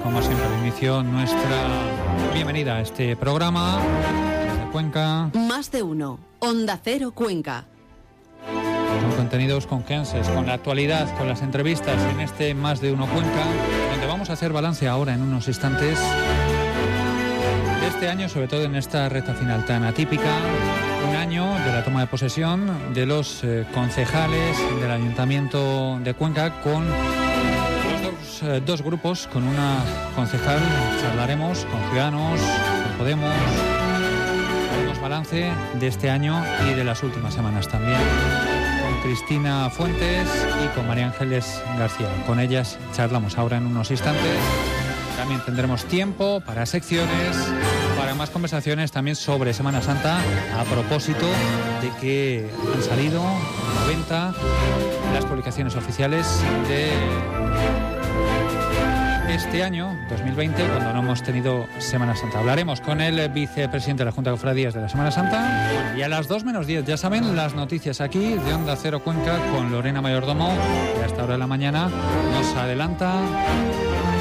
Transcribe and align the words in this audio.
como 0.00 0.22
siempre 0.22 0.46
al 0.46 0.58
inicio, 0.60 1.02
nuestra 1.02 1.66
bienvenida 2.32 2.76
a 2.76 2.82
este 2.82 3.16
programa 3.16 3.80
desde 4.44 4.70
Cuenca. 4.70 5.28
Más 5.34 5.72
de 5.72 5.82
uno. 5.82 6.20
Onda 6.38 6.78
Cero 6.80 7.10
Cuenca. 7.12 7.64
Con 8.44 9.16
contenidos 9.16 9.66
conquenses, 9.66 10.28
con 10.28 10.46
la 10.46 10.54
actualidad, 10.54 11.12
con 11.18 11.26
las 11.26 11.42
entrevistas 11.42 12.00
en 12.12 12.20
este 12.20 12.54
Más 12.54 12.80
de 12.80 12.92
uno 12.92 13.06
Cuenca, 13.06 13.44
donde 13.90 14.06
vamos 14.06 14.30
a 14.30 14.34
hacer 14.34 14.52
balance 14.52 14.86
ahora 14.86 15.14
en 15.14 15.22
unos 15.22 15.48
instantes 15.48 15.98
de 17.80 17.88
este 17.88 18.08
año, 18.08 18.28
sobre 18.28 18.46
todo 18.46 18.62
en 18.62 18.76
esta 18.76 19.08
recta 19.08 19.34
final 19.34 19.64
tan 19.64 19.82
atípica, 19.82 20.32
un 21.10 21.16
año 21.16 21.44
de 21.64 21.72
la 21.72 21.82
toma 21.82 22.02
de 22.02 22.06
posesión 22.06 22.94
de 22.94 23.04
los 23.04 23.42
eh, 23.42 23.66
concejales 23.74 24.56
del 24.80 24.92
Ayuntamiento 24.92 25.98
de 26.04 26.14
Cuenca 26.14 26.62
con 26.62 26.84
eh, 28.42 28.62
dos 28.64 28.82
grupos, 28.82 29.28
con 29.32 29.44
una 29.44 29.82
concejal, 30.14 30.58
charlaremos 31.00 31.64
con 31.66 31.80
Ciudadanos, 31.90 32.40
con 32.40 32.98
Podemos, 32.98 33.34
haremos 34.74 35.00
balance 35.00 35.52
de 35.78 35.86
este 35.86 36.10
año 36.10 36.42
y 36.68 36.74
de 36.74 36.84
las 36.84 37.02
últimas 37.02 37.34
semanas 37.34 37.68
también. 37.68 37.98
Con 38.82 39.02
Cristina 39.02 39.70
Fuentes 39.70 40.28
y 40.64 40.74
con 40.74 40.86
María 40.86 41.06
Ángeles 41.06 41.62
García. 41.78 42.08
Con 42.26 42.40
ellas 42.40 42.78
charlamos 42.92 43.38
ahora 43.38 43.58
en 43.58 43.66
unos 43.66 43.90
instantes. 43.90 44.38
También 45.16 45.40
tendremos 45.44 45.84
tiempo 45.84 46.40
para 46.40 46.66
secciones, 46.66 47.36
para 47.96 48.14
más 48.14 48.30
conversaciones 48.30 48.92
también 48.92 49.16
sobre 49.16 49.54
Semana 49.54 49.82
Santa, 49.82 50.18
a 50.58 50.64
propósito 50.64 51.26
de 51.80 51.90
que 52.00 52.50
han 52.74 52.82
salido 52.82 53.22
a 53.22 53.80
la 53.80 53.86
venta 53.86 54.34
las 55.14 55.24
publicaciones 55.24 55.74
oficiales 55.76 56.42
de 56.68 57.95
este 59.28 59.62
año, 59.62 59.96
2020, 60.08 60.62
cuando 60.62 60.92
no 60.92 61.00
hemos 61.00 61.22
tenido 61.22 61.66
Semana 61.78 62.14
Santa. 62.16 62.38
Hablaremos 62.38 62.80
con 62.80 63.00
el 63.00 63.28
vicepresidente 63.30 64.02
de 64.02 64.06
la 64.06 64.12
Junta 64.12 64.30
de 64.30 64.36
Cofradías 64.36 64.74
de 64.74 64.80
la 64.80 64.88
Semana 64.88 65.10
Santa. 65.10 65.94
Y 65.96 66.02
a 66.02 66.08
las 66.08 66.28
2 66.28 66.44
menos 66.44 66.66
10, 66.66 66.84
ya 66.84 66.96
saben, 66.96 67.34
las 67.34 67.54
noticias 67.54 68.00
aquí 68.00 68.34
de 68.34 68.54
Onda 68.54 68.76
Cero 68.76 69.00
Cuenca 69.00 69.38
con 69.52 69.70
Lorena 69.72 70.00
Mayordomo, 70.00 70.52
que 70.96 71.02
a 71.02 71.06
esta 71.06 71.24
hora 71.24 71.34
de 71.34 71.38
la 71.38 71.46
mañana 71.46 71.88
nos 72.32 72.54
adelanta 72.56 73.20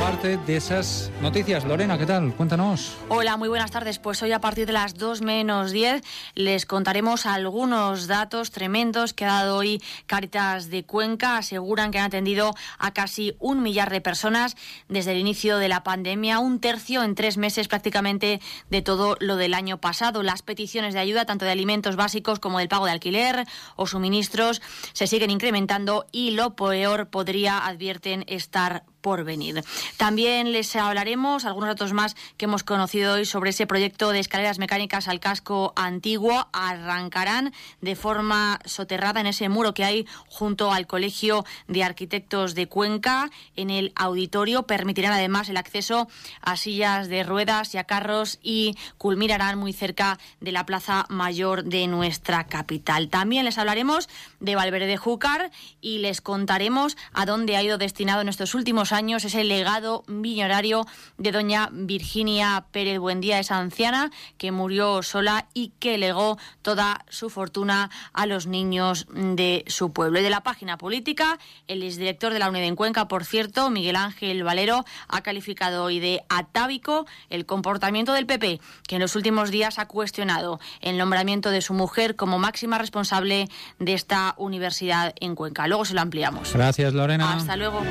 parte 0.06 0.38
de 0.38 0.56
esas 0.56 1.12
noticias. 1.20 1.66
Lorena, 1.66 1.98
¿qué 1.98 2.06
tal? 2.06 2.32
Cuéntanos. 2.36 2.96
Hola, 3.10 3.38
muy 3.38 3.50
buenas 3.50 3.72
tardes. 3.72 3.98
Pues 3.98 4.22
hoy 4.22 4.34
a 4.34 4.40
partir 4.40 4.68
de 4.68 4.74
las 4.74 4.94
2 4.94 5.22
menos 5.22 5.72
10 5.72 6.04
les 6.36 6.68
contaremos 6.68 7.26
algunos 7.26 8.06
datos 8.06 8.52
tremendos 8.52 9.16
que 9.16 9.26
ha 9.26 9.30
dado 9.30 9.58
hoy 9.58 9.82
Caritas 10.06 10.70
de 10.70 10.84
Cuenca. 10.84 11.38
Aseguran 11.38 11.90
que 11.90 11.98
han 11.98 12.06
atendido 12.06 12.54
a 12.78 12.94
casi 12.94 13.36
un 13.40 13.64
millar 13.64 13.90
de 13.90 14.00
personas 14.00 14.56
desde 14.90 15.14
el 15.14 15.18
inicio 15.18 15.58
de 15.58 15.70
la 15.70 15.84
pandemia, 15.84 16.38
un 16.38 16.60
tercio 16.60 17.02
en 17.02 17.16
tres 17.16 17.38
meses 17.38 17.68
prácticamente 17.68 18.42
de 18.70 18.82
todo 18.84 19.18
lo 19.20 19.38
del 19.38 19.56
año 19.56 19.82
pasado. 19.82 20.22
Las 20.22 20.44
peticiones 20.44 20.94
de 20.94 21.00
ayuda, 21.00 21.26
tanto 21.26 21.46
de 21.46 21.52
alimentos 21.52 21.96
básicos 21.96 22.38
como 22.38 22.60
del 22.60 22.70
pago 22.70 22.86
de 22.86 22.92
alquiler 22.92 23.48
o 23.76 23.88
suministros, 23.88 24.62
se 24.94 25.08
siguen 25.08 25.32
incrementando 25.32 26.06
y 26.12 26.32
lo 26.32 26.56
peor 26.56 27.08
podría, 27.08 27.66
advierten, 27.66 28.24
estar 28.28 28.84
por 29.06 29.24
venir. 29.24 29.64
También 29.98 30.52
les 30.52 30.76
hablaremos 30.76 31.46
algunos 31.46 31.70
datos 31.70 31.94
más 31.94 32.16
que 32.38 32.46
hemos 32.46 32.64
conocido 32.64 33.14
hoy 33.14 33.26
sobre 33.26 33.52
ese 33.52 33.68
proyecto 33.68 34.10
de 34.10 34.18
escaleras 34.18 34.58
mecánicas 34.58 35.08
al 35.08 35.20
casco 35.20 35.74
antiguo. 35.76 36.48
Arrancarán 36.54 37.54
de 37.82 37.96
forma 37.96 38.60
soterrada 38.66 39.22
en 39.22 39.28
ese 39.28 39.48
muro 39.48 39.76
que 39.76 39.84
hay 39.84 40.08
junto 40.28 40.72
al 40.72 40.88
Colegio 40.88 41.46
de 41.68 41.84
Arquitectos 41.84 42.56
de 42.56 42.66
Cuenca 42.66 43.30
en 43.56 43.70
el 43.70 43.94
auditorio. 43.96 44.64
Permitirán 44.64 45.14
además 45.14 45.50
el 45.50 45.58
acceso 45.58 46.08
a 46.42 46.58
sillas 46.58 47.08
de 47.08 47.22
ruedas 47.22 47.76
y 47.76 47.78
a 47.78 47.84
carros 47.84 48.40
y 48.42 48.76
culminarán 48.98 49.60
muy 49.60 49.72
cerca 49.72 50.18
de 50.40 50.52
la 50.52 50.66
Plaza 50.66 51.06
Mayor 51.10 51.64
de 51.64 51.86
nuestra 51.86 52.48
capital. 52.48 53.10
También 53.10 53.46
les 53.46 53.60
hablaremos 53.60 54.10
de 54.40 54.56
Valverde 54.56 54.88
de 54.88 54.98
Júcar 54.98 55.52
y 55.80 56.00
les 56.00 56.22
contaremos 56.22 56.98
a 57.14 57.28
dónde 57.28 57.56
ha 57.56 57.62
ido 57.62 57.78
destinado 57.78 58.22
en 58.22 58.30
estos 58.30 58.56
últimos 58.56 58.92
años 58.92 58.95
ese 58.96 59.44
legado 59.44 60.04
millonario 60.08 60.86
de 61.18 61.34
doña 61.34 61.70
Virginia 61.72 62.66
Pérez 62.72 62.98
Buendía, 62.98 63.40
esa 63.40 63.58
anciana 63.58 64.10
que 64.38 64.54
murió 64.54 65.04
sola 65.04 65.48
y 65.54 65.74
que 65.80 65.98
legó 65.98 66.38
toda 66.62 67.04
su 67.10 67.30
fortuna 67.30 67.92
a 68.14 68.26
los 68.26 68.48
niños 68.48 69.06
de 69.12 69.66
su 69.68 69.92
pueblo. 69.92 70.20
Y 70.20 70.24
de 70.24 70.30
la 70.30 70.44
página 70.44 70.78
política, 70.78 71.40
el 71.68 71.84
exdirector 71.84 72.32
de 72.32 72.40
la 72.40 72.50
UNED 72.50 72.64
en 72.64 72.78
Cuenca, 72.78 73.10
por 73.10 73.26
cierto, 73.26 73.70
Miguel 73.70 73.98
Ángel 73.98 74.44
Valero, 74.44 74.86
ha 75.10 75.22
calificado 75.22 75.84
hoy 75.84 76.00
de 76.00 76.24
atávico 76.30 77.06
el 77.30 77.46
comportamiento 77.46 78.14
del 78.14 78.26
PP, 78.26 78.62
que 78.88 78.96
en 78.96 79.02
los 79.02 79.18
últimos 79.18 79.52
días 79.52 79.78
ha 79.78 79.88
cuestionado 79.88 80.62
el 80.80 80.98
nombramiento 80.98 81.50
de 81.50 81.62
su 81.62 81.74
mujer 81.74 82.16
como 82.16 82.40
máxima 82.40 82.78
responsable 82.78 83.50
de 83.80 83.94
esta 83.94 84.36
universidad 84.38 85.14
en 85.20 85.36
Cuenca. 85.36 85.68
Luego 85.68 85.84
se 85.84 85.96
lo 85.96 86.02
ampliamos. 86.02 86.54
Gracias, 86.54 86.94
Lorena. 86.94 87.34
Hasta 87.34 87.58
luego. 87.58 87.84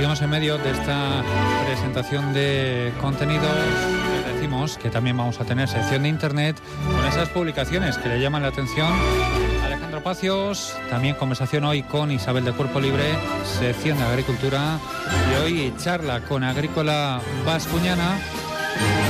Seguimos 0.00 0.22
en 0.22 0.30
medio 0.30 0.56
de 0.56 0.70
esta 0.70 1.22
presentación 1.66 2.32
de 2.32 2.90
contenidos. 3.02 3.50
Decimos 4.32 4.78
que 4.78 4.88
también 4.88 5.14
vamos 5.14 5.38
a 5.42 5.44
tener 5.44 5.68
sección 5.68 6.04
de 6.04 6.08
internet 6.08 6.56
con 6.90 7.04
esas 7.04 7.28
publicaciones 7.28 7.98
que 7.98 8.08
le 8.08 8.18
llaman 8.18 8.40
la 8.40 8.48
atención. 8.48 8.90
Alejandro 9.62 10.02
Pacios, 10.02 10.74
también 10.88 11.16
conversación 11.16 11.64
hoy 11.64 11.82
con 11.82 12.10
Isabel 12.10 12.46
de 12.46 12.52
Cuerpo 12.52 12.80
Libre, 12.80 13.04
sección 13.44 13.98
de 13.98 14.04
agricultura. 14.04 14.78
Y 15.32 15.44
hoy 15.44 15.74
charla 15.76 16.22
con 16.22 16.44
Agrícola 16.44 17.20
Vascuñana. 17.44 18.18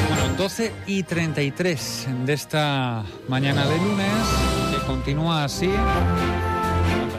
Bueno, 0.09 0.35
12 0.37 0.73
y 0.89 1.05
33 1.05 2.09
de 2.27 2.33
esta 2.33 3.05
mañana 3.29 3.65
de 3.65 3.77
lunes, 3.77 4.13
que 4.73 4.85
continúa 4.89 5.45
así 5.45 5.71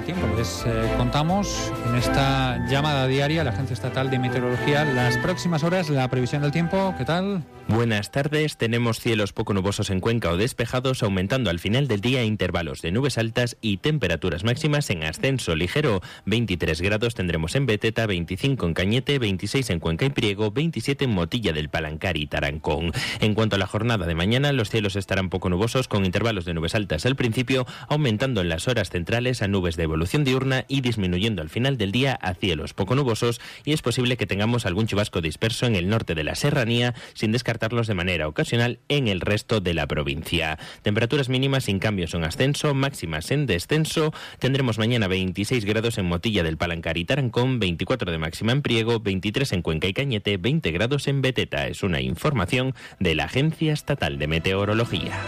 tiempo. 0.06 0.28
Les 0.36 0.64
eh, 0.66 0.94
contamos 0.98 1.72
en 1.92 1.98
esta 1.98 2.66
llamada 2.68 3.06
diaria 3.06 3.44
la 3.44 3.52
Agencia 3.52 3.74
Estatal 3.74 4.10
de 4.10 4.18
Meteorología 4.18 4.86
las 4.86 5.18
próximas 5.18 5.64
horas, 5.64 5.90
la 5.90 6.08
previsión 6.10 6.42
del 6.42 6.52
tiempo. 6.52 6.96
¿Qué 6.98 7.04
tal? 7.04 7.44
Buenas 7.68 8.12
tardes. 8.12 8.58
Tenemos 8.58 9.00
cielos 9.00 9.32
poco 9.32 9.54
nubosos 9.54 9.92
en 9.92 10.02
Cuenca 10.02 10.30
o 10.30 10.36
despejados, 10.36 11.04
aumentando 11.04 11.50
al 11.50 11.60
final 11.60 11.88
del 11.88 12.02
día 12.02 12.24
intervalos 12.24 12.82
de 12.82 12.92
nubes 12.92 13.18
altas 13.18 13.56
y 13.62 13.78
temperaturas 13.78 14.44
máximas 14.44 14.90
en 14.90 15.04
ascenso 15.04 15.56
ligero. 15.56 16.02
23 16.26 16.82
grados 16.82 17.16
tendremos 17.16 17.56
en 17.56 17.66
Beteta, 17.66 18.06
25 18.08 18.66
en 18.66 18.74
Cañete, 18.74 19.20
26 19.20 19.70
en 19.70 19.80
Cuenca 19.80 20.06
y 20.06 20.10
Priego, 20.10 20.52
27 20.52 21.06
en 21.06 21.12
Motilla 21.12 21.54
del 21.54 21.70
Palancar 21.70 22.18
y 22.18 22.28
Tarancón. 22.28 22.92
En 23.22 23.34
cuanto 23.34 23.56
a 23.56 23.60
la 23.60 23.68
jornada 23.68 24.06
de 24.06 24.16
mañana, 24.16 24.52
los 24.52 24.70
cielos 24.70 24.98
estarán 24.98 25.30
poco 25.30 25.50
nubosos 25.50 25.88
con 25.88 26.04
intervalos 26.04 26.44
de 26.44 26.54
nubes 26.54 26.76
altas 26.76 27.06
al 27.06 27.16
principio, 27.16 27.66
aumentando 27.88 28.42
en 28.42 28.50
las 28.50 28.68
horas 28.68 28.90
centrales 28.90 29.42
a 29.42 29.48
nubes 29.48 29.78
de 29.78 29.84
evolución 29.84 30.26
diurna 30.26 30.66
y 30.68 30.82
disminuyendo 30.82 31.42
al 31.42 31.50
final 31.50 31.78
del 31.82 31.92
día 31.92 32.14
a 32.14 32.36
cielos 32.36 32.76
poco 32.76 32.96
nubosos 32.96 33.42
y 33.66 33.74
es 33.74 33.82
posible 33.82 34.16
que 34.16 34.28
tengamos 34.28 34.68
algún 34.68 34.86
chubasco 34.86 35.20
disperso 35.20 35.66
en 35.66 35.76
el 35.76 35.90
norte 35.90 36.14
de 36.14 36.24
la 36.24 36.36
serranía 36.36 36.94
sin 37.14 37.32
descartarlos 37.32 37.88
de 37.88 37.96
manera 37.96 38.28
ocasional 38.28 38.80
en 38.88 39.08
el 39.08 39.20
resto 39.20 39.62
de 39.62 39.74
la 39.74 39.88
provincia. 39.88 40.60
Temperaturas 40.84 41.28
mínimas 41.28 41.64
sin 41.64 41.80
cambios 41.80 42.14
en 42.14 42.24
ascenso, 42.24 42.76
máximas 42.76 43.32
en 43.32 43.48
descenso. 43.48 44.14
Tendremos 44.38 44.78
mañana 44.78 45.08
26 45.08 45.66
grados 45.66 45.98
en 45.98 46.06
Motilla 46.06 46.44
del 46.44 46.58
Palancar 46.58 46.98
y 46.98 47.06
Tarancón, 47.06 47.60
24 47.60 48.12
de 48.12 48.18
máxima 48.20 48.52
en 48.52 48.62
Priego, 48.62 49.00
23 49.00 49.52
en 49.54 49.62
Cuenca 49.64 49.88
y 49.88 49.94
Cañete, 49.94 50.38
20 50.38 50.72
grados 50.72 51.08
en 51.08 51.24
Beteta. 51.24 51.68
Es 51.68 51.82
una 51.82 52.02
información 52.02 52.76
de 53.00 53.16
la 53.16 53.26
Agencia 53.26 53.74
Estatal 53.74 54.20
de 54.20 54.28
Meteorología. 54.28 55.20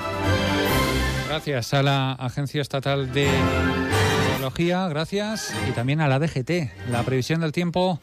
Gracias 1.27 1.73
a 1.73 1.81
la 1.81 2.11
Agencia 2.11 2.61
Estatal 2.61 3.11
de 3.11 3.27
Meteorología, 4.43 4.89
gracias, 4.89 5.53
y 5.69 5.71
también 5.71 6.01
a 6.01 6.09
la 6.09 6.19
DGT, 6.19 6.89
la 6.91 7.03
previsión 7.03 7.39
del 7.39 7.53
tiempo. 7.53 8.01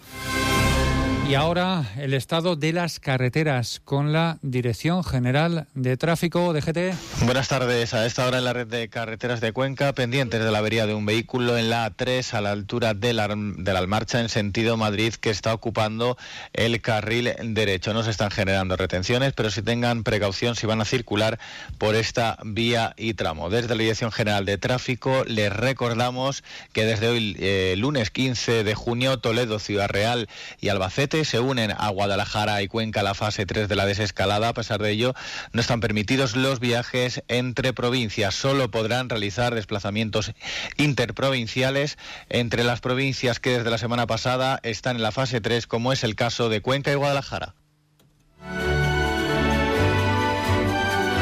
Y 1.30 1.36
ahora 1.36 1.84
el 1.96 2.12
estado 2.12 2.56
de 2.56 2.72
las 2.72 2.98
carreteras 2.98 3.80
con 3.84 4.12
la 4.12 4.38
Dirección 4.42 5.04
General 5.04 5.68
de 5.74 5.96
Tráfico 5.96 6.52
DGT. 6.52 7.22
Buenas 7.24 7.46
tardes. 7.46 7.94
A 7.94 8.04
esta 8.04 8.26
hora 8.26 8.38
en 8.38 8.44
la 8.44 8.52
red 8.52 8.66
de 8.66 8.88
carreteras 8.88 9.40
de 9.40 9.52
Cuenca, 9.52 9.92
pendientes 9.92 10.42
de 10.42 10.50
la 10.50 10.58
avería 10.58 10.86
de 10.86 10.94
un 10.94 11.06
vehículo 11.06 11.56
en 11.56 11.70
la 11.70 11.88
A3 11.88 12.34
a 12.34 12.40
la 12.40 12.50
altura 12.50 12.94
de 12.94 13.12
la, 13.12 13.28
de 13.28 13.70
Almarcha 13.70 14.18
en 14.18 14.28
sentido 14.28 14.76
Madrid 14.76 15.14
que 15.14 15.30
está 15.30 15.54
ocupando 15.54 16.18
el 16.52 16.80
carril 16.80 17.32
derecho. 17.40 17.94
No 17.94 18.02
se 18.02 18.10
están 18.10 18.32
generando 18.32 18.74
retenciones, 18.74 19.32
pero 19.32 19.52
si 19.52 19.62
tengan 19.62 20.02
precaución 20.02 20.56
si 20.56 20.66
van 20.66 20.80
a 20.80 20.84
circular 20.84 21.38
por 21.78 21.94
esta 21.94 22.38
vía 22.42 22.92
y 22.96 23.14
tramo. 23.14 23.50
Desde 23.50 23.68
la 23.68 23.82
Dirección 23.82 24.10
General 24.10 24.44
de 24.44 24.58
Tráfico 24.58 25.22
les 25.28 25.52
recordamos 25.52 26.42
que 26.72 26.84
desde 26.84 27.06
hoy, 27.06 27.36
eh, 27.38 27.76
lunes 27.78 28.10
15 28.10 28.64
de 28.64 28.74
junio, 28.74 29.20
Toledo, 29.20 29.60
Ciudad 29.60 29.88
Real 29.88 30.28
y 30.60 30.70
Albacete 30.70 31.19
15 31.20 31.30
se 31.30 31.40
unen 31.40 31.72
a 31.76 31.88
Guadalajara 31.90 32.62
y 32.62 32.68
Cuenca 32.68 33.02
la 33.02 33.14
fase 33.14 33.44
3 33.44 33.68
de 33.68 33.76
la 33.76 33.84
desescalada. 33.84 34.48
A 34.48 34.54
pesar 34.54 34.80
de 34.80 34.90
ello, 34.90 35.14
no 35.52 35.60
están 35.60 35.80
permitidos 35.80 36.34
los 36.36 36.60
viajes 36.60 37.22
entre 37.28 37.72
provincias. 37.72 38.34
Solo 38.34 38.70
podrán 38.70 39.08
realizar 39.08 39.54
desplazamientos 39.54 40.32
interprovinciales 40.76 41.98
entre 42.28 42.64
las 42.64 42.80
provincias 42.80 43.38
que 43.38 43.58
desde 43.58 43.70
la 43.70 43.78
semana 43.78 44.06
pasada 44.06 44.60
están 44.62 44.96
en 44.96 45.02
la 45.02 45.12
fase 45.12 45.40
3, 45.40 45.66
como 45.66 45.92
es 45.92 46.04
el 46.04 46.14
caso 46.14 46.48
de 46.48 46.62
Cuenca 46.62 46.90
y 46.90 46.94
Guadalajara. 46.94 47.54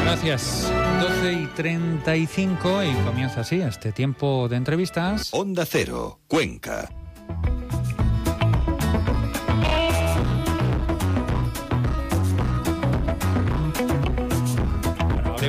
Gracias. 0.03 0.71
12 1.01 1.33
y 1.33 1.45
35 1.47 2.83
y 2.83 2.93
comienza 3.05 3.41
así 3.41 3.61
este 3.61 3.91
tiempo 3.91 4.47
de 4.47 4.55
entrevistas. 4.55 5.29
Onda 5.33 5.65
Cero, 5.65 6.19
Cuenca. 6.27 6.89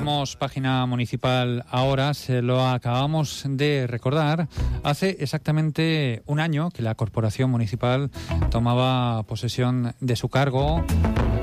Abrimos 0.00 0.36
página 0.36 0.86
municipal 0.86 1.62
ahora, 1.68 2.14
se 2.14 2.40
lo 2.40 2.66
acabamos 2.66 3.44
de 3.46 3.86
recordar. 3.86 4.48
Hace 4.82 5.18
exactamente 5.20 6.22
un 6.24 6.40
año 6.40 6.70
que 6.70 6.80
la 6.80 6.94
corporación 6.94 7.50
municipal 7.50 8.10
tomaba 8.50 9.22
posesión 9.24 9.94
de 10.00 10.16
su 10.16 10.30
cargo 10.30 10.82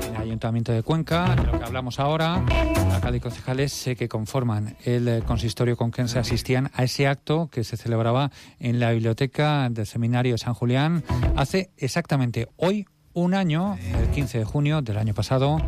en 0.08 0.16
el 0.16 0.22
Ayuntamiento 0.22 0.72
de 0.72 0.82
Cuenca. 0.82 1.36
De 1.36 1.44
lo 1.44 1.56
que 1.56 1.64
hablamos 1.66 2.00
ahora, 2.00 2.44
alcalde 2.92 3.18
y 3.18 3.20
concejales 3.20 3.90
que 3.96 4.08
conforman 4.08 4.76
el 4.84 5.22
consistorio 5.24 5.76
con 5.76 5.92
quien 5.92 6.08
se 6.08 6.18
asistían 6.18 6.72
a 6.74 6.82
ese 6.82 7.06
acto 7.06 7.48
que 7.52 7.62
se 7.62 7.76
celebraba 7.76 8.32
en 8.58 8.80
la 8.80 8.90
biblioteca 8.90 9.68
del 9.70 9.86
Seminario 9.86 10.36
San 10.36 10.54
Julián 10.54 11.04
hace 11.36 11.70
exactamente 11.76 12.48
hoy 12.56 12.88
un 13.18 13.34
año, 13.34 13.76
el 14.00 14.10
15 14.10 14.38
de 14.38 14.44
junio 14.44 14.80
del 14.80 14.96
año 14.96 15.12
pasado. 15.12 15.60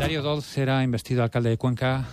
Dario 0.00 0.20
Dolz 0.20 0.44
será 0.44 0.82
investido 0.82 1.22
alcalde 1.22 1.50
de 1.50 1.56
Cuenca. 1.56 2.04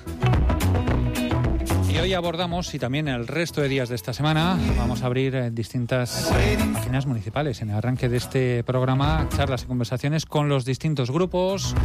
Y 1.91 1.97
hoy 1.97 2.13
abordamos, 2.13 2.71
y 2.75 2.79
también 2.79 3.07
el 3.07 3.25
resto 3.25 3.61
de 3.61 3.67
días 3.67 3.89
de 3.89 3.95
esta 3.95 4.13
semana, 4.13 4.59
vamos 4.77 5.01
a 5.01 5.07
abrir 5.07 5.35
eh, 5.35 5.49
distintas 5.49 6.31
páginas 6.73 7.07
municipales 7.07 7.61
en 7.63 7.71
el 7.71 7.77
arranque 7.77 8.09
de 8.09 8.17
este 8.17 8.63
programa, 8.63 9.27
charlas 9.35 9.63
y 9.63 9.65
conversaciones 9.65 10.27
con 10.27 10.49
los 10.49 10.65
distintos 10.65 11.09
grupos, 11.09 11.75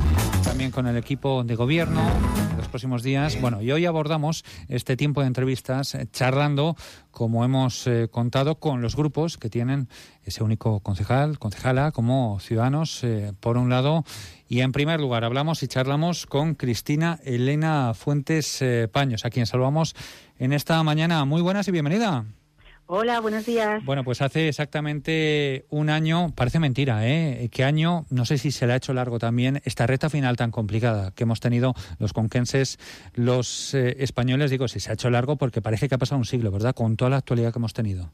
también 0.55 0.71
con 0.71 0.87
el 0.87 0.97
equipo 0.97 1.43
de 1.43 1.57
gobierno 1.57 2.01
en 2.53 2.57
los 2.57 2.69
próximos 2.69 3.03
días. 3.03 3.41
Bueno, 3.41 3.61
y 3.61 3.73
hoy 3.73 3.87
abordamos 3.87 4.45
este 4.69 4.97
tiempo 4.97 5.21
de 5.21 5.27
entrevistas 5.27 5.97
eh, 5.97 6.07
charlando, 6.13 6.77
como 7.11 7.45
hemos 7.45 7.89
eh, 7.89 8.07
contado, 8.09 8.61
con 8.61 8.81
los 8.81 8.95
grupos 8.95 9.37
que 9.37 9.51
tienen 9.51 9.89
ese 10.23 10.45
único 10.45 10.79
concejal, 10.79 11.41
concejala, 11.41 11.91
como 11.91 12.39
ciudadanos, 12.39 13.03
eh, 13.03 13.33
por 13.41 13.57
un 13.57 13.69
lado. 13.69 14.05
Y 14.49 14.61
en 14.61 14.71
primer 14.71 15.01
lugar, 15.01 15.25
hablamos 15.25 15.61
y 15.65 15.67
charlamos 15.67 16.25
con 16.25 16.55
Cristina 16.55 17.19
Elena 17.25 17.93
Fuentes 17.93 18.63
eh, 18.63 18.87
Paños, 18.87 19.25
a 19.25 19.31
quien 19.31 19.47
saludamos 19.47 19.97
en 20.39 20.53
esta 20.53 20.81
mañana. 20.85 21.25
Muy 21.25 21.43
buenas 21.43 21.67
y 21.67 21.73
bienvenida. 21.73 22.27
Hola, 22.87 23.21
buenos 23.21 23.47
días. 23.47 23.83
Bueno, 23.85 24.05
pues 24.05 24.21
hace 24.21 24.49
exactamente 24.49 25.65
un 25.71 25.89
año, 25.89 26.33
parece 26.35 26.59
mentira, 26.59 27.09
¿eh? 27.09 27.49
¿Qué 27.51 27.65
año? 27.65 28.05
No 28.11 28.27
sé 28.27 28.37
si 28.37 28.51
se 28.51 28.67
le 28.67 28.75
ha 28.75 28.77
hecho 28.77 28.93
largo 28.93 29.19
también 29.19 29.63
esta 29.65 29.87
reta 29.87 30.11
final 30.11 30.37
tan 30.37 30.51
complicada 30.51 31.11
que 31.13 31.23
hemos 31.23 31.41
tenido 31.41 31.75
los 31.99 32.13
conquenses, 32.13 32.79
los 33.15 33.73
eh, 33.73 33.97
españoles. 34.01 34.51
Digo, 34.51 34.69
si 34.69 34.81
se 34.81 34.91
ha 34.91 34.95
hecho 34.95 35.09
largo 35.09 35.37
porque 35.37 35.63
parece 35.63 35.89
que 35.89 35.95
ha 35.95 35.99
pasado 35.99 36.19
un 36.19 36.27
siglo, 36.27 36.51
¿verdad? 36.51 36.75
Con 36.75 36.97
toda 36.99 37.11
la 37.11 37.17
actualidad 37.17 37.55
que 37.55 37.59
hemos 37.59 37.73
tenido. 37.73 38.13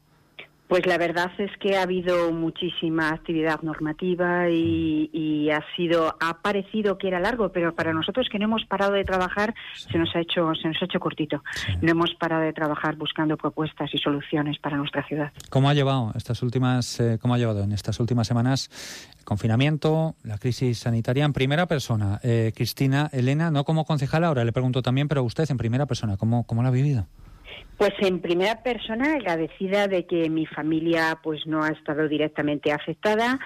Pues 0.71 0.85
la 0.85 0.97
verdad 0.97 1.29
es 1.37 1.51
que 1.59 1.75
ha 1.75 1.81
habido 1.81 2.31
muchísima 2.31 3.09
actividad 3.09 3.61
normativa 3.61 4.49
y, 4.49 5.09
y, 5.11 5.49
ha 5.49 5.61
sido 5.75 6.15
ha 6.21 6.41
parecido 6.41 6.97
que 6.97 7.09
era 7.09 7.19
largo, 7.19 7.51
pero 7.51 7.75
para 7.75 7.91
nosotros 7.91 8.29
que 8.31 8.39
no 8.39 8.45
hemos 8.45 8.63
parado 8.63 8.93
de 8.93 9.03
trabajar 9.03 9.53
se 9.75 9.97
nos 9.97 10.15
ha 10.15 10.21
hecho 10.21 10.55
se 10.55 10.69
nos 10.69 10.81
ha 10.81 10.85
hecho 10.85 11.01
cortito. 11.01 11.43
Sí. 11.55 11.73
No 11.81 11.91
hemos 11.91 12.15
parado 12.15 12.43
de 12.43 12.53
trabajar 12.53 12.95
buscando 12.95 13.35
propuestas 13.35 13.93
y 13.93 13.97
soluciones 13.97 14.59
para 14.59 14.77
nuestra 14.77 15.05
ciudad. 15.05 15.33
¿Cómo 15.49 15.67
ha 15.67 15.73
llevado 15.73 16.13
estas 16.15 16.41
últimas 16.41 17.01
eh, 17.01 17.19
cómo 17.21 17.33
ha 17.33 17.37
llevado 17.37 17.63
en 17.63 17.73
estas 17.73 17.99
últimas 17.99 18.25
semanas 18.25 18.69
el 19.19 19.25
confinamiento, 19.25 20.15
la 20.23 20.37
crisis 20.37 20.79
sanitaria 20.79 21.25
en 21.25 21.33
primera 21.33 21.65
persona? 21.65 22.21
Eh, 22.23 22.53
Cristina 22.55 23.09
Elena, 23.11 23.51
no 23.51 23.65
como 23.65 23.83
concejala, 23.83 24.27
ahora 24.27 24.45
le 24.45 24.53
pregunto 24.53 24.81
también, 24.81 25.09
pero 25.09 25.21
usted 25.25 25.51
en 25.51 25.57
primera 25.57 25.85
persona, 25.85 26.15
¿cómo 26.15 26.45
cómo 26.45 26.61
lo 26.61 26.69
ha 26.69 26.71
vivido? 26.71 27.07
Pues 27.81 27.93
en 27.97 28.19
primera 28.19 28.61
persona 28.61 29.15
agradecida 29.15 29.87
de 29.87 30.05
que 30.05 30.29
mi 30.29 30.45
familia 30.45 31.17
pues 31.23 31.47
no 31.47 31.63
ha 31.63 31.69
estado 31.69 32.07
directamente 32.07 32.71
afectada, 32.71 33.39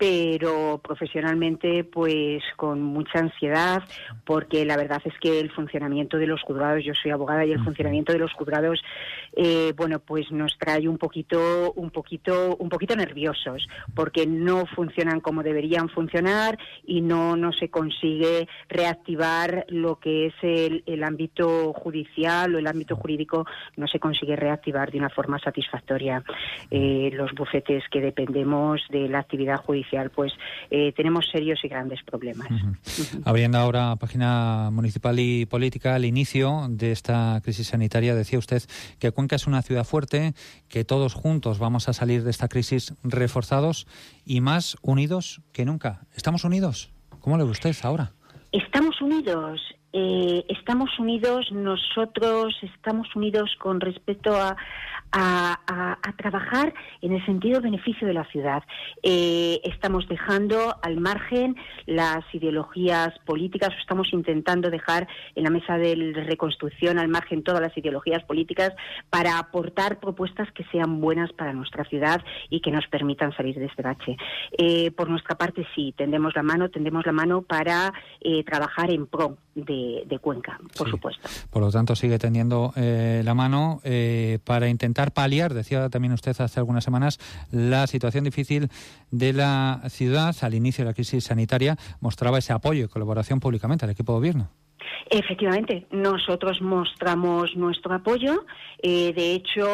pero 0.00 0.80
profesionalmente 0.82 1.84
pues 1.84 2.42
con 2.56 2.80
mucha 2.80 3.18
ansiedad 3.18 3.82
porque 4.24 4.64
la 4.64 4.78
verdad 4.78 5.02
es 5.04 5.12
que 5.20 5.38
el 5.38 5.50
funcionamiento 5.50 6.16
de 6.16 6.26
los 6.26 6.40
juzgados 6.40 6.82
yo 6.82 6.94
soy 6.94 7.10
abogada 7.10 7.44
y 7.44 7.52
el 7.52 7.62
funcionamiento 7.62 8.10
de 8.10 8.18
los 8.18 8.32
juzgados 8.32 8.82
eh, 9.36 9.74
bueno 9.76 9.98
pues 9.98 10.32
nos 10.32 10.56
trae 10.56 10.88
un 10.88 10.96
poquito 10.96 11.72
un 11.72 11.90
poquito 11.90 12.56
un 12.56 12.70
poquito 12.70 12.96
nerviosos 12.96 13.68
porque 13.94 14.26
no 14.26 14.64
funcionan 14.74 15.20
como 15.20 15.42
deberían 15.42 15.90
funcionar 15.90 16.58
y 16.86 17.02
no 17.02 17.36
no 17.36 17.52
se 17.52 17.68
consigue 17.68 18.48
reactivar 18.70 19.66
lo 19.68 20.00
que 20.00 20.28
es 20.28 20.34
el, 20.40 20.82
el 20.86 21.04
ámbito 21.04 21.74
judicial 21.74 22.54
o 22.54 22.58
el 22.58 22.66
ámbito 22.66 22.96
jurídico 22.96 23.44
no 23.76 23.86
se 23.86 24.00
consigue 24.00 24.34
reactivar 24.34 24.90
de 24.90 24.96
una 24.96 25.10
forma 25.10 25.38
satisfactoria 25.40 26.24
eh, 26.70 27.10
los 27.12 27.32
bufetes 27.32 27.84
que 27.90 28.00
dependemos 28.00 28.80
de 28.88 29.06
la 29.06 29.18
actividad 29.18 29.62
judicial 29.62 29.89
pues 30.14 30.32
eh, 30.70 30.92
tenemos 30.92 31.26
serios 31.30 31.60
y 31.64 31.68
grandes 31.68 32.02
problemas. 32.02 32.50
Uh 32.50 32.54
-huh. 32.54 33.22
Abriendo 33.24 33.58
ahora 33.58 33.96
página 33.96 34.70
municipal 34.72 35.18
y 35.18 35.46
política, 35.46 35.94
al 35.94 36.04
inicio 36.04 36.66
de 36.68 36.92
esta 36.92 37.40
crisis 37.42 37.68
sanitaria 37.68 38.14
decía 38.14 38.38
usted 38.38 38.62
que 38.98 39.10
Cuenca 39.10 39.36
es 39.36 39.46
una 39.46 39.62
ciudad 39.62 39.84
fuerte, 39.84 40.34
que 40.68 40.84
todos 40.84 41.14
juntos 41.14 41.58
vamos 41.58 41.88
a 41.88 41.92
salir 41.92 42.22
de 42.22 42.30
esta 42.30 42.48
crisis 42.48 42.94
reforzados 43.02 43.86
y 44.24 44.40
más 44.40 44.76
unidos 44.82 45.40
que 45.52 45.64
nunca. 45.64 46.00
¿Estamos 46.14 46.44
unidos? 46.44 46.90
¿Cómo 47.20 47.36
le 47.36 47.44
ve 47.44 47.50
usted 47.50 47.74
ahora? 47.82 48.12
Estamos 48.52 49.00
unidos. 49.00 49.60
Eh, 49.92 50.44
estamos 50.48 50.90
unidos, 51.00 51.50
nosotros 51.50 52.56
estamos 52.62 53.08
unidos 53.16 53.50
con 53.58 53.80
respecto 53.80 54.36
a, 54.36 54.56
a, 55.12 55.58
a, 55.66 55.98
a, 56.02 56.12
trabajar 56.16 56.72
en 57.02 57.12
el 57.12 57.24
sentido 57.26 57.60
beneficio 57.60 58.06
de 58.06 58.14
la 58.14 58.24
ciudad. 58.26 58.62
Eh, 59.02 59.60
estamos 59.64 60.06
dejando 60.08 60.76
al 60.82 61.00
margen 61.00 61.56
las 61.86 62.22
ideologías 62.32 63.18
políticas, 63.26 63.70
estamos 63.80 64.12
intentando 64.12 64.70
dejar 64.70 65.08
en 65.34 65.44
la 65.44 65.50
mesa 65.50 65.78
de 65.78 65.94
reconstrucción 66.26 66.98
al 66.98 67.08
margen 67.08 67.42
todas 67.42 67.60
las 67.60 67.76
ideologías 67.76 68.22
políticas 68.24 68.72
para 69.08 69.38
aportar 69.38 69.98
propuestas 70.00 70.50
que 70.52 70.64
sean 70.72 71.00
buenas 71.00 71.32
para 71.32 71.52
nuestra 71.52 71.84
ciudad 71.84 72.22
y 72.48 72.60
que 72.60 72.70
nos 72.70 72.86
permitan 72.88 73.34
salir 73.36 73.56
de 73.58 73.66
este 73.66 73.82
bache. 73.82 74.16
Eh, 74.58 74.90
por 74.92 75.08
nuestra 75.08 75.36
parte, 75.36 75.66
sí, 75.74 75.94
tendemos 75.96 76.34
la 76.34 76.42
mano, 76.42 76.68
tendemos 76.68 77.04
la 77.06 77.12
mano 77.12 77.42
para 77.42 77.92
eh, 78.20 78.44
trabajar 78.44 78.90
en 78.90 79.06
pro 79.06 79.38
de, 79.54 80.04
de 80.06 80.18
Cuenca, 80.18 80.58
por 80.76 80.86
Sí. 80.86 80.90
supuesto. 80.92 81.28
Por 81.50 81.62
lo 81.62 81.70
tanto, 81.70 81.94
sigue 81.96 82.18
tendiendo 82.18 82.72
eh, 82.76 83.22
la 83.24 83.34
mano 83.34 83.80
eh, 83.84 84.38
para 84.44 84.68
intentar 84.68 84.99
paliar, 85.08 85.54
decía 85.54 85.88
también 85.88 86.12
usted 86.12 86.38
hace 86.40 86.60
algunas 86.60 86.84
semanas, 86.84 87.18
la 87.50 87.86
situación 87.86 88.24
difícil 88.24 88.70
de 89.10 89.32
la 89.32 89.82
ciudad 89.88 90.36
al 90.40 90.54
inicio 90.54 90.84
de 90.84 90.90
la 90.90 90.94
crisis 90.94 91.24
sanitaria. 91.24 91.76
Mostraba 92.00 92.38
ese 92.38 92.52
apoyo 92.52 92.84
y 92.84 92.88
colaboración 92.88 93.40
públicamente 93.40 93.84
al 93.84 93.90
equipo 93.90 94.12
de 94.12 94.18
gobierno. 94.18 94.50
Efectivamente, 95.08 95.86
nosotros 95.90 96.60
mostramos 96.62 97.56
nuestro 97.56 97.94
apoyo. 97.94 98.44
Eh, 98.82 99.12
de 99.12 99.34
hecho, 99.34 99.66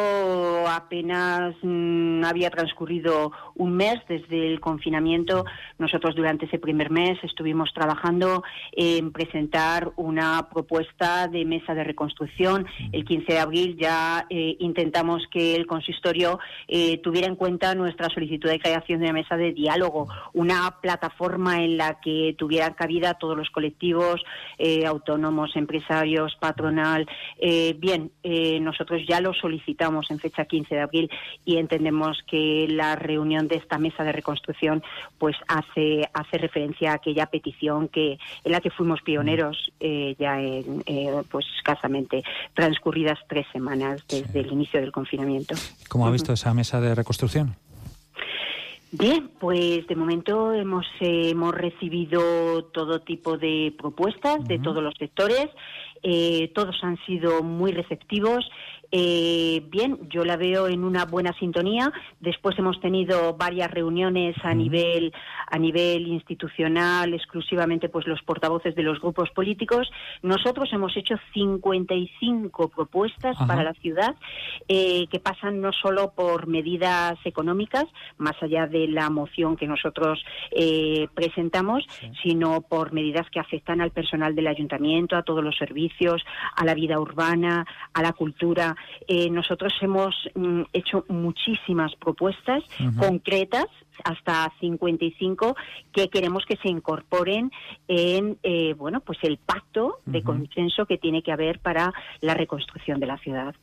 apenas 0.67 1.55
mm, 1.61 2.23
había 2.25 2.49
transcurrido 2.49 3.31
un 3.55 3.75
mes 3.75 3.95
desde 4.07 4.47
el 4.51 4.59
confinamiento. 4.59 5.45
Nosotros 5.77 6.15
durante 6.15 6.45
ese 6.45 6.59
primer 6.59 6.89
mes 6.89 7.17
estuvimos 7.23 7.73
trabajando 7.73 8.43
en 8.71 9.11
presentar 9.11 9.91
una 9.95 10.49
propuesta 10.49 11.27
de 11.27 11.45
mesa 11.45 11.73
de 11.73 11.83
reconstrucción. 11.83 12.65
El 12.91 13.05
15 13.05 13.33
de 13.33 13.39
abril 13.39 13.77
ya 13.79 14.25
eh, 14.29 14.55
intentamos 14.59 15.23
que 15.31 15.55
el 15.55 15.67
consistorio 15.67 16.39
eh, 16.67 16.97
tuviera 16.99 17.27
en 17.27 17.35
cuenta 17.35 17.75
nuestra 17.75 18.09
solicitud 18.09 18.49
de 18.49 18.59
creación 18.59 18.99
de 18.99 19.05
una 19.05 19.13
mesa 19.13 19.37
de 19.37 19.53
diálogo, 19.53 20.07
una 20.33 20.79
plataforma 20.81 21.63
en 21.63 21.77
la 21.77 21.99
que 21.99 22.35
tuvieran 22.37 22.73
cabida 22.73 23.15
todos 23.15 23.37
los 23.37 23.49
colectivos 23.49 24.23
eh, 24.57 24.85
autónomos, 25.07 25.55
empresarios, 25.55 26.35
patronal. 26.39 27.07
Eh, 27.39 27.75
bien, 27.77 28.11
eh, 28.23 28.59
nosotros 28.59 29.01
ya 29.07 29.21
lo 29.21 29.33
solicitamos 29.33 30.11
en 30.11 30.19
fecha 30.19 30.45
15 30.45 30.75
de 30.75 30.81
abril 30.81 31.09
y 31.45 31.57
entendemos 31.57 32.17
que 32.29 32.67
la 32.69 32.95
reunión 32.95 33.47
de 33.47 33.55
esta 33.55 33.77
mesa 33.77 34.03
de 34.03 34.11
reconstrucción 34.11 34.83
pues 35.17 35.35
hace 35.47 36.09
hace 36.13 36.37
referencia 36.37 36.91
a 36.91 36.95
aquella 36.95 37.27
petición 37.27 37.87
que 37.87 38.17
en 38.43 38.51
la 38.51 38.59
que 38.59 38.69
fuimos 38.69 39.01
pioneros 39.01 39.71
eh, 39.79 40.15
ya 40.19 40.41
en 40.41 40.83
pues 41.31 41.45
escasamente 41.57 42.23
transcurridas 42.53 43.19
tres 43.29 43.45
semanas 43.51 44.03
desde 44.07 44.27
Sí. 44.27 44.39
el 44.39 44.51
inicio 44.51 44.81
del 44.81 44.91
confinamiento. 44.91 45.55
¿Cómo 45.89 46.05
ha 46.07 46.11
visto 46.11 46.33
esa 46.33 46.53
mesa 46.53 46.81
de 46.81 46.93
reconstrucción? 46.95 47.55
Bien, 48.91 49.29
pues 49.39 49.85
de 49.87 49.95
momento 49.95 50.53
hemos, 50.53 50.85
hemos 51.01 51.53
recibido 51.53 52.63
todo 52.65 53.01
tipo 53.01 53.37
de 53.37 53.75
propuestas 53.77 54.47
de 54.47 54.59
todos 54.59 54.81
los 54.81 54.93
sectores. 54.97 55.47
Eh, 56.03 56.51
todos 56.55 56.75
han 56.83 56.97
sido 57.05 57.43
muy 57.43 57.71
receptivos. 57.71 58.49
Eh, 58.91 59.63
bien, 59.69 60.07
yo 60.09 60.23
la 60.23 60.37
veo 60.37 60.67
en 60.67 60.83
una 60.83 61.05
buena 61.05 61.33
sintonía. 61.33 61.91
Después 62.19 62.57
hemos 62.57 62.79
tenido 62.79 63.35
varias 63.35 63.69
reuniones 63.71 64.35
a 64.43 64.53
nivel 64.53 65.13
a 65.49 65.57
nivel 65.57 66.07
institucional, 66.07 67.13
exclusivamente 67.13 67.89
pues 67.89 68.05
los 68.05 68.21
portavoces 68.23 68.75
de 68.75 68.83
los 68.83 68.99
grupos 68.99 69.29
políticos. 69.31 69.89
Nosotros 70.21 70.69
hemos 70.73 70.95
hecho 70.97 71.15
55 71.33 72.69
propuestas 72.69 73.37
para 73.47 73.63
la 73.63 73.73
ciudad 73.73 74.15
eh, 74.67 75.07
que 75.07 75.19
pasan 75.19 75.61
no 75.61 75.71
solo 75.71 76.13
por 76.15 76.47
medidas 76.47 77.17
económicas, 77.25 77.85
más 78.17 78.35
allá 78.41 78.67
de 78.67 78.87
la 78.87 79.09
moción 79.09 79.55
que 79.55 79.67
nosotros 79.67 80.23
eh, 80.51 81.07
presentamos, 81.13 81.85
sino 82.23 82.61
por 82.61 82.91
medidas 82.91 83.29
que 83.29 83.39
afectan 83.39 83.81
al 83.81 83.91
personal 83.91 84.35
del 84.35 84.47
ayuntamiento, 84.47 85.15
a 85.15 85.23
todos 85.23 85.43
los 85.43 85.57
servicios, 85.57 86.23
a 86.55 86.65
la 86.65 86.73
vida 86.73 86.99
urbana, 86.99 87.65
a 87.93 88.01
la 88.01 88.13
cultura. 88.13 88.75
Eh, 89.07 89.29
nosotros 89.29 89.73
hemos 89.81 90.15
mm, 90.35 90.63
hecho 90.73 91.05
muchísimas 91.09 91.95
propuestas 91.95 92.63
concretas 92.97 93.67
hasta 94.03 94.51
55 94.59 95.55
que 95.91 96.09
queremos 96.09 96.45
que 96.45 96.57
se 96.57 96.69
incorporen 96.69 97.51
en 97.87 98.37
eh, 98.43 98.73
bueno 98.77 99.01
pues 99.01 99.17
el 99.23 99.37
pacto 99.37 99.99
de 100.05 100.21
consenso 100.23 100.85
que 100.85 100.97
tiene 100.97 101.23
que 101.23 101.31
haber 101.31 101.59
para 101.59 101.93
la 102.21 102.33
reconstrucción 102.33 102.99
de 102.99 103.07
la 103.07 103.17
ciudad. 103.17 103.55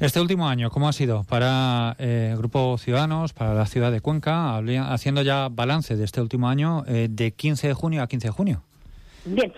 Este 0.00 0.20
último 0.20 0.48
año, 0.48 0.70
¿cómo 0.70 0.88
ha 0.88 0.92
sido 0.92 1.24
para 1.24 1.94
eh, 1.98 2.30
el 2.32 2.38
Grupo 2.38 2.78
Ciudadanos, 2.78 3.32
para 3.32 3.54
la 3.54 3.66
ciudad 3.66 3.92
de 3.92 4.00
Cuenca, 4.00 4.58
haciendo 4.92 5.22
ya 5.22 5.48
balance 5.50 5.96
de 5.96 6.04
este 6.04 6.20
último 6.20 6.48
año 6.48 6.84
eh, 6.86 7.08
de 7.10 7.32
15 7.32 7.68
de 7.68 7.74
junio 7.74 8.02
a 8.02 8.06
15 8.06 8.28
de 8.28 8.32
junio? 8.32 8.62
Bien, 9.26 9.52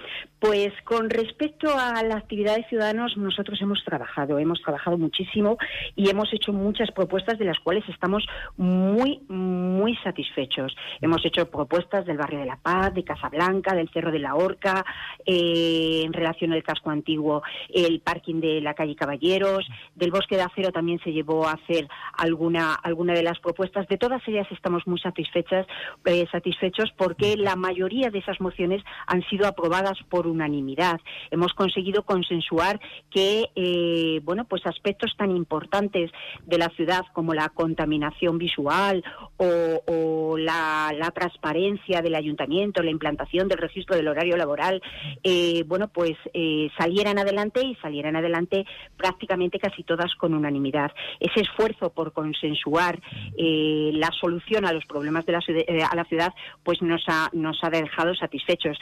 pues 0.46 0.72
con 0.84 1.10
respecto 1.10 1.76
a 1.76 2.00
la 2.04 2.18
actividad 2.18 2.54
de 2.54 2.64
ciudadanos, 2.68 3.16
nosotros 3.16 3.60
hemos 3.60 3.82
trabajado, 3.84 4.38
hemos 4.38 4.62
trabajado 4.62 4.96
muchísimo 4.96 5.58
y 5.96 6.08
hemos 6.08 6.32
hecho 6.32 6.52
muchas 6.52 6.92
propuestas 6.92 7.36
de 7.36 7.46
las 7.46 7.58
cuales 7.58 7.82
estamos 7.88 8.24
muy, 8.56 9.22
muy 9.28 9.96
satisfechos. 10.04 10.76
Hemos 11.00 11.24
hecho 11.24 11.50
propuestas 11.50 12.06
del 12.06 12.16
barrio 12.16 12.38
de 12.38 12.46
La 12.46 12.58
Paz, 12.58 12.94
de 12.94 13.02
Casablanca, 13.02 13.74
del 13.74 13.88
Cerro 13.88 14.12
de 14.12 14.20
la 14.20 14.36
Horca, 14.36 14.84
eh, 15.24 16.02
en 16.04 16.12
relación 16.12 16.52
al 16.52 16.62
casco 16.62 16.90
antiguo, 16.90 17.42
el 17.68 17.98
parking 17.98 18.40
de 18.40 18.60
la 18.60 18.74
calle 18.74 18.94
Caballeros, 18.94 19.66
del 19.96 20.12
Bosque 20.12 20.36
de 20.36 20.42
Acero 20.42 20.70
también 20.70 21.00
se 21.02 21.12
llevó 21.12 21.48
a 21.48 21.54
hacer 21.54 21.88
alguna, 22.16 22.74
alguna 22.74 23.14
de 23.14 23.24
las 23.24 23.40
propuestas. 23.40 23.88
De 23.88 23.98
todas 23.98 24.22
ellas 24.28 24.46
estamos 24.52 24.86
muy 24.86 25.00
satisfechas, 25.00 25.66
eh, 26.04 26.24
satisfechos 26.30 26.92
porque 26.96 27.36
la 27.36 27.56
mayoría 27.56 28.10
de 28.10 28.20
esas 28.20 28.40
mociones 28.40 28.84
han 29.08 29.22
sido 29.28 29.48
aprobadas 29.48 29.98
por 30.08 30.28
unanimidad. 30.36 31.00
Hemos 31.30 31.52
conseguido 31.54 32.04
consensuar 32.04 32.78
que, 33.10 33.50
eh, 33.54 34.20
bueno, 34.22 34.44
pues 34.44 34.64
aspectos 34.66 35.14
tan 35.16 35.30
importantes 35.30 36.10
de 36.44 36.58
la 36.58 36.68
ciudad 36.70 37.04
como 37.12 37.34
la 37.34 37.48
contaminación 37.48 38.38
visual 38.38 39.02
o, 39.38 40.36
la, 40.38 40.92
transparencia 41.14 42.02
del 42.02 42.14
ayuntamiento, 42.14 42.82
la 42.82 42.90
implantación 42.90 43.48
del 43.48 43.58
registro 43.58 43.96
del 43.96 44.08
horario 44.08 44.36
laboral, 44.36 44.82
eh, 45.22 45.64
bueno, 45.66 45.88
pues 45.88 46.14
eh, 46.34 46.68
salieran 46.76 47.18
adelante 47.18 47.64
y 47.64 47.74
salieran 47.76 48.16
adelante 48.16 48.66
prácticamente 48.96 49.58
casi 49.58 49.82
todas 49.82 50.14
con 50.16 50.34
unanimidad. 50.34 50.92
Ese 51.20 51.40
esfuerzo 51.40 51.90
por 51.90 52.12
consensuar 52.12 53.00
la 53.38 54.10
solución 54.20 54.66
a 54.66 54.72
los 54.72 54.84
problemas 54.84 55.24
de 55.24 55.32
la, 55.32 55.86
a 55.86 55.96
la 55.96 56.04
ciudad, 56.04 56.34
pues 56.62 56.82
nos 56.82 57.02
ha, 57.06 57.30
nos 57.32 57.58
ha 57.62 57.70
dejado 57.70 58.14
satisfechos. 58.14 58.76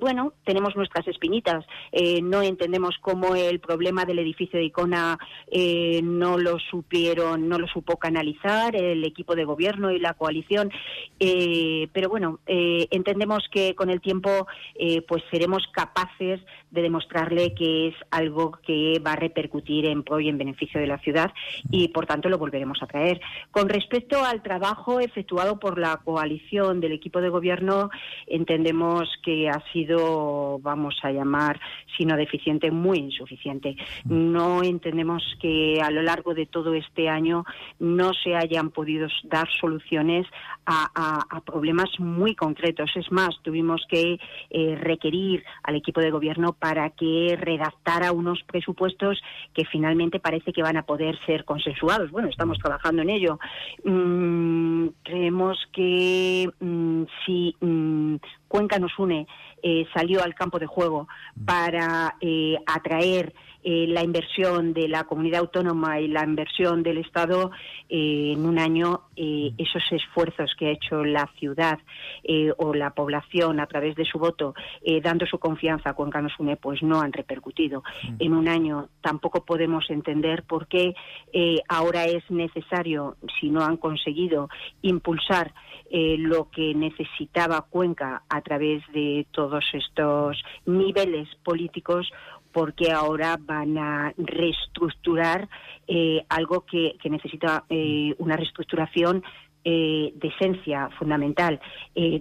bueno, 0.00 0.31
tenemos 0.44 0.76
nuestras 0.76 1.06
espinitas. 1.08 1.64
Eh, 1.92 2.20
no 2.22 2.42
entendemos 2.42 2.96
cómo 3.00 3.34
el 3.34 3.60
problema 3.60 4.04
del 4.04 4.18
edificio 4.18 4.58
de 4.58 4.66
Icona 4.66 5.18
eh, 5.50 6.00
no 6.02 6.38
lo 6.38 6.58
supieron, 6.58 7.48
no 7.48 7.58
lo 7.58 7.66
supo 7.66 7.96
canalizar 7.96 8.74
el 8.76 9.04
equipo 9.04 9.34
de 9.34 9.44
gobierno 9.44 9.90
y 9.90 9.98
la 9.98 10.14
coalición. 10.14 10.70
Eh, 11.18 11.88
pero 11.92 12.08
bueno, 12.08 12.40
entendemos 12.46 13.48
que 13.50 13.74
con 13.74 13.90
el 13.90 14.00
tiempo 14.00 14.46
pues 15.06 15.22
seremos 15.30 15.64
capaces 15.72 16.40
de 16.72 16.82
demostrarle 16.82 17.54
que 17.54 17.88
es 17.88 17.94
algo 18.10 18.58
que 18.66 19.00
va 19.06 19.12
a 19.12 19.16
repercutir 19.16 19.86
en 19.86 20.02
pro 20.02 20.18
y 20.20 20.28
en 20.28 20.38
beneficio 20.38 20.80
de 20.80 20.86
la 20.86 20.98
ciudad 20.98 21.30
y 21.70 21.88
por 21.88 22.06
tanto 22.06 22.28
lo 22.28 22.38
volveremos 22.38 22.82
a 22.82 22.86
traer. 22.86 23.20
Con 23.50 23.68
respecto 23.68 24.24
al 24.24 24.42
trabajo 24.42 24.98
efectuado 24.98 25.60
por 25.60 25.78
la 25.78 25.98
coalición 25.98 26.80
del 26.80 26.92
equipo 26.92 27.20
de 27.20 27.28
gobierno, 27.28 27.90
entendemos 28.26 29.08
que 29.22 29.48
ha 29.48 29.62
sido 29.72 30.58
vamos 30.60 30.96
a 31.02 31.10
llamar, 31.10 31.60
sino 31.96 32.16
deficiente, 32.16 32.70
muy 32.70 32.98
insuficiente. 32.98 33.76
No 34.04 34.62
entendemos 34.62 35.22
que 35.40 35.80
a 35.82 35.90
lo 35.90 36.02
largo 36.02 36.34
de 36.34 36.46
todo 36.46 36.74
este 36.74 37.08
año 37.08 37.44
no 37.78 38.12
se 38.14 38.34
hayan 38.34 38.70
podido 38.70 39.08
dar 39.24 39.48
soluciones 39.60 40.26
a, 40.66 41.40
problemas 41.44 41.90
muy 41.98 42.34
concretos. 42.34 42.90
Es 42.94 43.10
más, 43.10 43.30
tuvimos 43.42 43.84
que 43.88 44.18
eh, 44.50 44.76
requerir 44.80 45.44
al 45.64 45.74
equipo 45.74 46.00
de 46.00 46.10
gobierno 46.10 46.52
para 46.62 46.90
que 46.90 47.36
redactara 47.40 48.12
unos 48.12 48.44
presupuestos 48.44 49.20
que 49.52 49.64
finalmente 49.64 50.20
parece 50.20 50.52
que 50.52 50.62
van 50.62 50.76
a 50.76 50.84
poder 50.84 51.18
ser 51.26 51.44
consensuados. 51.44 52.12
Bueno, 52.12 52.28
estamos 52.28 52.56
trabajando 52.60 53.02
en 53.02 53.10
ello. 53.10 53.40
Mm, 53.82 54.86
creemos 55.02 55.58
que 55.72 56.48
mm, 56.60 57.02
si 57.26 57.56
mm, 57.58 58.14
Cuenca 58.46 58.78
nos 58.78 58.96
une 58.96 59.26
eh, 59.60 59.86
salió 59.92 60.22
al 60.22 60.36
campo 60.36 60.60
de 60.60 60.66
juego 60.66 61.08
para 61.44 62.14
eh, 62.20 62.56
atraer 62.66 63.34
eh, 63.64 63.86
la 63.88 64.02
inversión 64.02 64.72
de 64.72 64.88
la 64.88 65.04
comunidad 65.04 65.40
autónoma 65.40 66.00
y 66.00 66.08
la 66.08 66.24
inversión 66.24 66.82
del 66.82 66.98
Estado 66.98 67.50
en 67.88 68.46
un 68.46 68.58
año, 68.58 69.02
esos 69.14 69.82
esfuerzos 69.90 70.54
que 70.58 70.68
ha 70.68 70.70
hecho 70.70 71.04
la 71.04 71.28
ciudad 71.38 71.78
o 72.56 72.72
la 72.72 72.94
población 72.94 73.60
a 73.60 73.66
través 73.66 73.94
de 73.96 74.06
su 74.06 74.18
voto, 74.18 74.54
dando 75.02 75.26
su 75.26 75.38
confianza 75.38 75.90
a 75.90 75.92
Cuenca 75.92 76.22
nos 76.22 76.32
une, 76.40 76.56
pues 76.56 76.82
no 76.82 77.02
han 77.02 77.12
repercutido. 77.12 77.82
En 78.18 78.32
un 78.32 78.48
año 78.48 78.88
tampoco 79.02 79.44
podemos 79.44 79.90
entender 79.90 80.44
por 80.44 80.68
qué 80.68 80.94
ahora 81.68 82.06
es 82.06 82.24
necesario, 82.30 83.16
si 83.38 83.50
no 83.50 83.62
han 83.62 83.76
conseguido 83.76 84.48
impulsar 84.80 85.52
lo 85.90 86.48
que 86.50 86.74
necesitaba 86.74 87.66
Cuenca 87.68 88.22
a 88.28 88.40
través 88.40 88.82
de 88.94 89.26
todos 89.32 89.64
estos 89.74 90.42
niveles 90.64 91.28
políticos 91.42 92.10
porque 92.52 92.92
ahora 92.92 93.38
van 93.40 93.78
a 93.78 94.12
reestructurar 94.16 95.48
eh, 95.88 96.24
algo 96.28 96.64
que, 96.64 96.96
necesita 97.10 97.64
eh, 97.68 98.14
una 98.18 98.36
reestructuración 98.36 99.22
eh, 99.64 100.12
de 100.16 100.28
esencia 100.28 100.88
fundamental, 100.98 101.60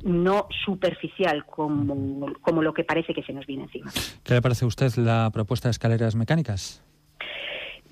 no 0.04 0.48
superficial 0.64 1.46
como, 1.46 2.34
como 2.42 2.62
lo 2.62 2.74
que 2.74 2.84
parece 2.84 3.14
que 3.14 3.24
se 3.24 3.34
nos 3.34 3.46
viene 3.48 3.64
encima. 3.64 3.92
¿Qué 4.24 4.36
le 4.36 4.42
parece 4.42 4.66
a 4.66 4.68
usted 4.68 4.94
la 4.98 5.30
propuesta 5.34 5.68
de 5.68 5.72
escaleras 5.72 6.16
mecánicas? 6.16 6.84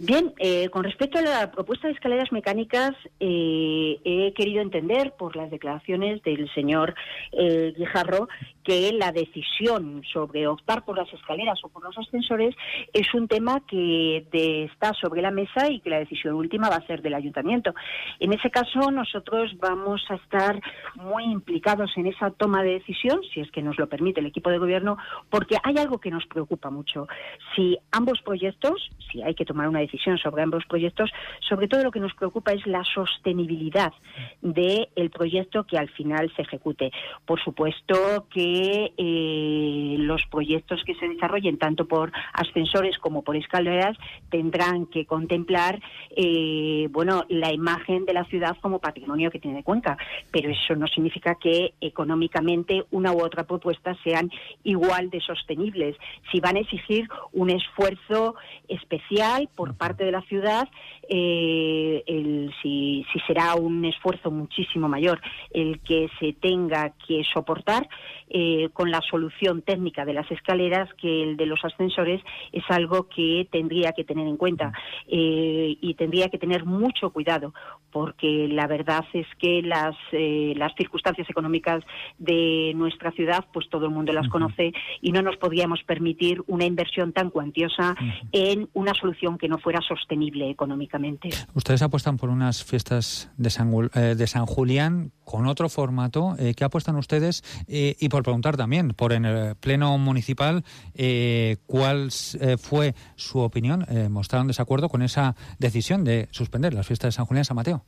Bien, 0.02 0.34
eh, 0.38 0.70
con 0.70 0.86
respecto 0.86 1.20
a 1.20 1.22
la 1.22 1.52
propuesta 1.52 1.90
de 1.90 1.94
escaleras 1.94 2.32
mecánicas, 2.32 2.92
eh, 3.20 4.00
he 4.06 4.34
querido 4.34 4.62
entender 4.62 5.12
por 5.18 5.36
las 5.36 5.52
declaraciones 5.52 6.24
del 6.24 6.50
señor 6.54 6.96
eh, 7.34 7.74
Guijarro 7.78 8.30
que 8.64 8.94
la 8.94 9.12
decisión 9.12 10.02
sobre 10.14 10.48
optar 10.48 10.86
por 10.86 10.98
las 10.98 11.12
escaleras 11.12 11.60
o 11.64 11.70
por 11.70 11.84
los 11.84 11.98
ascensores 11.98 12.56
es 12.94 13.14
un 13.14 13.28
tema 13.28 13.62
que 13.68 14.26
está 14.72 14.94
sobre 14.94 15.22
la 15.22 15.32
mesa 15.32 15.70
y 15.70 15.82
que 15.82 15.90
la 15.90 16.00
decisión 16.00 16.36
última 16.36 16.70
va 16.70 16.78
a 16.78 16.88
ser 16.88 17.02
del 17.02 17.16
ayuntamiento. 17.16 17.74
En 18.22 18.32
ese 18.32 18.50
caso, 18.52 18.92
nosotros 18.92 19.52
vamos 19.58 20.02
a 20.10 20.16
estar 20.16 20.62
muy 20.96 21.26
implicados 21.26 21.92
en 21.98 22.08
esa 22.08 22.32
toma 22.32 22.64
de 22.64 22.74
decisión, 22.74 23.20
si 23.34 23.42
es 23.42 23.52
que 23.52 23.62
nos 23.62 23.78
lo 23.78 23.90
permite 23.90 24.22
el 24.22 24.28
equipo 24.28 24.50
de 24.50 24.60
gobierno, 24.60 24.98
porque 25.30 25.58
hay 25.64 25.78
algo 25.78 25.98
que 25.98 26.12
nos 26.12 26.26
preocupa 26.28 26.70
mucho. 26.70 27.08
Si 27.56 27.78
ambos 27.92 28.22
proyectos, 28.22 28.90
si 29.12 29.22
hay 29.24 29.34
que 29.34 29.46
tomar 29.46 29.68
una 29.68 29.80
decisión, 29.80 29.89
sobre 30.22 30.44
ambos 30.44 30.66
proyectos, 30.66 31.10
sobre 31.48 31.68
todo 31.68 31.84
lo 31.84 31.92
que 31.92 32.00
nos 32.00 32.14
preocupa 32.14 32.52
es 32.54 32.66
la 32.66 32.84
sostenibilidad 32.84 33.94
del 34.42 35.10
proyecto 35.12 35.64
que 35.64 35.78
al 35.78 35.90
final 35.90 36.32
se 36.36 36.44
ejecute. 36.44 36.92
Por 37.26 37.42
supuesto 37.42 38.28
que 38.30 38.94
eh, 38.98 39.96
los 40.00 40.26
proyectos 40.28 40.84
que 40.86 40.96
se 40.96 41.08
desarrollen 41.08 41.58
tanto 41.58 41.86
por 41.86 42.12
ascensores 42.34 42.98
como 42.98 43.24
por 43.24 43.36
escaleras 43.36 43.98
tendrán 44.30 44.86
que 44.86 45.06
contemplar 45.06 45.80
eh, 46.16 46.88
bueno 46.92 47.26
la 47.30 47.52
imagen 47.52 48.06
de 48.06 48.14
la 48.14 48.26
ciudad 48.26 48.58
como 48.62 48.80
patrimonio 48.80 49.32
que 49.32 49.40
tiene 49.40 49.64
Cuenca, 49.64 49.98
pero 50.32 50.50
eso 50.50 50.76
no 50.76 50.88
significa 50.88 51.36
que 51.36 51.74
económicamente 51.82 52.84
una 52.92 53.12
u 53.12 53.22
otra 53.22 53.44
propuesta 53.44 53.96
sean 54.04 54.32
igual 54.64 55.10
de 55.10 55.22
sostenibles. 55.22 55.96
Si 56.32 56.40
van 56.40 56.58
a 56.58 56.60
exigir 56.60 57.08
un 57.34 57.50
esfuerzo 57.50 58.36
especial 58.68 59.50
por 59.56 59.76
parte 59.80 60.04
de 60.04 60.12
la 60.12 60.22
ciudad, 60.24 60.68
eh, 61.10 62.04
el, 62.06 62.54
si, 62.62 63.04
será 63.26 63.56
un 63.56 63.84
esfuerzo 63.86 64.30
muchísimo 64.30 64.88
mayor 64.88 65.20
el 65.52 65.80
que 65.80 66.08
se 66.20 66.34
tenga 66.34 66.94
que 67.08 67.24
soportar 67.24 67.90
eh, 68.30 68.70
con 68.74 68.92
la 68.92 69.02
solución 69.02 69.64
técnica 69.64 70.06
de 70.06 70.14
las 70.14 70.30
escaleras 70.30 70.88
que 70.96 71.24
el 71.24 71.38
de 71.38 71.48
los 71.48 71.64
ascensores 71.66 72.22
es 72.52 72.64
algo 72.70 73.10
que 73.10 73.48
tendría 73.52 73.94
que 73.94 74.04
tener 74.04 74.28
en 74.28 74.38
cuenta 74.38 74.72
eh, 75.08 75.78
y 75.82 75.94
tendría 75.96 76.30
que 76.30 76.38
tener 76.38 76.66
mucho 76.66 77.10
cuidado 77.10 77.54
porque 77.92 78.48
la 78.48 78.68
verdad 78.68 79.06
es 79.14 79.26
que 79.40 79.64
las, 79.64 79.96
las 80.12 80.76
circunstancias 80.76 81.28
económicas 81.28 81.84
de 82.20 82.74
nuestra 82.76 83.12
ciudad 83.12 83.46
pues 83.52 83.68
todo 83.70 83.86
el 83.86 83.92
mundo 83.92 84.14
las 84.14 84.28
conoce 84.28 84.74
y 85.02 85.12
no 85.12 85.24
nos 85.24 85.38
podríamos 85.38 85.82
permitir 85.84 86.44
una 86.46 86.66
inversión 86.66 87.14
tan 87.14 87.32
cuantiosa 87.32 87.96
en 88.32 88.70
una 88.74 88.94
solución 88.94 89.40
que 89.40 89.48
no 89.48 89.58
fuera 89.58 89.69
sostenible 89.82 90.50
económicamente. 90.50 91.30
Ustedes 91.54 91.82
apuestan 91.82 92.18
por 92.18 92.30
unas 92.30 92.64
fiestas 92.64 93.30
de 93.38 93.50
San, 93.50 93.72
de 93.94 94.28
San 94.28 94.46
Julián 94.46 95.12
con 95.24 95.46
otro 95.46 95.70
formato. 95.70 96.36
¿Qué 96.56 96.64
apuestan 96.64 96.96
ustedes? 96.96 97.44
y 97.68 98.10
por 98.10 98.24
preguntar 98.24 98.58
también, 98.58 98.90
por 98.90 99.14
en 99.14 99.26
el 99.26 99.56
Pleno 99.56 99.98
Municipal, 99.98 100.64
eh, 100.96 101.58
cuál 101.66 102.10
eh, 102.40 102.58
fue 102.58 102.96
su 103.16 103.40
opinión. 103.40 103.86
Eh, 103.90 104.10
¿Mostraron 104.10 104.48
desacuerdo 104.48 104.90
con 104.90 105.02
esa 105.02 105.36
decisión 105.58 106.04
de 106.04 106.28
suspender 106.32 106.74
las 106.74 106.88
fiestas 106.88 107.10
de 107.10 107.12
San 107.14 107.26
Julián 107.26 107.46
San 107.46 107.56
Mateo? 107.56 107.86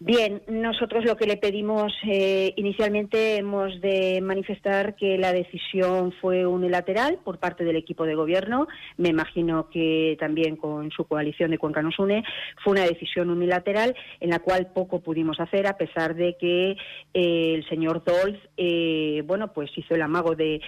Bien, 0.00 0.42
nosotros 0.46 1.04
lo 1.04 1.16
que 1.16 1.26
le 1.26 1.38
pedimos 1.38 1.92
eh, 2.06 2.52
inicialmente 2.54 3.34
hemos 3.34 3.80
de 3.80 4.20
manifestar 4.22 4.94
que 4.94 5.18
la 5.18 5.32
decisión 5.32 6.12
fue 6.20 6.46
unilateral 6.46 7.18
por 7.24 7.40
parte 7.40 7.64
del 7.64 7.74
equipo 7.74 8.04
de 8.04 8.14
gobierno. 8.14 8.68
Me 8.96 9.08
imagino 9.08 9.68
que 9.70 10.16
también 10.20 10.54
con 10.54 10.92
su 10.92 11.04
coalición 11.04 11.50
de 11.50 11.58
Cuenca 11.58 11.82
nos 11.82 11.98
une. 11.98 12.22
Fue 12.62 12.74
una 12.74 12.84
decisión 12.84 13.28
unilateral 13.28 13.96
en 14.20 14.30
la 14.30 14.38
cual 14.38 14.68
poco 14.72 15.00
pudimos 15.00 15.40
hacer 15.40 15.66
a 15.66 15.76
pesar 15.76 16.14
de 16.14 16.36
que 16.38 16.76
eh, 17.12 17.54
el 17.56 17.68
señor 17.68 18.04
Dolz, 18.04 18.38
eh, 18.56 19.24
bueno, 19.26 19.52
pues 19.52 19.68
hizo 19.74 19.96
el 19.96 20.02
amago 20.02 20.36
de, 20.36 20.60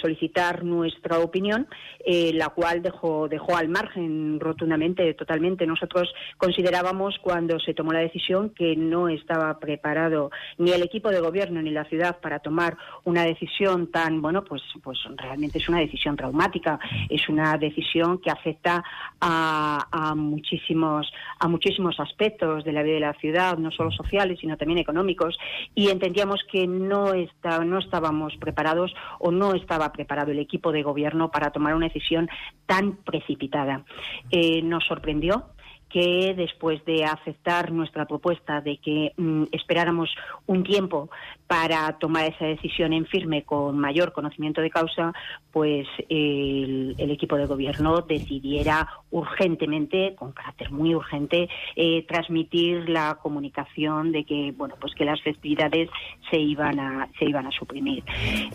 solicitar 0.00 0.62
nuestra 0.62 1.18
opinión, 1.18 1.66
la 2.06 2.48
cual 2.50 2.82
dejó, 2.82 3.28
dejó 3.28 3.56
al 3.56 3.68
margen 3.68 4.38
rotundamente, 4.38 5.14
totalmente. 5.14 5.66
Nosotros 5.66 6.12
considerábamos 6.36 7.16
cuando 7.22 7.58
se 7.58 7.74
tomó 7.74 7.92
la 7.92 8.00
decisión 8.00 8.51
que 8.54 8.76
no 8.76 9.08
estaba 9.08 9.58
preparado 9.58 10.30
ni 10.58 10.72
el 10.72 10.82
equipo 10.82 11.10
de 11.10 11.20
gobierno 11.20 11.62
ni 11.62 11.70
la 11.70 11.84
ciudad 11.84 12.18
para 12.20 12.38
tomar 12.38 12.76
una 13.04 13.24
decisión 13.24 13.90
tan, 13.90 14.22
bueno, 14.22 14.44
pues, 14.44 14.62
pues 14.82 14.98
realmente 15.16 15.58
es 15.58 15.68
una 15.68 15.78
decisión 15.78 16.16
traumática, 16.16 16.78
es 17.08 17.28
una 17.28 17.56
decisión 17.58 18.18
que 18.18 18.30
afecta 18.30 18.84
a, 19.20 20.14
muchísimos, 20.16 21.12
a 21.38 21.48
muchísimos 21.48 21.98
aspectos 22.00 22.64
de 22.64 22.72
la 22.72 22.82
vida 22.82 22.94
de 22.94 23.00
la 23.00 23.14
ciudad, 23.14 23.58
no 23.58 23.70
solo 23.70 23.90
sociales, 23.90 24.38
sino 24.40 24.56
también 24.56 24.78
económicos, 24.78 25.38
y 25.74 25.88
entendíamos 25.88 26.40
que 26.50 26.66
no, 26.66 27.14
está, 27.14 27.64
no 27.64 27.78
estábamos 27.78 28.36
preparados 28.36 28.94
o 29.18 29.30
no 29.30 29.54
estaba 29.54 29.92
preparado 29.92 30.32
el 30.32 30.38
equipo 30.38 30.72
de 30.72 30.82
gobierno 30.82 31.30
para 31.30 31.50
tomar 31.50 31.74
una 31.74 31.86
decisión 31.86 32.28
tan 32.66 32.96
precipitada. 32.96 33.84
Eh, 34.30 34.62
nos 34.62 34.84
sorprendió 34.84 35.51
que 35.92 36.34
después 36.34 36.84
de 36.84 37.04
aceptar 37.04 37.70
nuestra 37.70 38.06
propuesta 38.06 38.60
de 38.60 38.78
que 38.78 39.12
mm, 39.16 39.44
esperáramos 39.52 40.10
un 40.46 40.64
tiempo 40.64 41.10
para 41.52 41.92
tomar 41.98 42.24
esa 42.24 42.46
decisión 42.46 42.94
en 42.94 43.04
firme 43.04 43.42
con 43.42 43.78
mayor 43.78 44.14
conocimiento 44.14 44.62
de 44.62 44.70
causa, 44.70 45.12
pues 45.50 45.86
el, 46.08 46.96
equipo 46.98 47.36
de 47.36 47.44
gobierno 47.44 48.00
decidiera 48.00 48.88
urgentemente, 49.10 50.14
con 50.14 50.32
carácter 50.32 50.70
muy 50.70 50.94
urgente, 50.94 51.50
eh, 51.76 52.06
transmitir 52.08 52.88
la 52.88 53.18
comunicación 53.22 54.12
de 54.12 54.24
que 54.24 54.54
bueno 54.56 54.76
pues 54.80 54.94
que 54.94 55.04
las 55.04 55.20
festividades 55.20 55.90
se 56.30 56.38
iban 56.38 56.80
a 56.80 57.10
se 57.18 57.26
iban 57.26 57.46
a 57.46 57.50
suprimir. 57.50 58.02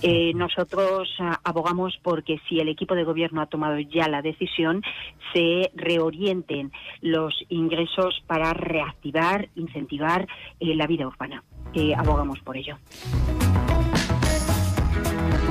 Eh, 0.01 0.33
nosotros 0.33 1.07
ah, 1.19 1.39
abogamos 1.43 1.99
porque 2.01 2.39
si 2.49 2.59
el 2.59 2.67
equipo 2.67 2.95
de 2.95 3.03
gobierno 3.03 3.41
ha 3.41 3.45
tomado 3.45 3.77
ya 3.77 4.07
la 4.07 4.23
decisión, 4.23 4.81
se 5.33 5.69
reorienten 5.75 6.71
los 7.01 7.45
ingresos 7.49 8.23
para 8.25 8.53
reactivar, 8.53 9.49
incentivar 9.53 10.27
eh, 10.59 10.73
la 10.73 10.87
vida 10.87 11.05
urbana. 11.05 11.43
abogamos 11.95 12.39
por 12.39 12.57
ello. 12.57 12.77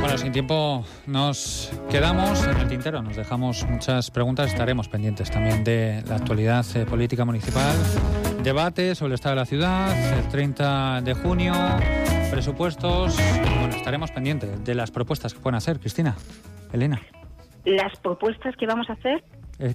Bueno, 0.06 0.18
sin 0.18 0.30
tiempo 0.30 0.84
nos 1.06 1.72
quedamos 1.90 2.44
en 2.46 2.56
el 2.58 2.68
tintero, 2.68 3.02
nos 3.02 3.16
dejamos 3.16 3.66
muchas 3.68 4.10
preguntas, 4.12 4.52
estaremos 4.52 4.88
pendientes 4.88 5.30
también 5.32 5.64
de 5.64 6.04
la 6.06 6.16
actualidad 6.16 6.64
eh, 6.76 6.86
política 6.86 7.24
municipal, 7.24 7.74
debate 8.44 8.94
sobre 8.94 9.08
el 9.10 9.14
estado 9.14 9.34
de 9.34 9.40
la 9.40 9.46
ciudad, 9.46 10.18
el 10.18 10.28
30 10.28 11.00
de 11.00 11.14
junio, 11.14 11.54
presupuestos, 12.30 13.16
bueno, 13.16 13.74
estaremos 13.74 14.12
pendientes 14.12 14.64
de 14.64 14.74
las 14.76 14.92
propuestas 14.92 15.34
que 15.34 15.40
pueden 15.40 15.56
hacer, 15.56 15.80
Cristina, 15.80 16.14
Elena. 16.72 17.02
Las 17.64 17.98
propuestas 17.98 18.54
que 18.56 18.66
vamos 18.66 18.88
a 18.88 18.92
hacer. 18.92 19.24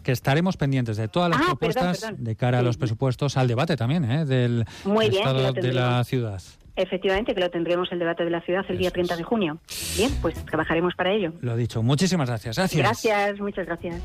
Que 0.01 0.13
estaremos 0.13 0.55
pendientes 0.55 0.95
de 0.95 1.09
todas 1.09 1.29
las 1.31 1.41
ah, 1.41 1.45
propuestas 1.47 2.13
de 2.15 2.35
cara 2.37 2.59
a 2.59 2.61
los 2.61 2.77
presupuestos, 2.77 3.35
al 3.35 3.49
debate 3.49 3.75
también 3.75 4.09
¿eh? 4.09 4.25
del 4.25 4.65
estado 5.01 5.51
de 5.51 5.73
la 5.73 6.03
ciudad. 6.05 6.41
Efectivamente, 6.75 7.33
que 7.33 7.41
lo 7.41 7.49
tendremos 7.49 7.91
el 7.91 7.99
debate 7.99 8.23
de 8.23 8.29
la 8.29 8.41
ciudad 8.41 8.63
el 8.69 8.77
día 8.77 8.91
30 8.91 9.17
de 9.17 9.23
junio. 9.23 9.59
Bien, 9.97 10.11
pues 10.21 10.35
trabajaremos 10.45 10.95
para 10.95 11.11
ello. 11.11 11.33
Lo 11.41 11.55
dicho, 11.55 11.83
muchísimas 11.83 12.29
gracias. 12.29 12.57
Gracias. 12.57 12.81
Gracias, 12.81 13.39
muchas 13.39 13.65
gracias. 13.65 14.01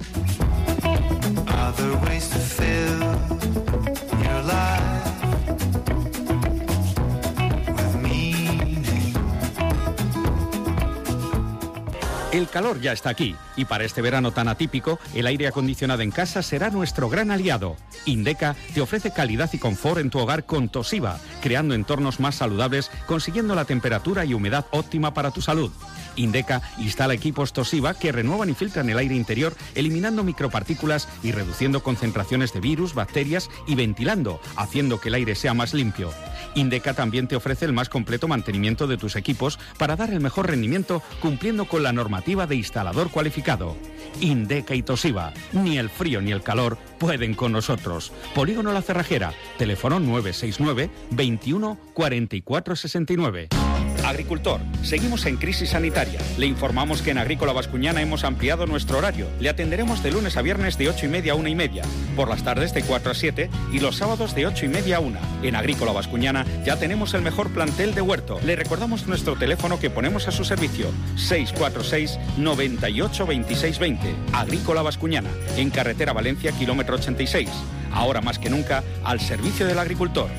El 12.37 12.51
calor 12.51 12.83
ya 12.83 12.93
está 12.93 13.09
aquí 13.09 13.35
y 13.57 13.65
para 13.65 13.85
este 13.85 14.03
verano 14.03 14.31
tan 14.31 14.47
atípico, 14.47 14.99
el 15.15 15.27
aire 15.27 15.47
acondicionado 15.47 16.03
en 16.03 16.11
casa 16.11 16.43
será 16.43 16.69
nuestro 16.69 17.09
gran 17.09 17.31
aliado. 17.31 17.77
Indeca 18.05 18.55
te 18.75 18.83
ofrece 18.83 19.11
calidad 19.11 19.49
y 19.55 19.59
confort 19.59 20.01
en 20.01 20.11
tu 20.11 20.19
hogar 20.19 20.45
con 20.45 20.69
Toshiba, 20.69 21.19
creando 21.41 21.75
entornos 21.75 22.21
más 22.21 22.35
saludables, 22.35 22.91
consiguiendo 23.07 23.55
la 23.55 23.65
temperatura 23.65 24.27
y 24.27 24.35
humedad 24.35 24.67
óptima 24.71 25.15
para 25.15 25.31
tu 25.31 25.41
salud. 25.41 25.73
Indeca 26.17 26.61
instala 26.77 27.15
equipos 27.15 27.55
Toshiba 27.55 27.95
que 27.95 28.13
renuevan 28.13 28.51
y 28.51 28.55
filtran 28.55 28.91
el 28.91 28.99
aire 28.99 29.15
interior, 29.15 29.57
eliminando 29.75 30.23
micropartículas 30.23 31.09
y 31.23 31.33
reduciendo 31.33 31.83
concentraciones 31.83 32.53
de 32.53 32.61
virus, 32.61 32.93
bacterias 32.93 33.49
y 33.67 33.77
ventilando, 33.77 34.41
haciendo 34.57 35.01
que 35.01 35.09
el 35.09 35.15
aire 35.15 35.35
sea 35.35 35.55
más 35.55 35.73
limpio. 35.73 36.13
Indeca 36.55 36.95
también 36.95 37.29
te 37.29 37.37
ofrece 37.37 37.65
el 37.65 37.73
más 37.73 37.89
completo 37.89 38.29
mantenimiento 38.29 38.87
de 38.87 38.97
tus 38.97 39.17
equipos 39.17 39.59
para 39.79 39.97
dar 39.97 40.11
el 40.11 40.21
mejor 40.21 40.49
rendimiento 40.49 41.03
cumpliendo 41.21 41.67
con 41.67 41.83
la 41.83 41.93
normativa 41.93 42.26
de 42.27 42.57
instalador 42.57 43.11
cualificado. 43.11 43.77
Indeca 44.21 44.75
y 44.75 44.83
Toshiba, 44.83 45.33
ni 45.53 45.79
el 45.79 45.89
frío 45.89 46.21
ni 46.21 46.33
el 46.33 46.43
calor 46.43 46.77
pueden 46.99 47.35
con 47.35 47.53
nosotros. 47.53 48.13
Polígono 48.35 48.73
La 48.73 48.83
Cerrajera, 48.83 49.33
teléfono 49.59 50.01
969 50.01 50.91
21 51.11 51.79
44 51.95 52.77
69. 52.77 53.66
Agricultor, 54.07 54.61
seguimos 54.85 55.27
en 55.27 55.37
crisis 55.37 55.71
sanitaria. 55.71 56.21
Le 56.39 56.47
informamos 56.47 57.03
que 57.03 57.11
en 57.11 57.19
Agrícola 57.19 57.53
Vascuñana 57.53 58.01
hemos 58.01 58.23
ampliado 58.23 58.65
nuestro 58.65 58.99
horario. 58.99 59.27
Le 59.41 59.49
atenderemos 59.49 60.01
de 60.05 60.13
lunes 60.13 60.37
a 60.37 60.43
viernes 60.43 60.79
de 60.79 60.89
8 60.89 61.07
y 61.07 61.09
media 61.09 61.33
a 61.33 61.35
1 61.35 61.49
y 61.49 61.57
media, 61.57 61.83
por 62.15 62.29
las 62.29 62.45
tardes 62.45 62.73
de 62.73 62.83
4 62.83 63.11
a 63.11 63.15
7 63.15 63.51
y 63.73 63.81
los 63.81 63.97
sábados 63.97 64.37
de 64.37 64.47
8 64.47 64.67
y 64.67 64.69
media 64.69 64.99
a 64.99 65.01
1. 65.01 65.19
En 65.43 65.57
Agrícola 65.57 65.91
Vascuñana 65.91 66.47
ya 66.65 66.77
tenemos 66.77 67.15
el 67.15 67.23
mejor 67.23 67.51
plantel 67.51 67.97
de 67.97 68.01
huerto. 68.01 68.39
Le 68.45 68.55
recordamos 68.55 69.09
nuestro 69.09 69.35
teléfono 69.35 69.81
que 69.81 69.91
ponemos 69.91 70.29
a 70.29 70.33
su 70.33 70.45
servicio, 70.45 70.87
646 71.17 72.21
98 72.39 73.27
26 73.27 73.79
20. 73.81 74.15
Agrícola 74.33 74.83
Vascuñana, 74.83 75.31
en 75.57 75.71
carretera 75.71 76.13
Valencia, 76.13 76.53
kilómetro 76.53 76.95
86. 76.95 77.51
Ahora 77.93 78.21
más 78.21 78.39
que 78.39 78.51
nunca, 78.51 78.85
al 79.03 79.19
servicio 79.19 79.67
del 79.67 79.81
agricultor. 79.81 80.31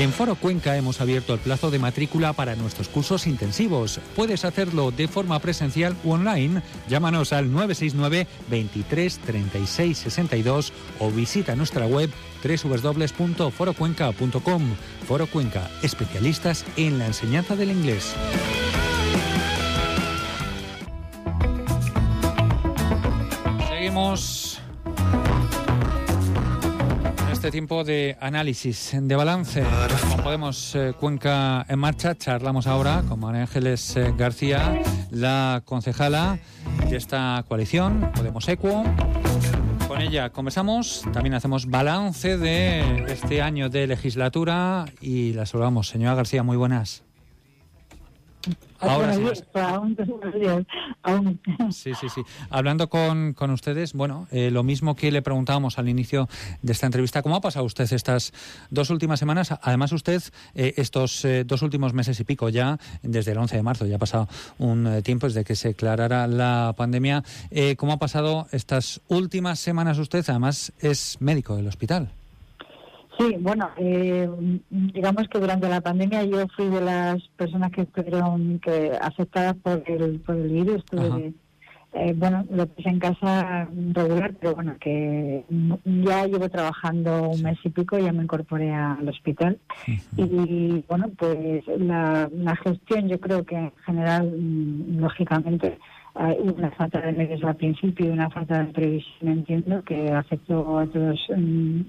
En 0.00 0.12
Foro 0.14 0.34
Cuenca 0.34 0.78
hemos 0.78 1.02
abierto 1.02 1.34
el 1.34 1.40
plazo 1.40 1.70
de 1.70 1.78
matrícula 1.78 2.32
para 2.32 2.56
nuestros 2.56 2.88
cursos 2.88 3.26
intensivos. 3.26 4.00
Puedes 4.16 4.46
hacerlo 4.46 4.92
de 4.92 5.08
forma 5.08 5.38
presencial 5.40 5.94
o 6.06 6.12
online. 6.12 6.62
Llámanos 6.88 7.34
al 7.34 7.52
969 7.52 8.26
23 8.48 9.18
36 9.18 9.98
62 9.98 10.72
o 11.00 11.10
visita 11.10 11.54
nuestra 11.54 11.86
web 11.86 12.08
www.forocuenca.com. 12.42 14.62
Foro 15.06 15.26
Cuenca, 15.26 15.68
especialistas 15.82 16.64
en 16.78 16.98
la 16.98 17.06
enseñanza 17.06 17.54
del 17.54 17.70
inglés. 17.70 18.14
Seguimos 23.68 24.49
este 27.40 27.52
tiempo 27.52 27.84
de 27.84 28.18
análisis, 28.20 28.90
de 29.00 29.16
balance. 29.16 29.64
Como 30.02 30.22
Podemos 30.22 30.74
eh, 30.74 30.92
Cuenca 31.00 31.64
en 31.70 31.78
marcha, 31.78 32.14
charlamos 32.14 32.66
ahora 32.66 33.02
con 33.08 33.18
María 33.18 33.40
Ángeles 33.40 33.96
eh, 33.96 34.12
García, 34.14 34.78
la 35.10 35.62
concejala 35.64 36.38
de 36.90 36.96
esta 36.98 37.42
coalición, 37.48 38.10
Podemos 38.14 38.46
Equo. 38.46 38.84
Con 39.88 40.02
ella 40.02 40.28
conversamos, 40.28 41.02
también 41.14 41.32
hacemos 41.32 41.64
balance 41.64 42.36
de 42.36 43.06
este 43.08 43.40
año 43.40 43.70
de 43.70 43.86
legislatura 43.86 44.84
y 45.00 45.32
la 45.32 45.46
saludamos. 45.46 45.88
Señora 45.88 46.14
García, 46.16 46.42
muy 46.42 46.58
buenas. 46.58 47.04
Ahora 48.80 49.14
sí. 49.14 49.22
Sí, 51.70 51.92
sí, 51.94 52.08
sí. 52.08 52.22
Hablando 52.48 52.88
con, 52.88 53.34
con 53.34 53.50
ustedes, 53.50 53.92
bueno, 53.92 54.26
eh, 54.30 54.50
lo 54.50 54.62
mismo 54.62 54.96
que 54.96 55.10
le 55.10 55.22
preguntábamos 55.22 55.78
al 55.78 55.88
inicio 55.88 56.28
de 56.62 56.72
esta 56.72 56.86
entrevista, 56.86 57.22
¿cómo 57.22 57.36
ha 57.36 57.40
pasado 57.40 57.64
usted 57.64 57.90
estas 57.92 58.32
dos 58.70 58.90
últimas 58.90 59.18
semanas? 59.18 59.54
Además, 59.62 59.92
usted 59.92 60.22
eh, 60.54 60.74
estos 60.76 61.24
eh, 61.24 61.44
dos 61.44 61.62
últimos 61.62 61.92
meses 61.92 62.18
y 62.20 62.24
pico 62.24 62.48
ya, 62.48 62.78
desde 63.02 63.32
el 63.32 63.38
11 63.38 63.56
de 63.56 63.62
marzo, 63.62 63.86
ya 63.86 63.96
ha 63.96 63.98
pasado 63.98 64.28
un 64.58 65.02
tiempo 65.02 65.26
desde 65.26 65.44
que 65.44 65.56
se 65.56 65.68
declarara 65.68 66.26
la 66.26 66.74
pandemia. 66.76 67.22
¿Cómo 67.76 67.92
ha 67.92 67.98
pasado 67.98 68.46
estas 68.52 69.00
últimas 69.08 69.58
semanas 69.60 69.98
usted? 69.98 70.24
Además, 70.28 70.72
es 70.80 71.16
médico 71.20 71.56
del 71.56 71.68
hospital. 71.68 72.12
Sí, 73.20 73.36
bueno, 73.38 73.68
eh, 73.76 74.30
digamos 74.70 75.28
que 75.28 75.38
durante 75.38 75.68
la 75.68 75.82
pandemia 75.82 76.24
yo 76.24 76.46
fui 76.56 76.68
de 76.68 76.80
las 76.80 77.22
personas 77.36 77.70
que 77.70 77.82
estuvieron 77.82 78.58
que 78.60 78.92
afectadas 78.98 79.56
por 79.56 79.82
el, 79.84 80.20
por 80.20 80.36
el 80.36 80.48
virus. 80.48 80.82
eh, 81.92 82.14
bueno, 82.16 82.46
lo 82.50 82.66
puse 82.66 82.88
en 82.88 82.98
casa 82.98 83.68
regular, 83.92 84.32
pero 84.40 84.54
bueno, 84.54 84.74
que 84.80 85.44
ya 85.84 86.26
llevo 86.26 86.48
trabajando 86.48 87.28
un 87.28 87.42
mes 87.42 87.58
y 87.62 87.68
pico, 87.68 87.98
ya 87.98 88.10
me 88.10 88.22
incorporé 88.22 88.72
al 88.72 89.06
hospital. 89.06 89.58
Y 90.16 90.82
bueno, 90.88 91.10
pues 91.18 91.62
la, 91.76 92.26
la 92.32 92.56
gestión 92.56 93.06
yo 93.06 93.20
creo 93.20 93.44
que 93.44 93.56
en 93.56 93.72
general, 93.84 94.32
mm, 94.34 94.98
lógicamente, 94.98 95.78
una 96.14 96.70
falta 96.72 97.00
de 97.00 97.12
medios 97.12 97.42
al 97.44 97.56
principio 97.56 98.06
y 98.06 98.10
una 98.10 98.30
falta 98.30 98.62
de 98.62 98.72
previsión, 98.72 99.28
entiendo, 99.28 99.82
que 99.84 100.10
afectó 100.10 100.78
a 100.78 100.86
todos, 100.86 101.20
mm, 101.36 101.80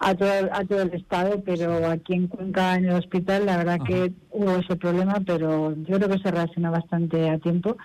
a 0.00 0.14
todo, 0.14 0.30
a 0.52 0.64
todo 0.64 0.82
el 0.82 0.94
Estado, 0.94 1.42
pero 1.44 1.88
aquí 1.88 2.14
en 2.14 2.28
Cuenca, 2.28 2.74
en 2.74 2.86
el 2.86 2.94
hospital, 2.94 3.46
la 3.46 3.56
verdad 3.56 3.78
que 3.86 4.12
hubo 4.30 4.56
ese 4.56 4.76
problema, 4.76 5.14
pero 5.26 5.74
yo 5.74 5.96
creo 5.96 6.08
que 6.08 6.18
se 6.18 6.30
reaccionó 6.30 6.70
bastante 6.70 7.30
a 7.30 7.38
tiempo. 7.38 7.76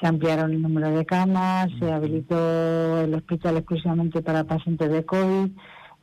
Se 0.00 0.06
ampliaron 0.06 0.52
el 0.52 0.62
número 0.62 0.90
de 0.90 1.04
camas, 1.04 1.68
se 1.78 1.92
habilitó 1.92 3.02
el 3.02 3.14
hospital 3.14 3.58
exclusivamente 3.58 4.22
para 4.22 4.44
pacientes 4.44 4.90
de 4.90 5.04
COVID 5.04 5.50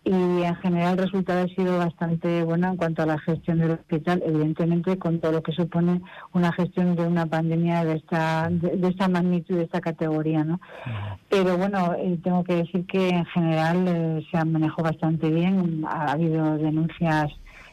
y 0.08 0.43
en 0.43 0.56
general 0.56 0.93
el 0.93 1.06
resultado 1.06 1.43
ha 1.43 1.56
sido 1.56 1.78
bastante 1.78 2.43
bueno 2.43 2.70
en 2.70 2.78
cuanto 2.78 3.02
a 3.02 3.06
la 3.06 3.20
gestión 3.20 3.60
del 3.60 3.72
hospital, 3.72 4.24
evidentemente 4.26 4.98
con 4.98 5.20
todo 5.20 5.34
lo 5.34 5.43
que 5.43 5.52
supone 5.52 6.02
una 6.34 6.54
gestión 6.54 6.96
de 6.96 7.06
una 7.06 7.26
pandemia 7.26 7.84
de 7.84 7.98
esta 7.98 8.48
de, 8.50 8.88
esta 8.88 9.10
magnitud, 9.10 9.56
de 9.58 9.63
esta 9.63 9.82
categoría, 9.82 10.46
¿no? 10.46 10.62
Pero 11.30 11.58
bueno, 11.58 11.93
eh, 11.98 12.17
tengo 12.24 12.43
que 12.46 12.56
decir 12.56 12.86
que 12.86 13.10
en 13.10 13.26
general 13.26 13.86
eh, 13.88 14.28
se 14.32 14.38
ha 14.38 14.46
manejado 14.46 14.84
bastante 14.84 15.30
bien, 15.30 15.84
ha 15.86 16.13
habido 16.13 16.58
denuncias 16.58 17.30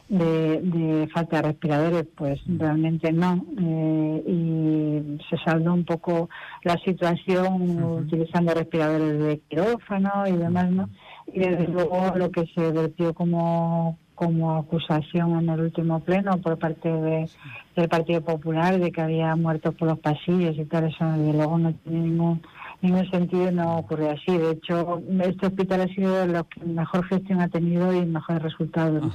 de, 0.09 1.09
falta 1.13 1.37
de 1.37 1.41
respiradores, 1.43 2.05
pues 2.15 2.39
realmente 2.47 3.11
no. 3.11 3.45
Eh, 3.59 4.23
y 4.27 5.23
se 5.29 5.37
saldó 5.43 5.73
un 5.73 5.85
poco 5.85 6.29
la 6.63 6.77
situación 6.79 7.81
utilizando 7.81 8.53
respiradores 8.53 9.19
de 9.19 9.39
quirófano 9.47 10.27
y 10.27 10.33
demás, 10.33 10.69
¿no? 10.69 10.89
Y 11.27 11.39
desde 11.39 11.67
luego 11.67 12.13
lo 12.15 12.31
que 12.31 12.45
se 12.53 12.71
vertió 12.71 13.13
como 13.13 13.97
como 14.15 14.55
acusación 14.57 15.37
en 15.37 15.49
el 15.49 15.59
último 15.59 15.99
pleno 15.99 16.37
por 16.37 16.57
parte 16.57 16.89
de, 16.89 17.29
del 17.75 17.89
Partido 17.89 18.21
Popular 18.21 18.79
de 18.79 18.91
que 18.91 19.01
había 19.01 19.35
muertos 19.35 19.75
por 19.75 19.89
los 19.89 19.99
pasillos 19.99 20.55
y 20.57 20.65
tal, 20.65 20.85
eso 20.85 21.05
desde 21.05 21.33
luego 21.33 21.57
no 21.57 21.73
tiene 21.73 21.99
ningún, 22.07 22.41
ningún 22.81 23.09
sentido 23.11 23.51
no 23.51 23.77
ocurre 23.79 24.11
así. 24.11 24.37
De 24.37 24.51
hecho, 24.51 25.01
este 25.21 25.47
hospital 25.47 25.81
ha 25.81 25.87
sido 25.87 26.25
lo 26.27 26.45
que 26.45 26.63
mejor 26.63 27.05
gestión 27.07 27.41
ha 27.41 27.49
tenido 27.49 27.93
y 27.93 28.05
mejores 28.05 28.41
resultados 28.41 29.13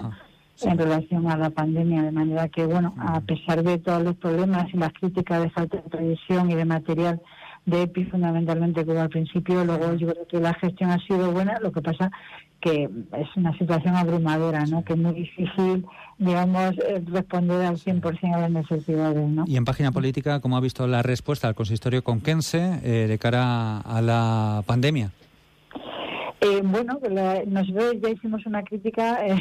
en 0.63 0.77
relación 0.77 1.27
a 1.31 1.39
la 1.39 1.49
pandemia, 1.49 2.03
de 2.03 2.13
manera 2.13 2.49
que, 2.49 2.67
bueno, 2.67 2.93
a 2.99 3.21
pesar 3.21 3.63
de 3.63 3.79
todos 3.79 4.03
los 4.03 4.17
problemas 4.17 4.67
y 4.75 4.77
las 4.77 4.93
críticas 4.93 5.43
de 5.43 5.49
falta 5.49 5.79
de 5.79 5.89
previsión 5.89 6.51
y 6.51 6.55
de 6.55 6.67
material 6.67 7.23
de 7.67 7.83
EPI 7.83 8.05
fundamentalmente 8.07 8.85
como 8.85 9.01
al 9.01 9.11
principio, 9.11 9.65
luego 9.65 9.95
yo 9.95 10.09
creo 10.09 10.27
que 10.27 10.41
la 10.41 10.55
gestión 10.55 10.91
ha 10.91 10.99
sido 11.07 11.31
buena, 11.33 11.59
lo 11.61 11.73
que 11.73 11.83
pasa 11.83 12.11
que 12.61 12.85
es 12.85 13.37
una 13.37 13.57
situación 13.57 13.97
abrumadora, 13.97 14.67
¿no? 14.67 14.85
que 14.85 14.93
es 14.93 14.99
muy 14.99 15.15
difícil, 15.15 15.87
digamos, 16.19 16.75
eh, 16.79 17.03
responder 17.07 17.65
al 17.65 17.77
100% 17.77 18.35
a 18.35 18.39
las 18.39 18.51
necesidades. 18.51 19.29
¿no? 19.29 19.45
Y 19.47 19.57
en 19.57 19.65
página 19.65 19.93
política, 19.93 20.41
¿cómo 20.41 20.57
ha 20.57 20.61
visto 20.61 20.87
la 20.87 21.03
respuesta 21.03 21.49
al 21.49 21.55
consistorio 21.55 22.05
conquense 22.05 22.81
eh, 22.83 23.07
de 23.09 23.19
cara 23.19 23.79
a 23.79 24.03
la 24.03 24.63
pandemia? 24.67 25.11
Eh, 26.43 26.63
bueno, 26.65 26.99
nosotros 27.49 27.97
ya 28.01 28.09
hicimos 28.09 28.47
una 28.47 28.63
crítica 28.63 29.27
eh, 29.27 29.37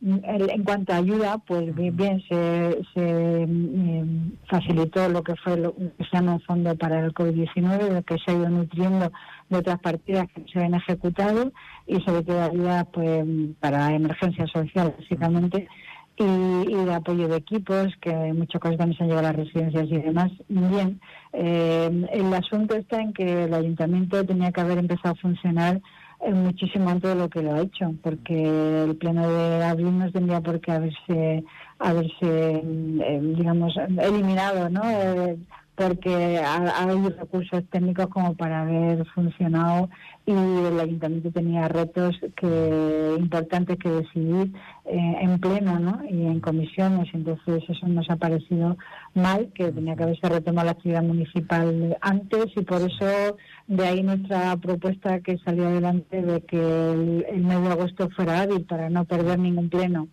en 0.00 0.64
cuanto 0.64 0.94
a 0.94 0.96
ayuda, 0.96 1.36
pues 1.36 1.74
bien, 1.74 2.22
se, 2.26 2.80
em, 2.94 4.32
facilitó 4.48 5.06
lo 5.10 5.22
que 5.22 5.36
fue 5.36 5.58
lo 5.58 5.74
que 5.74 5.92
se 5.98 6.16
llama 6.16 6.34
un 6.34 6.40
fondo 6.40 6.74
para 6.76 7.00
el 7.04 7.12
COVID-19, 7.12 7.92
lo 7.92 8.02
que 8.02 8.16
se 8.24 8.30
ha 8.30 8.34
ido 8.34 8.48
nutriendo 8.48 9.12
de 9.50 9.58
otras 9.58 9.80
partidas 9.80 10.28
que 10.34 10.46
se 10.50 10.64
han 10.64 10.72
ejecutado 10.72 11.52
y 11.86 12.00
sobre 12.00 12.22
todo 12.22 12.42
ayuda 12.42 12.84
pues, 12.84 13.22
para 13.60 13.94
emergencia 13.94 14.46
social, 14.46 14.94
básicamente. 14.98 15.68
Y, 16.16 16.74
de 16.74 16.94
apoyo 16.94 17.28
de 17.28 17.36
equipos, 17.36 17.88
que 18.00 18.10
en 18.10 18.38
muchos 18.38 18.60
casos 18.60 18.76
también 18.76 18.96
se 18.98 19.04
han 19.04 19.08
llevado 19.08 19.28
a 19.28 19.32
las 19.32 19.44
residencias 19.44 19.88
y 19.88 19.98
demás. 19.98 20.30
Bien, 20.48 21.00
eh, 21.32 22.06
el 22.12 22.34
asunto 22.34 22.76
está 22.76 23.00
en 23.00 23.14
que 23.14 23.44
el 23.44 23.54
ayuntamiento 23.54 24.24
tenía 24.26 24.52
que 24.52 24.60
haber 24.60 24.76
empezado 24.76 25.12
a 25.12 25.22
funcionar 25.22 25.80
muchísimo 26.28 26.90
antes 26.90 27.10
de 27.10 27.16
lo 27.16 27.28
que 27.28 27.42
lo 27.42 27.54
ha 27.54 27.60
hecho, 27.62 27.94
porque 28.02 28.84
el 28.84 28.96
pleno 28.96 29.28
de 29.28 29.64
abril 29.64 29.98
no 29.98 30.10
tendría 30.12 30.40
por 30.40 30.60
qué 30.60 30.72
haberse, 30.72 31.44
haberse 31.78 32.62
eh, 32.62 33.20
digamos, 33.36 33.74
eliminado, 33.76 34.68
¿no? 34.68 34.82
Eh, 34.84 35.38
porque 35.74 36.38
hay 36.38 37.08
recursos 37.08 37.64
técnicos 37.70 38.08
como 38.08 38.34
para 38.34 38.62
haber 38.62 39.06
funcionado 39.14 39.88
y 40.30 40.66
el 40.66 40.80
ayuntamiento 40.80 41.30
tenía 41.30 41.68
retos 41.68 42.16
que 42.36 43.16
importantes 43.18 43.76
que 43.78 43.90
decidir 43.90 44.52
eh, 44.84 45.16
en 45.20 45.38
pleno 45.40 45.78
¿no? 45.78 46.00
y 46.08 46.26
en 46.26 46.40
comisiones 46.40 47.08
entonces 47.12 47.62
eso 47.68 47.86
nos 47.88 48.08
ha 48.10 48.16
parecido 48.16 48.76
mal 49.14 49.50
que 49.54 49.72
tenía 49.72 49.96
que 49.96 50.04
haberse 50.04 50.28
retomado 50.28 50.66
la 50.66 50.72
actividad 50.72 51.02
municipal 51.02 51.96
antes 52.00 52.46
y 52.56 52.62
por 52.62 52.82
eso 52.82 53.36
de 53.66 53.86
ahí 53.86 54.02
nuestra 54.02 54.56
propuesta 54.56 55.20
que 55.20 55.38
salió 55.38 55.66
adelante 55.66 56.22
de 56.22 56.40
que 56.42 56.92
el, 56.92 57.26
el 57.28 57.42
mes 57.42 57.62
de 57.62 57.68
agosto 57.68 58.08
fuera 58.10 58.42
hábil 58.42 58.64
para 58.64 58.88
no 58.90 59.04
perder 59.04 59.38
ningún 59.38 59.68
pleno. 59.68 60.08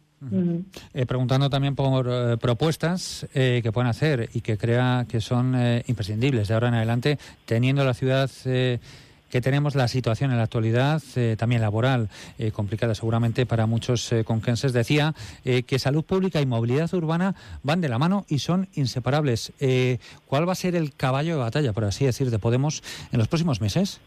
Eh, 0.93 1.05
preguntando 1.05 1.47
también 1.49 1.75
por 1.75 2.07
eh, 2.09 2.37
propuestas 2.37 3.27
eh, 3.35 3.59
que 3.61 3.71
pueden 3.71 3.89
hacer 3.89 4.29
y 4.33 4.41
que 4.41 4.57
crea 4.57 5.05
que 5.07 5.21
son 5.21 5.55
imprescindibles 5.87 6.47
de 6.47 6.53
ahora 6.53 6.69
en 6.69 6.73
adelante, 6.73 7.19
teniendo 7.45 7.85
la 7.85 7.93
ciudad 7.93 8.29
que 9.29 9.41
tenemos, 9.41 9.75
la 9.75 9.87
situación 9.87 10.31
en 10.31 10.37
la 10.37 10.43
actualidad, 10.43 11.01
también 11.37 11.61
laboral, 11.61 12.09
complicada 12.53 12.95
seguramente 12.95 13.45
para 13.45 13.65
muchos 13.65 14.13
conquenses. 14.25 14.73
Decía 14.73 15.13
que 15.43 15.79
salud 15.79 16.03
pública 16.03 16.41
y 16.41 16.45
movilidad 16.45 16.93
urbana 16.93 17.35
van 17.63 17.81
de 17.81 17.89
la 17.89 17.97
mano 17.97 18.25
y 18.27 18.39
son 18.39 18.67
inseparables. 18.75 19.53
¿Cuál 20.27 20.47
va 20.47 20.53
a 20.53 20.55
ser 20.55 20.75
el 20.75 20.93
caballo 20.93 21.33
de 21.33 21.39
batalla, 21.39 21.73
por 21.73 21.85
así 21.85 22.05
decir, 22.05 22.31
de 22.31 22.39
Podemos 22.39 22.83
en 23.11 23.19
los 23.19 23.27
próximos 23.27 23.61
meses? 23.61 23.99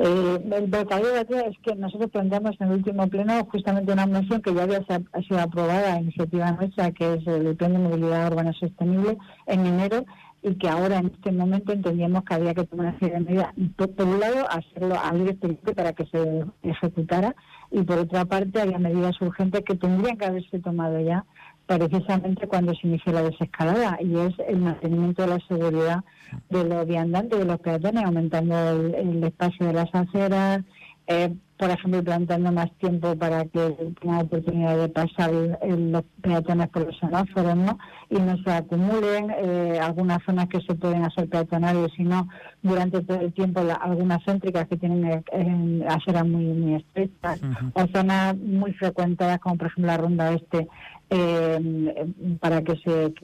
Eh, 0.00 0.38
el 0.52 0.66
bocadillo 0.68 1.12
de 1.12 1.48
es 1.48 1.58
que 1.60 1.74
nosotros 1.74 2.10
planteamos 2.12 2.54
en 2.60 2.68
el 2.68 2.74
último 2.74 3.08
pleno 3.08 3.44
justamente 3.50 3.92
una 3.92 4.06
moción 4.06 4.40
que 4.40 4.54
ya 4.54 4.62
había 4.62 4.80
sido 5.26 5.40
aprobada 5.40 5.94
a 5.94 6.00
iniciativa 6.00 6.52
nuestra, 6.52 6.92
que 6.92 7.14
es 7.14 7.26
el 7.26 7.56
Plan 7.56 7.72
de 7.72 7.80
Movilidad 7.80 8.30
Urbana 8.30 8.52
Sostenible, 8.52 9.18
en 9.46 9.66
enero, 9.66 10.04
y 10.42 10.54
que 10.54 10.68
ahora 10.68 10.98
en 10.98 11.06
este 11.06 11.32
momento 11.32 11.72
entendíamos 11.72 12.24
que 12.24 12.34
había 12.34 12.54
que 12.54 12.64
tomar 12.64 12.86
una 12.86 12.98
serie 12.98 13.14
de 13.14 13.20
medidas. 13.20 13.54
Por, 13.76 14.06
un 14.06 14.20
lado, 14.20 14.46
hacerlo 14.50 14.96
a 14.98 15.12
libre 15.12 15.36
para 15.74 15.92
que 15.92 16.06
se 16.06 16.44
ejecutara, 16.62 17.34
y 17.70 17.82
por 17.82 17.98
otra 17.98 18.24
parte, 18.24 18.60
había 18.60 18.78
medidas 18.78 19.20
urgentes 19.20 19.62
que 19.64 19.74
tendrían 19.74 20.16
que 20.16 20.26
haberse 20.26 20.58
tomado 20.60 21.00
ya 21.00 21.24
precisamente 21.66 22.46
cuando 22.46 22.72
se 22.74 22.86
inició 22.86 23.12
la 23.12 23.22
desescalada 23.22 23.98
y 24.00 24.16
es 24.16 24.34
el 24.48 24.58
mantenimiento 24.58 25.22
de 25.22 25.28
la 25.28 25.38
seguridad 25.46 26.02
de 26.48 26.64
los 26.64 26.86
viandantes, 26.86 27.38
de 27.38 27.44
los 27.44 27.60
peatones, 27.60 28.04
aumentando 28.04 28.70
el, 28.70 29.22
espacio 29.22 29.66
de 29.66 29.72
las 29.74 29.94
aceras, 29.94 30.62
eh, 31.06 31.34
por 31.58 31.70
ejemplo, 31.70 32.04
plantando 32.04 32.52
más 32.52 32.70
tiempo 32.78 33.16
para 33.16 33.44
que 33.46 33.92
tengan 34.00 34.20
oportunidad 34.20 34.78
de 34.78 34.88
pasar 34.88 35.32
los 35.32 36.04
peatones 36.22 36.68
por 36.68 36.86
los 36.86 36.98
semáforos, 36.98 37.56
¿no? 37.56 37.78
Y 38.08 38.14
no 38.14 38.36
se 38.44 38.52
acumulen 38.52 39.30
eh, 39.30 39.78
algunas 39.82 40.22
zonas 40.24 40.48
que 40.48 40.60
se 40.60 40.74
pueden 40.76 41.04
hacer 41.04 41.28
peatonales, 41.28 41.90
sino 41.96 42.28
durante 42.62 43.02
todo 43.02 43.20
el 43.20 43.32
tiempo 43.32 43.60
algunas 43.80 44.24
céntricas 44.24 44.68
que 44.68 44.76
tienen 44.76 45.24
eh, 45.32 45.84
aceras 45.88 46.26
muy, 46.26 46.44
muy 46.44 46.74
estrechas, 46.76 47.40
o 47.72 47.86
zonas 47.92 48.36
muy 48.36 48.72
frecuentadas, 48.74 49.40
como 49.40 49.56
por 49.56 49.66
ejemplo 49.66 49.92
la 49.92 49.98
ronda 49.98 50.32
este, 50.32 50.68
eh, 51.10 52.12
para 52.38 52.62
que 52.62 52.76
se 52.84 53.14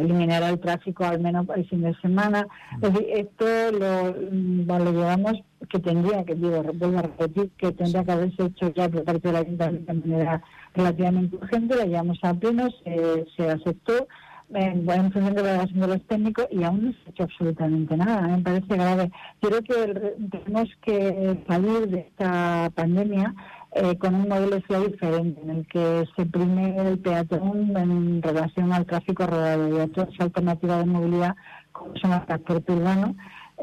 eliminara 0.00 0.48
el 0.48 0.58
tráfico 0.58 1.04
al 1.04 1.20
menos 1.20 1.46
el 1.54 1.68
fin 1.68 1.82
de 1.82 1.94
semana. 2.00 2.46
esto 2.82 3.46
lo, 3.70 4.78
lo 4.78 4.92
llevamos 4.92 5.34
que 5.66 5.78
tendría, 5.78 6.24
que 6.24 6.34
digo, 6.34 6.62
vuelvo 6.74 6.98
a 6.98 7.02
repetir, 7.02 7.50
que 7.56 7.72
tendría 7.72 8.04
que 8.04 8.12
haberse 8.12 8.44
hecho 8.44 8.72
ya 8.74 8.88
por 8.88 9.04
parte 9.04 9.28
del 9.28 9.36
Ayuntamiento 9.36 9.92
de 9.92 10.00
manera 10.00 10.42
relativamente 10.74 11.36
urgente, 11.36 11.76
la 11.76 11.86
llevamos 11.86 12.18
a 12.22 12.34
pleno, 12.34 12.68
se, 12.84 13.26
se 13.36 13.50
aceptó 13.50 14.06
en, 14.52 15.12
función 15.12 15.34
de 15.34 15.42
la 15.42 15.54
evaluación 15.54 15.80
de 15.80 15.86
los 15.88 16.06
técnicos 16.06 16.46
y 16.50 16.62
aún 16.62 16.84
no 16.84 16.92
se 16.92 16.98
ha 17.06 17.10
hecho 17.10 17.22
absolutamente 17.24 17.96
nada. 17.96 18.28
Me 18.28 18.42
parece 18.42 18.76
grave. 18.76 19.10
Creo 19.40 19.62
que 19.62 20.14
tenemos 20.30 20.68
que 20.82 21.44
salir 21.48 21.88
de 21.88 22.00
esta 22.00 22.70
pandemia 22.74 23.34
eh, 23.72 23.96
con 23.98 24.14
un 24.14 24.28
modelo 24.28 24.60
de 24.60 24.88
diferente, 24.88 25.40
en 25.42 25.50
el 25.50 25.66
que 25.66 26.04
se 26.14 26.26
prime 26.26 26.76
el 26.76 26.98
peatón 26.98 27.76
en 27.76 28.22
relación 28.22 28.72
al 28.72 28.86
tráfico 28.86 29.26
rodado 29.26 29.68
y 29.68 29.80
a 29.80 29.84
otra 29.84 30.08
alternativa 30.18 30.78
de 30.78 30.86
movilidad, 30.86 31.34
como 31.72 31.96
son 31.96 32.12
el 32.12 32.24
transporte 32.26 32.72
urbano, 32.72 33.16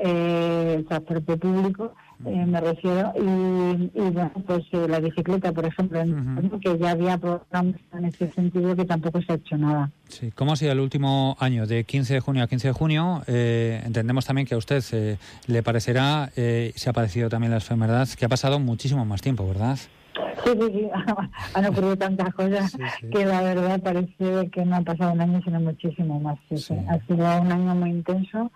eh, 0.03 0.75
el 0.77 0.85
transporte 0.85 1.37
público, 1.37 1.93
eh, 2.25 2.45
me 2.45 2.61
refiero, 2.61 3.13
y, 3.15 3.99
bueno, 3.99 4.31
pues 4.45 4.63
eh, 4.71 4.87
la 4.87 4.99
bicicleta, 4.99 5.51
por 5.51 5.65
ejemplo, 5.65 6.03
que 6.59 6.77
ya 6.77 6.91
había 6.91 7.17
programas 7.17 7.75
en 7.93 8.05
ese 8.05 8.31
sentido 8.31 8.75
que 8.75 8.85
tampoco 8.85 9.21
se 9.21 9.33
ha 9.33 9.35
hecho 9.35 9.57
nada. 9.57 9.91
Sí, 10.07 10.31
¿cómo 10.31 10.53
ha 10.53 10.55
sido 10.55 10.71
el 10.71 10.79
último 10.79 11.35
año? 11.39 11.65
De 11.65 11.83
15 11.83 12.15
de 12.15 12.19
junio 12.19 12.43
a 12.43 12.47
15 12.47 12.67
de 12.69 12.73
junio, 12.73 13.23
eh, 13.27 13.81
entendemos 13.85 14.25
también 14.25 14.45
que 14.45 14.55
a 14.55 14.57
usted 14.57 15.17
le 15.47 15.63
parecerá, 15.63 16.31
se 16.35 16.89
ha 16.89 16.93
parecido 16.93 17.29
también 17.29 17.51
la 17.51 17.57
enfermedad, 17.57 18.07
que 18.09 18.25
ha 18.25 18.29
pasado 18.29 18.59
muchísimo 18.59 19.05
más 19.05 19.21
tiempo, 19.21 19.47
¿verdad? 19.47 19.77
Sí, 20.43 20.51
sí, 20.59 20.71
sí, 20.73 20.89
han 21.53 21.65
ocurrido 21.65 21.97
tantas 21.97 22.33
cosas 22.33 22.77
que 23.11 23.25
la 23.25 23.41
verdad 23.41 23.81
parece 23.81 24.49
que 24.51 24.65
no 24.65 24.77
ha 24.77 24.81
pasado 24.81 25.13
un 25.13 25.21
año, 25.21 25.41
sino 25.43 25.59
muchísimo 25.59 26.19
más. 26.19 26.39
Ha 26.51 26.99
sido 27.05 27.41
un 27.41 27.51
año 27.51 27.75
muy 27.75 27.89
intenso. 27.89 28.51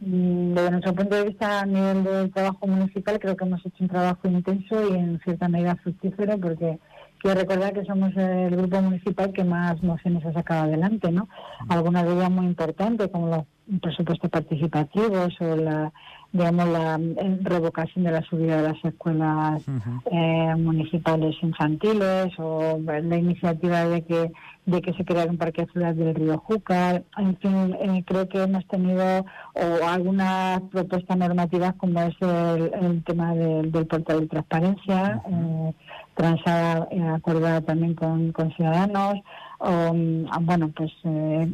Desde 0.00 0.70
nuestro 0.70 0.94
punto 0.94 1.16
de 1.16 1.24
vista, 1.24 1.60
a 1.60 1.66
nivel 1.66 2.04
del 2.04 2.32
trabajo 2.32 2.66
municipal, 2.66 3.18
creo 3.18 3.36
que 3.36 3.44
hemos 3.44 3.64
hecho 3.64 3.76
un 3.80 3.88
trabajo 3.88 4.28
intenso 4.28 4.88
y 4.88 4.94
en 4.94 5.20
cierta 5.20 5.48
medida 5.48 5.76
fructífero 5.76 6.38
porque 6.38 6.78
quiero 7.18 7.40
recordar 7.40 7.72
que 7.72 7.84
somos 7.84 8.16
el 8.16 8.56
grupo 8.56 8.80
municipal 8.80 9.32
que 9.32 9.44
más 9.44 9.82
mociones 9.82 10.24
ha 10.24 10.32
sacado 10.32 10.64
adelante, 10.64 11.10
¿no? 11.10 11.28
Algunas 11.68 12.04
de 12.04 12.12
ellas 12.12 12.30
muy 12.30 12.46
importantes, 12.46 13.08
como 13.08 13.28
los 13.28 13.80
presupuestos 13.80 14.30
participativos 14.30 15.34
o 15.40 15.56
la 15.56 15.92
digamos, 16.32 16.68
la 16.68 16.96
eh, 16.96 17.38
revocación 17.40 18.04
de 18.04 18.12
la 18.12 18.22
subida 18.22 18.60
de 18.60 18.68
las 18.68 18.84
escuelas 18.84 19.62
eh, 20.10 20.54
municipales 20.58 21.34
infantiles 21.42 22.38
o 22.38 22.78
la 22.82 23.16
iniciativa 23.16 23.86
de 23.86 24.02
que 24.02 24.32
de 24.66 24.82
que 24.82 24.92
se 24.92 25.04
creara 25.06 25.30
un 25.30 25.38
parque 25.38 25.66
ciudad 25.72 25.94
del 25.94 26.14
río 26.14 26.36
Júcar. 26.40 27.02
En 27.16 27.38
fin, 27.38 27.74
eh, 27.80 28.04
creo 28.06 28.28
que 28.28 28.42
hemos 28.42 28.66
tenido 28.66 29.24
o 29.54 29.88
algunas 29.88 30.60
propuestas 30.70 31.16
normativas 31.16 31.74
como 31.76 32.02
es 32.02 32.14
el, 32.20 33.02
tema 33.02 33.34
del, 33.34 33.70
portal 33.86 34.20
de 34.20 34.26
transparencia, 34.26 35.22
transada, 36.12 36.86
acordada 37.14 37.62
también 37.62 37.94
con, 37.94 38.32
con 38.32 38.52
Ciudadanos, 38.52 39.14
o, 39.56 39.94
mm, 39.94 40.26
bueno, 40.42 40.70
pues 40.76 40.92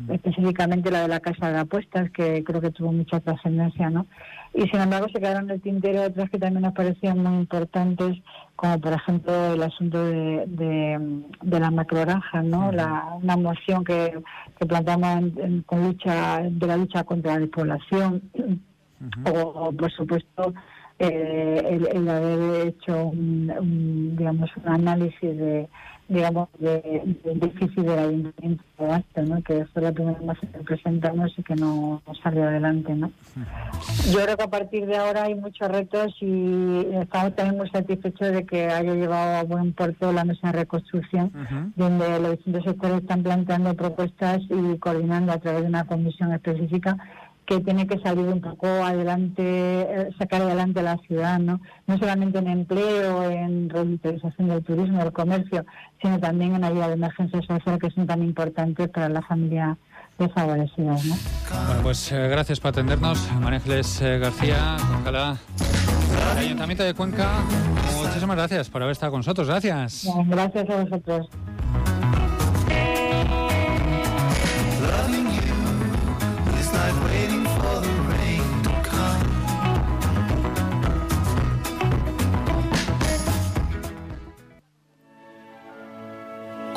específicamente 0.09 0.91
la 0.91 1.03
de 1.03 1.09
la 1.09 1.21
Casa 1.21 1.53
de 1.53 1.61
Apuestas, 1.61 2.11
que 2.11 2.43
creo 2.43 2.61
que 2.61 2.73
tuvo 2.73 2.91
mucha 2.91 3.21
trascendencia, 3.21 3.91
¿no? 3.91 4.07
Y 4.55 4.63
sin 4.69 4.81
embargo 4.81 5.09
se 5.13 5.21
quedaron 5.21 5.45
en 5.45 5.57
el 5.57 5.61
tintero 5.61 6.03
otras 6.03 6.31
que 6.31 6.39
también 6.39 6.63
nos 6.63 6.75
parecían 6.75 7.19
muy 7.23 7.41
importantes, 7.41 8.19
como 8.55 8.81
por 8.81 8.93
ejemplo 8.93 9.55
el 9.55 9.63
asunto 9.63 10.05
de, 10.05 10.47
de, 10.47 11.61
la 11.61 11.71
macrogranja, 11.71 12.43
¿no? 12.43 12.71
La, 12.71 13.17
una 13.21 13.37
moción 13.37 13.85
que, 13.85 14.17
que 14.59 14.67
planteamos 14.67 15.33
con 15.67 15.85
lucha, 15.85 16.43
de 16.43 16.67
la 16.67 16.77
lucha 16.77 17.03
contra 17.03 17.35
la 17.35 17.41
despoblación, 17.41 18.23
o, 19.27 19.73
por 19.73 19.91
supuesto 19.91 20.55
eh, 20.99 21.81
el, 21.93 22.09
haber 22.09 22.69
hecho 22.69 23.07
un, 23.07 24.15
digamos 24.17 24.51
un 24.57 24.69
análisis 24.69 25.37
de 25.37 25.69
digamos, 26.09 26.49
de, 26.59 27.17
del 27.25 27.41
déficit 27.41 27.79
del 27.79 27.99
ayuntamiento 27.99 28.65
de 28.79 29.23
¿no? 29.23 29.43
que 29.43 29.65
fue 29.67 29.83
la 29.83 29.93
primera 29.93 30.19
vez 30.19 30.39
que 30.41 30.47
presentamos 30.47 31.33
y 31.39 31.43
que 31.43 31.55
no, 31.55 32.03
salió 32.23 32.45
adelante. 32.45 32.95
¿no? 32.95 33.11
Yo 34.13 34.23
creo 34.23 34.37
que 34.37 34.43
a 34.43 34.51
partir 34.51 34.87
de 34.87 34.97
ahora 34.97 35.25
hay 35.25 35.35
muchos 35.35 35.69
retos 35.69 36.15
y 36.21 36.87
estamos 37.01 37.35
también 37.35 37.57
muy 37.57 37.71
satisfechos 37.71 38.33
de 38.33 38.45
que 38.45 38.67
haya 38.67 38.95
llevado 38.95 39.37
a 39.37 39.43
buen 39.45 39.73
puerto 39.73 40.13
la 40.13 40.25
mesa 40.25 40.49
de 40.49 40.59
reconstrucción, 40.61 41.33
donde 41.77 42.21
los 42.21 42.33
distintos 42.33 42.65
sectores 42.65 42.99
están 42.99 43.23
planteando 43.23 43.75
propuestas 43.75 44.43
y 44.51 44.79
coordinando 44.79 45.33
a 45.33 45.39
través 45.39 45.63
de 45.63 45.69
una 45.69 45.85
comisión 45.85 46.33
específica 46.33 46.97
que 47.47 47.61
tiene 47.61 47.87
que 47.87 47.99
salir 47.99 48.27
un 48.27 48.41
poco 48.41 48.67
adelante, 48.67 49.43
eh, 49.43 50.09
sacar 50.19 50.43
adelante 50.43 50.83
la 50.83 50.97
ciudad, 50.99 51.39
¿no? 51.39 51.61
No 51.87 51.99
solamente 51.99 52.39
en 52.39 52.49
empleo, 52.49 53.31
en 53.31 53.69
revitalización 53.69 54.49
del 54.49 54.65
turismo, 54.65 54.99
del 55.01 55.13
comercio, 55.13 55.65
sino 56.01 56.19
también 56.19 56.55
en 56.55 56.65
ayuda 56.65 56.89
de 56.89 56.95
emergencia 56.95 57.41
social, 57.43 57.79
que 57.79 57.91
son 57.91 58.07
tan 58.07 58.23
importantes 58.23 58.89
para 58.89 59.09
la 59.09 59.23
familia 59.23 59.77
desfavorecida, 60.19 60.93
¿no? 60.93 61.17
Bueno, 61.67 61.83
pues 61.83 62.13
eh, 62.13 62.29
gracias 62.29 62.61
por 62.61 62.71
atendernos, 62.71 63.31
María 63.41 63.59
Ángeles 63.59 64.01
eh, 64.01 64.19
García, 64.19 64.77
ojalá 65.01 65.37
el 66.33 66.39
Ayuntamiento 66.39 66.85
de 66.85 66.95
Cuenca, 66.95 67.41
muchísimas 67.97 68.37
gracias 68.37 68.71
por 68.71 68.83
haber 68.83 68.93
estado 68.93 69.13
con 69.13 69.19
nosotros, 69.21 69.49
gracias. 69.49 70.09
Gracias 70.29 70.71
a 70.71 70.83
vosotros. 70.83 71.29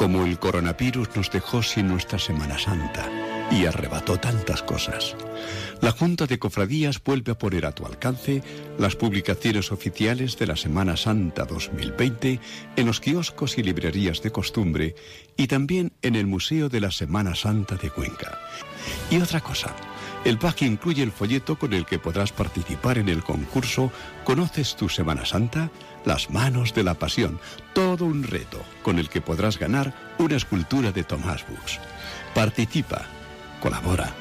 Como 0.08 0.24
el 0.24 0.39
coronavirus 0.39 1.17
nos 1.17 1.32
dejó 1.32 1.62
sin 1.62 1.89
nuestra 1.89 2.17
Semana 2.17 2.58
Santa 2.58 3.10
y 3.52 3.65
arrebató 3.65 4.17
tantas 4.17 4.63
cosas. 4.63 5.17
La 5.82 5.91
Junta 5.91 6.28
de 6.28 6.39
Cofradías 6.39 7.04
vuelve 7.04 7.34
a 7.34 7.38
poner 7.38 7.65
a 7.65 7.74
tu 7.74 7.86
alcance 7.86 8.41
las 8.80 8.96
publicaciones 8.96 9.70
oficiales 9.74 10.38
de 10.38 10.48
la 10.48 10.56
Semana 10.56 10.96
Santa 10.96 11.43
2020 11.43 12.39
en 12.78 12.86
los 12.86 13.02
kioscos 13.02 13.58
y 13.58 13.63
librerías 13.63 14.22
de 14.22 14.32
costumbre 14.32 14.96
y 15.36 15.48
también 15.48 15.91
en 16.02 16.15
el 16.15 16.26
Museo 16.26 16.70
de 16.70 16.80
la 16.80 16.91
Semana 16.91 17.36
Santa 17.36 17.76
de 17.76 17.89
Cuenca. 17.89 18.39
Y 19.12 19.20
otra 19.20 19.41
cosa, 19.41 19.76
el 20.24 20.38
pack 20.38 20.62
incluye 20.62 21.04
el 21.04 21.12
folleto 21.12 21.60
con 21.60 21.74
el 21.74 21.86
que 21.86 22.00
podrás 22.00 22.32
participar 22.32 22.98
en 22.98 23.10
el 23.10 23.26
concurso 23.26 23.91
¿Conoces 24.24 24.78
tu 24.78 24.88
Semana 24.88 25.26
Santa? 25.26 25.70
Las 26.08 26.30
manos 26.30 26.74
de 26.74 26.86
la 26.86 26.93
pasión, 26.93 27.38
todo 27.74 28.06
un 28.06 28.24
reto 28.24 28.63
con 28.82 28.98
el 28.98 29.10
que 29.10 29.20
podrás 29.20 29.60
ganar 29.60 29.93
una 30.20 30.38
escultura 30.38 30.93
de 30.93 31.04
Tomás 31.04 31.46
Books. 31.50 31.82
Participa, 32.34 33.02
colabora, 33.60 34.13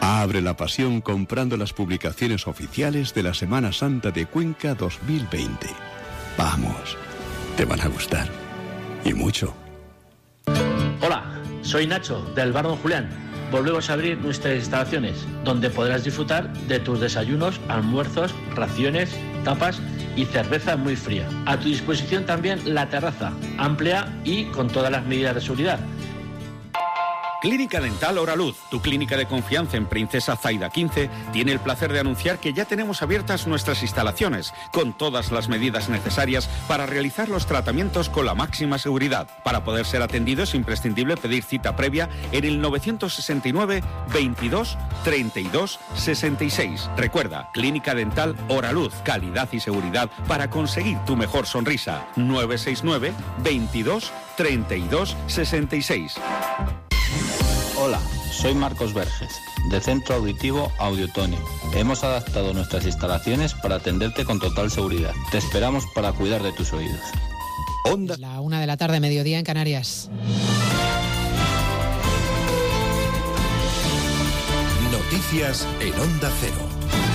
abre 0.00 0.40
la 0.40 0.56
pasión 0.56 1.02
comprando 1.02 1.58
las 1.58 1.74
publicaciones 1.74 2.46
oficiales 2.46 3.12
de 3.12 3.22
la 3.22 3.34
Semana 3.34 3.70
Santa 3.70 4.12
de 4.12 4.24
Cuenca 4.24 4.74
2020. 4.74 5.66
Vamos, 6.38 6.96
te 7.58 7.66
van 7.66 7.82
a 7.82 7.88
gustar. 7.88 8.30
Y 9.04 9.12
mucho. 9.12 9.54
Hola, 11.02 11.42
soy 11.60 11.86
Nacho, 11.86 12.24
del 12.34 12.52
Bar 12.52 12.64
Julián. 12.64 13.10
Volvemos 13.52 13.90
a 13.90 13.92
abrir 13.92 14.16
nuestras 14.16 14.54
instalaciones, 14.56 15.26
donde 15.44 15.68
podrás 15.68 16.02
disfrutar 16.02 16.50
de 16.66 16.80
tus 16.80 16.98
desayunos, 16.98 17.60
almuerzos, 17.68 18.34
raciones, 18.54 19.10
tapas 19.46 19.80
y 20.16 20.24
cerveza 20.24 20.76
muy 20.76 20.96
fría. 20.96 21.24
A 21.46 21.56
tu 21.56 21.68
disposición 21.68 22.26
también 22.26 22.58
la 22.64 22.88
terraza, 22.88 23.32
amplia 23.58 24.12
y 24.24 24.46
con 24.46 24.66
todas 24.66 24.90
las 24.90 25.06
medidas 25.06 25.36
de 25.36 25.40
seguridad 25.40 25.78
Clínica 27.40 27.80
Dental 27.80 28.16
Luz, 28.36 28.56
tu 28.70 28.80
clínica 28.80 29.16
de 29.16 29.26
confianza 29.26 29.76
en 29.76 29.86
Princesa 29.86 30.36
Zaida 30.36 30.70
15, 30.70 31.10
tiene 31.32 31.52
el 31.52 31.60
placer 31.60 31.92
de 31.92 32.00
anunciar 32.00 32.38
que 32.38 32.52
ya 32.52 32.64
tenemos 32.64 33.02
abiertas 33.02 33.46
nuestras 33.46 33.82
instalaciones, 33.82 34.54
con 34.72 34.92
todas 34.92 35.30
las 35.30 35.48
medidas 35.48 35.88
necesarias 35.88 36.48
para 36.66 36.86
realizar 36.86 37.28
los 37.28 37.46
tratamientos 37.46 38.08
con 38.08 38.24
la 38.26 38.34
máxima 38.34 38.78
seguridad. 38.78 39.28
Para 39.44 39.64
poder 39.64 39.84
ser 39.84 40.02
atendido 40.02 40.44
es 40.44 40.54
imprescindible 40.54 41.16
pedir 41.16 41.42
cita 41.42 41.76
previa 41.76 42.08
en 42.32 42.44
el 42.44 42.60
969 42.60 43.82
22 44.12 44.78
32 45.04 45.78
66. 45.94 46.90
Recuerda, 46.96 47.50
Clínica 47.52 47.94
Dental 47.94 48.34
Luz, 48.72 48.94
calidad 49.04 49.48
y 49.52 49.60
seguridad 49.60 50.10
para 50.26 50.48
conseguir 50.50 50.98
tu 51.06 51.16
mejor 51.16 51.46
sonrisa. 51.46 52.06
969 52.16 53.12
22 53.42 54.12
32 54.36 55.16
66. 55.26 56.14
Hola, 57.78 58.00
soy 58.30 58.54
Marcos 58.54 58.94
Verges, 58.94 59.40
de 59.70 59.80
Centro 59.80 60.16
Auditivo 60.16 60.72
Audiotone. 60.78 61.38
Hemos 61.74 62.04
adaptado 62.04 62.52
nuestras 62.54 62.86
instalaciones 62.86 63.54
para 63.54 63.76
atenderte 63.76 64.24
con 64.24 64.40
total 64.40 64.70
seguridad. 64.70 65.12
Te 65.30 65.38
esperamos 65.38 65.84
para 65.94 66.12
cuidar 66.12 66.42
de 66.42 66.52
tus 66.52 66.72
oídos. 66.72 67.00
Onda. 67.84 68.16
La 68.18 68.40
una 68.40 68.60
de 68.60 68.66
la 68.66 68.76
tarde, 68.76 69.00
mediodía 69.00 69.38
en 69.38 69.44
Canarias. 69.44 70.10
Noticias 74.90 75.66
en 75.80 75.94
Onda 76.00 76.30
Cero 76.40 77.05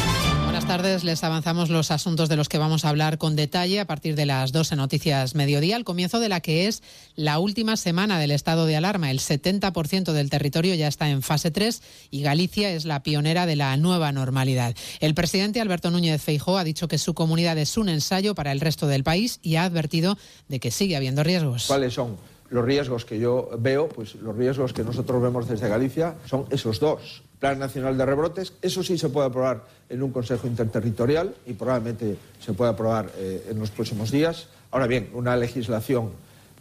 buenas 0.62 0.78
tardes. 0.78 1.04
Les 1.04 1.24
avanzamos 1.24 1.72
los 1.72 1.90
asuntos 1.90 2.30
de 2.30 2.36
los 2.36 2.48
que 2.48 2.60
vamos 2.60 2.86
a 2.86 2.90
hablar 2.90 3.18
con 3.18 3.36
detalle 3.36 3.80
a 3.80 3.88
partir 3.88 4.16
de 4.16 4.28
las 4.28 4.52
12 4.52 4.76
noticias 4.76 5.34
mediodía, 5.34 5.76
al 5.76 5.84
comienzo 5.84 6.20
de 6.20 6.30
la 6.30 6.40
que 6.40 6.68
es 6.68 6.84
la 7.16 7.40
última 7.40 7.78
semana 7.78 8.20
del 8.20 8.30
estado 8.30 8.68
de 8.68 8.76
alarma. 8.76 9.10
El 9.10 9.20
70% 9.20 10.12
del 10.12 10.30
territorio 10.30 10.76
ya 10.76 10.88
está 10.88 11.10
en 11.10 11.24
fase 11.24 11.50
3 11.50 11.82
y 12.12 12.22
Galicia 12.22 12.72
es 12.72 12.86
la 12.86 13.02
pionera 13.02 13.48
de 13.48 13.56
la 13.56 13.76
nueva 13.78 14.12
normalidad. 14.12 14.76
El 15.00 15.16
presidente 15.16 15.62
Alberto 15.62 15.90
Núñez 15.90 16.22
Feijó 16.22 16.60
ha 16.60 16.64
dicho 16.64 16.88
que 16.88 17.00
su 17.00 17.16
comunidad 17.16 17.58
es 17.58 17.76
un 17.78 17.90
ensayo 17.90 18.36
para 18.36 18.52
el 18.52 18.60
resto 18.60 18.86
del 18.86 19.04
país 19.04 19.40
y 19.42 19.56
ha 19.56 19.64
advertido 19.64 20.16
de 20.48 20.60
que 20.60 20.70
sigue 20.70 20.96
habiendo 20.96 21.24
riesgos. 21.24 21.66
¿Cuáles 21.66 21.94
son 21.94 22.18
los 22.52 22.64
riesgos 22.64 23.06
que 23.06 23.18
yo 23.18 23.50
veo? 23.58 23.90
Pues 23.90 24.14
los 24.16 24.36
riesgos 24.36 24.74
que 24.74 24.84
nosotros 24.84 25.24
vemos 25.24 25.48
desde 25.48 25.70
Galicia 25.70 26.16
son 26.28 26.46
esos 26.52 26.80
dos 26.80 27.24
Plan 27.42 27.58
Nacional 27.58 27.98
de 27.98 28.06
Rebrotes. 28.06 28.54
Eso 28.62 28.84
sí 28.84 29.00
se 29.00 29.10
puede 29.10 29.28
aprobar 29.28 29.66
en 29.90 30.04
un 30.04 30.12
Consejo 30.12 30.46
Interterritorial 30.46 31.34
y 31.48 31.54
probablemente 31.54 32.16
se 32.40 32.54
pueda 32.54 32.72
aprobar 32.72 33.12
eh, 33.18 33.48
en 33.50 33.60
los 33.60 33.72
próximos 33.72 34.12
días. 34.12 34.48
Ahora 34.70 34.86
bien, 34.86 35.10
una 35.14 35.36
legislación 35.36 36.12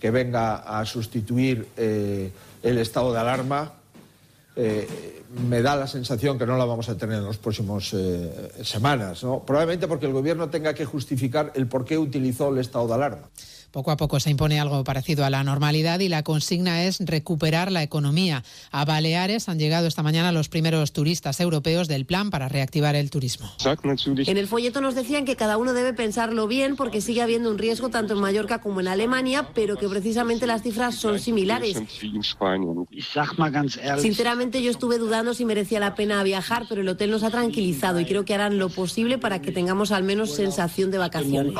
que 0.01 0.11
venga 0.11 0.57
a 0.57 0.87
sustituir 0.87 1.69
eh, 1.77 2.33
el 2.63 2.79
estado 2.79 3.13
de 3.13 3.19
alarma 3.19 3.75
eh, 4.57 5.23
me 5.47 5.61
da 5.61 5.77
la 5.77 5.87
sensación 5.87 6.39
que 6.39 6.47
no 6.47 6.57
la 6.57 6.65
vamos 6.65 6.89
a 6.89 6.97
tener 6.97 7.19
en 7.19 7.27
las 7.27 7.37
próximas 7.37 7.95
semanas. 8.63 9.23
¿no? 9.23 9.45
Probablemente 9.45 9.87
porque 9.87 10.07
el 10.07 10.13
Gobierno 10.13 10.49
tenga 10.49 10.73
que 10.73 10.87
justificar 10.87 11.53
el 11.55 11.67
por 11.67 11.85
qué 11.85 11.99
utilizó 11.99 12.49
el 12.49 12.59
estado 12.59 12.89
de 12.89 12.95
alarma. 12.95 13.29
Poco 13.71 13.91
a 13.91 13.97
poco 13.97 14.19
se 14.19 14.31
impone 14.31 14.59
algo 14.59 14.83
parecido 14.85 15.25
a 15.25 15.31
la 15.31 15.45
normalidad 15.45 16.01
y 16.01 16.09
la 16.09 16.23
consigna 16.23 16.85
es 16.85 16.99
recuperar 17.01 17.71
la 17.71 17.83
economía. 17.83 18.43
A 18.73 18.85
Baleares 18.85 19.49
han 19.49 19.59
llegado 19.59 19.87
esta 19.87 20.03
mañana 20.03 20.33
los 20.33 20.49
primeros 20.49 20.93
turistas 20.93 21.41
europeos 21.41 21.87
del 21.87 22.05
plan 22.05 22.31
para 22.31 22.49
reactivar 22.49 22.97
el 22.97 23.11
turismo. 23.11 23.51
En 24.27 24.37
el 24.37 24.49
folleto 24.49 24.81
nos 24.81 24.95
decían 24.95 25.25
que 25.25 25.37
cada 25.37 25.57
uno 25.57 25.73
debe 25.73 25.93
pensarlo 25.93 26.49
bien 26.49 26.75
porque 26.75 27.01
sigue 27.01 27.23
habiendo 27.23 27.51
un 27.51 27.59
riesgo 27.59 27.91
tanto 27.91 28.15
en 28.15 28.21
Mallorca 28.21 28.61
como 28.61 28.81
en 28.81 28.89
Alemania, 28.89 29.51
pero 29.55 29.77
que 29.77 29.89
precisamente 29.89 30.47
las 30.47 30.63
cifras 30.63 30.97
son 30.97 31.21
similares. 31.21 31.81
Sinceramente 33.99 34.63
yo 34.63 34.71
estuve 34.71 34.99
dudando 34.99 35.35
si 35.35 35.45
merecía 35.45 35.79
la 35.79 35.95
pena 35.95 36.23
viajar, 36.23 36.67
pero 36.69 36.81
el 36.81 36.89
hotel 36.89 37.11
nos 37.11 37.23
ha 37.23 37.31
tranquilizado 37.31 38.01
y 38.01 38.05
creo 38.05 38.25
que 38.25 38.35
harán 38.35 38.59
lo 38.59 38.69
posible 38.69 39.19
para 39.19 39.41
que 39.41 39.53
tengamos 39.53 39.93
al 39.93 40.03
menos 40.03 40.35
sensación 40.35 40.91
de 40.91 40.99
vacaciones. 40.99 41.55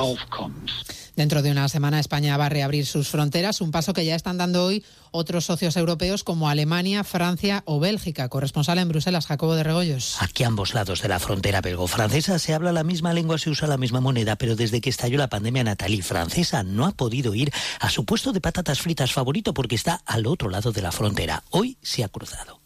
Dentro 1.21 1.43
de 1.43 1.51
una 1.51 1.69
semana 1.69 2.01
España 2.01 2.39
va 2.39 2.47
a 2.47 2.49
reabrir 2.49 2.87
sus 2.87 3.09
fronteras, 3.09 3.61
un 3.61 3.73
paso 3.73 3.93
que 3.93 4.07
ya 4.07 4.15
están 4.15 4.39
dando 4.39 4.65
hoy 4.65 4.83
otros 5.11 5.45
socios 5.45 5.77
europeos 5.77 6.25
como 6.25 6.49
Alemania, 6.49 7.05
Francia 7.05 7.63
o 7.67 7.79
Bélgica. 7.79 8.31
Corresponsal 8.31 8.79
en 8.79 8.89
Bruselas, 8.89 9.27
Jacobo 9.27 9.55
de 9.55 9.63
Regoyos. 9.63 10.17
Aquí 10.21 10.45
a 10.45 10.47
ambos 10.47 10.73
lados 10.73 11.03
de 11.03 11.09
la 11.09 11.19
frontera 11.19 11.61
belgo-francesa 11.61 12.39
se 12.39 12.55
habla 12.55 12.73
la 12.73 12.85
misma 12.85 13.13
lengua, 13.13 13.37
se 13.37 13.51
usa 13.51 13.69
la 13.69 13.77
misma 13.77 14.01
moneda, 14.01 14.37
pero 14.37 14.57
desde 14.57 14.81
que 14.81 14.89
estalló 14.89 15.19
la 15.19 15.29
pandemia, 15.29 15.63
Natalie, 15.63 16.03
francesa, 16.03 16.63
no 16.63 16.87
ha 16.87 16.93
podido 16.93 17.35
ir 17.35 17.53
a 17.81 17.91
su 17.91 18.07
puesto 18.07 18.33
de 18.33 18.41
patatas 18.41 18.81
fritas 18.81 19.13
favorito 19.13 19.53
porque 19.53 19.75
está 19.75 20.01
al 20.07 20.27
otro 20.27 20.49
lado 20.49 20.73
de 20.73 20.81
la 20.81 20.91
frontera. 20.91 21.43
Hoy 21.51 21.77
se 21.83 22.03
ha 22.03 22.09
cruzado. 22.09 22.60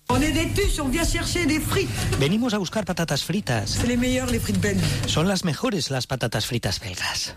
Venimos 2.18 2.54
a 2.54 2.58
buscar 2.58 2.84
patatas 2.84 3.24
fritas. 3.24 3.78
Son 5.06 5.28
las 5.28 5.44
mejores 5.44 5.90
las 5.90 6.06
patatas 6.06 6.46
fritas 6.46 6.80
belgas. 6.80 7.34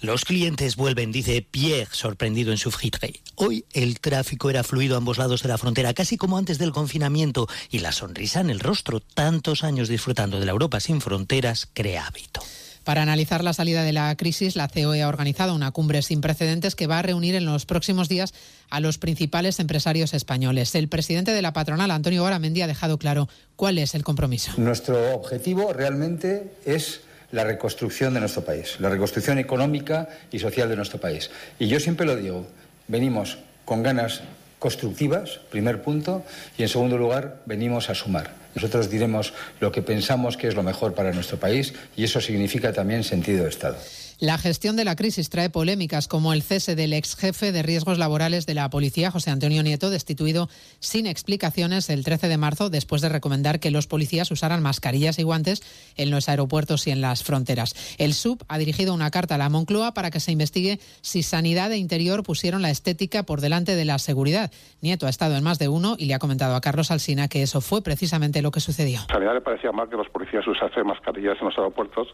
Los 0.00 0.24
clientes 0.24 0.76
vuelven, 0.76 1.12
dice 1.12 1.42
Pierre, 1.42 1.88
sorprendido 1.92 2.52
en 2.52 2.58
su 2.58 2.70
fritre. 2.70 3.20
Hoy 3.36 3.64
el 3.72 4.00
tráfico 4.00 4.50
era 4.50 4.64
fluido 4.64 4.94
a 4.96 4.98
ambos 4.98 5.18
lados 5.18 5.42
de 5.42 5.48
la 5.48 5.58
frontera, 5.58 5.94
casi 5.94 6.16
como 6.16 6.36
antes 6.36 6.58
del 6.58 6.72
confinamiento, 6.72 7.48
y 7.70 7.78
la 7.78 7.92
sonrisa 7.92 8.40
en 8.40 8.50
el 8.50 8.60
rostro, 8.60 9.00
tantos 9.00 9.64
años 9.64 9.88
disfrutando 9.88 10.40
de 10.40 10.46
la 10.46 10.52
Europa 10.52 10.80
sin 10.80 11.00
fronteras, 11.00 11.68
crea 11.72 12.06
hábito. 12.06 12.42
Para 12.86 13.02
analizar 13.02 13.42
la 13.42 13.52
salida 13.52 13.82
de 13.82 13.92
la 13.92 14.14
crisis, 14.16 14.54
la 14.54 14.68
COE 14.68 15.02
ha 15.02 15.08
organizado 15.08 15.56
una 15.56 15.72
cumbre 15.72 16.02
sin 16.02 16.20
precedentes 16.20 16.76
que 16.76 16.86
va 16.86 17.00
a 17.00 17.02
reunir 17.02 17.34
en 17.34 17.44
los 17.44 17.66
próximos 17.66 18.08
días 18.08 18.32
a 18.70 18.80
los 18.80 18.98
principales 18.98 19.60
empresarios 19.60 20.14
españoles. 20.14 20.74
El 20.74 20.88
presidente 20.88 21.32
de 21.32 21.42
la 21.42 21.52
patronal, 21.52 21.90
Antonio 21.90 22.24
Garamendi, 22.24 22.62
ha 22.62 22.66
dejado 22.66 22.98
claro 22.98 23.28
cuál 23.56 23.78
es 23.78 23.94
el 23.94 24.04
compromiso. 24.04 24.52
Nuestro 24.56 25.14
objetivo 25.14 25.72
realmente 25.72 26.52
es 26.64 27.00
la 27.32 27.44
reconstrucción 27.44 28.14
de 28.14 28.20
nuestro 28.20 28.44
país, 28.44 28.76
la 28.78 28.88
reconstrucción 28.88 29.38
económica 29.38 30.08
y 30.30 30.38
social 30.38 30.68
de 30.68 30.76
nuestro 30.76 31.00
país. 31.00 31.30
Y 31.58 31.68
yo 31.68 31.80
siempre 31.80 32.06
lo 32.06 32.16
digo, 32.16 32.46
venimos 32.88 33.38
con 33.64 33.82
ganas 33.82 34.22
constructivas, 34.58 35.40
primer 35.50 35.82
punto, 35.82 36.24
y 36.56 36.62
en 36.62 36.68
segundo 36.68 36.96
lugar, 36.96 37.42
venimos 37.46 37.90
a 37.90 37.94
sumar. 37.94 38.34
Nosotros 38.54 38.88
diremos 38.88 39.34
lo 39.60 39.70
que 39.70 39.82
pensamos 39.82 40.36
que 40.36 40.48
es 40.48 40.54
lo 40.54 40.62
mejor 40.62 40.94
para 40.94 41.12
nuestro 41.12 41.38
país 41.38 41.74
y 41.94 42.04
eso 42.04 42.20
significa 42.20 42.72
también 42.72 43.04
sentido 43.04 43.44
de 43.44 43.50
Estado. 43.50 43.76
La 44.18 44.38
gestión 44.38 44.76
de 44.76 44.86
la 44.86 44.96
crisis 44.96 45.28
trae 45.28 45.50
polémicas 45.50 46.08
como 46.08 46.32
el 46.32 46.40
cese 46.40 46.74
del 46.74 46.94
ex 46.94 47.16
jefe 47.16 47.52
de 47.52 47.62
riesgos 47.62 47.98
laborales 47.98 48.46
de 48.46 48.54
la 48.54 48.70
policía, 48.70 49.10
José 49.10 49.30
Antonio 49.30 49.62
Nieto, 49.62 49.90
destituido 49.90 50.48
sin 50.78 51.06
explicaciones 51.06 51.90
el 51.90 52.02
13 52.02 52.28
de 52.28 52.38
marzo 52.38 52.70
después 52.70 53.02
de 53.02 53.10
recomendar 53.10 53.60
que 53.60 53.70
los 53.70 53.86
policías 53.86 54.30
usaran 54.30 54.62
mascarillas 54.62 55.18
y 55.18 55.22
guantes 55.22 55.60
en 55.98 56.10
los 56.10 56.30
aeropuertos 56.30 56.86
y 56.86 56.92
en 56.92 57.02
las 57.02 57.24
fronteras. 57.24 57.74
El 57.98 58.14
SUB 58.14 58.42
ha 58.48 58.56
dirigido 58.56 58.94
una 58.94 59.10
carta 59.10 59.34
a 59.34 59.38
la 59.38 59.50
Moncloa 59.50 59.92
para 59.92 60.10
que 60.10 60.20
se 60.20 60.32
investigue 60.32 60.78
si 61.02 61.22
Sanidad 61.22 61.70
e 61.72 61.76
Interior 61.76 62.22
pusieron 62.22 62.62
la 62.62 62.70
estética 62.70 63.24
por 63.24 63.42
delante 63.42 63.76
de 63.76 63.84
la 63.84 63.98
seguridad. 63.98 64.50
Nieto 64.80 65.06
ha 65.06 65.10
estado 65.10 65.36
en 65.36 65.44
más 65.44 65.58
de 65.58 65.68
uno 65.68 65.94
y 65.98 66.06
le 66.06 66.14
ha 66.14 66.18
comentado 66.18 66.54
a 66.54 66.62
Carlos 66.62 66.90
Alsina 66.90 67.28
que 67.28 67.42
eso 67.42 67.60
fue 67.60 67.82
precisamente 67.82 68.40
lo 68.40 68.50
que 68.50 68.60
sucedió. 68.60 69.00
Sanidad 69.12 69.34
le 69.34 69.42
parecía 69.42 69.72
mal 69.72 69.90
que 69.90 69.96
los 69.96 70.08
policías 70.08 70.46
usasen 70.46 70.86
mascarillas 70.86 71.36
en 71.38 71.48
los 71.48 71.58
aeropuertos 71.58 72.08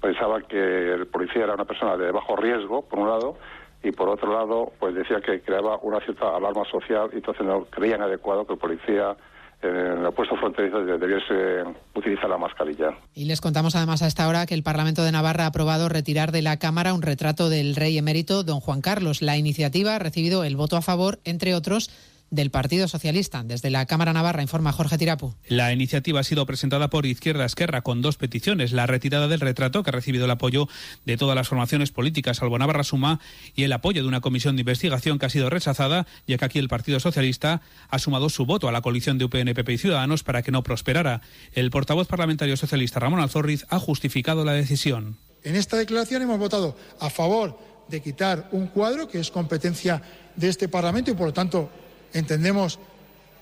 pensaba 0.00 0.40
que 0.42 0.94
el 0.94 1.06
policía 1.06 1.44
era 1.44 1.54
una 1.54 1.64
persona 1.64 1.96
de 1.96 2.10
bajo 2.10 2.36
riesgo, 2.36 2.82
por 2.82 2.98
un 2.98 3.08
lado, 3.08 3.36
y 3.82 3.92
por 3.92 4.08
otro 4.08 4.32
lado, 4.32 4.72
pues 4.78 4.94
decía 4.94 5.20
que 5.20 5.40
creaba 5.40 5.78
una 5.82 6.00
cierta 6.00 6.36
alarma 6.36 6.64
social 6.70 7.10
y 7.12 7.16
entonces 7.16 7.46
no 7.46 7.64
creían 7.66 8.02
adecuado 8.02 8.46
que 8.46 8.54
el 8.54 8.58
policía 8.58 9.16
en 9.62 10.04
el 10.04 10.12
puesto 10.12 10.36
fronterizo 10.36 10.84
debiese 10.84 11.64
utilizar 11.94 12.28
la 12.28 12.36
mascarilla. 12.36 12.90
Y 13.14 13.24
les 13.24 13.40
contamos 13.40 13.74
además 13.74 14.02
a 14.02 14.06
esta 14.06 14.28
hora 14.28 14.44
que 14.46 14.54
el 14.54 14.62
Parlamento 14.62 15.02
de 15.02 15.12
Navarra 15.12 15.44
ha 15.44 15.48
aprobado 15.48 15.88
retirar 15.88 16.30
de 16.30 16.42
la 16.42 16.58
Cámara 16.58 16.92
un 16.92 17.02
retrato 17.02 17.48
del 17.48 17.74
rey 17.74 17.96
emérito 17.96 18.42
don 18.42 18.60
Juan 18.60 18.82
Carlos. 18.82 19.22
La 19.22 19.36
iniciativa 19.36 19.94
ha 19.94 19.98
recibido 19.98 20.44
el 20.44 20.56
voto 20.56 20.76
a 20.76 20.82
favor, 20.82 21.18
entre 21.24 21.54
otros, 21.54 21.90
del 22.30 22.50
Partido 22.50 22.88
Socialista. 22.88 23.42
Desde 23.44 23.70
la 23.70 23.86
Cámara 23.86 24.12
Navarra 24.12 24.42
informa 24.42 24.72
Jorge 24.72 24.98
Tirapu. 24.98 25.34
La 25.48 25.72
iniciativa 25.72 26.20
ha 26.20 26.24
sido 26.24 26.46
presentada 26.46 26.90
por 26.90 27.06
Izquierda 27.06 27.44
Esquerra 27.44 27.82
con 27.82 28.02
dos 28.02 28.16
peticiones. 28.16 28.72
La 28.72 28.86
retirada 28.86 29.28
del 29.28 29.40
retrato, 29.40 29.82
que 29.82 29.90
ha 29.90 29.92
recibido 29.92 30.24
el 30.24 30.30
apoyo 30.30 30.68
de 31.04 31.16
todas 31.16 31.36
las 31.36 31.48
formaciones 31.48 31.90
políticas, 31.92 32.38
salvo 32.38 32.58
Navarra 32.58 32.84
Suma, 32.84 33.20
y 33.54 33.64
el 33.64 33.72
apoyo 33.72 34.02
de 34.02 34.08
una 34.08 34.20
comisión 34.20 34.56
de 34.56 34.62
investigación 34.62 35.18
que 35.18 35.26
ha 35.26 35.30
sido 35.30 35.50
rechazada, 35.50 36.06
ya 36.26 36.38
que 36.38 36.44
aquí 36.44 36.58
el 36.58 36.68
Partido 36.68 37.00
Socialista 37.00 37.62
ha 37.88 37.98
sumado 37.98 38.28
su 38.28 38.46
voto 38.46 38.68
a 38.68 38.72
la 38.72 38.80
coalición 38.80 39.18
de 39.18 39.24
UPN, 39.24 39.54
PP 39.54 39.72
y 39.72 39.78
Ciudadanos 39.78 40.22
para 40.22 40.42
que 40.42 40.52
no 40.52 40.62
prosperara. 40.62 41.22
El 41.52 41.70
portavoz 41.70 42.08
parlamentario 42.08 42.56
socialista 42.56 43.00
Ramón 43.00 43.20
Alzorriz 43.20 43.66
ha 43.68 43.78
justificado 43.78 44.44
la 44.44 44.52
decisión. 44.52 45.16
En 45.42 45.54
esta 45.54 45.76
declaración 45.76 46.22
hemos 46.22 46.38
votado 46.38 46.76
a 46.98 47.08
favor 47.08 47.58
de 47.88 48.00
quitar 48.00 48.48
un 48.52 48.66
cuadro 48.66 49.08
que 49.08 49.20
es 49.20 49.30
competencia 49.30 50.02
de 50.34 50.48
este 50.48 50.68
Parlamento 50.68 51.10
y, 51.10 51.14
por 51.14 51.26
lo 51.26 51.32
tanto, 51.32 51.70
entendemos 52.12 52.78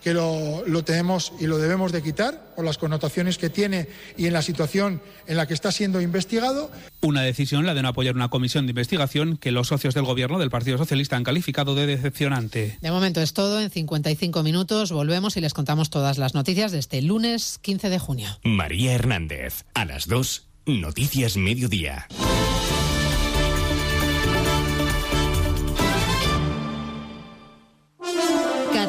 que 0.05 0.13
lo, 0.13 0.85
tenemos 0.85 1.33
y 1.41 1.47
lo 1.47 1.57
debemos 1.57 1.91
de 1.91 2.03
quitar 2.03 2.53
por 2.55 2.65
las 2.65 2.77
connotaciones 2.77 3.39
que 3.39 3.49
tiene 3.49 3.89
y 4.19 4.27
en 4.27 4.35
la 4.35 4.43
situación 4.43 5.01
en 5.27 5.39
la 5.39 5.49
que 5.49 5.55
está 5.55 5.73
siendo 5.73 6.03
investigado. 6.03 6.71
Una 7.01 7.23
decisión, 7.23 7.65
la 7.65 7.73
de 7.73 7.81
no 7.81 7.89
apoyar 7.89 8.15
una 8.15 8.29
comisión 8.29 8.67
de 8.67 8.73
investigación 8.73 9.39
que 9.39 9.51
los 9.51 9.69
socios 9.69 9.95
del 9.95 10.05
gobierno 10.05 10.39
del 10.39 10.51
Partido 10.51 10.77
Socialista 10.77 11.17
han 11.17 11.25
calificado 11.25 11.75
de 11.75 11.87
decepcionante. 11.87 12.79
De 12.83 12.91
momento 12.91 13.23
es 13.23 13.33
todo. 13.33 13.63
En 13.63 13.71
55 13.71 14.43
minutos 14.43 14.93
volvemos 14.93 15.39
y 15.39 15.41
les 15.41 15.55
contamos 15.55 15.89
todas 15.89 16.19
las 16.19 16.35
noticias 16.35 16.71
de 16.71 16.81
este 16.81 17.01
lunes 17.01 17.59
15 17.63 17.89
de 17.89 17.99
junio. 17.99 18.29
María 18.45 18.93
Hernández, 18.93 19.65
a 19.73 19.87
las 19.87 20.07
2, 20.07 20.47
Noticias 20.67 21.39
Mediodía. 21.39 22.09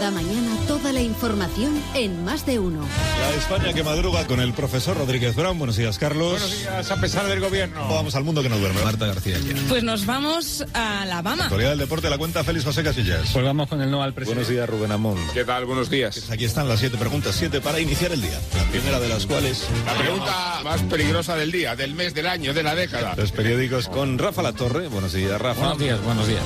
Cada 0.05 0.21
mañana 0.21 0.64
toda 0.85 0.93
la 0.93 1.01
información 1.01 1.81
en 1.95 2.23
más 2.25 2.45
de 2.45 2.59
uno. 2.59 2.79
La 3.19 3.35
España 3.35 3.73
que 3.73 3.83
madruga 3.83 4.27
con 4.27 4.39
el 4.39 4.53
profesor 4.53 4.95
Rodríguez 4.95 5.35
Brown. 5.35 5.57
Buenos 5.57 5.77
días, 5.77 5.97
Carlos. 5.97 6.33
Buenos 6.33 6.59
días, 6.59 6.91
a 6.91 7.01
pesar 7.01 7.25
del 7.25 7.39
gobierno. 7.39 7.87
Vamos 7.89 8.13
al 8.13 8.23
mundo 8.23 8.43
que 8.43 8.49
no 8.49 8.59
duerme. 8.59 8.83
Marta 8.83 9.07
García. 9.07 9.39
Pues 9.67 9.83
nos 9.83 10.05
vamos 10.05 10.63
a 10.75 11.01
Alabama. 11.01 11.45
Actualidad 11.45 11.71
del 11.71 11.79
deporte 11.79 12.07
la 12.07 12.19
cuenta 12.19 12.43
Félix 12.43 12.65
José 12.65 12.83
Casillas. 12.83 13.31
Pues 13.33 13.43
vamos 13.43 13.67
con 13.67 13.81
el 13.81 13.89
no 13.89 14.03
al 14.03 14.13
presidente. 14.13 14.43
Buenos 14.43 14.53
días, 14.53 14.69
Rubén 14.69 14.91
Amón. 14.91 15.17
¿Qué 15.33 15.43
tal? 15.43 15.65
Buenos 15.65 15.89
días. 15.89 16.29
Aquí 16.29 16.45
están 16.45 16.67
las 16.67 16.81
siete 16.81 16.97
preguntas, 16.97 17.33
siete 17.35 17.61
para 17.61 17.79
iniciar 17.79 18.11
el 18.11 18.21
día. 18.21 18.39
La 18.55 18.63
primera 18.65 18.99
de 18.99 19.09
las 19.09 19.25
cuales. 19.25 19.65
La 19.87 19.93
pregunta 19.95 20.59
más 20.63 20.83
peligrosa 20.83 21.35
del 21.35 21.51
día, 21.51 21.75
del 21.75 21.95
mes, 21.95 22.13
del 22.13 22.27
año, 22.27 22.53
de 22.53 22.61
la 22.61 22.75
década. 22.75 23.15
Los 23.17 23.31
periódicos 23.31 23.89
con 23.89 24.19
Rafa 24.19 24.43
La 24.43 24.53
Torre. 24.53 24.87
Buenos 24.87 25.13
días, 25.13 25.41
Rafa. 25.41 25.61
Buenos 25.61 25.79
días, 25.79 26.03
buenos 26.03 26.27
días. 26.27 26.43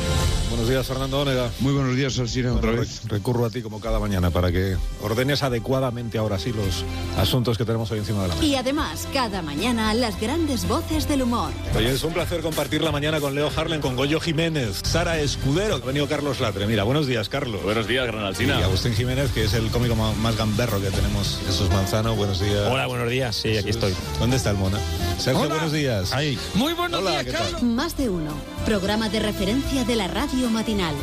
Buenos 0.48 0.70
días, 0.70 0.88
Fernando 0.88 1.20
Ónega. 1.20 1.50
Muy 1.60 1.74
buenos 1.74 1.96
días, 1.98 2.18
Alcina. 2.20 2.54
Otra 2.54 2.72
vez 2.72 3.02
recurro 3.10 3.46
a 3.46 3.50
ti 3.50 3.62
como 3.62 3.82
cada 3.82 4.00
mañana. 4.00 4.29
Mañana 4.30 4.32
para 4.32 4.52
que 4.52 4.78
ordenes 5.02 5.44
adecuadamente 5.44 6.18
ahora 6.18 6.40
sí 6.40 6.52
los 6.52 6.84
asuntos 7.18 7.58
que 7.58 7.66
tenemos 7.66 7.90
hoy 7.92 8.00
encima 8.00 8.24
de 8.24 8.30
la 8.30 8.36
mesa. 8.36 8.46
Y 8.46 8.56
además, 8.56 9.08
cada 9.14 9.42
mañana, 9.42 9.94
las 9.94 10.20
grandes 10.20 10.68
voces 10.68 11.08
del 11.08 11.24
humor. 11.24 11.52
Oye, 11.76 11.92
es 11.92 12.04
un 12.04 12.14
placer 12.14 12.42
compartir 12.42 12.82
la 12.82 12.92
mañana 12.92 13.20
con 13.20 13.36
Leo 13.36 13.52
Harlen, 13.56 13.82
con 13.82 13.96
Goyo 13.96 14.20
Jiménez, 14.20 14.82
Sara 14.84 15.20
Escudero, 15.20 15.76
ha 15.76 15.80
venido 15.80 16.08
Carlos 16.08 16.40
Latre. 16.40 16.68
Mira, 16.68 16.84
buenos 16.84 17.08
días, 17.08 17.30
Carlos. 17.30 17.64
Buenos 17.64 17.88
días, 17.88 18.06
Gran 18.08 18.24
Alcina. 18.24 18.60
Y 18.60 18.64
Agustín 18.64 18.94
Jiménez, 18.94 19.32
que 19.32 19.46
es 19.46 19.54
el 19.54 19.70
cómico 19.70 19.96
más 19.96 20.38
gamberro 20.38 20.82
que 20.82 20.90
tenemos, 20.90 21.40
Jesús 21.46 21.70
Manzano, 21.70 22.16
buenos 22.16 22.40
días. 22.40 22.68
Hola, 22.70 22.88
buenos 22.88 23.10
días, 23.10 23.36
sí, 23.36 23.58
aquí 23.58 23.70
estoy. 23.70 23.94
¿Dónde 24.20 24.38
está 24.38 24.52
el 24.52 24.58
mona? 24.58 24.80
Sergio, 25.18 25.50
buenos 25.50 25.72
días. 25.72 26.14
Ahí. 26.14 26.38
Muy 26.54 26.74
buenos 26.74 27.02
días, 27.02 27.26
Carlos. 27.26 27.64
Más 27.64 27.98
de 27.98 28.10
uno. 28.10 28.32
Programa 28.66 29.10
de 29.10 29.20
referencia 29.20 29.84
de 29.84 29.96
la 29.96 30.08
radio 30.08 30.50
matinal. 30.50 30.96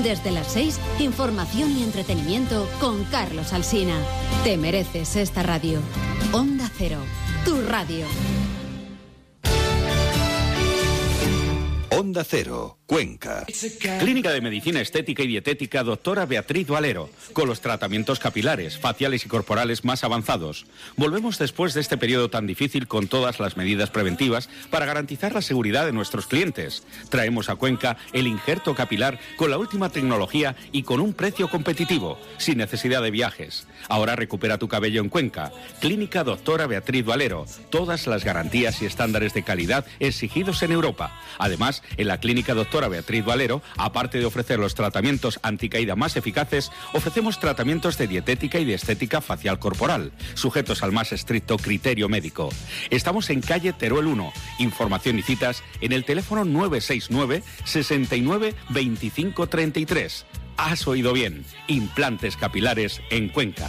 Desde 0.00 0.32
las 0.32 0.52
6, 0.52 0.80
información 0.98 1.70
y 1.78 1.84
entretenimiento 1.84 2.68
con 2.80 3.04
Carlos 3.04 3.52
Alsina. 3.52 3.94
Te 4.42 4.56
mereces 4.56 5.14
esta 5.16 5.42
radio. 5.42 5.80
Onda 6.32 6.68
Cero, 6.76 6.98
tu 7.44 7.60
radio. 7.62 8.06
Onda 11.90 12.24
Cero, 12.24 12.78
Cuenca. 12.92 13.46
Clínica 14.00 14.32
de 14.32 14.42
Medicina 14.42 14.82
Estética 14.82 15.22
y 15.22 15.26
Dietética 15.26 15.82
doctora 15.82 16.26
Beatriz 16.26 16.68
Valero, 16.68 17.08
con 17.32 17.48
los 17.48 17.62
tratamientos 17.62 18.18
capilares, 18.18 18.78
faciales 18.78 19.24
y 19.24 19.30
corporales 19.30 19.82
más 19.82 20.04
avanzados. 20.04 20.66
Volvemos 20.96 21.38
después 21.38 21.72
de 21.72 21.80
este 21.80 21.96
periodo 21.96 22.28
tan 22.28 22.46
difícil 22.46 22.86
con 22.86 23.08
todas 23.08 23.40
las 23.40 23.56
medidas 23.56 23.88
preventivas 23.88 24.50
para 24.68 24.84
garantizar 24.84 25.32
la 25.32 25.40
seguridad 25.40 25.86
de 25.86 25.92
nuestros 25.92 26.26
clientes. 26.26 26.82
Traemos 27.08 27.48
a 27.48 27.56
Cuenca 27.56 27.96
el 28.12 28.26
injerto 28.26 28.74
capilar 28.74 29.18
con 29.36 29.50
la 29.50 29.56
última 29.56 29.88
tecnología 29.88 30.54
y 30.70 30.82
con 30.82 31.00
un 31.00 31.14
precio 31.14 31.48
competitivo, 31.48 32.18
sin 32.36 32.58
necesidad 32.58 33.00
de 33.00 33.10
viajes. 33.10 33.66
Ahora 33.88 34.16
recupera 34.16 34.58
tu 34.58 34.68
cabello 34.68 35.00
en 35.00 35.08
Cuenca. 35.08 35.50
Clínica 35.80 36.24
doctora 36.24 36.66
Beatriz 36.66 37.06
Valero. 37.06 37.46
Todas 37.70 38.06
las 38.06 38.22
garantías 38.22 38.82
y 38.82 38.84
estándares 38.84 39.32
de 39.32 39.44
calidad 39.44 39.86
exigidos 39.98 40.62
en 40.62 40.72
Europa. 40.72 41.18
Además, 41.38 41.82
en 41.96 42.08
la 42.08 42.20
clínica 42.20 42.52
doctora 42.52 42.81
Beatriz 42.88 43.24
Valero, 43.24 43.62
aparte 43.76 44.18
de 44.18 44.24
ofrecer 44.24 44.58
los 44.58 44.74
tratamientos 44.74 45.40
anticaída 45.42 45.96
más 45.96 46.16
eficaces, 46.16 46.70
ofrecemos 46.92 47.40
tratamientos 47.40 47.98
de 47.98 48.06
dietética 48.06 48.58
y 48.58 48.64
de 48.64 48.74
estética 48.74 49.20
facial 49.20 49.58
corporal, 49.58 50.12
sujetos 50.34 50.82
al 50.82 50.92
más 50.92 51.12
estricto 51.12 51.56
criterio 51.56 52.08
médico. 52.08 52.50
Estamos 52.90 53.30
en 53.30 53.40
calle 53.40 53.72
Teruel 53.72 54.06
1. 54.06 54.32
Información 54.58 55.18
y 55.18 55.22
citas 55.22 55.62
en 55.80 55.92
el 55.92 56.04
teléfono 56.04 56.44
969 56.44 57.42
69 57.64 58.54
25 58.70 59.46
33. 59.46 60.26
Has 60.56 60.86
oído 60.86 61.12
bien. 61.12 61.44
Implantes 61.66 62.36
capilares 62.36 63.00
en 63.10 63.28
Cuenca. 63.28 63.68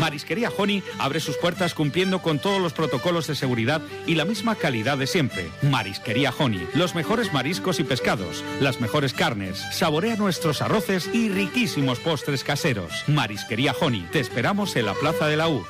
Marisquería 0.00 0.50
Honey 0.56 0.82
abre 0.98 1.20
sus 1.20 1.36
puertas 1.36 1.74
cumpliendo 1.74 2.22
con 2.22 2.38
todos 2.38 2.60
los 2.60 2.72
protocolos 2.72 3.26
de 3.26 3.34
seguridad 3.34 3.82
y 4.06 4.14
la 4.14 4.24
misma 4.24 4.54
calidad 4.56 4.98
de 4.98 5.06
siempre. 5.06 5.50
Marisquería 5.62 6.32
Honey, 6.36 6.66
los 6.74 6.94
mejores 6.94 7.32
mariscos 7.32 7.78
y 7.80 7.84
pescados, 7.84 8.42
las 8.60 8.80
mejores 8.80 9.12
carnes, 9.12 9.62
saborea 9.72 10.16
nuestros 10.16 10.62
arroces 10.62 11.08
y 11.12 11.28
riquísimos 11.28 11.98
postres 11.98 12.44
caseros. 12.44 13.04
Marisquería 13.06 13.74
Honey, 13.78 14.08
te 14.10 14.20
esperamos 14.20 14.74
en 14.76 14.86
la 14.86 14.94
Plaza 14.94 15.26
de 15.26 15.36
la 15.36 15.48
U. 15.48 15.64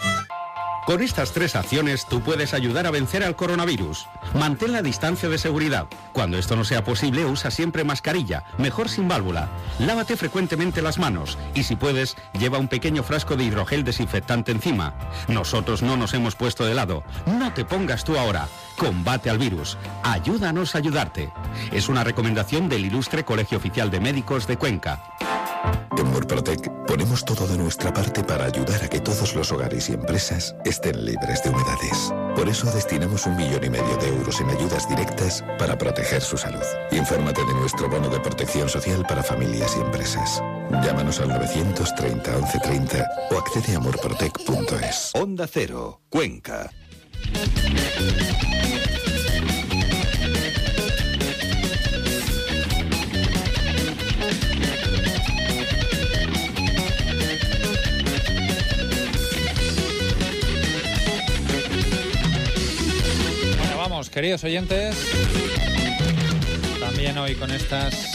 Con 0.91 1.05
estas 1.05 1.31
tres 1.31 1.55
acciones 1.55 2.05
tú 2.05 2.21
puedes 2.21 2.53
ayudar 2.53 2.85
a 2.85 2.91
vencer 2.91 3.23
al 3.23 3.37
coronavirus. 3.37 4.09
Mantén 4.35 4.73
la 4.73 4.83
distancia 4.83 5.29
de 5.29 5.39
seguridad. 5.39 5.87
Cuando 6.13 6.37
esto 6.37 6.57
no 6.57 6.65
sea 6.65 6.83
posible, 6.83 7.25
usa 7.27 7.53
siempre 7.53 7.85
mascarilla, 7.85 8.43
mejor 8.59 8.89
sin 8.89 9.07
válvula. 9.07 9.49
Lávate 9.79 10.17
frecuentemente 10.17 10.83
las 10.83 10.99
manos 10.99 11.39
y 11.55 11.63
si 11.63 11.77
puedes, 11.77 12.17
lleva 12.37 12.59
un 12.59 12.67
pequeño 12.67 13.05
frasco 13.05 13.37
de 13.37 13.45
hidrogel 13.45 13.85
desinfectante 13.85 14.51
encima. 14.51 14.95
Nosotros 15.29 15.81
no 15.81 15.97
nos 15.97 16.13
hemos 16.13 16.35
puesto 16.35 16.65
de 16.65 16.75
lado. 16.75 17.05
No 17.25 17.55
te 17.55 17.65
pongas 17.65 18.03
tú 18.03 18.19
ahora. 18.19 18.49
Combate 18.81 19.29
al 19.29 19.37
virus. 19.37 19.77
Ayúdanos 20.03 20.75
a 20.75 20.79
ayudarte. 20.79 21.31
Es 21.71 21.91
una 21.91 22.03
recomendación 22.03 22.67
del 22.71 22.87
Ilustre 22.87 23.27
Colegio 23.27 23.59
Oficial 23.59 23.91
de 23.91 24.01
Médicos 24.01 24.47
de 24.47 24.57
Cuenca. 24.57 25.03
En 25.99 26.07
Murprotec 26.11 26.87
ponemos 26.87 27.23
todo 27.23 27.47
de 27.47 27.59
nuestra 27.59 27.93
parte 27.93 28.25
para 28.25 28.47
ayudar 28.47 28.83
a 28.83 28.89
que 28.89 29.01
todos 29.01 29.35
los 29.35 29.53
hogares 29.53 29.91
y 29.91 29.93
empresas 29.93 30.57
estén 30.65 31.05
libres 31.05 31.43
de 31.43 31.51
humedades. 31.51 32.11
Por 32.35 32.49
eso 32.49 32.73
destinamos 32.73 33.27
un 33.27 33.37
millón 33.37 33.65
y 33.65 33.69
medio 33.69 33.99
de 33.99 34.09
euros 34.09 34.41
en 34.41 34.49
ayudas 34.49 34.89
directas 34.89 35.45
para 35.59 35.77
proteger 35.77 36.23
su 36.23 36.39
salud. 36.39 36.65
Infórmate 36.91 37.45
de 37.45 37.53
nuestro 37.53 37.87
bono 37.87 38.09
de 38.09 38.21
protección 38.21 38.71
social 38.71 39.05
para 39.07 39.23
familias 39.23 39.77
y 39.77 39.81
empresas. 39.83 40.43
Llámanos 40.71 41.21
al 41.21 41.29
930 41.29 42.33
1130 42.33 43.11
o 43.31 43.39
accede 43.39 43.77
a 43.77 43.81
murprotec.es. 43.81 45.11
Onda 45.13 45.47
Cero, 45.47 46.01
Cuenca. 46.09 46.71
Bueno, 63.59 63.77
vamos, 63.77 64.11
queridos 64.11 64.45
oyentes. 64.45 64.97
También 66.81 67.19
hoy 67.19 67.35
con 67.35 67.51
estas 67.51 68.11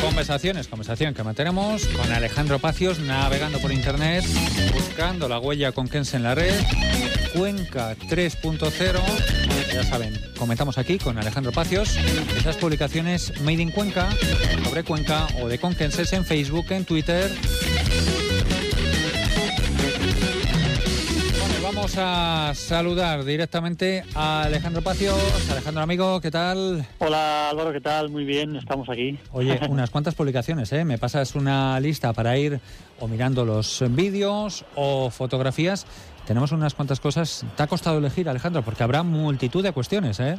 conversaciones, 0.00 0.68
conversación 0.68 1.14
que 1.14 1.22
mantenemos 1.22 1.86
con 1.86 2.12
Alejandro 2.12 2.58
Pacios 2.58 2.98
navegando 2.98 3.58
por 3.58 3.72
internet, 3.72 4.24
buscando 4.72 5.28
la 5.28 5.38
huella 5.38 5.72
con 5.72 5.88
Kense 5.88 6.16
en 6.16 6.24
la 6.24 6.34
red, 6.34 6.54
Cuenca 7.34 7.96
3.0. 7.96 9.72
Ya 9.72 9.82
saben, 9.84 10.12
comentamos 10.38 10.76
aquí 10.76 10.98
con 10.98 11.16
Alejandro 11.16 11.50
Pacios 11.50 11.96
esas 12.36 12.56
publicaciones 12.56 13.40
Made 13.40 13.62
in 13.62 13.70
Cuenca, 13.70 14.08
sobre 14.64 14.84
Cuenca 14.84 15.26
o 15.40 15.48
de 15.48 15.58
Conquenses 15.58 16.12
en 16.12 16.24
Facebook, 16.24 16.66
en 16.70 16.84
Twitter. 16.84 17.30
Bueno, 21.40 21.54
vamos 21.62 21.94
a 21.96 22.52
saludar 22.54 23.24
directamente 23.24 24.04
a 24.14 24.42
Alejandro 24.42 24.82
Pacios. 24.82 25.16
Alejandro, 25.50 25.82
amigo, 25.82 26.20
¿qué 26.20 26.30
tal? 26.30 26.86
Hola 26.98 27.48
Álvaro, 27.48 27.72
¿qué 27.72 27.80
tal? 27.80 28.10
Muy 28.10 28.24
bien, 28.24 28.56
estamos 28.56 28.90
aquí. 28.90 29.18
Oye, 29.32 29.58
unas 29.70 29.88
cuantas 29.88 30.14
publicaciones, 30.14 30.70
¿eh? 30.72 30.84
Me 30.84 30.98
pasas 30.98 31.34
una 31.34 31.80
lista 31.80 32.12
para 32.12 32.36
ir 32.36 32.60
o 33.00 33.08
mirando 33.08 33.44
los 33.44 33.82
vídeos 33.88 34.64
o 34.74 35.10
fotografías. 35.10 35.86
Tenemos 36.26 36.52
unas 36.52 36.74
cuantas 36.74 37.00
cosas. 37.00 37.44
¿Te 37.56 37.62
ha 37.62 37.66
costado 37.66 37.98
elegir, 37.98 38.28
Alejandro? 38.28 38.62
Porque 38.62 38.82
habrá 38.82 39.02
multitud 39.02 39.62
de 39.62 39.72
cuestiones, 39.72 40.20
¿eh? 40.20 40.38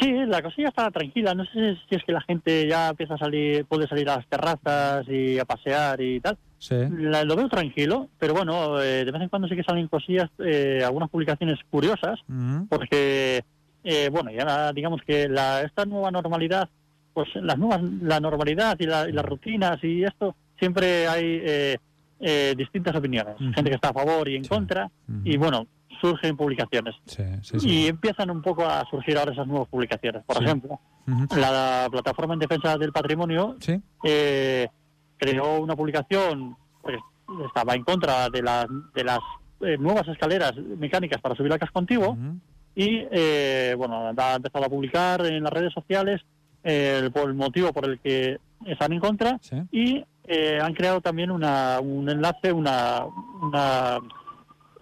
Sí, 0.00 0.12
la 0.26 0.42
cosilla 0.42 0.68
está 0.68 0.90
tranquila. 0.90 1.34
No 1.34 1.44
sé 1.46 1.76
si 1.88 1.94
es 1.96 2.04
que 2.04 2.12
la 2.12 2.20
gente 2.20 2.68
ya 2.68 2.88
empieza 2.90 3.14
a 3.14 3.18
salir, 3.18 3.64
puede 3.64 3.88
salir 3.88 4.08
a 4.10 4.16
las 4.16 4.26
terrazas 4.26 5.06
y 5.08 5.38
a 5.38 5.44
pasear 5.46 6.00
y 6.02 6.20
tal. 6.20 6.36
Sí. 6.58 6.74
La- 6.98 7.24
lo 7.24 7.34
veo 7.36 7.48
tranquilo, 7.48 8.08
pero 8.18 8.34
bueno, 8.34 8.80
eh, 8.80 9.04
de 9.04 9.10
vez 9.10 9.22
en 9.22 9.28
cuando 9.30 9.48
sí 9.48 9.56
que 9.56 9.62
salen 9.62 9.88
cosillas, 9.88 10.28
eh, 10.44 10.82
algunas 10.84 11.08
publicaciones 11.08 11.58
curiosas, 11.70 12.18
porque, 12.68 13.42
eh, 13.84 14.08
bueno, 14.10 14.30
ya 14.30 14.72
digamos 14.72 15.00
que 15.06 15.28
la, 15.28 15.62
esta 15.62 15.84
nueva 15.86 16.10
normalidad, 16.10 16.68
pues 17.14 17.28
las 17.36 17.56
nuevas, 17.56 17.80
la 18.02 18.20
normalidad 18.20 18.76
y, 18.78 18.84
la- 18.86 19.08
y 19.08 19.12
las 19.12 19.24
rutinas 19.24 19.82
y 19.82 20.02
esto, 20.04 20.34
siempre 20.58 21.08
hay 21.08 21.40
eh, 22.20 22.54
distintas 22.56 22.94
opiniones. 22.96 23.34
Ujú. 23.40 23.52
Gente 23.52 23.70
que 23.70 23.74
está 23.76 23.90
a 23.90 23.92
favor 23.92 24.28
y 24.28 24.36
en 24.36 24.44
contra, 24.44 24.90
y 25.24 25.36
bueno, 25.36 25.66
surgen 26.00 26.36
publicaciones. 26.36 26.94
Sí, 27.06 27.22
sí, 27.42 27.60
sí. 27.60 27.68
Y 27.68 27.86
empiezan 27.86 28.30
un 28.30 28.42
poco 28.42 28.66
a 28.66 28.84
surgir 28.90 29.16
ahora 29.16 29.32
esas 29.32 29.46
nuevas 29.46 29.68
publicaciones. 29.68 30.22
Por 30.24 30.36
Sí. 30.38 30.44
ejemplo, 30.44 30.78
Ujú. 31.06 31.26
la 31.40 31.88
plataforma 31.90 32.34
en 32.34 32.40
defensa 32.40 32.76
del 32.76 32.92
patrimonio 32.92 33.56
Sí. 33.60 33.80
eh, 34.04 34.68
creó 35.16 35.58
una 35.60 35.74
publicación 35.76 36.56
pues 36.82 36.98
estaba 37.46 37.74
en 37.74 37.82
contra 37.82 38.28
de 38.28 38.42
las 38.42 38.66
de 38.94 39.02
las 39.04 39.18
eh, 39.60 39.76
nuevas 39.78 40.06
escaleras 40.08 40.54
mecánicas 40.56 41.20
para 41.20 41.34
subir 41.34 41.52
al 41.52 41.58
casco 41.58 41.78
antiguo 41.78 42.16
y 42.74 43.00
eh, 43.10 43.74
bueno 43.76 44.12
ha 44.16 44.34
empezado 44.34 44.64
a 44.66 44.68
publicar 44.68 45.24
en 45.26 45.42
las 45.42 45.52
redes 45.52 45.72
sociales 45.72 46.20
eh, 46.62 47.00
el, 47.02 47.12
el 47.20 47.34
motivo 47.34 47.72
por 47.72 47.86
el 47.88 47.98
que 48.00 48.38
están 48.66 48.92
en 48.92 49.00
contra 49.00 49.40
y 49.72 50.04
eh, 50.28 50.58
han 50.60 50.74
creado 50.74 51.00
también 51.00 51.30
una, 51.30 51.80
un 51.80 52.08
enlace 52.08 52.52
una 52.52 53.04
una 53.42 53.98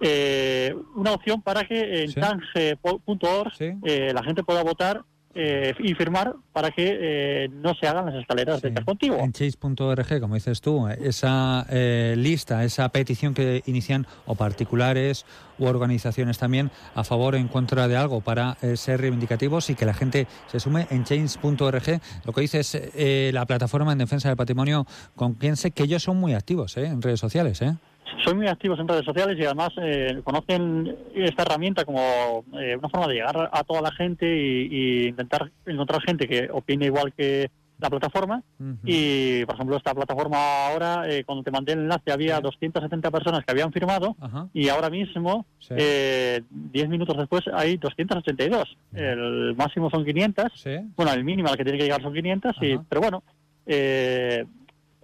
eh, 0.01 0.75
una 0.97 1.13
opción 1.13 1.41
para 1.43 1.65
que 1.65 2.03
en 2.03 2.09
Sí. 2.11 2.21
change.org 2.21 3.53
eh, 3.85 4.13
la 4.13 4.23
gente 4.23 4.43
pueda 4.43 4.63
votar 4.63 5.03
eh, 5.35 5.75
y 5.79 5.95
firmar 5.95 6.35
para 6.53 6.71
que 6.71 6.99
eh, 7.01 7.49
no 7.51 7.75
se 7.75 7.87
hagan 7.87 8.07
las 8.07 8.15
escaleras 8.15 8.63
de 8.63 8.73
casco 8.73 8.93
antiguo. 8.93 9.19
En 9.19 9.33
chase.org, 9.33 10.21
como 10.21 10.35
dices 10.35 10.61
tú, 10.61 10.89
esa 10.89 11.67
eh, 11.71 12.15
lista, 12.17 12.65
esa 12.65 12.89
petición 12.91 13.35
que 13.35 13.63
inician 13.67 14.07
o 14.27 14.35
particulares 14.35 15.27
u 15.59 15.67
organizaciones 15.67 16.39
también 16.39 16.71
a 16.95 17.05
favor 17.05 17.35
o 17.35 17.37
en 17.37 17.49
contra 17.49 17.89
de 17.89 17.97
algo 17.97 18.21
para 18.21 18.57
eh, 18.63 18.77
ser 18.77 19.01
reivindicativos 19.01 19.71
y 19.71 19.75
que 19.75 19.87
la 19.87 19.95
gente 19.95 20.27
se 20.51 20.61
sume 20.61 20.87
en 20.91 21.05
change.org. 21.05 22.01
Lo 22.25 22.33
que 22.33 22.41
dice 22.41 22.61
es 22.61 22.75
eh, 22.75 23.31
la 23.33 23.47
plataforma 23.47 23.93
en 23.93 23.99
defensa 23.99 24.29
del 24.29 24.37
patrimonio 24.37 24.87
con 25.15 25.35
quien 25.35 25.57
sé 25.57 25.71
que 25.71 25.85
ellos 25.85 26.03
son 26.03 26.17
muy 26.17 26.35
activos 26.35 26.77
eh, 26.77 26.87
en 26.87 27.03
redes 27.03 27.21
sociales. 27.21 27.61
¿eh? 27.63 27.75
Son 28.23 28.37
muy 28.37 28.47
activos 28.47 28.79
en 28.79 28.89
redes 28.89 29.05
sociales 29.05 29.37
y 29.39 29.45
además 29.45 29.71
eh, 29.81 30.21
conocen 30.23 30.97
esta 31.15 31.43
herramienta 31.43 31.85
como 31.85 32.45
eh, 32.59 32.77
una 32.77 32.89
forma 32.89 33.09
de 33.09 33.15
llegar 33.15 33.51
a 33.53 33.65
toda 33.65 33.83
la 33.83 33.93
gente 33.93 34.27
y, 34.27 34.69
y 34.71 35.07
intentar 35.09 35.51
encontrar 35.67 36.03
gente 36.03 36.29
que 36.29 36.49
opine 36.51 36.87
igual 36.87 37.13
que 37.13 37.51
la 37.79 37.91
plataforma. 37.91 38.43
Y, 38.85 39.45
por 39.45 39.55
ejemplo, 39.57 39.77
esta 39.77 39.95
plataforma 39.95 40.69
ahora, 40.69 41.09
eh, 41.09 41.25
cuando 41.25 41.43
te 41.43 41.51
mandé 41.51 41.73
el 41.73 41.81
enlace, 41.81 42.13
había 42.13 42.41
270 42.41 43.11
personas 43.11 43.45
que 43.45 43.51
habían 43.51 43.73
firmado 43.73 44.17
y 44.53 44.69
ahora 44.69 44.91
mismo, 44.91 45.47
eh, 45.71 46.43
10 46.51 46.89
minutos 46.89 47.17
después, 47.17 47.43
hay 47.53 47.77
282. 47.77 48.77
El 48.95 49.55
máximo 49.57 49.91
son 49.91 50.05
500. 50.05 50.53
Bueno, 50.97 51.13
el 51.13 51.25
mínimo 51.25 51.49
al 51.49 51.57
que 51.57 51.65
tiene 51.65 51.79
que 51.79 51.85
llegar 51.85 52.03
son 52.03 52.15
500, 52.15 52.57
y, 52.63 52.79
pero 52.89 53.01
bueno. 53.01 53.23
Eh, 53.67 54.45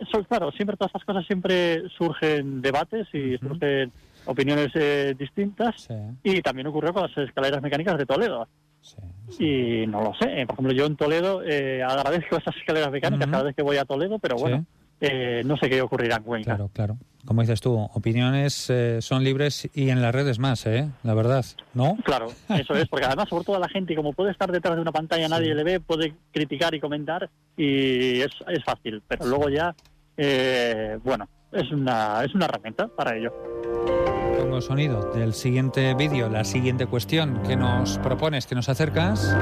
eso, 0.00 0.24
claro, 0.24 0.50
siempre 0.52 0.76
todas 0.76 0.90
estas 0.90 1.04
cosas 1.04 1.26
siempre 1.26 1.88
surgen 1.90 2.62
debates 2.62 3.06
y 3.12 3.36
surgen 3.38 3.92
opiniones 4.24 4.70
eh, 4.74 5.14
distintas 5.18 5.88
y 6.22 6.40
también 6.42 6.66
ocurrió 6.66 6.92
con 6.92 7.02
las 7.02 7.18
escaleras 7.18 7.62
mecánicas 7.62 7.98
de 7.98 8.06
Toledo. 8.06 8.48
Y 9.38 9.86
no 9.86 10.02
lo 10.02 10.14
sé, 10.14 10.44
por 10.46 10.54
ejemplo, 10.54 10.72
yo 10.72 10.86
en 10.86 10.96
Toledo 10.96 11.42
eh, 11.44 11.82
agradezco 11.82 12.36
esas 12.36 12.56
escaleras 12.56 12.90
mecánicas 12.90 13.28
cada 13.28 13.42
vez 13.44 13.54
que 13.54 13.62
voy 13.62 13.76
a 13.76 13.84
Toledo, 13.84 14.18
pero 14.18 14.36
bueno, 14.36 14.64
eh, 15.00 15.42
no 15.44 15.56
sé 15.56 15.68
qué 15.68 15.80
ocurrirá 15.80 16.16
en 16.16 16.22
Cuenca. 16.22 16.56
Claro, 16.56 16.70
claro. 16.72 16.98
Como 17.24 17.42
dices 17.42 17.60
tú, 17.60 17.74
opiniones 17.74 18.70
eh, 18.70 19.02
son 19.02 19.24
libres 19.24 19.68
y 19.74 19.90
en 19.90 20.00
las 20.00 20.14
redes 20.14 20.38
más, 20.38 20.66
¿eh? 20.66 20.88
La 21.02 21.14
verdad, 21.14 21.44
¿no? 21.74 21.96
Claro, 22.04 22.28
eso 22.48 22.74
es, 22.74 22.88
porque 22.88 23.06
además, 23.06 23.28
sobre 23.28 23.44
todo 23.44 23.58
la 23.58 23.68
gente, 23.68 23.94
como 23.94 24.12
puede 24.12 24.32
estar 24.32 24.50
detrás 24.50 24.76
de 24.76 24.82
una 24.82 24.92
pantalla, 24.92 25.28
nadie 25.28 25.54
le 25.54 25.64
ve, 25.64 25.80
puede 25.80 26.14
criticar 26.32 26.74
y 26.74 26.80
comentar 26.80 27.28
y 27.56 28.20
es, 28.20 28.30
es 28.48 28.64
fácil, 28.64 29.02
pero 29.06 29.26
luego 29.26 29.48
ya, 29.50 29.74
eh, 30.16 30.98
bueno, 31.02 31.28
es 31.52 31.70
una, 31.72 32.24
es 32.24 32.34
una 32.34 32.44
herramienta 32.46 32.88
para 32.88 33.16
ello. 33.16 33.32
Pongo 34.38 34.60
sonido 34.60 35.12
del 35.12 35.34
siguiente 35.34 35.94
vídeo, 35.94 36.28
la 36.28 36.44
siguiente 36.44 36.86
cuestión 36.86 37.42
que 37.42 37.56
nos 37.56 37.98
propones, 37.98 38.46
que 38.46 38.54
nos 38.54 38.68
acercas. 38.68 39.36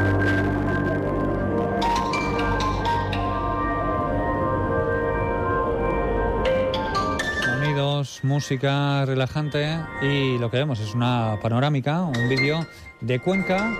Sonidos, 7.44 8.20
música 8.22 9.04
relajante 9.04 9.78
y 10.02 10.38
lo 10.38 10.50
que 10.50 10.58
vemos 10.58 10.80
es 10.80 10.94
una 10.94 11.38
panorámica, 11.42 12.02
un 12.02 12.28
vídeo 12.28 12.66
de 13.00 13.20
Cuenca. 13.20 13.78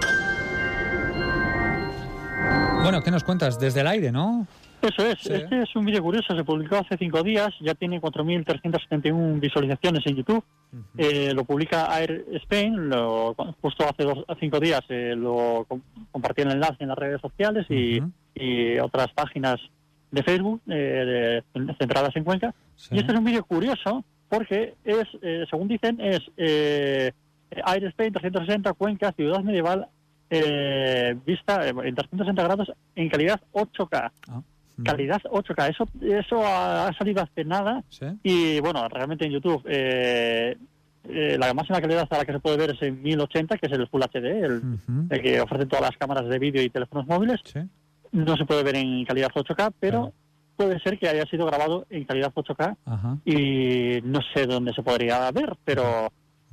Bueno, 2.82 3.02
¿qué 3.02 3.10
nos 3.10 3.24
cuentas? 3.24 3.58
Desde 3.58 3.80
el 3.80 3.86
aire, 3.86 4.12
¿no? 4.12 4.46
Eso 4.80 5.04
es, 5.06 5.26
este 5.34 5.62
es 5.62 5.74
un 5.76 5.84
vídeo 5.84 6.02
curioso, 6.02 6.36
se 6.36 6.44
publicó 6.44 6.76
hace 6.76 6.96
cinco 6.98 7.22
días, 7.22 7.48
ya 7.60 7.74
tiene 7.74 8.00
4.371 8.00 9.40
visualizaciones 9.40 10.06
en 10.06 10.16
YouTube. 10.16 10.44
Eh, 10.96 11.32
lo 11.34 11.44
publica 11.44 11.86
Air 12.00 12.24
Spain, 12.42 12.88
lo, 12.88 13.34
justo 13.60 13.88
hace 13.88 14.04
dos, 14.04 14.24
cinco 14.38 14.60
días 14.60 14.82
eh, 14.88 15.14
lo 15.16 15.64
com- 15.68 15.80
compartí 16.12 16.42
el 16.42 16.52
enlace 16.52 16.76
en 16.80 16.88
las 16.88 16.98
redes 16.98 17.20
sociales 17.20 17.66
y, 17.70 18.00
y 18.34 18.78
otras 18.78 19.08
páginas 19.14 19.56
de 20.10 20.22
Facebook 20.22 20.60
eh, 20.68 21.42
de- 21.54 21.74
centradas 21.78 22.14
en 22.16 22.24
Cuenca. 22.24 22.54
Y 22.90 22.98
este 23.00 23.12
es 23.12 23.18
un 23.18 23.24
vídeo 23.24 23.44
curioso 23.44 24.04
porque 24.28 24.74
es, 24.84 25.04
eh, 25.22 25.44
según 25.50 25.68
dicen, 25.68 25.98
es 26.00 26.20
eh, 26.36 27.12
Air 27.50 27.84
Spain 27.86 28.12
360 28.12 28.72
Cuenca, 28.74 29.12
ciudad 29.12 29.40
medieval, 29.42 29.86
eh, 30.30 31.16
vista 31.26 31.66
en 31.66 31.94
360 31.94 32.42
grados 32.44 32.70
en 32.94 33.08
calidad 33.08 33.40
8K. 33.52 34.10
Calidad 34.84 35.20
8K, 35.22 35.70
eso 35.70 35.88
eso 36.02 36.42
ha, 36.44 36.92
salido 36.96 37.22
hace 37.22 37.44
nada. 37.44 37.82
Y 38.22 38.60
bueno, 38.60 38.88
realmente 38.88 39.26
en 39.26 39.32
YouTube 39.32 39.62
eh, 39.66 40.56
eh, 41.08 41.36
la 41.38 41.52
máxima 41.54 41.80
calidad 41.80 42.06
a 42.10 42.18
la 42.18 42.24
que 42.24 42.32
se 42.32 42.40
puede 42.40 42.56
ver 42.56 42.70
es 42.70 42.82
en 42.82 43.02
1080, 43.02 43.56
que 43.58 43.66
es 43.66 43.72
el 43.72 43.88
Full 43.88 44.02
HD, 44.02 44.24
el, 44.44 44.62
el 45.10 45.22
que 45.22 45.40
ofrece 45.40 45.66
todas 45.66 45.82
las 45.82 45.96
cámaras 45.96 46.28
de 46.28 46.38
vídeo 46.38 46.62
y 46.62 46.70
teléfonos 46.70 47.06
móviles. 47.06 47.40
No 48.12 48.36
se 48.36 48.44
puede 48.44 48.62
ver 48.62 48.76
en 48.76 49.04
calidad 49.04 49.30
8K, 49.34 49.72
pero 49.80 50.12
puede 50.56 50.78
ser 50.80 50.98
que 50.98 51.08
haya 51.08 51.24
sido 51.26 51.46
grabado 51.46 51.86
en 51.90 52.04
calidad 52.04 52.32
8K 52.34 52.76
Ajá. 52.84 53.18
y 53.24 54.00
no 54.02 54.20
sé 54.34 54.46
dónde 54.46 54.72
se 54.72 54.82
podría 54.82 55.30
ver, 55.30 55.56
pero 55.64 56.10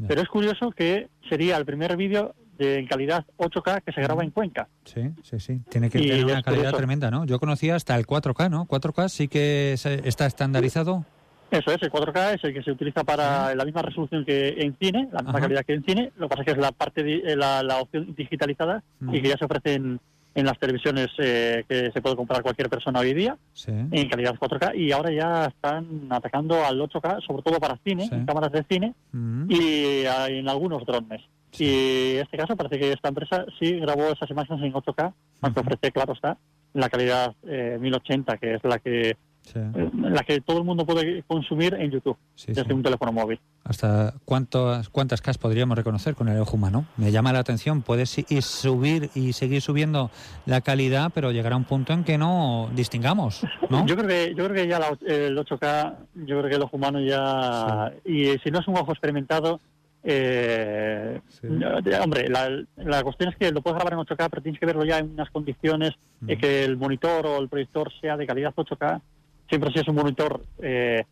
pero 0.07 0.21
es 0.21 0.27
curioso 0.27 0.71
que 0.71 1.07
sería 1.29 1.57
el 1.57 1.65
primer 1.65 1.95
vídeo 1.95 2.35
de, 2.57 2.79
en 2.79 2.87
calidad 2.87 3.25
8K 3.37 3.81
que 3.83 3.91
se 3.91 4.01
graba 4.01 4.23
en 4.23 4.31
Cuenca. 4.31 4.67
Sí, 4.83 5.01
sí, 5.23 5.39
sí. 5.39 5.59
Tiene 5.69 5.89
que 5.89 5.99
Y 5.99 6.07
tener 6.07 6.25
una 6.25 6.41
calidad 6.43 6.61
curioso. 6.63 6.77
tremenda, 6.77 7.11
¿no? 7.11 7.25
Yo 7.25 7.39
conocía 7.39 7.75
hasta 7.75 7.95
el 7.95 8.05
4K, 8.05 8.49
¿no? 8.49 8.65
4K 8.67 9.09
sí 9.09 9.27
que 9.27 9.73
está 9.73 10.25
estandarizado. 10.25 11.05
Eso 11.51 11.71
es, 11.71 11.81
el 11.83 11.91
4K 11.91 12.35
es 12.35 12.43
el 12.43 12.53
que 12.53 12.63
se 12.63 12.71
utiliza 12.71 13.03
para 13.03 13.53
la 13.55 13.65
misma 13.65 13.81
resolución 13.83 14.25
que 14.25 14.49
en 14.57 14.75
cine, 14.79 15.07
la 15.11 15.19
misma 15.19 15.31
Ajá. 15.31 15.41
calidad 15.41 15.63
que 15.65 15.73
en 15.73 15.83
cine, 15.85 16.11
lo 16.17 16.27
que 16.27 16.29
pasa 16.29 16.41
es 16.41 16.45
que 16.45 16.51
es 16.53 16.57
la 16.57 16.71
parte 16.71 17.01
eh, 17.31 17.35
la, 17.35 17.61
la 17.63 17.77
opción 17.81 18.13
digitalizada 18.15 18.83
y 19.11 19.21
que 19.21 19.29
ya 19.29 19.37
se 19.37 19.45
ofrece 19.45 19.73
en, 19.75 19.99
en 20.33 20.45
las 20.45 20.57
televisiones 20.59 21.07
eh, 21.19 21.63
que 21.69 21.91
se 21.91 22.01
puede 22.01 22.15
comprar 22.15 22.41
cualquier 22.41 22.67
persona 22.67 22.99
hoy 22.99 23.13
día 23.13 23.37
Sí. 23.53 23.71
en 23.71 24.09
calidad 24.09 24.35
4K 24.35 24.75
y 24.75 24.91
ahora 24.91 25.11
ya 25.13 25.45
están 25.45 26.07
atacando 26.09 26.65
al 26.65 26.79
8K, 26.81 27.25
sobre 27.25 27.43
todo 27.43 27.59
para 27.59 27.77
cine, 27.85 28.09
en 28.11 28.25
cámaras 28.25 28.51
de 28.51 28.63
cine 28.67 28.93
Mm. 29.13 29.45
y 29.49 30.03
en 30.29 30.49
algunos 30.49 30.83
drones. 30.85 31.21
Y 31.63 32.15
en 32.17 32.21
este 32.23 32.37
caso 32.37 32.55
parece 32.55 32.79
que 32.79 32.91
esta 32.91 33.09
empresa 33.09 33.45
sí 33.59 33.79
grabó 33.79 34.07
esas 34.11 34.29
imágenes 34.29 34.63
en 34.63 34.73
8K, 34.73 35.13
aunque 35.41 35.59
ofrece, 35.59 35.91
claro 35.91 36.13
está, 36.13 36.37
la 36.73 36.89
calidad 36.89 37.33
eh, 37.47 37.77
1080, 37.79 38.37
que 38.37 38.55
es 38.55 38.63
la 38.63 38.79
que 38.79 39.17
eh, 39.53 39.89
la 40.01 40.23
que 40.23 40.41
todo 40.41 40.57
el 40.57 40.63
mundo 40.63 40.87
puede 40.87 41.21
consumir 41.27 41.75
en 41.75 41.91
YouTube 41.91 42.17
desde 42.47 42.73
un 42.73 42.81
teléfono 42.81 43.11
móvil. 43.11 43.39
¿Hasta 43.63 44.15
cuántas, 44.25 44.89
cuántas 44.89 45.21
Ks 45.21 45.37
podríamos 45.37 45.77
reconocer 45.77 46.15
con 46.15 46.29
el 46.29 46.39
ojo 46.39 46.55
humano? 46.55 46.85
Me 46.97 47.11
llama 47.11 47.31
la 47.31 47.39
atención. 47.39 47.83
Puedes 47.83 48.17
i- 48.17 48.25
y 48.27 48.41
subir 48.41 49.11
y 49.13 49.33
seguir 49.33 49.61
subiendo 49.61 50.09
la 50.47 50.61
calidad, 50.61 51.11
pero 51.13 51.31
llegará 51.31 51.55
un 51.57 51.63
punto 51.63 51.93
en 51.93 52.03
que 52.03 52.17
no 52.17 52.71
distingamos, 52.73 53.45
¿no? 53.69 53.85
Yo 53.85 53.95
creo 53.95 54.07
que 54.07 54.29
yo 54.35 54.45
creo 54.45 54.53
que 54.55 54.67
ya 54.67 54.79
la- 54.79 54.97
el 55.05 55.37
8K, 55.37 55.95
yo 56.25 56.39
creo 56.39 56.49
que 56.49 56.55
el 56.55 56.61
ojo 56.63 56.77
humano 56.77 56.99
ya 56.99 57.93
y 58.03 58.37
si 58.43 58.49
no 58.49 58.59
es 58.61 58.67
un 58.67 58.77
ojo 58.77 58.91
experimentado 58.93 59.59
eh, 60.07 61.19
hombre, 62.01 62.29
la, 62.29 62.63
la 62.77 63.03
cuestión 63.03 63.29
es 63.29 63.35
que 63.37 63.51
lo 63.51 63.61
puedes 63.61 63.75
grabar 63.75 63.93
en 63.93 63.99
8K, 63.99 64.29
pero 64.29 64.41
tienes 64.43 64.59
que 64.59 64.65
verlo 64.65 64.85
ya 64.85 64.99
en 64.99 65.11
unas 65.11 65.31
condiciones 65.31 65.93
eh, 66.27 66.37
que 66.37 66.63
el 66.63 66.77
monitor 66.77 67.25
o 67.25 67.39
el 67.39 67.49
proyector 67.49 67.91
sea 67.99 68.15
de 68.15 68.27
calidad 68.27 68.53
8K. 68.55 69.01
Siempre 69.49 69.71
si 69.71 69.79
es 69.79 69.87
un 69.87 69.95
monitor, 69.95 70.43
eh, 70.61 71.03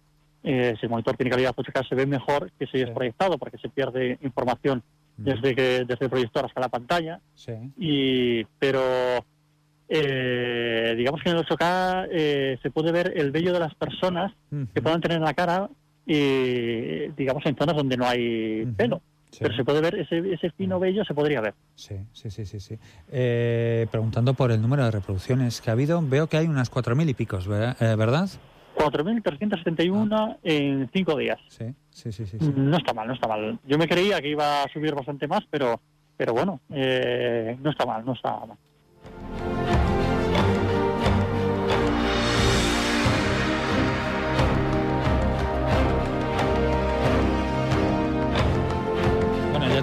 eh, 0.44 0.76
si 0.80 0.86
el 0.86 0.90
monitor 0.92 1.18
tiene 1.18 1.32
calidad 1.32 1.56
8K 1.56 1.90
se 1.90 1.96
ve 1.96 2.06
mejor 2.06 2.52
que 2.60 2.68
si 2.68 2.82
es 2.82 2.92
proyectado, 2.92 3.38
porque 3.40 3.58
se 3.58 3.70
pierde 3.70 4.20
información 4.22 4.84
desde 5.18 5.56
que 5.56 5.86
desde 5.86 6.06
el 6.06 6.10
proyector 6.10 6.46
hasta 6.46 6.62
la 6.62 6.70
pantalla. 6.70 7.20
Y 7.78 8.44
pero 8.60 8.82
eh, 9.90 10.94
digamos 10.98 11.22
que 11.22 11.30
en 11.30 11.38
el 11.38 11.46
8K 11.46 12.08
eh, 12.12 12.60
se 12.62 12.72
puede 12.72 12.92
ver 12.92 13.14
el 13.16 13.32
vello 13.32 13.54
de 13.54 13.60
las 13.60 13.76
personas 13.76 14.32
que 14.74 14.82
puedan 14.82 15.02
tener 15.02 15.18
en 15.18 15.24
la 15.24 15.34
cara 15.34 15.70
y 16.06 17.08
digamos 17.16 17.46
en 17.46 17.56
zonas 17.56 17.76
donde 17.76 17.98
no 17.98 18.08
hay 18.08 18.66
pelo. 18.78 19.02
Pero 19.40 19.56
se 19.56 19.66
puede 19.66 19.82
ver 19.82 19.96
ese, 19.96 20.20
ese 20.32 20.52
fino 20.52 20.80
vello, 20.80 21.04
se 21.04 21.16
podría 21.16 21.42
ver. 21.42 21.56
Sí, 21.74 21.96
sí, 22.12 22.30
sí, 22.30 22.46
sí. 22.46 22.60
sí. 22.60 22.78
Eh, 23.12 23.88
preguntando 23.90 24.36
por 24.36 24.52
el 24.52 24.62
número 24.62 24.86
de 24.86 24.92
reproducciones 24.92 25.60
que 25.60 25.72
ha 25.72 25.74
habido, 25.74 26.04
veo 26.08 26.28
que 26.28 26.38
hay 26.38 26.46
unas 26.46 26.72
4.000 26.72 27.10
y 27.10 27.14
picos, 27.16 27.48
¿verdad? 27.48 27.76
Eh, 27.82 27.96
¿verdad? 27.96 28.30
4.371 28.78 30.38
en 30.44 30.88
cinco 30.94 31.18
días. 31.18 31.40
Sí, 31.48 31.66
sí, 31.90 32.12
sí, 32.12 32.28
sí. 32.28 32.38
No 32.56 32.78
está 32.78 32.94
mal, 32.94 33.08
no 33.08 33.14
está 33.16 33.28
mal. 33.28 33.60
Yo 33.66 33.80
me 33.80 33.88
creía 33.88 34.22
que 34.22 34.30
iba 34.30 34.62
a 34.64 34.70
subir 34.72 34.94
bastante 34.94 35.28
más, 35.28 35.42
pero 35.50 35.80
pero 36.18 36.34
bueno, 36.34 36.62
eh, 36.70 37.58
no 37.62 37.72
está 37.72 37.86
mal, 37.86 38.06
no 38.06 38.14
está 38.14 38.46
mal. 38.46 38.58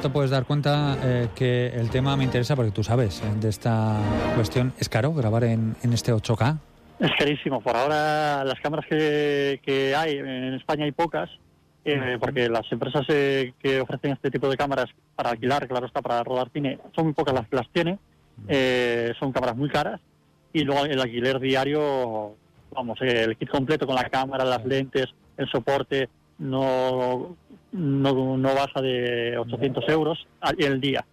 Ya 0.01 0.09
te 0.09 0.09
puedes 0.09 0.31
dar 0.31 0.47
cuenta 0.47 0.97
eh, 1.03 1.29
que 1.35 1.67
el 1.69 1.91
tema 1.91 2.17
me 2.17 2.25
interesa 2.25 2.57
porque 2.57 2.71
tú 2.71 2.83
sabes 2.83 3.21
eh, 3.21 3.27
de 3.39 3.49
esta 3.51 3.99
cuestión. 4.35 4.73
¿Es 4.79 4.89
caro 4.89 5.13
grabar 5.13 5.45
en, 5.45 5.77
en 5.83 5.93
este 5.93 6.13
8K? 6.13 6.59
Es 7.01 7.11
carísimo. 7.19 7.61
Por 7.61 7.77
ahora 7.77 8.43
las 8.45 8.59
cámaras 8.61 8.87
que, 8.89 9.61
que 9.63 9.95
hay 9.95 10.17
en 10.17 10.55
España 10.55 10.85
hay 10.87 10.93
pocas, 10.93 11.29
eh, 11.85 12.17
porque 12.19 12.49
las 12.49 12.71
empresas 12.73 13.05
eh, 13.09 13.53
que 13.59 13.81
ofrecen 13.81 14.13
este 14.13 14.31
tipo 14.31 14.49
de 14.49 14.57
cámaras 14.57 14.87
para 15.15 15.31
alquilar, 15.31 15.69
claro 15.69 15.87
está, 15.87 16.01
para 16.01 16.23
rodar 16.25 16.49
cine, 16.51 16.79
son 16.97 17.05
muy 17.05 17.13
pocas 17.15 17.35
las 17.35 17.47
que 17.49 17.57
las 17.57 17.69
tienen. 17.71 17.99
eh, 18.49 19.13
son 19.19 19.33
cámaras 19.33 19.57
muy 19.57 19.69
caras 19.69 20.01
y 20.53 20.65
luego 20.65 20.87
el 20.87 20.99
alquiler 21.01 21.39
diario, 21.41 22.37
vamos, 22.73 22.99
el 23.03 23.37
kit 23.37 23.51
completo 23.51 23.87
con 23.87 23.97
la 23.97 24.09
cámara, 24.09 24.45
las 24.45 24.65
lentes, 24.65 25.09
el 25.37 25.47
soporte, 25.51 26.09
no, 26.39 27.37
no, 27.73 28.37
no 28.37 28.55
baja 28.55 28.81
de 28.81 29.37
800 29.39 29.89
euros 29.89 30.27
al- 30.41 30.61
el 30.63 30.81
día. 30.81 31.05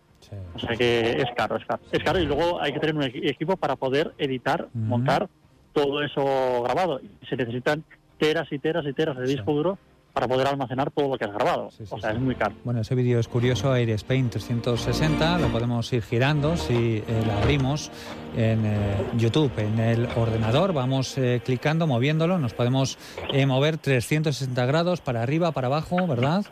O 0.55 0.59
sea 0.59 0.75
que 0.75 1.11
es 1.11 1.27
caro, 1.35 1.55
es 1.57 1.65
caro. 1.65 1.81
Es 1.91 2.03
caro 2.03 2.19
y 2.19 2.25
luego 2.25 2.61
hay 2.61 2.73
que 2.73 2.79
tener 2.79 2.95
un 2.95 3.03
equi- 3.03 3.29
equipo 3.29 3.55
para 3.55 3.75
poder 3.75 4.13
editar, 4.17 4.67
montar 4.73 5.29
todo 5.73 6.01
eso 6.01 6.63
grabado. 6.63 6.99
Se 7.29 7.35
necesitan 7.37 7.83
teras 8.17 8.51
y 8.51 8.59
teras 8.59 8.85
y 8.85 8.93
teras 8.93 9.17
de 9.17 9.25
disco 9.27 9.53
duro 9.53 9.77
para 10.17 10.27
poder 10.27 10.47
almacenar 10.47 10.89
todo 10.89 11.09
lo 11.09 11.17
que 11.19 11.25
has 11.25 11.31
grabado. 11.31 11.69
o 11.89 11.99
sea, 11.99 12.09
es 12.09 12.19
muy 12.19 12.33
caro. 12.33 12.55
Bueno, 12.63 12.81
ese 12.81 12.95
vídeo 12.95 13.19
es 13.19 13.27
curioso, 13.27 13.75
Air 13.75 13.91
Spain 13.91 14.31
360, 14.31 15.37
lo 15.37 15.49
podemos 15.49 15.93
ir 15.93 16.01
girando 16.01 16.57
si 16.57 17.03
eh, 17.07 17.23
lo 17.23 17.33
abrimos 17.33 17.91
en 18.35 18.65
eh, 18.65 18.95
YouTube, 19.15 19.51
en 19.59 19.77
el 19.77 20.07
ordenador, 20.15 20.73
vamos 20.73 21.15
eh, 21.19 21.39
clicando, 21.45 21.85
moviéndolo, 21.85 22.39
nos 22.39 22.55
podemos 22.55 22.97
eh, 23.31 23.45
mover 23.45 23.77
360 23.77 24.65
grados 24.65 25.01
para 25.01 25.21
arriba, 25.21 25.51
para 25.51 25.67
abajo, 25.67 26.07
¿verdad? 26.07 26.43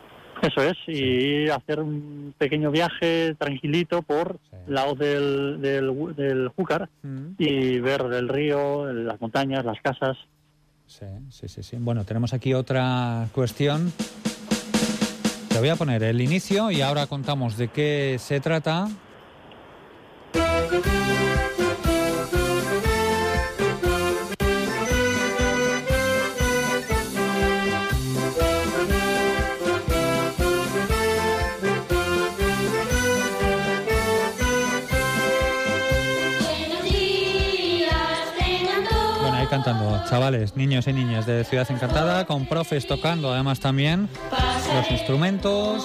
Eso 0.42 0.62
es, 0.62 0.76
y 0.86 1.48
hacer 1.48 1.80
un 1.80 2.34
pequeño 2.38 2.70
viaje 2.70 3.34
tranquilito 3.34 4.02
por 4.02 4.38
lados 4.68 4.96
del, 4.96 5.60
del, 5.60 6.14
del 6.14 6.48
Júcar 6.50 6.88
y 7.36 7.80
ver 7.80 8.02
el 8.12 8.28
río, 8.28 8.92
las 8.92 9.20
montañas, 9.20 9.64
las 9.64 9.80
casas. 9.80 10.16
Sí, 10.98 11.04
sí, 11.28 11.48
sí, 11.48 11.62
sí. 11.62 11.76
Bueno, 11.78 12.04
tenemos 12.04 12.32
aquí 12.32 12.54
otra 12.54 13.28
cuestión. 13.34 13.92
Te 15.50 15.58
voy 15.58 15.68
a 15.68 15.76
poner 15.76 16.02
el 16.02 16.22
inicio 16.22 16.70
y 16.70 16.80
ahora 16.80 17.06
contamos 17.06 17.58
de 17.58 17.68
qué 17.68 18.16
se 18.18 18.40
trata. 18.40 18.88
Cantando, 39.62 40.02
chavales, 40.06 40.54
niños 40.54 40.86
y 40.86 40.92
niñas 40.92 41.24
de 41.24 41.42
Ciudad 41.44 41.66
Encantada, 41.70 42.26
con 42.26 42.44
profes 42.44 42.86
tocando 42.86 43.32
además 43.32 43.58
también 43.58 44.06
los 44.74 44.90
instrumentos 44.90 45.82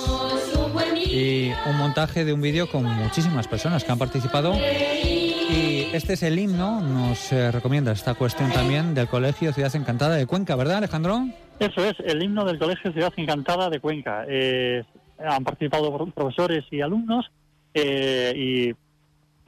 y 1.05 1.51
un 1.69 1.77
montaje 1.77 2.25
de 2.25 2.33
un 2.33 2.41
vídeo 2.41 2.69
con 2.69 2.83
muchísimas 2.83 3.47
personas 3.47 3.85
que 3.85 3.91
han 3.93 3.97
participado. 3.97 4.53
Y 4.55 5.87
este 5.93 6.13
es 6.13 6.23
el 6.23 6.37
himno, 6.37 6.81
nos 6.81 7.31
eh, 7.31 7.49
recomienda 7.51 7.93
esta 7.93 8.13
cuestión 8.13 8.51
también 8.51 8.93
del 8.93 9.07
Colegio 9.07 9.53
Ciudad 9.53 9.73
Encantada 9.73 10.15
de 10.17 10.25
Cuenca, 10.27 10.57
¿verdad, 10.57 10.77
Alejandro? 10.79 11.27
Eso 11.59 11.85
es, 11.85 11.93
el 12.05 12.21
himno 12.21 12.43
del 12.43 12.59
Colegio 12.59 12.91
Ciudad 12.91 13.13
Encantada 13.15 13.69
de 13.69 13.79
Cuenca. 13.79 14.25
Eh, 14.27 14.83
han 15.17 15.45
participado 15.45 15.95
pro- 15.95 16.07
profesores 16.07 16.65
y 16.71 16.81
alumnos 16.81 17.31
eh, 17.73 18.33
y 18.35 18.75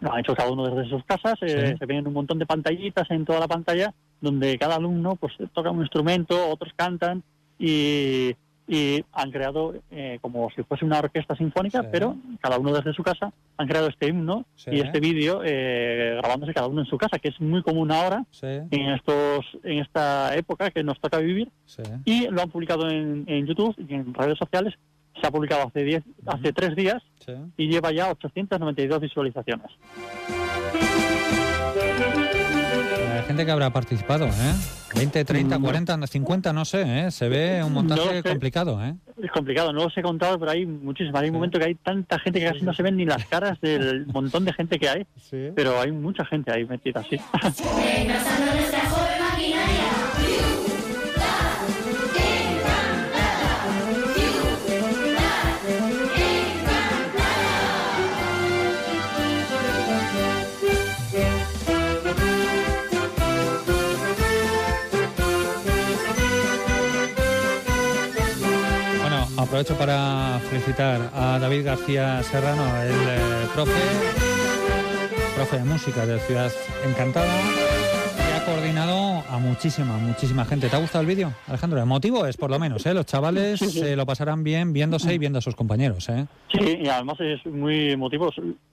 lo 0.03 0.13
han 0.13 0.19
hecho 0.19 0.35
cada 0.35 0.51
uno 0.51 0.67
desde 0.69 0.89
sus 0.89 1.03
casas. 1.05 1.35
eh, 1.41 1.69
Sí. 1.71 1.77
Se 1.79 1.85
ven 1.85 2.05
un 2.07 2.13
montón 2.13 2.37
de 2.39 2.45
pantallitas 2.45 3.09
en 3.11 3.25
toda 3.25 3.39
la 3.39 3.47
pantalla 3.47 3.93
donde 4.21 4.57
cada 4.57 4.75
alumno 4.75 5.15
pues 5.15 5.33
toca 5.53 5.71
un 5.71 5.81
instrumento, 5.81 6.49
otros 6.49 6.71
cantan 6.75 7.23
y, 7.59 8.35
y 8.67 9.03
han 9.11 9.31
creado 9.31 9.73
eh, 9.91 10.17
como 10.21 10.49
si 10.55 10.63
fuese 10.63 10.85
una 10.85 10.99
orquesta 10.99 11.35
sinfónica, 11.35 11.83
pero 11.91 12.15
cada 12.41 12.57
uno 12.57 12.71
desde 12.73 12.93
su 12.93 13.03
casa 13.03 13.31
han 13.57 13.67
creado 13.67 13.89
este 13.89 14.07
himno 14.07 14.45
Sí. 14.55 14.71
y 14.73 14.79
este 14.79 14.99
vídeo 15.01 15.41
eh, 15.43 16.15
grabándose 16.19 16.53
cada 16.53 16.67
uno 16.67 16.81
en 16.81 16.87
su 16.87 16.97
casa, 16.97 17.19
que 17.19 17.29
es 17.29 17.39
muy 17.41 17.61
común 17.61 17.91
ahora 17.91 18.23
en 18.71 18.89
estos 18.91 19.45
en 19.63 19.79
esta 19.79 20.35
época 20.35 20.71
que 20.71 20.83
nos 20.83 20.99
toca 20.99 21.17
vivir 21.19 21.49
y 22.05 22.27
lo 22.27 22.41
han 22.41 22.49
publicado 22.49 22.89
en, 22.89 23.25
en 23.27 23.45
YouTube 23.45 23.75
y 23.87 23.93
en 23.93 24.13
redes 24.13 24.37
sociales. 24.37 24.73
Se 25.21 25.27
ha 25.27 25.31
publicado 25.31 25.67
hace 25.67 25.83
diez, 25.83 26.03
hace 26.25 26.51
tres 26.53 26.75
días 26.75 27.01
Sí. 27.25 27.33
y 27.57 27.67
lleva 27.69 27.91
ya 27.91 28.09
892 28.11 28.99
visualizaciones. 28.99 29.67
La 33.15 33.23
gente 33.23 33.45
que 33.45 33.51
habrá 33.51 33.69
participado, 33.71 34.25
¿eh? 34.27 34.53
20, 34.95 35.23
30, 35.25 35.59
40, 35.59 36.07
50, 36.07 36.53
no 36.53 36.65
sé, 36.65 37.05
¿eh? 37.07 37.11
Se 37.11 37.29
ve 37.29 37.63
un 37.63 37.73
montaje 37.73 38.17
No 38.21 38.23
complicado, 38.29 38.83
¿eh? 38.83 38.95
Es 39.23 39.31
complicado, 39.31 39.71
no 39.71 39.83
los 39.85 39.97
he 39.97 40.01
contado, 40.01 40.37
pero 40.37 40.51
hay 40.51 40.65
muchísimas. 40.65 41.21
Hay 41.23 41.29
un 41.29 41.35
momento 41.35 41.57
que 41.57 41.65
hay 41.65 41.75
tanta 41.75 42.19
gente 42.19 42.39
que 42.39 42.45
casi 42.47 42.61
no 42.61 42.73
se 42.73 42.83
ven 42.83 42.97
ni 42.97 43.05
las 43.05 43.25
caras 43.25 43.59
del 43.61 44.05
montón 44.07 44.43
de 44.45 44.53
gente 44.53 44.77
que 44.77 44.89
hay, 44.89 45.07
pero 45.55 45.79
hay 45.79 45.91
mucha 45.91 46.25
gente 46.25 46.51
ahí 46.51 46.65
metida 46.65 46.99
así. 46.99 47.17
Aprovecho 69.63 69.79
para 69.79 70.39
felicitar 70.49 71.09
a 71.13 71.39
David 71.39 71.63
García 71.63 72.21
Serrano, 72.23 72.63
el 72.81 72.91
eh, 72.91 73.47
profe, 73.53 73.71
profe 75.35 75.57
de 75.57 75.63
música 75.63 76.05
de 76.05 76.19
Ciudad 76.19 76.51
Encantada, 76.85 77.33
que 78.17 78.33
ha 78.33 78.45
coordinado 78.45 79.23
a 79.29 79.37
muchísima, 79.39 79.97
muchísima 79.99 80.43
gente. 80.43 80.67
¿Te 80.67 80.75
ha 80.75 80.79
gustado 80.79 81.01
el 81.03 81.07
vídeo, 81.07 81.31
Alejandro? 81.47 81.79
El 81.79 81.85
motivo 81.85 82.25
es, 82.25 82.35
por 82.35 82.49
lo 82.51 82.59
menos, 82.59 82.85
¿eh? 82.85 82.93
Los 82.93 83.05
chavales 83.05 83.59
Sí, 83.59 83.69
sí. 83.69 83.79
se 83.79 83.95
lo 83.95 84.05
pasarán 84.05 84.43
bien 84.43 84.73
viéndose 84.73 85.13
y 85.13 85.17
viendo 85.17 85.39
a 85.39 85.41
sus 85.41 85.55
compañeros, 85.55 86.09
¿eh? 86.09 86.25
Sí, 86.51 86.79
y 86.83 86.87
además 86.89 87.17
es 87.21 87.45
muy 87.45 87.91
emotivo. 87.91 88.31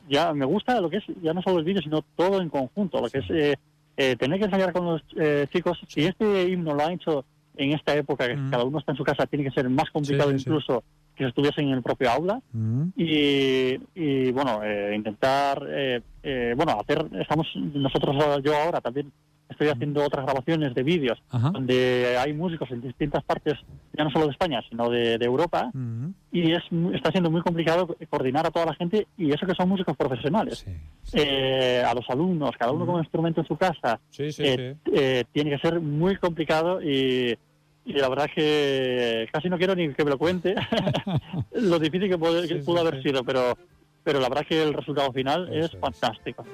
Ya 0.08 0.32
me 0.32 0.44
gusta 0.44 0.80
lo 0.80 0.90
que 0.90 0.96
es, 0.96 1.04
ya 1.22 1.32
no 1.32 1.40
solo 1.42 1.60
el 1.60 1.64
vídeo, 1.64 1.82
sino 1.82 2.02
todo 2.16 2.40
en 2.40 2.48
conjunto. 2.48 3.00
Lo 3.00 3.08
que 3.08 3.18
es 3.18 3.30
eh, 3.30 3.56
eh, 3.96 4.16
tener 4.16 4.40
que 4.40 4.46
ensayar 4.46 4.72
con 4.72 4.86
los 4.86 5.02
eh, 5.16 5.46
chicos. 5.52 5.78
Si 5.86 6.04
este 6.04 6.48
himno 6.48 6.74
lo 6.74 6.84
han 6.84 6.92
hecho 6.92 7.24
en 7.56 7.72
esta 7.72 7.94
época, 7.94 8.26
que 8.28 8.36
cada 8.50 8.64
uno 8.64 8.78
está 8.78 8.92
en 8.92 8.98
su 8.98 9.04
casa, 9.04 9.26
tiene 9.26 9.44
que 9.44 9.50
ser 9.50 9.68
más 9.68 9.90
complicado 9.90 10.30
Sí, 10.30 10.38
sí, 10.38 10.44
sí. 10.44 10.50
incluso 10.50 10.84
que 11.14 11.24
si 11.24 11.28
estuviesen 11.28 11.68
en 11.68 11.74
el 11.74 11.82
propio 11.82 12.10
aula. 12.10 12.40
Mm. 12.52 12.84
y, 12.96 13.78
y, 13.94 14.32
bueno 14.32 14.62
eh, 14.64 14.94
intentar 14.94 15.62
eh, 15.68 16.00
eh, 16.22 16.54
bueno 16.56 16.78
hacer 16.80 17.06
estamos 17.20 17.46
nosotros 17.56 18.16
yo 18.42 18.54
ahora 18.56 18.80
también 18.80 19.12
estoy 19.50 19.68
haciendo 19.68 20.04
otras 20.04 20.24
grabaciones 20.24 20.74
de 20.74 20.82
vídeos 20.82 21.18
Ajá. 21.30 21.50
donde 21.50 22.16
hay 22.18 22.32
músicos 22.32 22.70
en 22.70 22.80
distintas 22.80 23.22
partes 23.24 23.54
ya 23.92 24.04
no 24.04 24.10
solo 24.10 24.26
de 24.26 24.32
España 24.32 24.62
sino 24.70 24.88
de, 24.88 25.18
de 25.18 25.24
Europa 25.26 25.70
Mm. 25.74 26.10
y 26.32 26.52
es 26.52 26.62
está 26.94 27.10
siendo 27.10 27.30
muy 27.30 27.42
complicado 27.42 27.94
coordinar 28.08 28.46
a 28.46 28.50
toda 28.50 28.66
la 28.66 28.74
gente 28.74 29.06
y 29.18 29.30
eso 29.32 29.46
que 29.46 29.54
son 29.54 29.68
músicos 29.68 29.96
profesionales. 29.96 30.64
Eh, 31.12 31.82
a 31.86 31.92
los 31.94 32.08
alumnos 32.08 32.50
cada 32.58 32.72
uno 32.72 32.86
con 32.86 32.94
un 32.96 33.00
instrumento 33.02 33.40
en 33.40 33.46
su 33.46 33.56
casa 33.56 33.98
Sí, 34.10 34.30
sí, 34.32 34.42
eh, 34.46 34.76
eh, 34.92 35.24
tiene 35.32 35.50
que 35.50 35.58
ser 35.58 35.80
muy 35.80 36.16
complicado 36.16 36.80
y 36.82 37.36
y 37.82 37.94
la 37.94 38.08
verdad 38.10 38.26
es 38.28 38.34
que 38.34 39.28
casi 39.32 39.48
no 39.48 39.56
quiero 39.58 39.74
ni 39.74 39.92
que 39.94 40.04
me 40.04 40.10
lo 40.10 40.18
cuente 40.18 40.54
lo 41.52 41.78
difícil 41.78 42.08
que, 42.08 42.18
puede- 42.18 42.46
que 42.46 42.56
pudo 42.56 42.80
haber 42.80 43.02
sido, 43.02 43.24
pero 43.24 43.56
pero 44.04 44.20
la 44.20 44.28
verdad 44.28 44.44
es 44.44 44.48
que 44.48 44.62
el 44.62 44.72
resultado 44.74 45.12
final 45.12 45.52
es. 45.52 45.70
fantástico. 45.78 46.44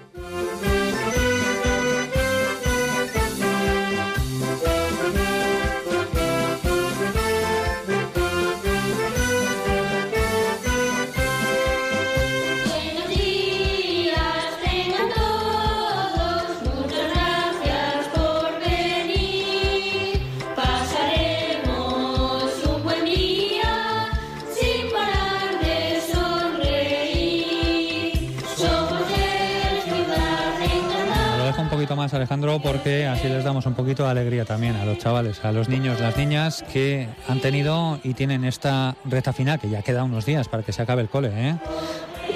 Más, 32.07 32.15
Alejandro, 32.15 32.61
porque 32.61 33.05
así 33.05 33.27
les 33.29 33.43
damos 33.43 33.67
un 33.67 33.75
poquito 33.75 34.05
de 34.05 34.11
alegría 34.11 34.45
también 34.45 34.77
a 34.77 34.85
los 34.85 34.97
chavales, 34.99 35.45
a 35.45 35.51
los 35.51 35.69
niños, 35.69 35.99
las 35.99 36.17
niñas 36.17 36.65
que 36.73 37.09
han 37.27 37.41
tenido 37.41 37.99
y 38.05 38.15
tienen 38.15 38.45
esta 38.45 38.95
recta 39.05 39.33
final, 39.33 39.59
que 39.59 39.69
ya 39.69 39.83
queda 39.83 40.05
unos 40.05 40.25
días 40.25 40.49
para 40.49 40.63
que 40.63 40.71
se 40.71 40.83
acabe 40.83 41.03
el 41.03 41.09
cole, 41.09 41.33
¿eh? 41.35 41.57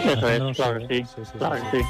Eso 0.07 0.29
es, 0.29 0.57
sí, 0.89 1.23
claro 1.39 1.55
que 1.71 1.79
sí. 1.79 1.85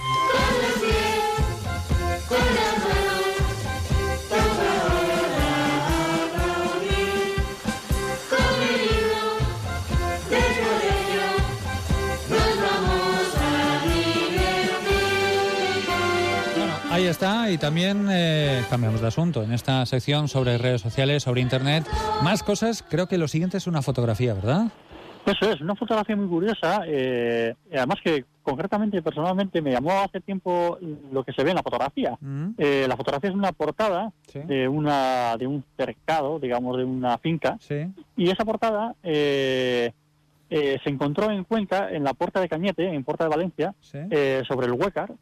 Está, 17.11 17.51
y 17.51 17.59
también 17.59 18.07
eh, 18.11 18.63
cambiamos 18.71 19.01
de 19.01 19.09
asunto. 19.09 19.43
En 19.43 19.53
esta 19.53 19.85
sección 19.87 20.29
sobre 20.29 20.59
redes 20.59 20.81
sociales, 20.81 21.23
sobre 21.23 21.41
Internet. 21.41 21.87
Más 22.23 22.43
cosas, 22.43 22.85
creo 22.89 23.07
que 23.07 23.19
lo 23.19 23.29
siguiente 23.29 23.57
es 23.57 23.67
una 23.67 23.83
fotografía, 23.83 24.35
¿verdad? 24.35 24.69
Eso 25.27 25.51
es, 25.51 25.61
una 25.61 25.75
fotografía 25.75 26.17
muy 26.17 26.29
curiosa, 26.29 26.83
eh, 26.87 27.55
además 27.73 27.99
que 28.03 28.25
concretamente, 28.43 29.03
personalmente, 29.03 29.61
me 29.61 29.71
llamó 29.71 30.01
hace 30.01 30.21
tiempo 30.21 30.79
lo 31.13 31.23
que 31.23 31.33
se 31.33 31.45
ve 31.45 31.51
en 31.51 31.57
la 31.57 31.63
fotografía. 31.63 32.19
Eh, 32.57 32.87
la 32.89 32.97
fotografía 32.97 33.31
es 33.31 33.37
una 33.37 33.53
portada 33.53 34.13
de 34.33 34.67
una 34.67 35.37
de 35.37 35.47
un 35.47 35.63
cercado, 35.77 36.39
digamos, 36.39 36.79
de 36.79 36.85
una 36.85 37.19
finca, 37.19 37.59
y 38.17 38.31
esa 38.31 38.45
portada 38.45 38.95
eh, 39.03 39.93
eh, 40.51 40.79
se 40.83 40.91
encontró 40.91 41.31
en 41.31 41.45
Cuenca, 41.45 41.91
en 41.91 42.05
la 42.05 42.13
Puerta 42.13 42.41
de 42.41 42.49
Cañete, 42.49 42.85
en 42.93 43.05
Puerta 43.05 43.25
de 43.25 43.31
Valencia, 43.31 43.75
eh, 43.93 44.43
sobre 44.47 44.67
el 44.67 44.73
Huécar, 44.73 45.13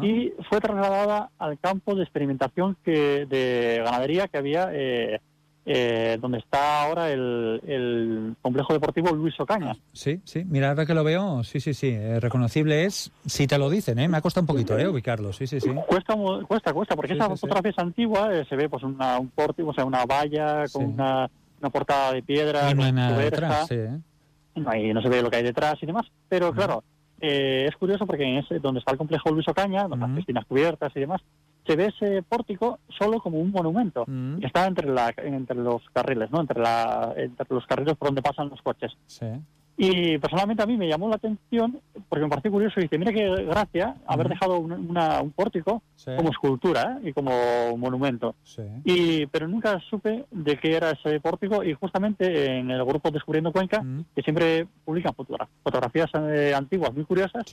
y 0.00 0.32
fue 0.48 0.60
trasladada 0.60 1.30
al 1.38 1.58
campo 1.58 1.94
de 1.94 2.02
experimentación 2.02 2.76
que, 2.84 3.26
de 3.26 3.82
ganadería 3.84 4.28
que 4.28 4.38
había 4.38 4.70
eh, 4.72 5.20
eh, 5.68 6.16
donde 6.20 6.38
está 6.38 6.84
ahora 6.84 7.10
el, 7.10 7.60
el 7.66 8.36
complejo 8.40 8.72
deportivo 8.72 9.10
Luis 9.12 9.34
Ocaña. 9.40 9.74
Sí, 9.92 10.20
sí, 10.24 10.44
mira, 10.48 10.68
ahora 10.68 10.86
que 10.86 10.94
lo 10.94 11.02
veo, 11.02 11.42
sí, 11.42 11.58
sí, 11.58 11.74
sí, 11.74 11.88
eh, 11.88 12.20
reconocible 12.20 12.84
es, 12.84 13.10
si 13.26 13.48
te 13.48 13.58
lo 13.58 13.68
dicen, 13.68 13.98
¿eh? 13.98 14.06
me 14.06 14.16
ha 14.16 14.20
costado 14.20 14.44
un 14.44 14.46
poquito 14.46 14.78
¿eh? 14.78 14.86
ubicarlo, 14.86 15.32
sí, 15.32 15.48
sí, 15.48 15.58
sí. 15.60 15.70
Cuesta, 15.88 16.14
cuesta, 16.46 16.72
cuesta, 16.72 16.94
porque 16.94 17.14
Sí, 17.14 17.18
esa 17.18 17.26
sí, 17.26 17.32
sí. 17.34 17.40
fotografía 17.40 17.72
es 17.72 17.78
antigua, 17.78 18.32
eh, 18.32 18.46
se 18.48 18.54
ve 18.54 18.68
pues 18.68 18.84
una, 18.84 19.18
un 19.18 19.28
pórtico, 19.28 19.70
o 19.70 19.74
sea, 19.74 19.84
una 19.84 20.06
valla 20.06 20.66
con 20.72 20.84
una, 20.84 21.28
una 21.60 21.70
portada 21.70 22.12
de 22.12 22.22
piedra, 22.22 22.70
Y 22.70 22.74
no 22.74 22.84
hay 22.84 22.92
nada 22.92 23.18
detrás, 23.18 23.66
sí, 23.66 23.74
¿eh? 23.74 23.98
No, 24.56 24.70
hay- 24.70 24.92
no 24.92 25.00
se 25.02 25.08
ve 25.08 25.22
lo 25.22 25.30
que 25.30 25.36
hay 25.36 25.42
detrás 25.42 25.74
y 25.82 25.86
demás, 25.86 26.06
pero 26.28 26.52
claro, 26.52 26.84
eh, 27.20 27.66
es 27.68 27.76
curioso 27.76 28.06
porque 28.06 28.38
ese, 28.38 28.58
donde 28.58 28.80
está 28.80 28.92
el 28.92 28.98
complejo 28.98 29.30
Luis 29.30 29.48
Ocaña, 29.48 29.82
donde 29.88 30.06
las 30.06 30.16
piscinas 30.16 30.44
cubiertas 30.46 30.92
y 30.96 31.00
demás, 31.00 31.20
se 31.66 31.74
ve 31.76 31.86
ese 31.86 32.22
pórtico 32.22 32.78
solo 32.98 33.18
como 33.20 33.38
un 33.38 33.50
monumento, 33.50 34.04
que 34.40 34.46
está 34.46 34.66
entre, 34.66 34.88
la, 34.88 35.12
entre 35.16 35.56
los 35.56 35.82
carriles, 35.92 36.30
¿no? 36.30 36.40
entre, 36.40 36.60
la, 36.60 37.12
entre 37.16 37.46
los 37.50 37.66
carriles 37.66 37.96
por 37.96 38.08
donde 38.08 38.22
pasan 38.22 38.48
los 38.50 38.60
coches. 38.62 38.92
Sí. 39.06 39.26
Y 39.78 40.16
personalmente 40.18 40.62
a 40.62 40.66
mí 40.66 40.76
me 40.78 40.88
llamó 40.88 41.08
la 41.08 41.16
atención 41.16 41.78
porque 42.08 42.22
me 42.24 42.30
pareció 42.30 42.50
curioso 42.50 42.80
y 42.80 42.84
dice, 42.84 42.96
mira 42.98 43.12
qué 43.12 43.28
gracia 43.44 43.94
haber 44.06 44.28
dejado 44.30 44.58
un, 44.58 44.72
una- 44.72 45.20
un 45.20 45.30
pórtico 45.32 45.82
Sí. 45.96 46.10
como 46.16 46.30
escultura 46.30 46.98
¿eh? 47.02 47.08
y 47.08 47.12
como 47.12 47.76
monumento. 47.76 48.34
Sí. 48.42 48.62
Y, 48.84 49.26
pero 49.26 49.48
nunca 49.48 49.78
supe 49.90 50.24
de 50.30 50.56
qué 50.58 50.76
era 50.76 50.90
ese 50.92 51.20
pórtico 51.20 51.62
y 51.62 51.74
justamente 51.74 52.56
en 52.58 52.70
el 52.70 52.84
grupo 52.84 53.10
Descubriendo 53.10 53.52
Cuenca, 53.52 53.84
que 54.14 54.22
siempre 54.22 54.66
publican 54.84 55.14
fotogra- 55.14 55.48
fotografías 55.62 56.08
eh, 56.14 56.54
antiguas 56.54 56.94
muy 56.94 57.04
curiosas, 57.04 57.44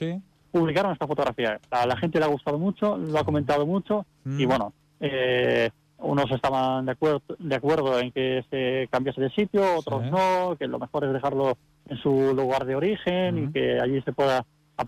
publicaron 0.50 0.92
esta 0.92 1.06
fotografía. 1.06 1.58
A 1.70 1.86
la 1.86 1.96
gente 1.96 2.18
le 2.18 2.24
ha 2.24 2.28
gustado 2.28 2.58
mucho, 2.58 2.96
lo 2.96 3.18
ha 3.18 3.24
comentado 3.24 3.66
mucho 3.66 4.06
y 4.24 4.46
bueno, 4.46 4.72
eh, 5.00 5.70
unos 6.04 6.30
estaban 6.30 6.86
de 6.86 6.92
acuerdo, 6.92 7.22
de 7.38 7.54
acuerdo 7.54 7.98
en 7.98 8.12
que 8.12 8.44
se 8.50 8.88
cambiase 8.90 9.20
de 9.20 9.30
sitio, 9.30 9.62
otros 9.76 10.10
no, 10.10 10.56
que 10.58 10.66
lo 10.66 10.78
mejor 10.78 11.04
es 11.04 11.12
dejarlo 11.12 11.56
en 11.88 11.96
su 11.98 12.34
lugar 12.34 12.64
de 12.64 12.76
origen 12.76 13.44
y 13.44 13.52
que 13.52 13.80
allí 13.80 14.00
se 14.02 14.12
pueda 14.12 14.44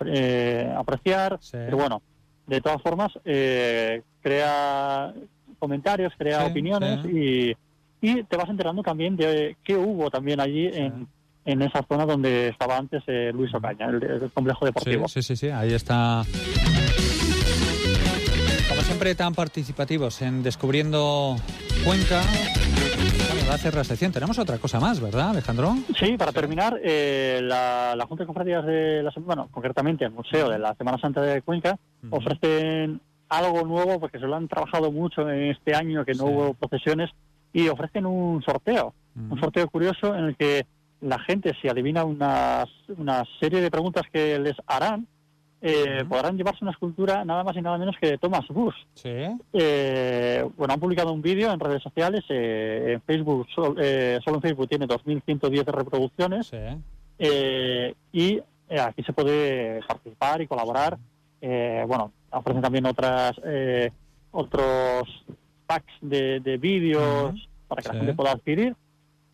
eh, 0.06 0.72
apreciar. 0.76 1.38
Pero 1.50 1.76
bueno, 1.76 2.02
de 2.46 2.60
todas 2.60 2.80
formas, 2.82 3.12
eh, 3.24 4.02
crea 4.20 5.12
comentarios, 5.58 6.12
crea 6.18 6.40
Sí, 6.42 6.50
opiniones 6.50 7.04
y, 7.06 7.56
y 8.00 8.22
te 8.24 8.36
vas 8.36 8.48
enterando 8.48 8.82
también 8.82 9.16
de 9.16 9.56
qué 9.64 9.76
hubo 9.76 10.10
también 10.10 10.40
allí 10.40 10.66
en, 10.66 11.06
en 11.44 11.62
esa 11.62 11.82
zona 11.88 12.04
donde 12.04 12.48
estaba 12.48 12.76
antes 12.76 13.02
eh, 13.06 13.30
Luis 13.32 13.54
Ocaña, 13.54 13.86
el, 13.86 14.02
el 14.02 14.30
complejo 14.32 14.64
deportivo. 14.66 15.08
Sí, 15.08 15.22
sí, 15.22 15.34
sí, 15.34 15.46
sí, 15.46 15.50
ahí 15.50 15.72
está. 15.72 16.22
Siempre, 18.86 19.16
tan 19.16 19.34
participativos 19.34 20.22
en 20.22 20.44
Descubriendo 20.44 21.34
Cuenca. 21.84 22.22
Bueno, 23.32 23.48
va 23.48 23.54
a 23.54 23.58
cerrar 23.58 23.78
la 23.78 23.84
sección. 23.84 24.12
Tenemos 24.12 24.38
otra 24.38 24.58
cosa 24.58 24.78
más, 24.78 25.00
¿verdad, 25.00 25.30
Alejandro? 25.30 25.74
Sí, 25.98 26.16
para 26.16 26.30
terminar, 26.30 26.78
eh, 26.84 27.40
la, 27.42 27.94
la 27.96 28.06
Junta 28.06 28.22
de 28.22 28.28
Cofradías 28.28 28.64
de 28.64 29.02
la 29.02 29.10
Semana, 29.10 29.26
bueno, 29.26 29.48
concretamente 29.50 30.04
el 30.04 30.12
Museo 30.12 30.48
de 30.48 30.60
la 30.60 30.72
Semana 30.76 30.98
Santa 30.98 31.20
de 31.20 31.42
Cuenca, 31.42 31.76
ofrecen 32.10 33.00
algo 33.28 33.66
nuevo 33.66 33.98
porque 33.98 34.20
se 34.20 34.26
lo 34.28 34.36
han 34.36 34.46
trabajado 34.46 34.92
mucho 34.92 35.28
en 35.28 35.50
este 35.50 35.74
año 35.74 36.04
que 36.04 36.14
no 36.14 36.26
hubo 36.26 36.54
procesiones 36.54 37.10
y 37.52 37.66
ofrecen 37.66 38.06
un 38.06 38.40
sorteo, 38.44 38.94
un 39.16 39.40
sorteo 39.40 39.68
curioso 39.68 40.14
en 40.14 40.26
el 40.26 40.36
que 40.36 40.64
la 41.00 41.18
gente, 41.18 41.56
si 41.60 41.68
adivina 41.68 42.04
unas, 42.04 42.68
una 42.96 43.24
serie 43.40 43.60
de 43.60 43.70
preguntas 43.70 44.04
que 44.12 44.38
les 44.38 44.54
harán, 44.68 45.08
eh, 45.68 46.04
podrán 46.08 46.36
llevarse 46.36 46.62
una 46.64 46.70
escultura 46.72 47.24
nada 47.24 47.42
más 47.42 47.56
y 47.56 47.62
nada 47.62 47.76
menos 47.78 47.96
que 48.00 48.10
de 48.12 48.18
Thomas 48.18 48.46
Bush. 48.48 48.74
Sí. 48.94 49.10
Eh, 49.52 50.44
bueno, 50.56 50.74
han 50.74 50.80
publicado 50.80 51.12
un 51.12 51.22
vídeo 51.22 51.50
en 51.52 51.58
redes 51.60 51.82
sociales, 51.82 52.24
eh, 52.28 52.92
en 52.94 53.02
Facebook, 53.02 53.46
sol- 53.54 53.76
eh, 53.80 54.18
solo 54.24 54.36
en 54.36 54.42
Facebook 54.42 54.68
tiene 54.68 54.86
2.110 54.86 55.64
reproducciones, 55.66 56.50
eh, 57.18 57.94
y 58.12 58.40
eh, 58.68 58.80
aquí 58.80 59.02
se 59.02 59.12
puede 59.12 59.80
participar 59.86 60.40
y 60.42 60.46
colaborar. 60.46 60.98
Eh, 61.40 61.84
bueno, 61.86 62.12
ofrecen 62.30 62.62
también 62.62 62.86
otras 62.86 63.32
eh, 63.44 63.90
otros 64.32 65.24
packs 65.66 65.92
de, 66.00 66.40
de 66.40 66.56
vídeos 66.58 67.48
para 67.68 67.82
que 67.82 67.88
Sí. 67.88 67.94
la 67.94 67.98
gente 68.00 68.14
pueda 68.14 68.32
adquirir. 68.32 68.76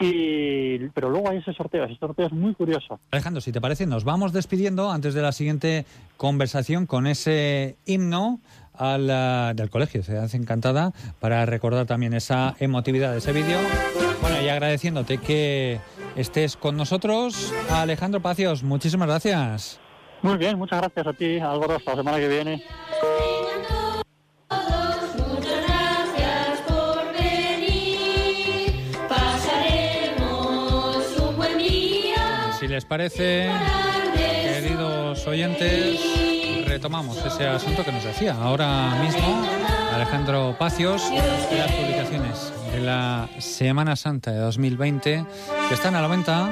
Y, 0.03 0.89
pero 0.95 1.11
luego 1.11 1.31
hay 1.31 1.39
ese 1.39 1.53
sorteo, 1.53 1.85
ese 1.85 1.97
sorteo 1.97 2.27
es 2.27 2.33
muy 2.33 2.55
curioso. 2.55 2.99
Alejandro, 3.11 3.41
si 3.41 3.53
te 3.53 3.61
parece, 3.61 3.87
nos 3.87 4.05
vamos 4.05 4.33
despidiendo 4.33 4.91
antes 4.91 5.15
de 5.15 5.23
la 5.23 5.33
siguiente 5.33 5.85
conversación 6.17 6.87
con 6.87 7.07
ese 7.07 7.77
himno 7.85 8.41
al, 8.75 9.09
ah, 9.11 9.53
del 9.55 9.71
colegio 9.71 10.03
Ciudad 10.03 10.29
Encantada 10.35 10.93
para 11.21 11.47
recordar 11.47 11.87
también 11.87 12.15
esa 12.15 12.57
emotividad 12.59 13.13
de 13.13 13.19
ese 13.19 13.33
vídeo. 13.33 13.59
Bueno, 14.21 14.41
y 14.41 14.49
agradeciéndote 14.49 15.19
que 15.19 15.81
estés 16.17 16.57
con 16.57 16.77
nosotros. 16.77 17.53
Alejandro 17.71 18.21
Pacios, 18.21 18.63
muchísimas 18.63 19.09
gracias. 19.09 19.81
Muy 20.23 20.37
bien, 20.37 20.57
muchas 20.57 20.81
gracias 20.81 21.07
a 21.07 21.13
ti, 21.13 21.39
Álvaro, 21.39 21.75
hasta 21.75 21.91
la 21.93 21.97
semana 21.97 22.19
que 22.19 22.29
viene. 22.29 22.63
Les 32.73 32.87
parece, 32.87 33.51
queridos 34.15 35.27
oyentes, 35.27 36.01
retomamos 36.65 37.23
ese 37.23 37.47
asunto 37.47 37.85
que 37.85 37.93
nos 37.93 38.03
decía 38.03 38.35
ahora 38.35 38.95
mismo 39.05 39.47
Alejandro 39.93 40.57
Pacios 40.59 41.03
de 41.11 41.59
las 41.59 41.71
publicaciones 41.71 42.51
de 42.73 42.81
la 42.81 43.29
Semana 43.41 43.95
Santa 43.95 44.31
de 44.31 44.39
2020 44.39 45.27
que 45.69 45.75
están 45.75 45.97
a 45.97 46.01
la 46.01 46.09
venta. 46.09 46.51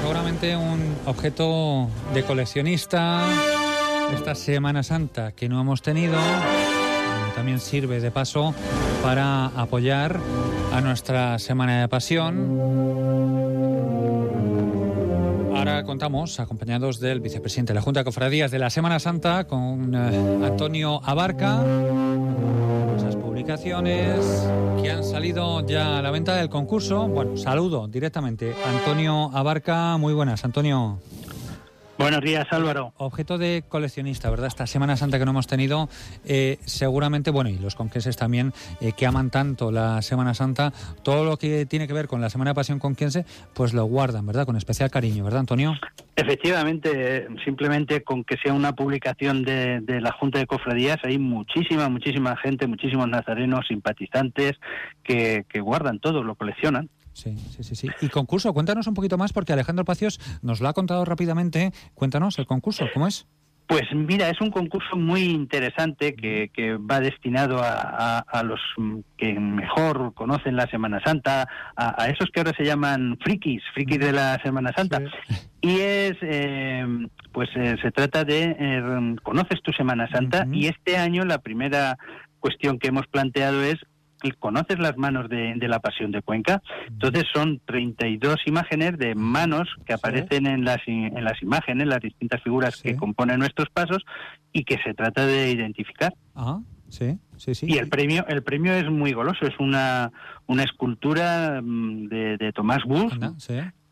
Seguramente 0.00 0.56
un 0.56 0.96
objeto 1.04 1.90
de 2.14 2.22
coleccionista 2.22 3.26
esta 4.14 4.34
Semana 4.34 4.82
Santa 4.82 5.32
que 5.32 5.50
no 5.50 5.60
hemos 5.60 5.82
tenido. 5.82 6.16
También 7.38 7.60
sirve 7.60 8.00
de 8.00 8.10
paso 8.10 8.52
para 9.00 9.46
apoyar 9.46 10.18
a 10.72 10.80
nuestra 10.80 11.38
Semana 11.38 11.82
de 11.82 11.88
Pasión. 11.88 12.58
Ahora 15.54 15.84
contamos, 15.84 16.40
acompañados 16.40 16.98
del 16.98 17.20
vicepresidente 17.20 17.72
de 17.72 17.74
la 17.76 17.82
Junta 17.82 18.00
de 18.00 18.04
Cofradías 18.04 18.50
de 18.50 18.58
la 18.58 18.70
Semana 18.70 18.98
Santa, 18.98 19.46
con 19.46 19.94
eh, 19.94 20.46
Antonio 20.48 21.00
Abarca, 21.04 21.62
esas 22.96 23.14
publicaciones 23.14 24.48
que 24.82 24.90
han 24.90 25.04
salido 25.04 25.64
ya 25.64 25.98
a 25.98 26.02
la 26.02 26.10
venta 26.10 26.34
del 26.34 26.48
concurso. 26.48 27.06
Bueno, 27.06 27.36
saludo 27.36 27.86
directamente. 27.86 28.52
Antonio 28.66 29.30
Abarca, 29.32 29.96
muy 29.96 30.12
buenas, 30.12 30.44
Antonio. 30.44 30.98
Buenos 31.98 32.20
días, 32.20 32.46
Álvaro. 32.52 32.92
Objeto 32.96 33.38
de 33.38 33.64
coleccionista, 33.68 34.30
¿verdad? 34.30 34.46
Esta 34.46 34.68
Semana 34.68 34.96
Santa 34.96 35.18
que 35.18 35.24
no 35.24 35.32
hemos 35.32 35.48
tenido, 35.48 35.88
eh, 36.24 36.58
seguramente, 36.64 37.32
bueno, 37.32 37.50
y 37.50 37.58
los 37.58 37.74
conquenses 37.74 38.16
también, 38.16 38.52
eh, 38.80 38.92
que 38.96 39.04
aman 39.04 39.30
tanto 39.30 39.72
la 39.72 40.00
Semana 40.00 40.32
Santa, 40.32 40.72
todo 41.02 41.24
lo 41.24 41.38
que 41.38 41.66
tiene 41.66 41.88
que 41.88 41.92
ver 41.92 42.06
con 42.06 42.20
la 42.20 42.30
Semana 42.30 42.52
de 42.52 42.54
Pasión 42.54 42.78
conquense, 42.78 43.26
pues 43.52 43.74
lo 43.74 43.84
guardan, 43.84 44.24
¿verdad? 44.24 44.46
Con 44.46 44.54
especial 44.54 44.92
cariño, 44.92 45.24
¿verdad, 45.24 45.40
Antonio? 45.40 45.74
Efectivamente, 46.14 47.26
simplemente 47.44 48.04
con 48.04 48.22
que 48.22 48.36
sea 48.36 48.52
una 48.52 48.74
publicación 48.74 49.42
de, 49.42 49.80
de 49.80 50.00
la 50.00 50.12
Junta 50.12 50.38
de 50.38 50.46
Cofradías, 50.46 50.98
hay 51.02 51.18
muchísima, 51.18 51.88
muchísima 51.88 52.36
gente, 52.36 52.68
muchísimos 52.68 53.08
nazarenos, 53.08 53.66
simpatizantes, 53.66 54.52
que, 55.02 55.46
que 55.48 55.60
guardan 55.60 55.98
todo, 55.98 56.22
lo 56.22 56.36
coleccionan. 56.36 56.90
Sí, 57.18 57.36
sí, 57.50 57.64
sí, 57.64 57.74
sí. 57.74 57.88
Y 58.00 58.08
concurso, 58.10 58.52
cuéntanos 58.54 58.86
un 58.86 58.94
poquito 58.94 59.18
más 59.18 59.32
porque 59.32 59.52
Alejandro 59.52 59.84
Pacios 59.84 60.20
nos 60.40 60.60
lo 60.60 60.68
ha 60.68 60.72
contado 60.72 61.04
rápidamente. 61.04 61.72
Cuéntanos 61.94 62.38
el 62.38 62.46
concurso, 62.46 62.86
¿cómo 62.94 63.08
es? 63.08 63.26
Pues 63.66 63.82
mira, 63.92 64.30
es 64.30 64.40
un 64.40 64.50
concurso 64.50 64.96
muy 64.96 65.24
interesante 65.24 66.14
que, 66.14 66.48
que 66.54 66.76
va 66.76 67.00
destinado 67.00 67.58
a, 67.62 67.72
a- 67.80 68.18
a 68.20 68.42
los 68.44 68.60
que 69.16 69.32
mejor 69.34 70.14
conocen 70.14 70.54
la 70.56 70.66
Semana 70.70 71.00
Santa, 71.04 71.46
a, 71.76 72.02
a 72.02 72.06
esos 72.08 72.30
que 72.32 72.38
ahora 72.40 72.54
se 72.56 72.64
llaman 72.64 73.18
frikis, 73.20 73.62
frikis 73.74 73.98
de 73.98 74.12
la 74.12 74.40
Semana 74.44 74.72
Santa. 74.74 75.00
Y 75.60 75.80
es, 75.80 76.16
eh, 76.22 76.86
pues 77.32 77.48
eh, 77.56 77.74
se 77.82 77.90
trata 77.90 78.24
de, 78.24 78.56
eh, 78.58 79.16
conoces 79.24 79.60
tu 79.62 79.72
Semana 79.72 80.08
Santa 80.08 80.46
y 80.52 80.68
este 80.68 80.96
año 80.96 81.24
la 81.24 81.38
primera 81.38 81.98
cuestión 82.38 82.78
que 82.78 82.88
hemos 82.88 83.06
planteado 83.08 83.62
es 83.64 83.76
¿Conoces 84.38 84.78
las 84.78 84.96
manos 84.96 85.28
de, 85.28 85.54
de 85.56 85.68
la 85.68 85.80
Pasión 85.80 86.10
de 86.10 86.22
Cuenca? 86.22 86.62
Entonces 86.88 87.24
son 87.32 87.60
32 87.64 88.36
imágenes 88.46 88.98
de 88.98 89.14
manos 89.14 89.68
que 89.86 89.92
aparecen 89.92 90.46
en 90.46 90.64
las, 90.64 90.78
en 90.86 91.24
las 91.24 91.42
imágenes, 91.42 91.86
las 91.86 92.00
distintas 92.00 92.42
figuras 92.42 92.80
que 92.82 92.96
componen 92.96 93.38
nuestros 93.38 93.68
pasos 93.70 94.04
y 94.52 94.64
que 94.64 94.78
se 94.82 94.94
trata 94.94 95.26
de 95.26 95.50
identificar. 95.50 96.14
Ah, 96.34 96.60
sí, 96.88 97.18
sí, 97.36 97.54
sí. 97.54 97.66
Y 97.68 97.78
el 97.78 97.88
premio, 97.88 98.26
el 98.28 98.42
premio 98.42 98.74
es 98.74 98.90
muy 98.90 99.12
goloso, 99.12 99.46
es 99.46 99.58
una, 99.58 100.10
una 100.46 100.64
escultura 100.64 101.60
mm, 101.62 102.08
de, 102.08 102.36
de 102.38 102.52
Tomás 102.52 102.84
Bus, 102.84 103.12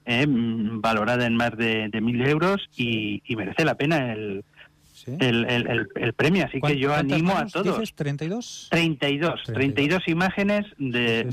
eh, 0.08 0.26
mm, 0.26 0.80
valorada 0.80 1.26
en 1.26 1.36
más 1.36 1.56
de, 1.56 1.88
de 1.88 2.00
mil 2.00 2.20
euros 2.22 2.68
y, 2.76 3.22
y 3.26 3.36
merece 3.36 3.64
la 3.64 3.74
pena 3.74 4.12
el, 4.12 4.44
el, 5.07 5.44
el- 5.48 5.66
el- 5.68 5.86
el 5.94 6.12
premio. 6.12 6.44
Así 6.46 6.61
que 6.61 6.78
yo 6.78 6.88
¿Cuántas 6.90 7.12
animo 7.18 7.32
a 7.36 7.46
todos. 7.46 7.78
dices? 7.80 7.94
¿32? 7.96 8.68
32, 8.70 9.42
32 9.44 10.09
imágenes 10.09 10.64
de... 10.78 11.26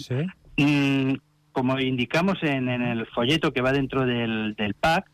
mm, 0.57 1.13
como 1.51 1.79
indicamos 1.79 2.37
en, 2.41 2.67
en 2.67 2.81
el 2.81 3.05
folleto 3.07 3.53
que 3.53 3.61
va 3.61 3.71
dentro 3.71 4.05
del, 4.07 4.55
del 4.55 4.73
pack, 4.73 5.05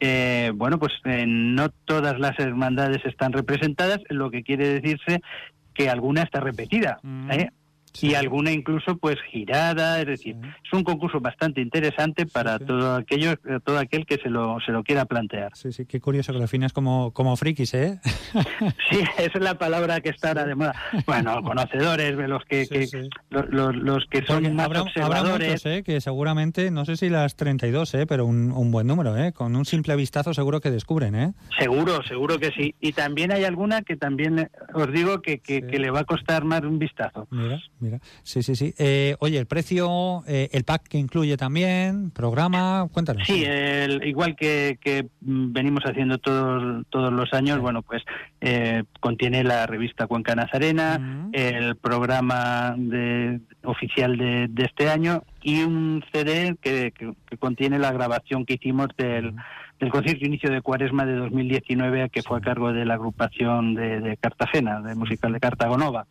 eh, 0.00 0.50
bueno, 0.54 0.78
pues 0.78 0.94
eh, 1.04 1.24
no 1.26 1.68
todas 1.84 2.18
las 2.18 2.38
hermandades 2.38 3.04
están 3.04 3.32
representadas, 3.32 4.00
lo 4.08 4.30
que 4.30 4.42
quiere 4.42 4.80
decirse 4.80 5.20
que 5.74 5.90
alguna 5.90 6.22
está 6.22 6.40
repetida. 6.40 7.00
¿eh? 7.30 7.50
Y 8.00 8.14
alguna 8.14 8.50
incluso 8.50 8.96
pues 8.98 9.16
girada, 9.30 10.00
es 10.00 10.06
decir, 10.06 10.36
es 10.64 10.72
un 10.72 10.82
concurso 10.84 11.20
bastante 11.20 11.60
interesante 11.60 12.26
para 12.26 12.58
todo 12.58 12.96
aquello, 12.96 13.32
eh, 13.32 13.60
todo 13.64 13.78
aquel 13.78 14.04
que 14.04 14.16
se 14.16 14.28
lo, 14.30 14.58
se 14.66 14.72
lo 14.72 14.82
quiera 14.82 15.04
plantear. 15.04 15.52
Sí, 15.54 15.72
sí, 15.72 15.86
qué 15.86 16.00
curioso 16.00 16.32
que 16.32 16.38
lo 16.38 16.42
defines 16.42 16.72
como, 16.72 17.12
como 17.12 17.36
frikis, 17.36 17.74
¿eh? 17.74 18.00
Sí, 18.90 18.98
esa 19.18 19.38
es 19.38 19.40
la 19.44 19.58
palabra 19.58 20.00
que 20.00 20.08
está 20.10 20.28
ahora 20.28 20.44
de 20.44 20.54
moda. 20.54 20.74
Bueno, 21.06 21.42
conocedores, 21.44 22.16
los 22.16 22.44
que, 22.44 22.66
que- 22.66 23.08
Los, 23.30 23.48
los- 23.50 23.76
los 23.76 24.04
que 24.10 24.18
son 24.24 24.42
Porque 24.42 24.50
más 24.50 24.66
habrá, 24.66 24.80
habrá 24.80 24.90
observadores. 24.90 25.48
muchos, 25.48 25.66
¿eh? 25.66 25.82
Que 25.84 26.00
seguramente, 26.00 26.70
no 26.70 26.84
sé 26.84 26.96
si 26.96 27.08
las 27.08 27.36
32, 27.36 27.94
¿eh? 27.94 28.06
Pero 28.06 28.26
un, 28.26 28.50
un 28.52 28.70
buen 28.70 28.86
número, 28.86 29.16
¿eh? 29.16 29.32
Con 29.32 29.54
un 29.56 29.64
simple 29.64 29.94
vistazo 29.96 30.34
seguro 30.34 30.60
que 30.60 30.70
descubren, 30.70 31.14
¿eh? 31.14 31.32
Seguro, 31.58 32.02
seguro 32.06 32.38
que 32.38 32.50
sí. 32.50 32.74
Y 32.80 32.92
también 32.92 33.32
hay 33.32 33.44
alguna 33.44 33.82
que 33.82 33.96
también 33.96 34.38
eh, 34.40 34.48
os 34.74 34.90
digo 34.92 35.22
que, 35.22 35.38
que, 35.38 35.62
que 35.66 35.78
le 35.78 35.90
va 35.90 36.00
a 36.00 36.04
costar 36.04 36.44
más 36.44 36.62
un 36.62 36.78
vistazo. 36.78 37.26
Mira, 37.30 37.60
mira. 37.84 38.00
Sí, 38.22 38.42
sí, 38.42 38.56
sí. 38.56 38.74
Eh, 38.78 39.14
oye, 39.20 39.38
el 39.38 39.46
precio, 39.46 40.24
eh, 40.26 40.48
el 40.52 40.64
pack 40.64 40.88
que 40.88 40.98
incluye 40.98 41.36
también, 41.36 42.10
programa, 42.10 42.88
cuéntanos. 42.92 43.26
Sí, 43.26 43.44
el- 43.46 44.04
igual 44.06 44.34
que, 44.34 44.78
que, 44.80 45.06
mm, 45.20 45.52
venimos 45.52 45.84
haciendo 45.84 46.18
todos, 46.18 46.84
todos 46.90 47.12
los 47.12 47.32
años, 47.32 47.60
bueno, 47.60 47.82
pues 47.82 48.02
eh, 48.40 48.82
contiene 49.00 49.44
la 49.44 49.66
revista 49.66 50.06
Cuenca 50.06 50.34
Nazarena, 50.34 51.28
el 51.32 51.76
programa 51.76 52.74
de, 52.76 53.40
oficial 53.62 54.16
de, 54.16 54.48
de 54.48 54.64
este 54.64 54.88
año 54.90 55.22
y 55.42 55.62
un 55.62 56.02
CD 56.12 56.56
que, 56.60 56.92
que- 56.92 57.12
que 57.28 57.36
contiene 57.36 57.78
la 57.78 57.92
grabación 57.92 58.44
que 58.46 58.54
hicimos 58.54 58.88
del, 58.96 59.34
del 59.80 59.90
concierto 59.90 60.24
inicio 60.24 60.50
de 60.50 60.62
Cuaresma 60.62 61.04
de 61.04 61.14
2019 61.16 62.08
que 62.10 62.22
fue 62.22 62.38
a 62.38 62.40
cargo 62.40 62.72
de 62.72 62.84
la 62.84 62.94
agrupación 62.94 63.74
de, 63.74 64.00
de 64.00 64.16
Cartagena, 64.16 64.80
de 64.80 64.94
musical 64.94 65.32
de 65.32 65.40
Cartagonova. 65.40 66.06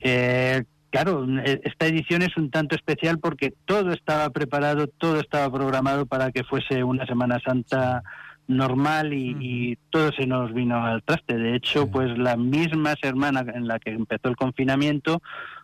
Eh, 0.00 0.64
claro, 0.90 1.26
eh, 1.44 1.60
esta 1.64 1.86
edición 1.86 2.22
es 2.22 2.36
un 2.36 2.50
tanto 2.50 2.76
especial 2.76 3.18
porque 3.18 3.52
todo 3.64 3.92
estaba 3.92 4.30
preparado, 4.30 4.86
todo 4.86 5.20
estaba 5.20 5.50
programado 5.50 6.06
para 6.06 6.30
que 6.30 6.44
fuese 6.44 6.84
una 6.84 7.06
Semana 7.06 7.40
Santa 7.44 8.02
normal 8.46 9.12
y, 9.12 9.36
y 9.40 9.76
todo 9.90 10.10
se 10.12 10.26
nos 10.26 10.52
vino 10.52 10.84
al 10.84 11.02
traste. 11.02 11.36
De 11.36 11.54
hecho, 11.54 11.90
pues 11.90 12.18
la 12.18 12.36
misma 12.36 12.94
semana 13.00 13.44
en 13.54 13.68
la 13.68 13.78
que 13.78 13.90
empezó 13.90 14.28
el 14.28 14.36
confinamiento, 14.36 15.22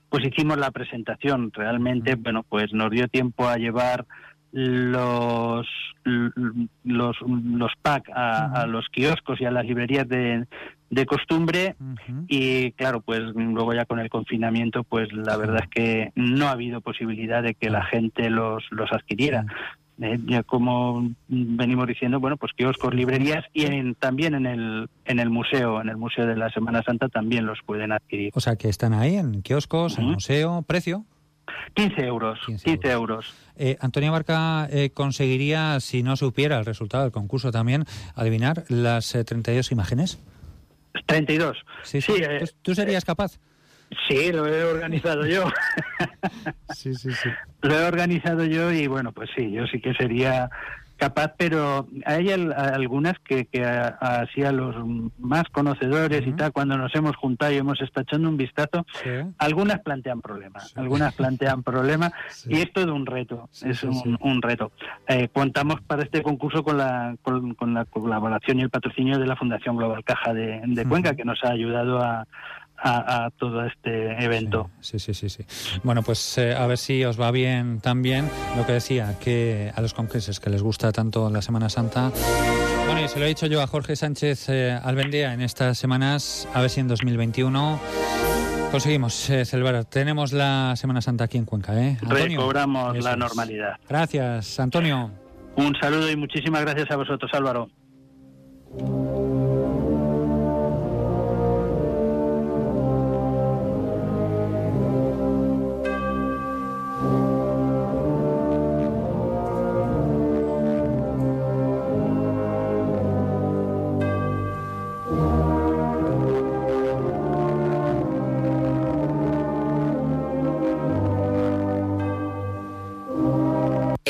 pues 0.08 0.24
hicimos 0.24 0.56
la 0.56 0.70
presentación. 0.70 1.50
Realmente, 1.52 2.14
bueno, 2.14 2.44
pues 2.48 2.72
nos 2.72 2.90
dio 2.90 3.08
tiempo 3.08 3.48
a 3.48 3.56
llevar 3.56 4.06
los 4.52 5.66
los 6.84 7.16
los 7.20 7.72
pack 7.82 8.08
a, 8.14 8.62
a 8.62 8.66
los 8.66 8.88
kioscos 8.88 9.40
y 9.40 9.44
a 9.44 9.50
las 9.50 9.66
librerías 9.66 10.08
de, 10.08 10.46
de 10.91 11.05
costumbre 11.07 11.74
y 12.28 12.70
claro 12.72 13.01
pues 13.01 13.20
luego 13.34 13.74
ya 13.74 13.84
con 13.87 13.99
el 13.99 14.09
confinamiento 14.09 14.84
pues 14.84 15.12
la 15.12 15.37
verdad 15.37 15.61
es 15.64 15.68
que 15.70 16.12
no 16.14 16.47
ha 16.47 16.53
habido 16.53 16.80
posibilidad 16.80 17.43
de 17.43 17.55
que 17.55 17.70
la 17.70 17.84
gente 17.84 18.30
los 18.30 18.64
los 18.70 18.93
adquiriera. 18.93 19.45
Eh, 19.99 20.18
ya 20.26 20.43
como 20.43 21.11
venimos 21.28 21.87
diciendo 21.87 22.20
bueno 22.20 22.37
pues 22.37 22.53
kioscos 22.53 22.95
librerías 22.95 23.45
y 23.55 23.64
en- 23.64 23.95
también 23.95 24.34
en 24.34 24.45
el 24.47 24.89
en 25.07 25.18
el 25.18 25.30
museo 25.30 25.80
en 25.80 25.89
el 25.89 25.97
museo 25.97 26.26
de 26.26 26.37
la 26.37 26.51
Semana 26.51 26.82
Santa 26.82 27.09
también 27.09 27.47
los 27.47 27.59
pueden 27.64 27.93
adquirir. 27.93 28.30
O 28.34 28.41
sea, 28.41 28.57
que 28.57 28.68
están 28.68 28.93
ahí 28.93 29.16
en 29.16 29.43
kioscos, 29.43 29.99
en 29.99 30.05
museo, 30.05 30.62
precio. 30.62 31.05
15 31.74 32.05
euros 32.07 32.39
15, 32.47 32.91
euros. 32.91 33.34
Eh, 33.57 33.76
Antonio 33.80 34.11
Barca 34.12 34.66
eh, 34.70 34.91
conseguiría, 34.91 35.78
si 35.80 36.03
no 36.03 36.16
supiera 36.16 36.59
el 36.59 36.64
resultado 36.66 37.05
del 37.05 37.12
concurso 37.12 37.51
también, 37.53 37.84
adivinar 38.16 38.64
las 38.68 39.14
eh, 39.14 39.24
32 39.24 39.70
imágenes. 39.72 40.18
32 41.07 41.57
Sí, 41.82 42.00
sí. 42.00 42.12
eh, 42.20 42.40
¿Tú, 42.40 42.46
tú 42.62 42.74
serías 42.74 43.04
capaz? 43.04 43.38
Sí, 44.09 44.32
lo 44.32 44.46
he 44.46 44.64
organizado 44.64 45.26
yo. 45.26 45.44
sí, 46.74 46.92
sí, 46.94 47.12
sí. 47.12 47.28
Lo 47.62 47.78
he 47.78 47.84
organizado 47.84 48.44
yo 48.44 48.72
y 48.72 48.86
bueno, 48.88 49.12
pues 49.12 49.30
sí, 49.36 49.50
yo 49.52 49.66
sí 49.68 49.80
que 49.80 49.94
sería 49.94 50.50
capaz, 50.97 51.34
pero 51.36 51.86
hay 52.05 52.30
al- 52.30 52.53
algunas 52.53 53.14
que, 53.20 53.47
que 53.47 53.64
a- 53.64 53.88
así 54.01 54.42
a 54.42 54.53
los 54.53 54.74
más 55.18 55.44
conocedores 55.53 56.26
y 56.26 56.32
tal, 56.32 56.53
cuando 56.53 56.76
nos 56.78 56.94
hemos 56.94 57.14
juntado 57.16 57.53
y 57.53 57.57
hemos 57.57 57.80
estado 57.80 58.03
echando 58.03 58.28
un 58.28 58.36
vistazo, 58.36 58.86
algunas 59.38 59.80
plantean 59.80 60.20
problemas, 60.20 60.76
algunas 60.76 61.14
plantean 61.14 61.62
problemas 61.62 62.12
y 62.49 62.57
es 62.61 62.72
todo 62.72 62.94
un 62.94 63.07
reto, 63.07 63.49
es 63.62 63.82
un, 63.84 64.16
reto. 64.42 64.72
Eh, 65.09 65.28
contamos 65.32 65.80
para 65.82 66.03
este 66.03 66.22
concurso 66.22 66.62
con 66.62 66.78
la, 66.78 67.16
con, 67.22 67.55
con 67.55 67.74
la 67.74 67.84
colaboración 67.84 68.59
y 68.59 68.62
el 68.62 68.70
patrocinio 68.70 69.18
de 69.18 69.26
la 69.26 69.36
Fundación 69.36 69.76
Global 69.76 70.05
Caja 70.05 70.32
de, 70.34 70.61
de 70.64 70.84
Cuenca, 70.86 71.14
que 71.14 71.24
nos 71.24 71.42
ha 71.44 71.51
ayudado 71.51 72.01
a, 72.03 72.26
a- 72.78 73.26
a 73.26 73.30
todo 73.30 73.64
este 73.66 74.22
evento. 74.24 74.70
Sí, 74.80 74.98
sí, 74.98 75.14
sí, 75.14 75.28
sí. 75.28 75.44
Bueno, 75.82 76.02
pues 76.02 76.38
eh, 76.38 76.54
a 76.54 76.66
ver 76.66 76.78
si 76.78 77.04
os 77.04 77.20
va 77.20 77.30
bien 77.30 77.80
también 77.80 78.28
lo 78.56 78.66
que 78.66 78.72
decía, 78.72 79.14
que 79.20 79.72
a 79.74 79.80
los 79.80 79.94
conquenses 79.94 80.40
que 80.40 80.50
les 80.50 80.62
gusta 80.62 80.92
tanto 80.92 81.28
la 81.30 81.42
Semana 81.42 81.68
Santa. 81.68 82.10
Bueno, 82.86 83.00
y 83.04 83.08
se 83.08 83.18
lo 83.18 83.24
he 83.24 83.28
dicho 83.28 83.46
yo 83.46 83.62
a 83.62 83.66
Jorge 83.66 83.96
Sánchez 83.96 84.48
eh, 84.48 84.78
Albendea 84.82 85.34
en 85.34 85.40
estas 85.40 85.76
semanas, 85.78 86.48
a 86.54 86.60
ver 86.60 86.70
si 86.70 86.80
en 86.80 86.88
2021 86.88 87.80
conseguimos 88.70 89.28
eh, 89.30 89.44
celebrar. 89.44 89.84
Tenemos 89.86 90.32
la 90.32 90.74
Semana 90.76 91.00
Santa 91.00 91.24
aquí 91.24 91.38
en 91.38 91.44
Cuenca, 91.46 91.74
¿eh? 91.80 91.96
Antonio. 92.02 92.38
Recobramos 92.40 93.02
la 93.02 93.12
es. 93.12 93.16
normalidad. 93.18 93.76
Gracias, 93.88 94.60
Antonio. 94.60 95.10
Un 95.56 95.74
saludo 95.80 96.10
y 96.10 96.16
muchísimas 96.16 96.60
gracias 96.62 96.90
a 96.90 96.96
vosotros, 96.96 97.30
Álvaro. 97.34 97.68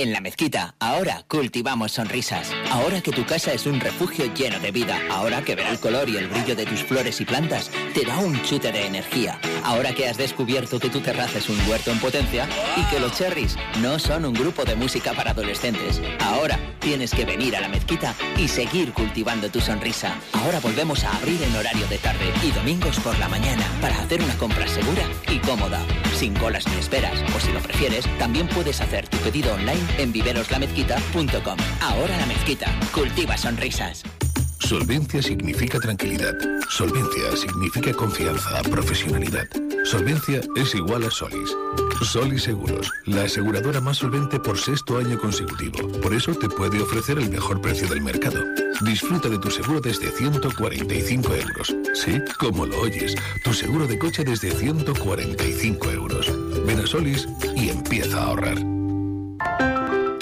En 0.07 0.13
la 0.13 0.21
mezquita, 0.21 0.77
ahora 0.79 1.25
cultivamos 1.27 1.91
sonrisas. 1.91 2.53
Ahora 2.71 3.01
que 3.01 3.11
tu 3.11 3.27
casa 3.27 3.53
es 3.53 3.67
un 3.67 3.81
refugio 3.81 4.33
lleno 4.33 4.61
de 4.61 4.71
vida. 4.71 5.01
Ahora 5.11 5.43
que 5.43 5.57
ver 5.57 5.67
el 5.67 5.81
color 5.81 6.09
y 6.09 6.17
el 6.17 6.29
brillo 6.29 6.55
de 6.55 6.65
tus 6.65 6.85
flores 6.85 7.21
y 7.21 7.25
plantas 7.25 7.73
te 7.93 8.05
da 8.05 8.17
un 8.19 8.41
chute 8.45 8.71
de 8.71 8.87
energía. 8.87 9.41
Ahora 9.65 9.93
que 9.93 10.07
has 10.07 10.17
descubierto 10.17 10.79
que 10.79 10.91
tu 10.91 11.01
terraza 11.01 11.39
es 11.39 11.49
un 11.49 11.59
huerto 11.69 11.91
en 11.91 11.99
potencia 11.99 12.49
y 12.77 12.85
que 12.85 13.01
los 13.01 13.19
cherries 13.19 13.57
no 13.81 13.99
son 13.99 14.25
un 14.27 14.35
grupo 14.35 14.65
de 14.65 14.77
música 14.77 15.13
para 15.13 15.33
adolescentes. 15.33 16.01
Ahora 16.21 16.57
tienes 16.79 17.11
que 17.11 17.25
venir 17.25 17.57
a 17.57 17.61
la 17.61 17.69
mezquita 17.69 18.15
y 18.39 18.47
seguir 18.47 18.93
cultivando 18.93 19.51
tu 19.51 19.61
sonrisa. 19.61 20.15
Ahora 20.35 20.61
volvemos 20.61 21.03
a 21.03 21.17
abrir 21.17 21.43
en 21.43 21.57
horario 21.57 21.85
de 21.89 21.99
tarde 21.99 22.33
y 22.45 22.53
domingos 22.53 23.01
por 23.01 23.19
la 23.19 23.29
mañana 23.29 23.67
para 23.81 23.99
hacer 23.99 24.23
una 24.23 24.39
compra 24.39 24.69
segura 24.69 25.03
y 25.29 25.41
cómoda, 25.41 25.85
sin 26.17 26.35
colas 26.35 26.67
ni 26.67 26.79
esperas. 26.79 27.23
O 27.37 27.41
si 27.41 27.53
lo 27.53 27.61
prefieres, 27.61 28.07
también 28.19 28.49
puedes 28.49 28.81
hacer 28.81 29.07
tu 29.09 29.19
pedido 29.19 29.55
online 29.55 29.81
en 29.99 30.13
viveroslamezquita.com. 30.13 31.57
Ahora 31.81 32.17
la 32.17 32.27
mezquita, 32.27 32.67
cultiva 32.93 33.37
sonrisas. 33.37 34.03
Solvencia 34.59 35.23
significa 35.23 35.79
tranquilidad. 35.79 36.35
Solvencia 36.69 37.37
significa 37.37 37.93
confianza, 37.93 38.63
profesionalidad. 38.63 39.47
Solvencia 39.85 40.41
es 40.57 40.75
igual 40.75 41.05
a 41.05 41.11
Solis. 41.11 41.51
Solis 42.03 42.43
Seguros, 42.43 42.91
la 43.05 43.23
aseguradora 43.25 43.81
más 43.81 43.99
solvente 43.99 44.41
por 44.41 44.59
sexto 44.59 44.99
año 44.99 45.19
consecutivo. 45.19 45.89
Por 46.01 46.15
eso 46.15 46.35
te 46.35 46.49
puede 46.49 46.83
ofrecer 46.83 47.19
el 47.19 47.31
mejor 47.31 47.61
precio 47.61 47.87
del 47.89 48.01
mercado. 48.01 48.43
Disfruta 48.81 49.29
de 49.29 49.39
tu 49.39 49.51
seguro 49.51 49.81
desde 49.81 50.11
145 50.11 51.35
euros. 51.35 51.75
Sí, 51.95 52.21
como 52.39 52.67
lo 52.67 52.81
oyes, 52.81 53.15
tu 53.45 53.53
seguro 53.53 53.87
de 53.87 53.99
coche 53.99 54.25
desde 54.25 54.51
145 54.51 55.91
euros. 55.93 56.33
Ven 56.67 56.81
a 56.81 56.87
Solis 56.87 57.29
y 57.55 57.69
empieza 57.69 58.19
a 58.19 58.25
ahorrar. 58.25 58.59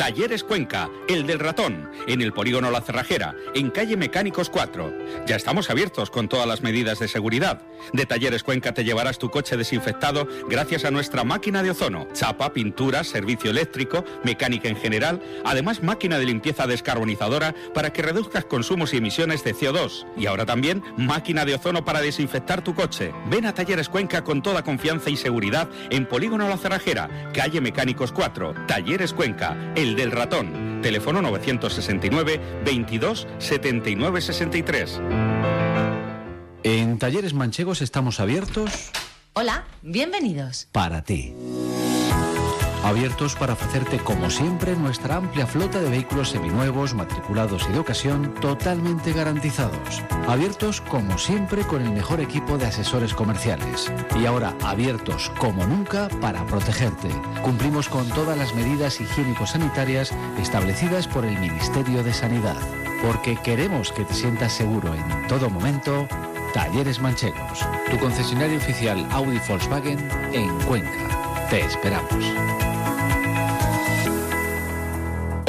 Talleres 0.05 0.45
Cuenca, 0.45 0.91
el 1.09 1.27
del 1.27 1.39
ratón, 1.39 1.89
en 2.07 2.21
el 2.21 2.35
polígono 2.35 2.71
La 2.71 2.83
Cerrajera, 2.83 3.35
en 3.55 3.71
calle 3.71 3.97
Mecánicos 3.97 4.51
4. 4.51 4.93
Ya 5.27 5.35
estamos 5.35 5.71
abiertos 5.71 6.11
con 6.11 6.29
todas 6.29 6.47
las 6.47 6.61
medidas 6.61 6.99
de 6.99 7.09
seguridad. 7.09 7.63
De 7.95 8.05
Talleres 8.05 8.43
Cuenca 8.43 8.75
te 8.75 8.85
llevarás 8.85 9.19
tu 9.19 9.31
coche 9.31 9.57
desinfectado 9.57 10.29
gracias 10.47 10.85
a 10.85 10.91
nuestra 10.91 11.25
máquina 11.25 11.63
de 11.63 11.71
ozono, 11.71 12.07
chapa, 12.13 12.53
pintura, 12.53 13.03
servicio 13.03 13.51
eléctrico, 13.51 14.05
mecánica 14.25 14.69
en 14.69 14.77
general, 14.77 15.23
además 15.43 15.83
máquina 15.83 16.19
de 16.19 16.27
limpieza 16.27 16.67
descarbonizadora 16.67 17.55
para 17.73 17.91
que 17.91 18.03
reduzcas 18.03 18.45
consumos 18.45 18.93
y 18.93 18.99
emisiones 18.99 19.43
de 19.43 19.55
CO2. 19.55 20.07
Y 20.19 20.27
ahora 20.27 20.45
también 20.45 20.83
máquina 20.99 21.47
de 21.47 21.55
ozono 21.55 21.87
para 21.87 22.03
desinfectar 22.03 22.63
tu 22.63 22.75
coche. 22.75 23.15
Ven 23.31 23.47
a 23.47 23.55
Talleres 23.55 23.89
Cuenca 23.89 24.23
con 24.23 24.43
toda 24.43 24.65
confianza 24.65 25.09
y 25.09 25.17
seguridad 25.17 25.71
en 25.89 26.05
Polígono 26.05 26.47
La 26.47 26.59
Cerrajera, 26.59 27.09
calle 27.33 27.63
Mecánicos 27.63 28.13
4, 28.13 28.67
Talleres 28.67 29.15
Cuenca, 29.15 29.57
el 29.75 29.93
del 29.95 30.11
ratón. 30.12 30.80
Teléfono 30.82 31.22
969 31.22 32.40
22 32.64 33.26
79 33.38 34.20
63. 34.20 35.01
En 36.62 36.99
Talleres 36.99 37.34
Manchegos 37.34 37.82
estamos 37.82 38.20
abiertos 38.20 38.90
Hola, 39.34 39.64
bienvenidos. 39.82 40.68
para 40.72 41.03
ti. 41.03 41.34
Abiertos 42.85 43.35
para 43.35 43.55
ofrecerte, 43.55 43.97
como 43.99 44.28
siempre, 44.28 44.76
nuestra 44.76 45.16
amplia 45.16 45.47
flota 45.47 45.80
de 45.80 45.89
vehículos 45.89 46.28
seminuevos, 46.28 46.93
matriculados 46.93 47.66
y 47.66 47.72
de 47.72 47.78
ocasión 47.78 48.35
totalmente 48.43 49.14
garantizados. 49.14 50.03
Abiertos, 50.28 50.82
como 50.82 51.16
siempre, 51.16 51.62
con 51.62 51.80
el 51.80 51.91
mejor 51.91 52.20
equipo 52.20 52.59
de 52.59 52.66
asesores 52.66 53.14
comerciales. 53.14 53.91
Y 54.20 54.26
ahora 54.26 54.55
abiertos, 54.62 55.32
como 55.39 55.66
nunca, 55.66 56.11
para 56.20 56.45
protegerte. 56.45 57.09
Cumplimos 57.43 57.89
con 57.89 58.07
todas 58.11 58.37
las 58.37 58.55
medidas 58.55 59.01
higiénico-sanitarias 59.01 60.12
establecidas 60.39 61.09
por 61.09 61.24
el 61.24 61.39
Ministerio 61.39 62.03
de 62.03 62.12
Sanidad. 62.12 62.59
Porque 63.01 63.37
queremos 63.37 63.93
que 63.93 64.05
te 64.05 64.12
sientas 64.12 64.53
seguro 64.53 64.95
en 64.95 65.26
todo 65.26 65.49
momento. 65.49 66.07
Talleres 66.53 67.01
Manchegos, 67.01 67.66
tu 67.91 67.99
concesionario 67.99 68.59
oficial 68.59 69.09
Audi 69.11 69.41
Volkswagen 69.49 70.07
en 70.35 70.55
Cuenca. 70.66 71.49
Te 71.49 71.61
esperamos. 71.61 72.64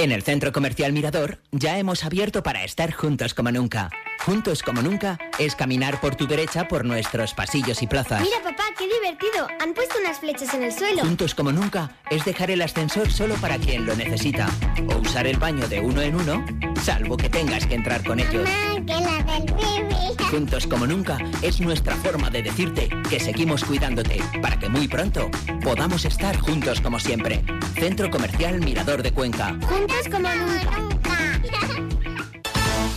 En 0.05 0.11
el 0.11 0.21
Centro 0.21 0.51
Comercial 0.51 0.93
Mirador 0.93 1.39
ya 1.51 1.79
hemos 1.79 2.03
abierto 2.03 2.43
para 2.43 2.63
estar 2.63 2.93
juntos 2.93 3.33
como 3.33 3.51
nunca. 3.51 3.89
Juntos 4.19 4.63
como 4.63 4.81
nunca 4.81 5.17
es 5.37 5.55
caminar 5.55 5.99
por 6.01 6.15
tu 6.15 6.25
derecha 6.27 6.67
por 6.67 6.83
nuestros 6.83 7.33
pasillos 7.33 7.81
y 7.83 7.87
plazas. 7.87 8.21
Mira, 8.21 8.41
papá, 8.43 8.63
qué 8.77 8.87
divertido. 8.87 9.47
Han 9.61 9.73
puesto 9.73 9.99
unas 9.99 10.19
flechas 10.19 10.53
en 10.53 10.63
el 10.63 10.71
suelo. 10.73 11.03
Juntos 11.03 11.35
como 11.35 11.51
nunca 11.51 11.91
es 12.09 12.25
dejar 12.25 12.49
el 12.49 12.61
ascensor 12.61 13.11
solo 13.11 13.35
para 13.35 13.57
quien 13.57 13.85
lo 13.85 13.95
necesita. 13.95 14.49
O 14.89 14.97
usar 14.97 15.27
el 15.27 15.37
baño 15.37 15.67
de 15.67 15.79
uno 15.79 16.01
en 16.01 16.15
uno, 16.15 16.43
salvo 16.81 17.17
que 17.17 17.29
tengas 17.29 17.67
que 17.67 17.75
entrar 17.75 18.03
con 18.03 18.19
ellos. 18.19 18.49
que 18.87 18.93
la 18.93 19.23
del 19.23 19.45
bebé. 19.53 19.95
Juntos 20.31 20.65
como 20.65 20.87
nunca 20.87 21.17
es 21.43 21.61
nuestra 21.61 21.95
forma 21.97 22.29
de 22.31 22.41
decirte 22.41 22.89
que 23.09 23.19
seguimos 23.19 23.63
cuidándote 23.63 24.21
para 24.41 24.57
que 24.57 24.69
muy 24.69 24.87
pronto 24.87 25.29
podamos 25.63 26.03
estar 26.03 26.35
juntos 26.39 26.81
como 26.81 26.99
siempre. 26.99 27.43
Centro 27.75 28.09
Comercial 28.09 28.59
Mirador 28.59 29.03
de 29.03 29.11
Cuenca. 29.11 29.55
Juntos 29.67 30.09
como 30.11 30.29
nunca. 30.29 30.71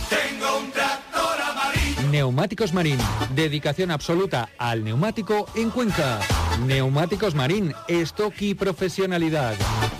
Tengo 0.09 0.57
un 0.57 0.71
amarillo. 0.71 1.08
Neumáticos 2.11 2.73
Marín, 2.73 2.97
dedicación 3.35 3.91
absoluta 3.91 4.49
al 4.57 4.83
neumático 4.83 5.45
en 5.53 5.69
Cuenca. 5.69 6.19
Neumáticos 6.65 7.35
Marín, 7.35 7.73
stock 7.87 8.33
y 8.39 8.55
profesionalidad. 8.55 9.55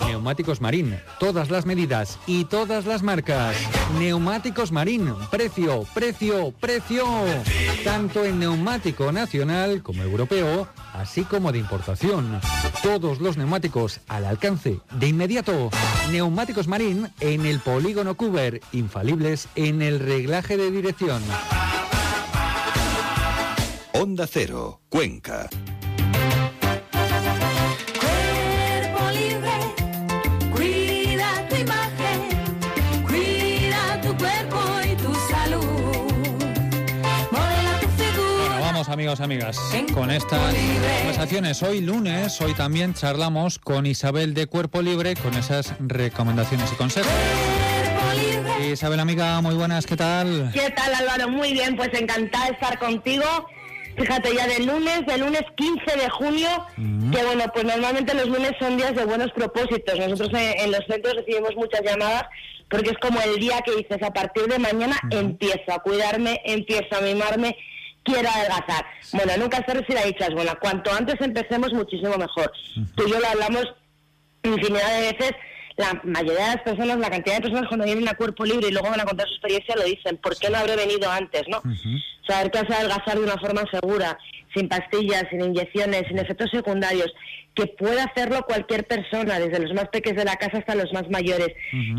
Neumáticos 0.06 0.60
Marín, 0.60 0.98
todas 1.20 1.50
las 1.50 1.66
medidas 1.66 2.18
y 2.26 2.46
todas 2.46 2.84
las 2.84 3.04
marcas. 3.04 3.56
Neumáticos 4.00 4.72
Marín, 4.72 5.14
precio, 5.30 5.86
precio, 5.94 6.52
precio. 6.58 7.06
Tanto 7.84 8.24
en 8.24 8.40
neumático 8.40 9.12
nacional 9.12 9.82
como 9.84 10.02
europeo, 10.02 10.66
así 10.92 11.22
como 11.22 11.52
de 11.52 11.58
importación. 11.58 12.40
Todos 12.82 13.20
los 13.20 13.36
neumáticos 13.36 14.00
al 14.08 14.24
alcance 14.24 14.80
de 14.92 15.06
inmediato. 15.06 15.70
Neumáticos 16.10 16.66
Marín 16.66 17.08
en 17.20 17.46
el 17.46 17.60
polígono 17.60 18.16
Cuber, 18.16 18.60
infalibles 18.72 19.48
en 19.54 19.80
el 19.80 20.00
reglaje 20.00 20.56
de 20.56 20.72
dirección. 20.72 21.22
Onda 23.92 24.26
Cero, 24.26 24.80
Cuenca. 24.88 25.48
Cuerpo 27.98 29.10
libre, 29.10 29.50
cuida 30.52 31.48
tu 31.48 31.56
imagen, 31.56 32.28
cuida 33.06 34.00
tu 34.00 34.16
cuerpo 34.16 34.58
y 34.84 34.96
tu 34.96 35.14
salud. 35.30 35.64
Modela 37.30 37.80
tu 37.80 37.88
figura. 37.88 38.48
Bueno, 38.48 38.60
vamos 38.60 38.88
amigos, 38.88 39.20
amigas, 39.20 39.58
con 39.92 40.10
estas 40.10 40.54
conversaciones. 40.54 41.62
Hoy 41.62 41.80
lunes, 41.80 42.40
hoy 42.40 42.54
también 42.54 42.94
charlamos 42.94 43.58
con 43.58 43.86
Isabel 43.86 44.34
de 44.34 44.46
Cuerpo 44.46 44.82
Libre 44.82 45.14
con 45.16 45.34
esas 45.34 45.74
recomendaciones 45.80 46.72
y 46.72 46.76
consejos. 46.76 47.12
Isabel, 48.72 49.00
amiga, 49.00 49.40
muy 49.40 49.54
buenas, 49.56 49.84
¿qué 49.84 49.96
tal? 49.96 50.50
¿Qué 50.54 50.70
tal 50.70 50.94
Álvaro? 50.94 51.28
Muy 51.28 51.52
bien, 51.52 51.76
pues 51.76 51.90
encantada 51.92 52.46
de 52.46 52.52
estar 52.52 52.78
contigo. 52.78 53.24
Fíjate, 54.00 54.34
ya 54.34 54.46
del 54.46 54.66
lunes, 54.66 55.04
del 55.06 55.20
lunes 55.20 55.42
15 55.56 55.96
de 55.96 56.08
junio, 56.08 56.48
que 56.76 57.24
bueno, 57.24 57.44
pues 57.52 57.64
normalmente 57.64 58.14
los 58.14 58.28
lunes 58.28 58.52
son 58.58 58.76
días 58.76 58.94
de 58.94 59.04
buenos 59.04 59.30
propósitos. 59.32 59.98
Nosotros 59.98 60.30
en, 60.32 60.60
en 60.60 60.70
los 60.72 60.80
centros 60.88 61.14
recibimos 61.14 61.54
muchas 61.54 61.82
llamadas 61.82 62.24
porque 62.70 62.90
es 62.90 62.98
como 62.98 63.20
el 63.20 63.36
día 63.36 63.60
que 63.62 63.74
dices, 63.74 64.02
a 64.02 64.12
partir 64.12 64.44
de 64.46 64.58
mañana 64.58 64.96
empiezo 65.10 65.72
a 65.72 65.80
cuidarme, 65.80 66.40
empiezo 66.44 66.96
a 66.96 67.00
mimarme, 67.00 67.56
quiero 68.04 68.28
adelgazar. 68.30 68.86
Bueno, 69.12 69.32
nunca 69.38 69.58
es 69.58 69.66
tarde 69.66 69.84
si 69.86 69.92
la 69.92 70.04
dicha 70.04 70.26
es 70.26 70.34
buena. 70.34 70.54
Cuanto 70.54 70.90
antes 70.92 71.16
empecemos, 71.20 71.72
muchísimo 71.72 72.16
mejor. 72.16 72.50
Tú 72.94 73.06
y 73.06 73.10
yo 73.10 73.20
lo 73.20 73.26
hablamos 73.26 73.66
infinidad 74.42 75.00
de 75.00 75.12
veces. 75.12 75.32
La 75.76 76.00
mayoría 76.04 76.50
de 76.50 76.54
las 76.56 76.62
personas, 76.62 76.98
la 76.98 77.10
cantidad 77.10 77.36
de 77.36 77.42
personas 77.42 77.68
cuando 77.68 77.84
vienen 77.84 78.08
a 78.08 78.14
cuerpo 78.14 78.44
libre 78.44 78.68
y 78.68 78.72
luego 78.72 78.90
van 78.90 79.00
a 79.00 79.04
contar 79.04 79.26
su 79.28 79.34
experiencia 79.34 79.76
lo 79.76 79.84
dicen, 79.84 80.16
¿por 80.18 80.36
qué 80.36 80.50
no 80.50 80.58
habré 80.58 80.76
venido 80.76 81.10
antes? 81.10 81.42
no 81.48 81.62
Saber 82.26 82.50
que 82.50 82.62
vas 82.62 82.70
a 82.70 82.78
adelgazar 82.80 83.18
de 83.18 83.24
una 83.24 83.38
forma 83.38 83.62
segura, 83.70 84.18
sin 84.54 84.68
pastillas, 84.68 85.24
sin 85.30 85.40
inyecciones, 85.40 86.04
sin 86.08 86.18
efectos 86.18 86.50
secundarios, 86.50 87.12
que 87.54 87.66
puede 87.66 88.00
hacerlo 88.00 88.44
cualquier 88.46 88.86
persona, 88.86 89.38
desde 89.38 89.58
los 89.58 89.74
más 89.74 89.88
pequeños 89.88 90.18
de 90.18 90.24
la 90.24 90.36
casa 90.36 90.58
hasta 90.58 90.74
los 90.74 90.92
más 90.92 91.08
mayores, 91.10 91.48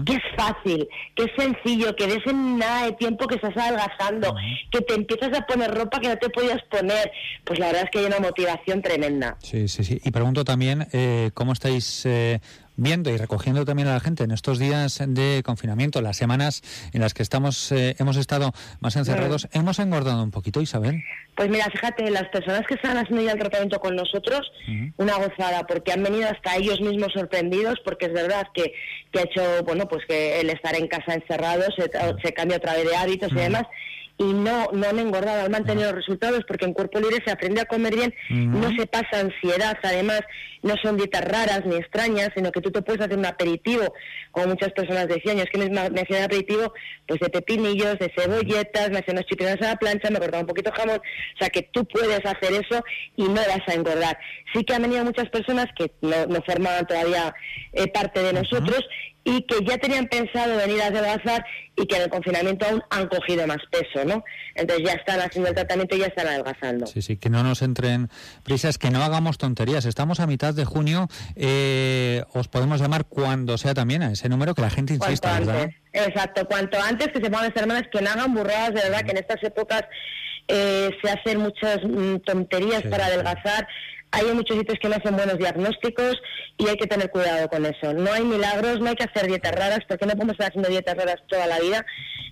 que 0.05 0.13
es 0.13 0.21
fácil, 0.35 0.87
que 1.15 1.23
es 1.23 1.31
sencillo, 1.37 1.95
que 1.95 2.07
ves 2.07 2.25
en 2.25 2.57
nada 2.57 2.85
de 2.85 2.93
tiempo 2.93 3.27
que 3.27 3.35
estás 3.35 3.55
adelgazando, 3.57 4.33
que 4.71 4.81
te 4.81 4.93
empiezas 4.93 5.37
a 5.37 5.45
poner 5.45 5.71
ropa 5.71 5.99
que 5.99 6.07
no 6.07 6.17
te 6.17 6.29
podías 6.29 6.61
poner, 6.69 7.11
pues 7.43 7.59
la 7.59 7.67
verdad 7.67 7.83
es 7.83 7.89
que 7.91 7.99
hay 7.99 8.05
una 8.05 8.19
motivación 8.19 8.81
tremenda. 8.81 9.37
Sí, 9.39 9.67
sí, 9.67 9.83
sí. 9.83 9.99
Y 10.03 10.11
pregunto 10.11 10.45
también 10.45 10.87
eh, 10.93 11.31
cómo 11.33 11.53
estáis 11.53 12.05
eh, 12.05 12.39
viendo 12.75 13.09
y 13.09 13.17
recogiendo 13.17 13.65
también 13.65 13.87
a 13.87 13.93
la 13.93 13.99
gente 13.99 14.23
en 14.23 14.31
estos 14.31 14.59
días 14.59 15.01
de 15.05 15.41
confinamiento, 15.43 16.01
las 16.01 16.17
semanas 16.17 16.61
en 16.93 17.01
las 17.01 17.13
que 17.13 17.23
estamos, 17.23 17.71
eh, 17.71 17.95
hemos 17.99 18.17
estado 18.17 18.53
más 18.79 18.95
encerrados. 18.95 19.47
¿Hemos 19.51 19.79
engordado 19.79 20.23
un 20.23 20.31
poquito, 20.31 20.61
Isabel? 20.61 21.03
Pues 21.35 21.49
mira, 21.49 21.65
fíjate, 21.71 22.09
las 22.11 22.27
personas 22.29 22.61
que 22.67 22.75
están 22.75 22.97
haciendo 22.97 23.23
ya 23.23 23.31
el 23.31 23.39
tratamiento 23.39 23.79
con 23.79 23.95
nosotros, 23.95 24.41
una 24.97 25.15
gozada, 25.15 25.65
porque 25.67 25.91
han 25.91 26.03
venido 26.03 26.29
hasta 26.29 26.55
ellos 26.57 26.81
mismos 26.81 27.13
sorprendidos, 27.13 27.79
porque 27.83 28.07
es 28.07 28.13
verdad 28.13 28.47
que, 28.53 28.73
que 29.11 29.19
ha 29.19 29.23
hecho, 29.23 29.63
bueno, 29.63 29.87
pues 29.87 30.05
que 30.07 30.41
el 30.41 30.49
estar 30.49 30.75
en 30.75 30.87
casa 30.87 31.13
encerrado 31.13 31.63
se, 31.75 31.89
se 32.23 32.33
cambia 32.33 32.57
otra 32.57 32.73
vez 32.73 32.89
de 32.89 32.95
hábitos 32.95 33.31
y 33.31 33.35
demás, 33.35 33.63
y 34.17 34.33
no, 34.33 34.69
no 34.73 34.87
han 34.87 34.99
engordado, 34.99 35.45
han 35.45 35.51
mantenido 35.51 35.87
los 35.87 35.95
resultados, 35.95 36.43
porque 36.47 36.65
en 36.65 36.73
cuerpo 36.73 36.99
libre 36.99 37.17
se 37.25 37.31
aprende 37.31 37.61
a 37.61 37.65
comer 37.65 37.95
bien, 37.95 38.13
no 38.29 38.69
se 38.77 38.85
pasa 38.87 39.19
ansiedad, 39.19 39.77
además, 39.81 40.21
no 40.63 40.75
son 40.83 40.97
dietas 40.97 41.23
raras 41.25 41.63
ni 41.65 41.75
extrañas, 41.75 42.29
sino 42.35 42.51
que 42.51 42.61
tú 42.61 42.71
te 42.71 42.81
puedes 42.81 43.01
hacer 43.01 43.17
un 43.17 43.25
aperitivo, 43.25 43.93
como 44.31 44.47
muchas 44.47 44.71
personas 44.73 45.07
decían, 45.07 45.37
yo 45.37 45.43
es 45.43 45.49
que 45.49 45.57
me, 45.57 45.69
me 45.69 46.01
hacía 46.01 46.19
un 46.19 46.23
aperitivo 46.23 46.73
pues 47.07 47.19
de 47.19 47.29
pepinillos, 47.29 47.97
de 47.99 48.11
cebolletas, 48.15 48.91
me 48.91 48.99
hacía 48.99 49.13
unos 49.13 49.25
chipiones 49.25 49.61
a 49.61 49.69
la 49.69 49.75
plancha, 49.77 50.09
me 50.11 50.19
cortaba 50.19 50.41
un 50.41 50.47
poquito 50.47 50.69
de 50.69 50.77
jamón, 50.77 50.97
o 50.97 51.37
sea 51.39 51.49
que 51.49 51.63
tú 51.63 51.85
puedes 51.85 52.19
hacer 52.23 52.53
eso 52.53 52.83
y 53.15 53.23
no 53.23 53.35
vas 53.35 53.67
a 53.67 53.73
engordar. 53.73 54.17
Sí 54.53 54.63
que 54.63 54.73
han 54.73 54.83
venido 54.83 55.03
muchas 55.03 55.29
personas 55.29 55.65
que 55.75 55.91
no, 56.01 56.25
no 56.27 56.41
formaban 56.43 56.85
todavía 56.85 57.33
eh, 57.73 57.87
parte 57.87 58.21
de 58.21 58.33
nosotros 58.33 58.85
y 59.23 59.43
que 59.43 59.63
ya 59.63 59.77
tenían 59.77 60.07
pensado 60.07 60.57
venir 60.57 60.81
a 60.81 60.87
adelgazar 60.87 61.45
y 61.75 61.85
que 61.85 61.95
en 61.95 62.03
el 62.03 62.09
confinamiento 62.09 62.65
aún 62.65 62.81
han 62.89 63.07
cogido 63.07 63.45
más 63.45 63.59
peso, 63.69 64.05
¿no? 64.05 64.23
Entonces 64.55 64.85
ya 64.85 64.93
están 64.93 65.19
haciendo 65.19 65.49
el 65.49 65.55
tratamiento 65.55 65.95
y 65.95 65.99
ya 65.99 66.07
están 66.07 66.27
adelgazando. 66.27 66.87
Sí, 66.87 67.01
sí, 67.01 67.17
que 67.17 67.29
no 67.29 67.43
nos 67.43 67.61
entren 67.61 68.09
prisas, 68.43 68.77
que 68.77 68.89
no 68.89 69.03
hagamos 69.03 69.37
tonterías. 69.37 69.85
Estamos 69.85 70.19
a 70.19 70.27
mitad 70.27 70.53
de 70.53 70.65
junio, 70.65 71.07
eh, 71.35 72.23
os 72.33 72.47
podemos 72.47 72.81
llamar 72.81 73.05
cuando 73.05 73.57
sea 73.57 73.73
también 73.73 74.01
a 74.03 74.11
ese 74.11 74.27
número 74.27 74.55
que 74.55 74.61
la 74.61 74.69
gente 74.69 74.97
Cuanto 74.97 75.11
insista, 75.11 75.39
¿verdad? 75.39 75.61
antes. 75.63 75.77
Exacto, 75.93 76.47
cuanto 76.47 76.81
antes 76.81 77.07
que 77.09 77.19
se 77.19 77.29
pongan 77.29 77.51
las 77.53 77.55
hermanas, 77.55 77.83
que 77.91 78.01
no 78.01 78.09
hagan 78.09 78.33
burradas, 78.33 78.73
de 78.73 78.81
verdad 78.81 79.01
que 79.03 79.11
en 79.11 79.17
estas 79.17 79.43
épocas 79.43 79.83
eh, 80.47 80.89
se 81.01 81.11
hacen 81.11 81.39
muchas 81.39 81.79
mm, 81.83 82.17
tonterías 82.25 82.81
para 82.83 83.05
adelgazar. 83.05 83.67
Hay 84.11 84.25
muchos 84.33 84.57
sitios 84.57 84.77
que 84.79 84.89
no 84.89 84.95
hacen 84.95 85.15
buenos 85.15 85.37
diagnósticos 85.37 86.21
y 86.57 86.67
hay 86.67 86.75
que 86.75 86.87
tener 86.87 87.09
cuidado 87.09 87.47
con 87.47 87.65
eso. 87.65 87.93
No 87.93 88.11
hay 88.11 88.23
milagros, 88.23 88.79
no 88.79 88.89
hay 88.89 88.95
que 88.95 89.05
hacer 89.05 89.27
dietas 89.27 89.53
raras, 89.53 89.79
porque 89.87 90.05
no 90.05 90.13
podemos 90.13 90.33
estar 90.33 90.49
haciendo 90.49 90.69
dietas 90.69 90.97
raras 90.97 91.15
toda 91.27 91.47
la 91.47 91.59
vida, 91.59 91.85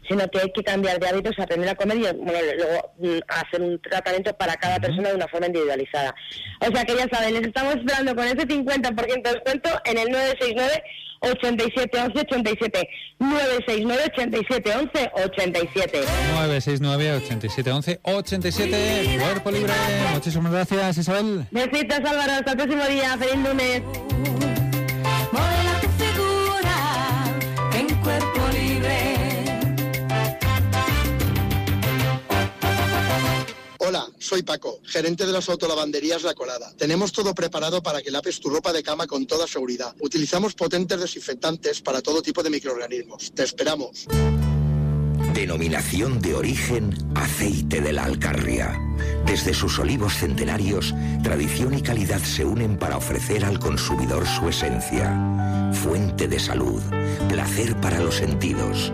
sino 0.08 0.28
que 0.28 0.40
hay 0.40 0.52
que 0.52 0.64
cambiar 0.64 1.00
de 1.00 1.08
hábitos, 1.08 1.40
aprender 1.40 1.70
a 1.70 1.76
comer 1.76 1.98
y 1.98 2.02
bueno, 2.02 2.40
luego 2.58 2.94
mm, 2.98 3.20
hacer 3.28 3.62
un 3.62 3.82
tratamiento 3.82 4.34
para 4.34 4.56
cada 4.56 4.80
persona 4.80 5.10
de 5.10 5.16
una 5.16 5.28
forma 5.28 5.48
individualizada. 5.48 6.14
O 6.62 6.76
sea 6.76 6.84
que 6.84 6.96
ya 6.96 7.08
saben, 7.12 7.34
les 7.34 7.48
estamos 7.48 7.76
esperando 7.76 8.16
con 8.16 8.26
ese 8.26 8.48
50% 8.48 9.24
de 9.24 9.32
descuento 9.32 9.70
en 9.86 9.98
el 9.98 10.10
969 10.10 10.84
87 11.22 12.00
11 12.00 12.20
87 12.22 12.90
969 13.20 14.04
87 14.14 14.76
11 14.76 15.12
87 15.26 16.02
969 16.32 17.12
87 17.14 17.72
11 17.72 18.00
87 18.04 19.20
Cuerpo 19.20 19.52
Libre. 19.52 19.74
Muchísimas 20.14 20.52
gracias, 20.52 20.98
Isabel. 20.98 21.46
Besitos 21.52 22.00
Álvaro, 22.00 22.32
hasta 22.34 22.52
el 22.52 22.58
próximo 22.58 22.86
día, 22.86 23.18
feliz 23.18 23.48
lunes. 23.48 24.49
Soy 34.20 34.44
Paco, 34.44 34.80
gerente 34.84 35.26
de 35.26 35.32
las 35.32 35.50
autolavanderías 35.50 36.24
La 36.24 36.34
Colada. 36.34 36.74
Tenemos 36.78 37.12
todo 37.12 37.34
preparado 37.34 37.82
para 37.82 38.02
que 38.02 38.12
laves 38.12 38.40
tu 38.40 38.50
ropa 38.50 38.72
de 38.74 38.84
cama 38.84 39.08
con 39.08 39.26
toda 39.26 39.48
seguridad. 39.48 39.96
Utilizamos 40.00 40.54
potentes 40.54 41.00
desinfectantes 41.00 41.82
para 41.82 42.02
todo 42.02 42.22
tipo 42.22 42.44
de 42.44 42.50
microorganismos. 42.50 43.32
Te 43.34 43.44
esperamos. 43.44 44.06
Denominación 45.34 46.20
de 46.20 46.36
origen 46.36 46.96
aceite 47.16 47.82
de 47.82 47.94
la 47.94 48.04
Alcarria. 48.04 48.78
Desde 49.26 49.54
sus 49.54 49.80
olivos 49.80 50.14
centenarios, 50.14 50.94
tradición 51.24 51.78
y 51.78 51.82
calidad 51.82 52.22
se 52.22 52.44
unen 52.44 52.78
para 52.78 52.98
ofrecer 52.98 53.46
al 53.46 53.60
consumidor 53.60 54.28
su 54.28 54.50
esencia. 54.50 55.72
Fuente 55.72 56.28
de 56.28 56.40
salud, 56.40 56.82
placer 57.30 57.80
para 57.80 58.00
los 58.00 58.16
sentidos. 58.16 58.92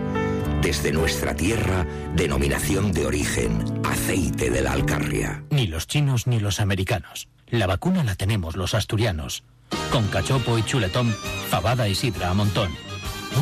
Desde 0.60 0.92
nuestra 0.92 1.34
tierra, 1.34 1.86
denominación 2.14 2.92
de 2.92 3.06
origen 3.06 3.80
aceite 3.84 4.50
de 4.50 4.62
la 4.62 4.72
Alcarria. 4.72 5.44
Ni 5.50 5.66
los 5.66 5.86
chinos 5.86 6.26
ni 6.26 6.40
los 6.40 6.60
americanos. 6.60 7.28
La 7.48 7.66
vacuna 7.66 8.02
la 8.02 8.16
tenemos 8.16 8.56
los 8.56 8.74
asturianos. 8.74 9.44
Con 9.92 10.06
cachopo 10.08 10.58
y 10.58 10.62
chuletón, 10.64 11.14
fabada 11.48 11.88
y 11.88 11.94
sidra 11.94 12.30
a 12.30 12.34
montón. 12.34 12.70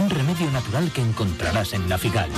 Un 0.00 0.10
remedio 0.10 0.50
natural 0.50 0.90
que 0.92 1.00
encontrarás 1.00 1.72
en 1.72 1.88
la 1.88 1.98
Figal. 1.98 2.30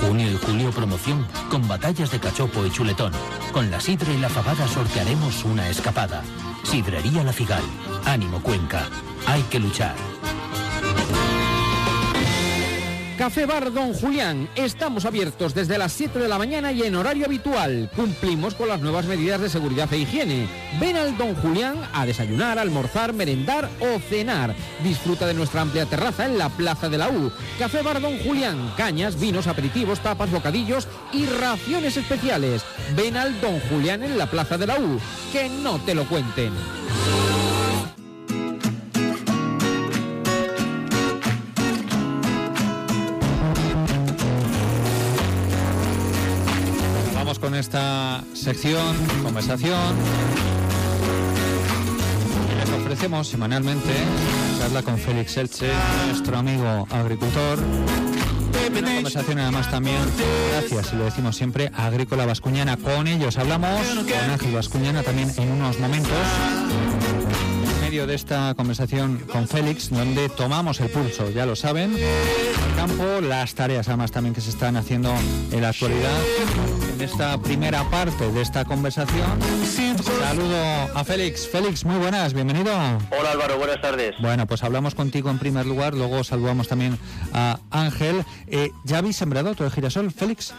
Junio 0.00 0.30
y 0.30 0.36
julio 0.36 0.70
promoción 0.72 1.26
con 1.50 1.66
batallas 1.68 2.10
de 2.10 2.18
cachopo 2.18 2.66
y 2.66 2.70
chuletón. 2.70 3.12
Con 3.52 3.70
la 3.70 3.80
sidra 3.80 4.12
y 4.12 4.18
la 4.18 4.28
fabada 4.28 4.66
sortearemos 4.66 5.44
una 5.44 5.68
escapada. 5.68 6.22
Sidrería 6.64 7.22
La 7.22 7.32
Figal. 7.32 7.62
Ánimo 8.04 8.42
Cuenca. 8.42 8.88
Hay 9.26 9.42
que 9.42 9.60
luchar. 9.60 9.94
Café 13.18 13.46
Bar 13.46 13.72
Don 13.72 13.94
Julián. 13.94 14.48
Estamos 14.56 15.04
abiertos 15.04 15.54
desde 15.54 15.78
las 15.78 15.92
7 15.92 16.18
de 16.18 16.26
la 16.26 16.36
mañana 16.36 16.72
y 16.72 16.82
en 16.82 16.96
horario 16.96 17.26
habitual. 17.26 17.88
Cumplimos 17.94 18.54
con 18.54 18.68
las 18.68 18.80
nuevas 18.80 19.06
medidas 19.06 19.40
de 19.40 19.48
seguridad 19.48 19.92
e 19.92 19.98
higiene. 19.98 20.48
Ven 20.80 20.96
al 20.96 21.16
Don 21.16 21.36
Julián 21.36 21.76
a 21.92 22.06
desayunar, 22.06 22.58
almorzar, 22.58 23.12
merendar 23.12 23.70
o 23.80 24.00
cenar. 24.00 24.56
Disfruta 24.82 25.26
de 25.26 25.34
nuestra 25.34 25.60
amplia 25.60 25.86
terraza 25.86 26.26
en 26.26 26.38
la 26.38 26.48
Plaza 26.48 26.88
de 26.88 26.98
la 26.98 27.08
U. 27.08 27.30
Café 27.56 27.82
Bar 27.82 28.00
Don 28.00 28.18
Julián. 28.18 28.72
Cañas, 28.76 29.18
vinos, 29.18 29.46
aperitivos, 29.46 30.00
tapas, 30.00 30.32
bocadillos 30.32 30.88
y 31.12 31.26
raciones 31.26 31.96
especiales. 31.96 32.64
Ven 32.96 33.16
al 33.16 33.40
Don 33.40 33.60
Julián 33.60 34.02
en 34.02 34.18
la 34.18 34.26
Plaza 34.26 34.58
de 34.58 34.66
la 34.66 34.78
U. 34.78 34.98
Que 35.32 35.48
no 35.48 35.78
te 35.78 35.94
lo 35.94 36.04
cuenten. 36.08 36.52
Con 47.44 47.54
esta 47.54 48.24
sección, 48.32 48.96
conversación. 49.22 49.94
Les 52.58 52.70
ofrecemos 52.70 53.28
semanalmente 53.28 53.92
charla 54.58 54.82
con 54.82 54.96
Félix 54.96 55.36
Elche, 55.36 55.70
nuestro 56.06 56.38
amigo 56.38 56.88
agricultor. 56.90 57.58
Conversación 58.72 59.40
además 59.40 59.70
también, 59.70 60.00
gracias, 60.52 60.94
y 60.94 60.96
lo 60.96 61.04
decimos 61.04 61.36
siempre, 61.36 61.70
Agrícola 61.74 62.24
Vascuñana. 62.24 62.78
Con 62.78 63.06
ellos 63.08 63.36
hablamos, 63.36 63.86
con 63.88 64.30
Ángel 64.30 64.54
Vascuñana 64.54 65.02
también 65.02 65.30
en 65.36 65.52
unos 65.52 65.78
momentos. 65.80 66.63
Medio 67.94 68.08
de 68.08 68.16
esta 68.16 68.52
conversación 68.56 69.18
con 69.30 69.46
Félix, 69.46 69.88
donde 69.88 70.28
tomamos 70.28 70.80
el 70.80 70.90
pulso, 70.90 71.30
ya 71.30 71.46
lo 71.46 71.54
saben, 71.54 71.94
al 71.94 72.74
campo, 72.74 73.20
las 73.20 73.54
tareas 73.54 73.86
además 73.86 74.10
también 74.10 74.34
que 74.34 74.40
se 74.40 74.50
están 74.50 74.76
haciendo 74.76 75.14
en 75.52 75.62
la 75.62 75.68
actualidad. 75.68 76.18
En 76.92 77.00
esta 77.00 77.38
primera 77.38 77.88
parte 77.90 78.32
de 78.32 78.42
esta 78.42 78.64
conversación, 78.64 79.38
saludo 80.18 80.56
a 80.92 81.04
Félix. 81.04 81.46
Félix, 81.46 81.84
muy 81.84 81.98
buenas, 81.98 82.34
bienvenido. 82.34 82.72
Hola 82.72 83.30
Álvaro, 83.30 83.58
buenas 83.58 83.80
tardes. 83.80 84.16
Bueno, 84.20 84.44
pues 84.48 84.64
hablamos 84.64 84.96
contigo 84.96 85.30
en 85.30 85.38
primer 85.38 85.64
lugar, 85.64 85.94
luego 85.94 86.24
saludamos 86.24 86.66
también 86.66 86.98
a 87.32 87.60
Ángel. 87.70 88.24
Eh, 88.48 88.70
¿Ya 88.82 88.98
habéis 88.98 89.14
sembrado 89.14 89.54
todo 89.54 89.68
el 89.68 89.72
girasol, 89.72 90.10
Félix? 90.10 90.52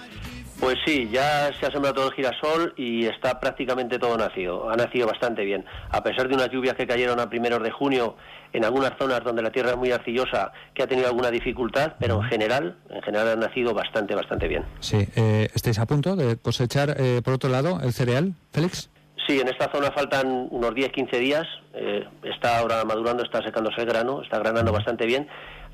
Pues 0.59 0.77
sí, 0.85 1.09
ya 1.11 1.51
se 1.59 1.65
ha 1.65 1.71
sembrado 1.71 1.95
todo 1.95 2.07
el 2.07 2.13
girasol 2.13 2.73
y 2.77 3.05
está 3.05 3.39
prácticamente 3.39 3.99
todo 3.99 4.17
nacido. 4.17 4.69
Ha 4.69 4.75
nacido 4.75 5.07
bastante 5.07 5.43
bien. 5.43 5.65
A 5.89 6.01
pesar 6.01 6.27
de 6.27 6.35
unas 6.35 6.49
lluvias 6.49 6.75
que 6.75 6.87
cayeron 6.87 7.19
a 7.19 7.29
primeros 7.29 7.61
de 7.61 7.71
junio 7.71 8.15
en 8.53 8.63
algunas 8.63 8.93
zonas 8.97 9.21
donde 9.23 9.41
la 9.41 9.51
tierra 9.51 9.71
es 9.71 9.77
muy 9.77 9.91
arcillosa, 9.91 10.53
que 10.73 10.83
ha 10.83 10.87
tenido 10.87 11.07
alguna 11.07 11.29
dificultad, 11.29 11.93
pero 11.99 12.15
en 12.23 12.29
general, 12.29 12.77
en 12.89 13.01
general 13.01 13.27
ha 13.27 13.35
nacido 13.35 13.73
bastante, 13.73 14.15
bastante 14.15 14.47
bien. 14.47 14.63
Sí, 14.79 15.05
eh, 15.15 15.49
¿estáis 15.53 15.77
a 15.77 15.85
punto 15.85 16.15
de 16.15 16.37
cosechar, 16.37 16.95
eh, 16.97 17.21
por 17.21 17.33
otro 17.33 17.49
lado, 17.49 17.81
el 17.83 17.91
cereal, 17.91 18.33
Félix? 18.53 18.89
Sí, 19.27 19.39
en 19.41 19.49
esta 19.49 19.69
zona 19.73 19.91
faltan 19.91 20.47
unos 20.51 20.71
10-15 20.71 21.19
días. 21.19 21.45
eh, 21.73 22.07
está 22.23 22.59
ahora 22.59 22.85
madurando, 22.85 23.23
está 23.23 23.43
secándose 23.43 23.81
el 23.81 23.87
grano, 23.87 24.21
está 24.21 24.39
granando 24.39 24.71
bastante 24.71 25.05
bien. 25.05 25.27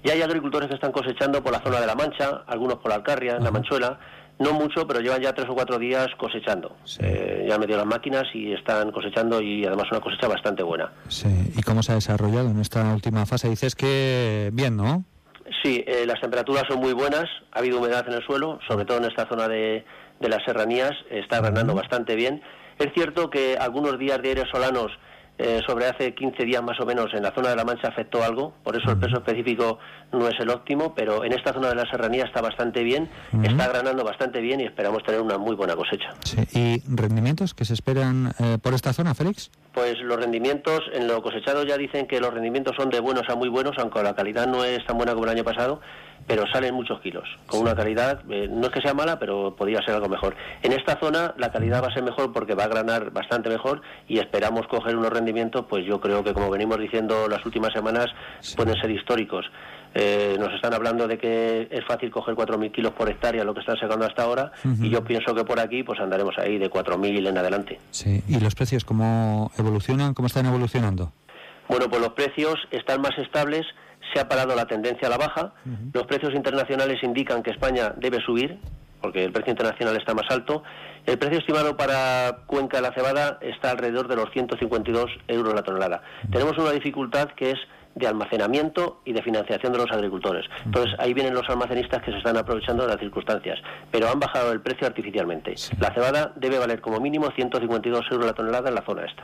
Y 0.04 0.10
hay 0.10 0.24
agricultores 0.24 0.68
que 0.68 0.74
están 0.76 0.92
cosechando 0.92 1.44
por 1.44 1.52
la 1.52 1.60
zona 1.60 1.80
de 1.80 1.86
la 1.86 1.94
Mancha, 1.94 2.42
algunos 2.48 2.78
por 2.78 2.90
la 2.90 2.96
Alcarria, 2.96 3.36
en 3.36 3.44
la 3.44 3.52
Manchuela. 3.52 4.00
No 4.42 4.54
mucho, 4.54 4.88
pero 4.88 5.02
llevan 5.02 5.22
ya 5.22 5.34
tres 5.34 5.48
o 5.50 5.54
cuatro 5.54 5.78
días 5.78 6.08
cosechando. 6.18 6.76
Eh, 7.00 7.46
ya 7.48 7.54
han 7.54 7.62
metido 7.62 7.78
las 7.78 7.86
máquinas 7.86 8.24
y 8.34 8.54
están 8.54 8.92
cosechando 8.92 9.39
y 9.39 9.64
además 9.64 9.86
una 9.92 10.02
cosecha 10.02 10.28
bastante 10.28 10.64
buena. 10.64 10.92
Sí, 11.10 11.30
¿y 11.56 11.62
cómo 11.62 11.84
se 11.84 11.92
ha 11.92 11.96
desarrollado 11.96 12.50
en 12.50 12.60
esta 12.60 12.92
última 12.92 13.28
fase? 13.28 13.50
Dices 13.50 13.76
que 13.76 14.50
bien, 14.52 14.78
¿no? 14.78 15.04
Sí, 15.62 15.84
eh, 15.86 16.06
las 16.08 16.20
temperaturas 16.20 16.64
son 16.68 16.80
muy 16.80 16.94
buenas, 16.94 17.26
ha 17.52 17.60
habido 17.60 17.78
humedad 17.78 18.04
en 18.08 18.16
el 18.16 18.24
suelo, 18.26 18.58
sobre 18.68 18.86
todo 18.86 18.98
en 18.98 19.06
esta 19.06 19.28
zona 19.28 19.48
de, 19.48 19.86
de 20.20 20.30
las 20.30 20.44
serranías, 20.44 20.94
está 21.12 21.39
granando 21.39 21.76
bastante 21.76 22.16
bien. 22.16 22.42
Es 22.80 22.92
cierto 22.96 23.30
que 23.30 23.57
algunos 23.60 23.99
días 23.99 24.20
de 24.24 24.30
aires 24.30 24.45
solanos 24.52 24.91
eh, 25.41 25.59
sobre 25.65 25.88
hace 25.88 26.13
15 26.13 26.45
días 26.45 26.61
más 26.61 26.80
o 26.80 26.85
menos 26.85 27.07
en 27.13 27.23
la 27.23 27.31
zona 27.31 27.49
de 27.49 27.55
la 27.55 27.65
Mancha 27.65 27.88
afectó 27.88 28.23
algo, 28.23 28.53
por 28.63 28.76
eso 28.76 28.91
el 28.91 28.97
peso 28.97 29.18
específico 29.18 29.80
no 30.11 30.27
es 30.27 30.39
el 30.39 30.49
óptimo, 30.49 30.93
pero 30.93 31.26
en 31.26 31.34
esta 31.34 31.51
zona 31.51 31.69
de 31.69 31.76
la 31.76 31.89
serranía 31.89 32.26
está 32.26 32.41
bastante 32.41 32.84
bien, 32.84 33.09
está 33.43 33.68
granando 33.68 34.03
bastante 34.03 34.39
bien 34.39 34.59
y 34.59 34.65
esperamos 34.65 35.03
tener 35.03 35.19
una 35.19 35.39
muy 35.39 35.55
buena 35.55 35.76
cosecha. 35.76 36.13
Sí. 36.23 36.41
¿Y 36.53 36.84
rendimientos 36.88 37.55
que 37.55 37.65
se 37.65 37.73
esperan 37.73 38.34
eh, 38.39 38.57
por 38.61 38.76
esta 38.76 38.93
zona, 38.93 39.15
Félix? 39.15 39.49
Pues 39.73 39.99
los 40.01 40.18
rendimientos, 40.18 40.81
en 40.93 41.07
lo 41.07 41.23
cosechado 41.23 41.63
ya 41.63 41.77
dicen 41.77 42.05
que 42.05 42.19
los 42.19 42.31
rendimientos 42.34 42.76
son 42.77 42.89
de 42.89 42.99
buenos 42.99 43.23
a 43.30 43.35
muy 43.35 43.49
buenos, 43.49 43.73
aunque 43.80 44.03
la 44.03 44.13
calidad 44.13 44.47
no 44.47 44.63
es 44.63 44.85
tan 44.85 44.97
buena 44.97 45.13
como 45.13 45.26
el 45.26 45.31
año 45.31 45.43
pasado, 45.43 45.81
pero 46.27 46.45
salen 46.52 46.73
muchos 46.73 46.99
kilos, 47.02 47.27
con 47.48 47.61
una 47.61 47.76
calidad, 47.76 48.22
eh, 48.30 48.48
no 48.49 48.68
es 48.68 48.69
que 48.72 48.81
sea 48.81 48.93
mala, 48.93 49.19
pero 49.19 49.56
podría 49.56 49.81
ser 49.81 49.95
algo 49.95 50.07
mejor. 50.10 50.35
En 50.61 50.72
esta 50.72 50.98
zona 50.99 51.34
la 51.38 51.52
calidad 51.52 51.84
va 51.84 51.88
a 51.88 51.93
ser 51.93 52.03
mejor 52.03 52.31
porque 52.31 52.56
va 52.56 52.65
a 52.65 52.68
granar 52.68 53.11
bastante 53.11 53.49
mejor 53.49 53.81
y 54.07 54.19
esperamos 54.19 54.68
coger 54.68 54.95
unos 54.95 55.11
rendimientos, 55.11 55.65
pues 55.69 55.85
yo 55.85 55.99
creo 55.99 56.23
que 56.23 56.34
como 56.34 56.49
venimos 56.49 56.80
diciendo 56.80 57.27
las 57.27 57.45
últimas 57.45 57.73
semanas, 57.73 58.07
pueden 58.56 58.76
ser 58.80 58.91
históricos. 58.91 59.45
Eh, 59.93 60.38
nos 60.39 60.53
están 60.53 60.73
hablando 60.73 61.06
de 61.06 61.18
que 61.18 61.68
es 61.69 61.85
fácil 61.85 62.10
coger 62.11 62.34
4.000 62.34 62.72
kilos 62.72 62.93
por 62.93 63.10
hectárea, 63.10 63.43
lo 63.43 63.53
que 63.53 63.60
están 63.60 63.76
sacando 63.77 64.06
hasta 64.06 64.23
ahora, 64.23 64.53
Ujú. 64.64 64.85
y 64.85 64.89
yo 64.89 65.03
pienso 65.03 65.35
que 65.35 65.43
por 65.43 65.60
aquí 65.60 65.84
pues 65.84 65.99
andaremos 65.99 66.38
ahí 66.38 66.57
de 66.57 66.69
4.000 66.69 67.27
en 67.27 67.38
adelante. 67.38 67.77
Sí. 67.91 68.23
¿Y 68.30 68.39
los 68.39 68.56
precios 68.56 68.85
cómo 68.85 69.52
evolucionan? 69.57 70.14
¿Cómo 70.14 70.27
están 70.27 70.45
evolucionando? 70.45 71.11
Bueno, 71.68 71.89
pues 71.89 72.02
los 72.02 72.14
precios 72.14 72.56
están 72.72 73.02
más 73.02 73.18
estables. 73.18 73.65
Se 74.14 74.20
ha 74.20 74.28
parado 74.28 74.56
la 74.56 74.66
tendencia 74.66 75.08
a 75.08 75.12
la 75.12 75.18
baja. 75.18 75.54
Los 75.94 76.06
precios 76.06 76.34
internacionales 76.34 77.02
indican 77.04 77.44
que 77.44 77.52
España 77.52 77.94
debe 77.98 78.20
subir, 78.22 78.60
porque 79.02 79.24
el 79.24 79.32
precio 79.32 79.52
internacional 79.52 79.96
está 79.98 80.14
más 80.14 80.30
alto. 80.30 80.64
El 81.06 81.18
precio 81.18 81.40
estimado 81.40 81.76
para 81.76 82.44
Cuenca 82.46 82.78
de 82.78 82.84
la 82.84 82.94
cebada 82.94 83.40
está 83.42 83.72
alrededor 83.72 84.08
de 84.08 84.16
los 84.16 84.32
152 84.32 85.12
euros 85.28 85.54
la 85.54 85.64
tonelada. 85.64 86.04
Tenemos 86.32 86.58
una 86.58 86.72
dificultad 86.72 87.30
que 87.36 87.52
es 87.52 87.58
de 87.96 88.08
almacenamiento 88.08 89.02
y 89.06 89.14
de 89.14 89.22
financiación 89.22 89.74
de 89.74 89.80
los 89.80 89.92
agricultores. 89.92 90.46
Entonces 90.66 90.96
ahí 91.00 91.14
vienen 91.14 91.34
los 91.34 91.50
almacenistas 91.50 92.02
que 92.04 92.12
se 92.12 92.18
están 92.18 92.38
aprovechando 92.38 92.84
de 92.84 92.90
las 92.90 93.00
circunstancias, 93.00 93.60
pero 93.92 94.10
han 94.10 94.20
bajado 94.20 94.52
el 94.52 94.62
precio 94.62 94.88
artificialmente. 94.88 95.56
La 95.80 95.94
cebada 95.94 96.32
debe 96.36 96.58
valer 96.58 96.80
como 96.80 97.00
mínimo 97.00 97.30
152 97.36 98.06
euros 98.12 98.26
la 98.26 98.34
tonelada 98.34 98.70
en 98.70 98.76
la 98.76 98.82
zona 98.84 99.06
esta. 99.06 99.24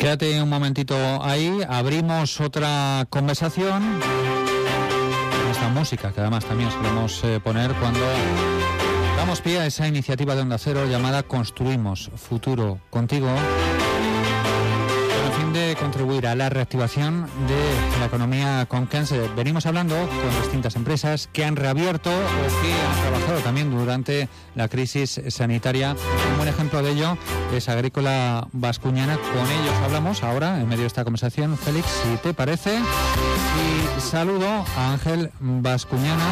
Quédate 0.00 0.40
un 0.42 0.48
momentito 0.48 0.96
ahí, 1.22 1.60
abrimos 1.68 2.40
otra 2.40 3.06
conversación. 3.10 4.00
con 4.00 5.50
Esta 5.50 5.68
música 5.68 6.10
que 6.10 6.22
además 6.22 6.46
también 6.46 6.70
solemos 6.70 7.22
eh, 7.22 7.38
poner 7.38 7.74
cuando 7.74 8.00
damos 9.18 9.42
pie 9.42 9.60
a 9.60 9.66
esa 9.66 9.86
iniciativa 9.86 10.34
de 10.34 10.40
Onda 10.40 10.56
Cero 10.56 10.86
llamada 10.86 11.22
Construimos 11.22 12.10
Futuro 12.16 12.80
Contigo. 12.88 13.28
Contribuir 15.80 16.26
a 16.26 16.34
la 16.34 16.48
reactivación 16.48 17.26
de 17.48 17.98
la 17.98 18.06
economía 18.06 18.66
conquense. 18.68 19.28
Venimos 19.36 19.66
hablando 19.66 19.96
con 19.96 20.42
distintas 20.42 20.76
empresas 20.76 21.28
que 21.32 21.44
han 21.44 21.56
reabierto 21.56 22.10
o 22.10 22.62
que 22.62 22.72
han 22.72 23.00
trabajado 23.02 23.40
también 23.40 23.70
durante 23.70 24.28
la 24.54 24.68
crisis 24.68 25.20
sanitaria. 25.28 25.96
Un 26.30 26.36
buen 26.36 26.48
ejemplo 26.48 26.82
de 26.82 26.92
ello 26.92 27.16
es 27.54 27.68
Agrícola 27.68 28.46
Vascuñana. 28.52 29.16
Con 29.16 29.50
ellos 29.50 29.74
hablamos 29.82 30.22
ahora 30.22 30.60
en 30.60 30.68
medio 30.68 30.82
de 30.82 30.88
esta 30.88 31.04
conversación. 31.04 31.56
Félix, 31.56 31.86
si 31.86 32.16
te 32.18 32.34
parece. 32.34 32.78
Y 32.78 34.00
saludo 34.00 34.64
a 34.76 34.92
Ángel 34.92 35.30
Vascuñana, 35.40 36.24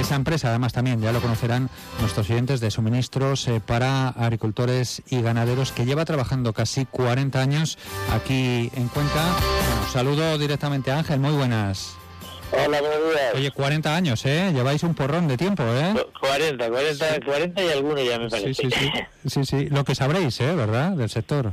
esa 0.00 0.14
empresa, 0.14 0.48
además 0.48 0.72
también 0.72 1.00
ya 1.00 1.12
lo 1.12 1.20
conocerán 1.20 1.68
nuestros 2.00 2.30
oyentes 2.30 2.60
de 2.60 2.70
suministros 2.70 3.48
eh, 3.48 3.60
para 3.64 4.08
agricultores 4.08 5.02
y 5.10 5.20
ganaderos 5.20 5.72
que 5.72 5.84
lleva 5.84 6.04
trabajando 6.04 6.52
casi 6.52 6.86
40 6.86 7.40
años 7.40 7.78
aquí 8.12 8.70
en 8.74 8.88
Cuenca. 8.92 9.36
Bueno, 9.38 9.88
saludo 9.92 10.38
directamente 10.38 10.90
a 10.90 10.98
Ángel, 10.98 11.20
muy 11.20 11.32
buenas. 11.32 11.96
Hola, 12.52 12.80
buenos 12.80 12.98
días. 13.12 13.34
Oye, 13.34 13.50
40 13.52 13.94
años, 13.94 14.26
¿eh? 14.26 14.50
Lleváis 14.52 14.82
un 14.82 14.94
porrón 14.94 15.28
de 15.28 15.36
tiempo, 15.36 15.62
¿eh? 15.62 15.94
40, 16.20 16.68
40, 16.68 17.20
40 17.24 17.62
y 17.62 17.68
algunos 17.68 18.04
ya 18.04 18.18
me 18.18 18.28
parece. 18.28 18.54
Sí, 18.54 18.68
sí, 18.70 18.90
sí. 19.22 19.28
Sí, 19.28 19.44
sí. 19.44 19.68
Lo 19.68 19.84
que 19.84 19.94
sabréis, 19.94 20.40
¿eh? 20.40 20.54
¿Verdad? 20.54 20.92
Del 20.92 21.08
sector. 21.08 21.52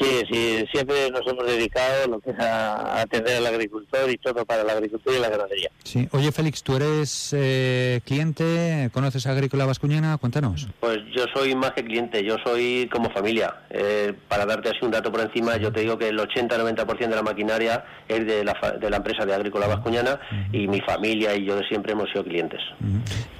Sí, 0.00 0.22
sí, 0.30 0.64
siempre 0.72 1.10
nos 1.10 1.26
hemos 1.26 1.44
dedicado 1.46 2.06
lo 2.08 2.20
que 2.20 2.30
es 2.30 2.38
a, 2.38 2.98
a 2.98 3.00
atender 3.02 3.38
al 3.38 3.46
agricultor 3.46 4.08
y 4.10 4.16
todo 4.18 4.44
para 4.46 4.62
la 4.62 4.74
agricultura 4.74 5.16
y 5.16 5.20
la 5.20 5.28
ganadería. 5.28 5.70
Sí. 5.82 6.08
Oye, 6.12 6.30
Félix, 6.30 6.62
¿tú 6.62 6.76
eres 6.76 7.34
eh, 7.36 8.00
cliente? 8.04 8.90
¿Conoces 8.92 9.26
a 9.26 9.32
Agrícola 9.32 9.66
Vascuñana? 9.66 10.16
Cuéntanos. 10.18 10.68
Pues 10.78 10.98
yo 11.16 11.24
soy 11.34 11.54
más 11.56 11.72
que 11.72 11.84
cliente, 11.84 12.22
yo 12.22 12.36
soy 12.44 12.88
como 12.92 13.10
familia. 13.10 13.56
Eh, 13.70 14.12
para 14.28 14.46
darte 14.46 14.68
así 14.68 14.78
un 14.82 14.92
dato 14.92 15.10
por 15.10 15.20
encima, 15.20 15.56
yo 15.56 15.72
te 15.72 15.80
digo 15.80 15.98
que 15.98 16.08
el 16.08 16.18
80-90% 16.18 16.98
de 17.08 17.16
la 17.16 17.22
maquinaria 17.22 17.84
es 18.06 18.24
de 18.26 18.44
la, 18.44 18.54
fa- 18.54 18.72
de 18.72 18.90
la 18.90 18.98
empresa 18.98 19.26
de 19.26 19.34
Agrícola 19.34 19.66
Vascuñana 19.66 20.20
y 20.52 20.68
mi 20.68 20.80
familia 20.80 21.34
y 21.34 21.44
yo 21.44 21.56
de 21.56 21.66
siempre 21.66 21.92
hemos 21.92 22.08
sido 22.10 22.22
clientes. 22.24 22.60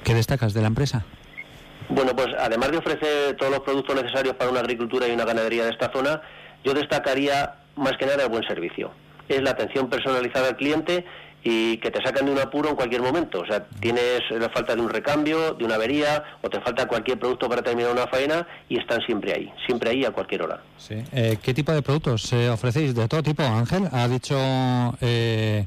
¿Qué 0.02 0.12
destacas 0.14 0.54
de 0.54 0.60
la 0.62 0.66
empresa? 0.66 1.04
Bueno, 1.90 2.14
pues 2.14 2.28
además 2.38 2.70
de 2.70 2.76
ofrecer 2.78 3.36
todos 3.36 3.50
los 3.52 3.60
productos 3.60 3.94
necesarios 3.96 4.34
para 4.34 4.50
una 4.50 4.60
agricultura 4.60 5.08
y 5.08 5.12
una 5.12 5.24
ganadería 5.24 5.64
de 5.64 5.70
esta 5.70 5.90
zona, 5.90 6.20
yo 6.64 6.74
destacaría 6.74 7.54
más 7.76 7.96
que 7.96 8.06
nada 8.06 8.24
el 8.24 8.28
buen 8.30 8.44
servicio. 8.44 8.90
Es 9.28 9.42
la 9.42 9.50
atención 9.50 9.88
personalizada 9.88 10.48
al 10.48 10.56
cliente 10.56 11.04
y 11.44 11.76
que 11.78 11.90
te 11.90 12.02
sacan 12.02 12.26
de 12.26 12.32
un 12.32 12.38
apuro 12.38 12.70
en 12.70 12.76
cualquier 12.76 13.00
momento. 13.00 13.40
O 13.40 13.46
sea, 13.46 13.64
tienes 13.80 14.22
la 14.30 14.48
falta 14.48 14.74
de 14.74 14.80
un 14.80 14.88
recambio, 14.88 15.54
de 15.54 15.64
una 15.64 15.76
avería 15.76 16.24
o 16.42 16.50
te 16.50 16.60
falta 16.60 16.88
cualquier 16.88 17.18
producto 17.18 17.48
para 17.48 17.62
terminar 17.62 17.92
una 17.92 18.06
faena 18.08 18.46
y 18.68 18.78
están 18.78 19.00
siempre 19.02 19.32
ahí, 19.32 19.52
siempre 19.66 19.90
ahí 19.90 20.04
a 20.04 20.10
cualquier 20.10 20.42
hora. 20.42 20.60
Sí. 20.76 20.96
Eh, 21.12 21.38
¿Qué 21.42 21.54
tipo 21.54 21.72
de 21.72 21.82
productos 21.82 22.32
eh, 22.32 22.50
ofrecéis? 22.50 22.94
¿De 22.94 23.06
todo 23.06 23.22
tipo, 23.22 23.42
Ángel? 23.42 23.84
Ha 23.92 24.08
dicho... 24.08 24.36
Eh, 25.00 25.66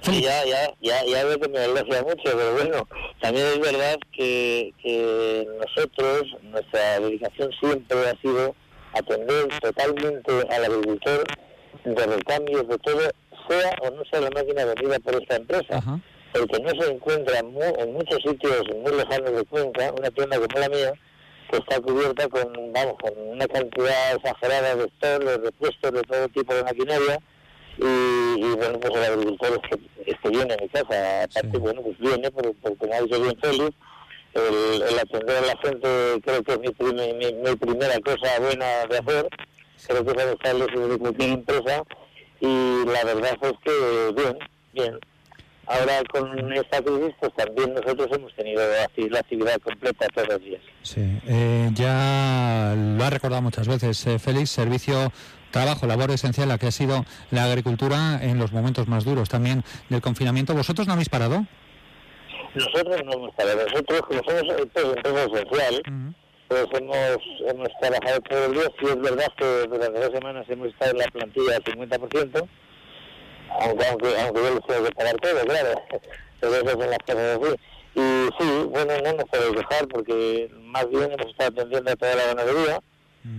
Sí, 0.00 0.22
ya, 0.22 0.44
ya, 0.46 0.72
ya, 0.80 1.04
ya 1.04 1.24
veo 1.24 1.40
que 1.40 1.48
me 1.48 1.64
elogia 1.64 2.02
mucho, 2.02 2.22
pero 2.22 2.52
bueno, 2.52 2.88
también 3.20 3.46
es 3.46 3.58
verdad 3.58 3.96
que, 4.12 4.72
que 4.80 5.44
nosotros, 5.58 6.22
nuestra 6.44 7.00
dedicación 7.00 7.50
siempre 7.58 8.08
ha 8.08 8.20
sido 8.20 8.54
atender 8.94 9.48
totalmente 9.60 10.32
al 10.50 10.64
agricultor 10.64 11.24
de 11.84 12.06
recambios 12.06 12.68
de 12.68 12.78
todo, 12.78 13.00
sea 13.48 13.76
o 13.82 13.90
no 13.90 14.02
sea 14.10 14.20
la 14.20 14.30
máquina 14.30 14.64
vendida 14.64 14.98
por 15.00 15.14
esta 15.20 15.36
empresa. 15.36 15.78
Porque 16.32 16.60
no 16.60 16.70
se 16.82 16.90
encuentra 16.90 17.38
en, 17.38 17.52
mu- 17.52 17.62
en 17.78 17.92
muchos 17.94 18.18
sitios 18.22 18.62
muy 18.82 18.92
lejanos 18.92 19.32
de 19.32 19.44
Cuenca 19.44 19.92
una 19.98 20.10
tienda 20.10 20.36
como 20.38 20.60
la 20.60 20.68
mía 20.68 20.92
que 21.50 21.56
está 21.56 21.80
cubierta 21.80 22.28
con, 22.28 22.52
vamos, 22.74 22.96
con 23.00 23.12
una 23.16 23.46
cantidad 23.48 24.14
exagerada 24.16 24.76
de 24.76 24.84
stores, 24.98 25.26
de 25.26 25.38
repuestos, 25.38 25.92
de 25.92 26.02
todo 26.02 26.28
tipo 26.28 26.54
de 26.54 26.62
maquinaria. 26.64 27.18
Y, 27.78 27.84
y, 28.44 28.54
bueno, 28.56 28.78
pues 28.80 28.92
el 28.94 29.04
agricultor 29.04 29.52
es 29.62 29.70
que, 29.70 30.10
es 30.10 30.16
que 30.20 30.28
viene 30.28 30.52
a 30.52 30.56
mi 30.60 30.68
casa, 30.68 31.22
aparte, 31.24 31.56
bueno, 31.58 31.80
pues 31.80 31.96
viene, 31.98 32.30
por- 32.30 32.54
porque 32.56 32.86
me 32.86 32.94
ha 32.96 33.02
dicho 33.02 33.20
bien 33.22 33.38
feliz, 33.40 33.70
el, 34.46 34.98
atender 34.98 35.36
a 35.36 35.40
la 35.46 35.56
gente 35.62 36.20
creo 36.22 36.42
que 36.42 36.52
es 36.52 36.60
mi, 36.60 37.12
mi, 37.14 37.32
mi 37.32 37.56
primera 37.56 37.98
cosa 38.00 38.40
buena 38.40 38.86
de 38.86 38.98
hacer, 38.98 39.28
creo 39.86 40.04
que 40.04 40.12
es 40.12 40.18
adoptable 40.18 40.88
de 40.88 40.98
cualquier 40.98 41.30
empresa 41.30 41.82
y 42.40 42.84
la 42.86 43.04
verdad 43.04 43.38
es 43.42 43.52
que 43.64 44.12
bien, 44.14 44.38
bien. 44.72 44.98
Ahora 45.66 46.02
con 46.10 46.52
esta 46.54 46.80
crisis 46.80 47.14
pues 47.20 47.34
también 47.34 47.74
nosotros 47.74 48.08
hemos 48.12 48.34
tenido 48.34 48.62
la 48.66 49.18
actividad 49.20 49.60
completa 49.60 50.06
todos 50.14 50.28
los 50.28 50.40
días. 50.40 50.62
Sí, 50.82 51.20
eh, 51.26 51.68
ya 51.74 52.74
lo 52.74 53.04
ha 53.04 53.10
recordado 53.10 53.42
muchas 53.42 53.68
veces 53.68 54.06
eh, 54.06 54.18
Félix, 54.18 54.48
servicio, 54.50 55.12
trabajo, 55.50 55.86
labor 55.86 56.10
esencial 56.10 56.48
la 56.48 56.56
que 56.56 56.68
ha 56.68 56.72
sido 56.72 57.04
la 57.30 57.44
agricultura 57.44 58.18
en 58.22 58.38
los 58.38 58.52
momentos 58.52 58.88
más 58.88 59.04
duros 59.04 59.28
también 59.28 59.62
del 59.90 60.00
confinamiento. 60.00 60.54
¿Vosotros 60.54 60.86
no 60.86 60.94
habéis 60.94 61.10
parado? 61.10 61.46
Nosotros 62.54 63.04
no 63.04 63.12
hemos 63.12 63.34
parado, 63.34 63.64
nosotros 63.64 64.00
como 64.02 64.22
somos 64.24 64.60
empresa 64.60 65.24
esencial, 65.24 65.82
pues 66.48 66.66
hemos, 66.72 67.18
hemos 67.46 67.68
trabajado 67.80 68.20
todo 68.22 68.46
el 68.46 68.52
día, 68.54 68.64
sí 68.80 68.86
es 68.86 69.00
verdad 69.00 69.26
que 69.36 69.66
durante 69.68 70.00
dos 70.00 70.12
semanas 70.12 70.46
hemos 70.48 70.68
estado 70.68 70.92
en 70.92 70.98
la 70.98 71.06
plantilla 71.06 71.56
al 71.56 71.64
50%, 71.64 72.48
aunque, 73.60 73.86
aunque, 73.86 74.20
aunque 74.20 74.40
yo 74.40 74.54
les 74.54 74.66
tengo 74.66 74.84
que 74.84 74.94
pagar 74.94 75.16
todo, 75.16 75.40
claro, 75.44 75.82
pero 76.40 76.54
esas 76.54 76.72
son 76.72 76.90
las 76.90 76.98
cosas 76.98 77.38
así. 77.38 77.54
Y 77.94 78.28
sí, 78.38 78.68
bueno, 78.70 78.92
no 79.02 79.12
nos 79.12 79.24
podemos 79.24 79.56
dejar 79.56 79.88
porque 79.88 80.50
más 80.60 80.88
bien 80.88 81.12
hemos 81.12 81.26
estado 81.26 81.50
atendiendo 81.50 81.90
a 81.90 81.96
toda 81.96 82.14
la 82.14 82.26
ganadería, 82.26 82.80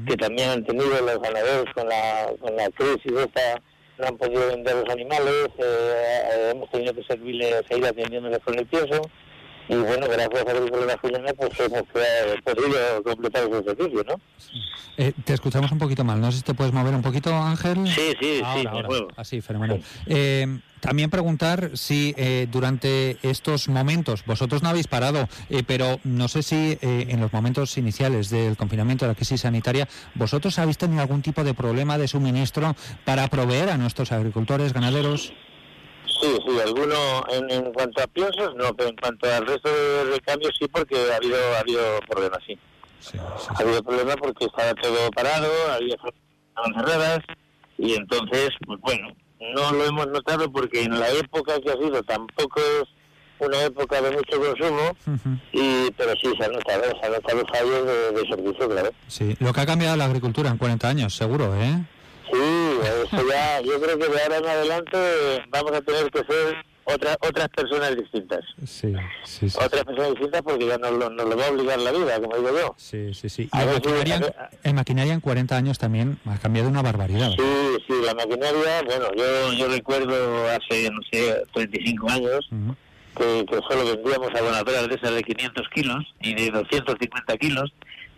que 0.05 0.17
también 0.17 0.49
han 0.49 0.65
tenido 0.65 1.01
los 1.01 1.19
ganaderos 1.19 1.65
con 1.73 1.87
la, 1.87 2.31
con 2.39 2.55
la 2.55 2.69
crisis 2.69 3.11
esta, 3.11 3.61
no 3.99 4.07
han 4.07 4.17
podido 4.17 4.47
vender 4.47 4.75
los 4.75 4.89
animales, 4.89 5.47
eh, 5.57 6.21
eh, 6.31 6.51
hemos 6.51 6.69
tenido 6.71 6.93
que 6.93 7.03
servirles, 7.03 7.63
seguir 7.67 7.85
atendiéndoles 7.85 8.39
con 8.39 8.57
el 8.57 8.65
pienso, 8.65 9.01
y 9.69 9.75
bueno, 9.75 10.07
gracias 10.07 10.45
a 10.47 10.51
Agrícola 10.51 10.85
Nacional 10.87 11.35
pues 11.37 11.59
hemos 11.59 11.83
eh, 11.95 12.41
podido 12.43 13.03
completar 13.03 13.43
ese 13.47 13.63
servicio, 13.63 14.03
¿no? 14.07 14.19
Eh, 14.97 15.13
te 15.23 15.33
escuchamos 15.33 15.71
un 15.71 15.77
poquito 15.77 16.03
mal, 16.03 16.19
no 16.19 16.31
sé 16.31 16.39
si 16.39 16.43
te 16.43 16.53
puedes 16.53 16.73
mover 16.73 16.93
un 16.93 17.01
poquito, 17.01 17.33
Ángel. 17.33 17.87
Sí, 17.87 18.13
sí, 18.19 18.37
sí, 18.37 18.41
Ahora, 18.43 18.63
me 18.63 18.69
ahora. 18.69 18.87
muevo. 18.89 19.07
Así, 19.15 19.41
fenomenal. 19.41 19.81
Eh, 20.07 20.59
también 20.79 21.09
preguntar 21.09 21.71
si 21.73 22.13
eh, 22.17 22.47
durante 22.49 23.17
estos 23.21 23.67
momentos, 23.69 24.23
vosotros 24.25 24.63
no 24.63 24.69
habéis 24.69 24.87
parado, 24.87 25.27
eh, 25.49 25.63
pero 25.65 25.99
no 26.03 26.27
sé 26.27 26.41
si 26.41 26.77
eh, 26.81 27.07
en 27.09 27.19
los 27.19 27.31
momentos 27.33 27.77
iniciales 27.77 28.29
del 28.29 28.55
confinamiento, 28.57 29.05
de 29.05 29.09
la 29.11 29.15
crisis 29.15 29.41
sanitaria, 29.41 29.87
vosotros 30.15 30.57
habéis 30.57 30.77
tenido 30.77 31.01
algún 31.01 31.21
tipo 31.21 31.43
de 31.43 31.53
problema 31.53 31.97
de 31.97 32.07
suministro 32.07 32.75
para 33.05 33.27
proveer 33.27 33.69
a 33.69 33.77
nuestros 33.77 34.11
agricultores, 34.11 34.73
ganaderos. 34.73 35.33
Sí, 36.21 36.37
sí, 36.45 36.59
alguno 36.59 37.23
en, 37.31 37.49
en 37.49 37.73
cuanto 37.73 38.01
a 38.03 38.07
piensos 38.07 38.53
no, 38.55 38.73
pero 38.75 38.89
en 38.89 38.95
cuanto 38.97 39.31
al 39.31 39.45
resto 39.47 39.69
de 39.69 40.03
recambios 40.15 40.51
sí, 40.59 40.67
porque 40.67 40.95
ha 41.11 41.15
habido, 41.15 41.37
ha 41.55 41.59
habido 41.59 41.81
problemas, 42.09 42.39
sí. 42.45 42.57
Ha 43.55 43.61
habido 43.61 43.81
problemas 43.83 44.15
porque 44.17 44.45
estaba 44.45 44.73
todo 44.75 45.09
parado, 45.11 45.47
había 45.71 45.95
cerradas 46.75 47.19
y 47.77 47.93
entonces, 47.93 48.49
pues 48.65 48.79
bueno, 48.81 49.15
no 49.55 49.71
lo 49.71 49.85
hemos 49.85 50.07
notado 50.07 50.51
porque 50.51 50.83
en 50.83 50.99
la 50.99 51.09
época 51.11 51.59
que 51.61 51.69
ha 51.69 51.73
sido 51.73 52.03
tampoco 52.03 52.59
es 52.59 52.89
una 53.39 53.63
época 53.63 54.01
de 54.01 54.11
mucho 54.11 54.37
consumo, 54.37 54.97
y 55.53 55.89
pero 55.91 56.11
sí 56.21 56.29
se 56.37 56.43
ha 56.43 56.49
notado, 56.49 56.83
se 56.99 57.07
ha 57.07 57.09
notado 57.09 57.43
fallos 57.47 57.85
de, 57.85 58.11
de 58.11 58.27
servicio, 58.27 58.69
claro. 58.69 58.89
Sí, 59.07 59.33
lo 59.39 59.53
que 59.53 59.61
ha 59.61 59.65
cambiado 59.65 59.95
la 59.95 60.05
agricultura 60.05 60.49
en 60.49 60.57
40 60.57 60.89
años, 60.89 61.15
seguro, 61.15 61.55
¿eh? 61.55 61.81
Sí, 62.31 62.79
eso 63.13 63.27
ya, 63.29 63.61
yo 63.61 63.81
creo 63.81 63.97
que 63.97 64.07
de 64.07 64.21
ahora 64.21 64.37
en 64.37 64.45
adelante 64.45 64.97
vamos 65.49 65.71
a 65.73 65.81
tener 65.81 66.09
que 66.11 66.19
ser 66.19 66.55
otras 66.85 67.17
otras 67.21 67.47
personas 67.49 67.95
distintas. 67.95 68.39
Sí, 68.65 68.93
sí, 69.23 69.49
sí. 69.49 69.57
Otras 69.63 69.83
personas 69.83 70.11
distintas 70.11 70.41
porque 70.41 70.65
ya 70.67 70.77
nos 70.77 70.91
lo, 70.91 71.09
nos 71.09 71.27
lo 71.29 71.37
va 71.37 71.45
a 71.45 71.49
obligar 71.51 71.79
la 71.79 71.91
vida, 71.91 72.19
como 72.19 72.35
digo 72.37 72.49
yo. 72.59 72.73
Sí, 72.77 73.13
sí, 73.13 73.29
sí. 73.29 73.43
Y 73.43 73.57
A 73.57 73.61
si- 73.61 73.67
maquinaria, 73.67 74.19
ver- 74.19 74.35
en 74.63 74.75
maquinaria 74.75 75.13
en 75.13 75.19
40 75.21 75.55
años 75.55 75.77
también 75.77 76.17
ha 76.25 76.37
cambiado 76.37 76.67
una 76.69 76.81
barbaridad. 76.81 77.29
Sí, 77.37 77.77
sí, 77.87 77.93
la 78.03 78.13
maquinaria, 78.15 78.81
bueno, 78.85 79.05
yo, 79.15 79.53
yo 79.53 79.67
recuerdo 79.67 80.47
hace, 80.49 80.89
no 80.89 80.99
sé, 81.11 81.43
35 81.53 82.09
años 82.09 82.49
que, 83.15 83.45
que 83.45 83.59
solo 83.67 83.85
vendíamos 83.95 84.29
abonadoras 84.33 84.87
de 84.87 84.95
esas 84.95 85.13
de 85.13 85.23
500 85.23 85.67
kilos 85.73 86.03
y 86.21 86.33
de 86.35 86.51
250 86.51 87.37
kilos. 87.37 87.71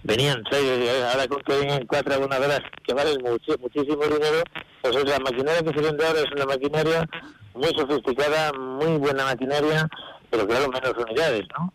Venían 0.03 0.43
seis, 0.49 0.63
eh, 0.65 1.03
ahora 1.11 1.27
con 1.27 1.41
que 1.43 1.57
vengan 1.59 1.85
cuatro 1.85 2.13
abonadoras 2.15 2.61
que 2.83 2.93
valen 2.93 3.21
muchi- 3.21 3.57
muchísimo 3.59 4.03
dinero, 4.03 4.41
pues 4.81 4.95
es 4.95 5.05
la 5.05 5.19
maquinaria 5.19 5.61
que 5.61 5.73
se 5.79 5.85
vende 5.85 6.05
ahora 6.05 6.19
es 6.21 6.31
una 6.31 6.45
maquinaria 6.45 7.07
muy 7.53 7.69
sofisticada, 7.77 8.51
muy 8.53 8.97
buena 8.97 9.25
maquinaria, 9.25 9.87
pero 10.31 10.47
claro, 10.47 10.69
menos 10.69 10.93
unidades, 10.97 11.43
¿no? 11.55 11.71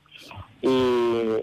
Y, 0.62 1.42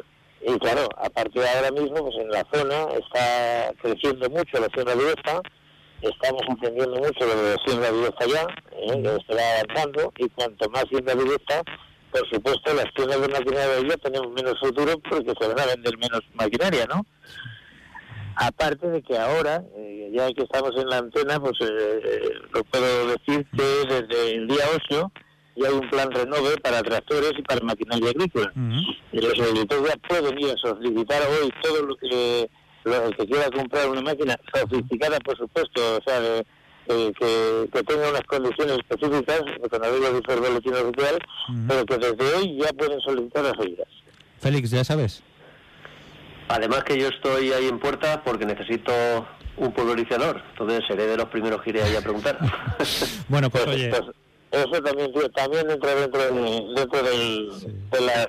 y 0.52 0.60
claro, 0.60 0.90
aparte 0.98 1.40
ahora 1.48 1.72
mismo, 1.72 2.04
pues 2.04 2.16
en 2.20 2.30
la 2.30 2.46
zona 2.52 2.92
está 3.00 3.72
creciendo 3.82 4.30
mucho 4.30 4.60
la 4.60 4.68
de 4.96 5.08
esta, 5.14 5.42
estamos 6.02 6.42
aprendiendo 6.50 6.98
mucho 6.98 7.26
de 7.26 7.54
la 7.56 7.64
siembra 7.66 7.92
directa 7.92 8.26
ya, 8.26 8.42
¿eh? 8.74 9.02
que 9.02 9.16
esto 9.16 9.36
va 9.36 9.60
avanzando, 9.62 10.14
y 10.18 10.28
cuanto 10.30 10.70
más 10.72 10.84
siembra 10.90 11.16
directa, 11.16 11.62
por 12.14 12.30
supuesto, 12.30 12.74
las 12.74 12.94
tiendas 12.94 13.20
de 13.22 13.28
maquinaria 13.28 13.88
ya 13.90 13.98
tenemos 13.98 14.32
menos 14.32 14.60
futuro 14.60 14.94
porque 15.10 15.34
se 15.40 15.48
van 15.48 15.60
a 15.60 15.66
vender 15.66 15.98
menos 15.98 16.22
maquinaria, 16.36 16.86
¿no? 16.86 17.06
Aparte 18.36 18.88
de 18.90 19.02
que 19.04 19.18
ahora, 19.18 19.64
eh, 19.78 20.10
ya 20.14 20.28
que 20.34 20.42
estamos 20.44 20.72
en 20.78 20.88
la 20.90 20.98
antena, 21.00 21.40
pues 21.40 21.54
eh, 21.62 22.30
lo 22.52 22.64
puedo 22.64 23.08
decir 23.08 23.46
que 23.56 23.64
desde 23.88 24.36
el 24.36 24.48
día 24.48 24.64
8 24.90 25.12
ya 25.56 25.68
hay 25.68 25.74
un 25.76 25.90
plan 25.90 26.12
renove 26.12 26.58
para 26.58 26.82
tractores 26.82 27.34
y 27.38 27.42
para 27.44 27.62
maquinaria 27.62 28.10
agrícola. 28.10 28.52
Y 29.12 29.22
los 29.22 29.40
agricultores 29.40 29.86
ya 29.94 30.08
pueden 30.08 30.40
ir 30.40 30.52
a 30.52 30.58
solicitar 30.58 31.22
hoy 31.28 31.52
todo 31.62 31.86
lo 31.86 31.96
que 31.98 32.50
lo 32.86 33.12
que 33.12 33.26
quiera 33.28 33.50
comprar 33.50 33.88
una 33.90 34.02
máquina 34.02 34.38
sofisticada, 34.54 35.18
por 35.20 35.38
supuesto, 35.38 35.98
o 35.98 36.02
sea, 36.06 36.20
de- 36.20 36.46
de 36.88 37.14
que, 37.14 37.70
que 37.72 37.84
tenga 37.84 38.10
unas 38.10 38.24
condiciones 38.24 38.78
específicas, 38.78 39.42
con 39.70 39.84
arreglo 39.84 40.22
de 40.22 40.36
boletín 40.36 40.74
oficial, 40.74 41.20
pero 41.68 41.86
que 41.86 41.98
desde 41.98 42.36
hoy 42.36 42.58
ya 42.62 42.74
pueden 42.74 43.00
solicitar 43.02 43.44
las 43.44 43.60
ayudas. 43.60 43.88
Félix, 44.40 44.72
ya 44.72 44.84
sabes. 44.84 45.24
Además 46.50 46.84
que 46.84 47.00
yo 47.00 47.08
estoy 47.08 47.52
ahí 47.52 47.68
en 47.68 47.80
puerta 47.80 48.22
porque 48.24 48.46
necesito 48.46 48.92
un 49.58 49.72
pulverizador, 49.72 50.42
entonces 50.52 50.84
seré 50.88 51.08
de 51.08 51.18
los 51.18 51.28
primeros 51.30 51.62
que 51.62 51.70
iré 51.70 51.84
ahí 51.84 51.96
a 51.96 52.02
preguntar. 52.02 52.38
Bueno, 53.30 53.50
pues 53.50 53.66
oye, 53.68 53.90
Pues 53.90 54.02
eso 54.52 54.84
también 54.84 55.12
tío, 55.14 55.30
también 55.30 55.70
entra 55.70 55.96
dentro, 55.96 56.22
de, 56.22 56.74
dentro 56.76 57.04
del, 57.04 57.50
de 57.90 58.02
las... 58.02 58.28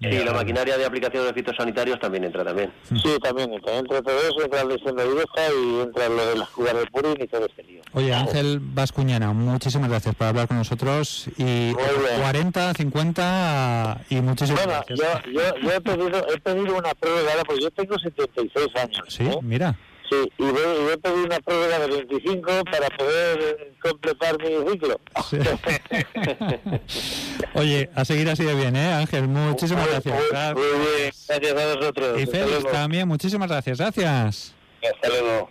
Sí, 0.00 0.24
la 0.24 0.32
maquinaria 0.32 0.78
de 0.78 0.86
aplicación 0.86 1.26
de 1.26 1.34
fitosanitarios 1.34 2.00
también 2.00 2.24
entra 2.24 2.42
también. 2.42 2.72
Sí, 2.88 3.18
también 3.22 3.52
entra, 3.52 3.76
entra 3.76 4.00
todo 4.00 4.18
eso, 4.18 4.42
entra 4.42 4.64
la 4.64 4.76
siembra 4.78 5.04
directa 5.04 5.42
y 5.52 5.80
entra 5.80 6.08
lo 6.08 6.26
de 6.26 6.36
las 6.36 6.48
jugadas 6.48 6.84
de 6.84 6.90
purín 6.90 7.16
y 7.20 7.26
todo 7.26 7.44
este 7.44 7.62
lío. 7.64 7.82
oye, 7.92 8.14
Ángel 8.14 8.60
Vascuñana, 8.62 9.32
muchísimas 9.34 9.90
gracias 9.90 10.14
por 10.14 10.28
hablar 10.28 10.48
con 10.48 10.56
nosotros 10.56 11.28
y 11.36 11.74
40, 11.74 12.72
50 12.74 14.00
y 14.08 14.20
muchísimas 14.22 14.64
Bueno, 14.64 14.82
gracias. 14.86 14.98
yo, 15.26 15.32
yo, 15.32 15.56
yo 15.62 15.72
he, 15.72 15.80
pedido, 15.82 16.26
he 16.34 16.40
pedido 16.40 16.78
una 16.78 16.88
ahora, 16.88 17.44
porque 17.46 17.62
yo 17.62 17.70
tengo 17.70 17.98
76 17.98 18.68
años. 18.76 19.02
Sí, 19.08 19.24
¿eh? 19.24 19.38
mira. 19.42 19.76
Sí, 20.10 20.16
y 20.38 20.42
voy- 20.42 20.88
y 20.88 20.92
he 20.92 20.98
pedido 20.98 21.24
una 21.24 21.38
prórroga 21.40 21.78
de 21.78 21.86
25 21.86 22.64
para 22.64 22.88
poder 22.96 23.72
completar 23.80 24.36
mi 24.42 24.70
ciclo. 24.72 25.00
Oye, 27.54 27.88
a 27.94 28.04
seguir 28.04 28.28
así 28.28 28.44
de 28.44 28.54
bien, 28.54 28.74
¿eh, 28.76 28.92
Ángel? 28.92 29.28
Muchísimas 29.28 29.86
gracias. 29.88 30.14
Muy 30.54 30.62
bien, 30.64 31.12
gracias 31.28 31.62
a 31.62 31.74
vosotros. 31.76 32.20
Y 32.20 32.26
Félix 32.26 32.64
también, 32.72 33.08
muchísimas 33.08 33.48
gracias. 33.48 33.78
Gracias. 33.78 34.54
Hasta 34.82 35.08
luego. 35.08 35.48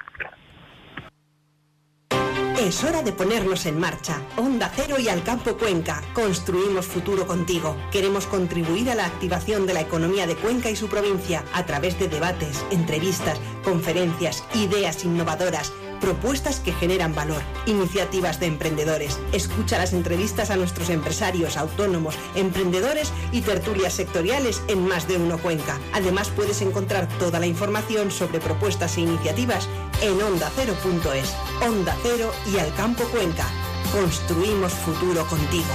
Es 2.59 2.83
hora 2.83 3.01
de 3.01 3.13
ponernos 3.13 3.65
en 3.67 3.79
marcha. 3.79 4.21
Onda 4.35 4.69
Cero 4.75 4.97
y 4.99 5.07
Alcampo 5.07 5.55
Cuenca. 5.55 6.03
Construimos 6.13 6.85
futuro 6.85 7.25
contigo. 7.25 7.77
Queremos 7.89 8.25
contribuir 8.25 8.89
a 8.89 8.95
la 8.95 9.05
activación 9.05 9.65
de 9.65 9.73
la 9.73 9.79
economía 9.79 10.27
de 10.27 10.35
Cuenca 10.35 10.69
y 10.69 10.75
su 10.75 10.89
provincia 10.89 11.45
a 11.53 11.65
través 11.65 11.97
de 11.97 12.09
debates, 12.09 12.65
entrevistas, 12.69 13.39
conferencias, 13.63 14.43
ideas 14.55 15.05
innovadoras, 15.05 15.71
propuestas 15.99 16.59
que 16.59 16.73
generan 16.73 17.13
valor, 17.13 17.41
iniciativas 17.65 18.39
de 18.39 18.47
emprendedores. 18.47 19.19
Escucha 19.33 19.77
las 19.77 19.93
entrevistas 19.93 20.49
a 20.49 20.55
nuestros 20.55 20.89
empresarios, 20.89 21.57
autónomos, 21.57 22.15
emprendedores 22.35 23.11
y 23.31 23.41
tertulias 23.41 23.93
sectoriales 23.93 24.61
en 24.67 24.87
Más 24.87 25.07
de 25.07 25.17
Uno 25.17 25.37
Cuenca. 25.37 25.79
Además 25.93 26.29
puedes 26.35 26.61
encontrar 26.61 27.07
toda 27.19 27.39
la 27.39 27.47
información 27.47 28.11
sobre 28.11 28.39
propuestas 28.39 28.97
e 28.97 29.01
iniciativas 29.01 29.67
en 30.01 30.21
ondacero.es. 30.21 31.35
Onda 31.61 31.95
Cero 32.01 32.31
y 32.51 32.57
Alcampo 32.57 33.03
Cuenca. 33.05 33.45
Construimos 33.91 34.73
futuro 34.73 35.25
contigo. 35.25 35.67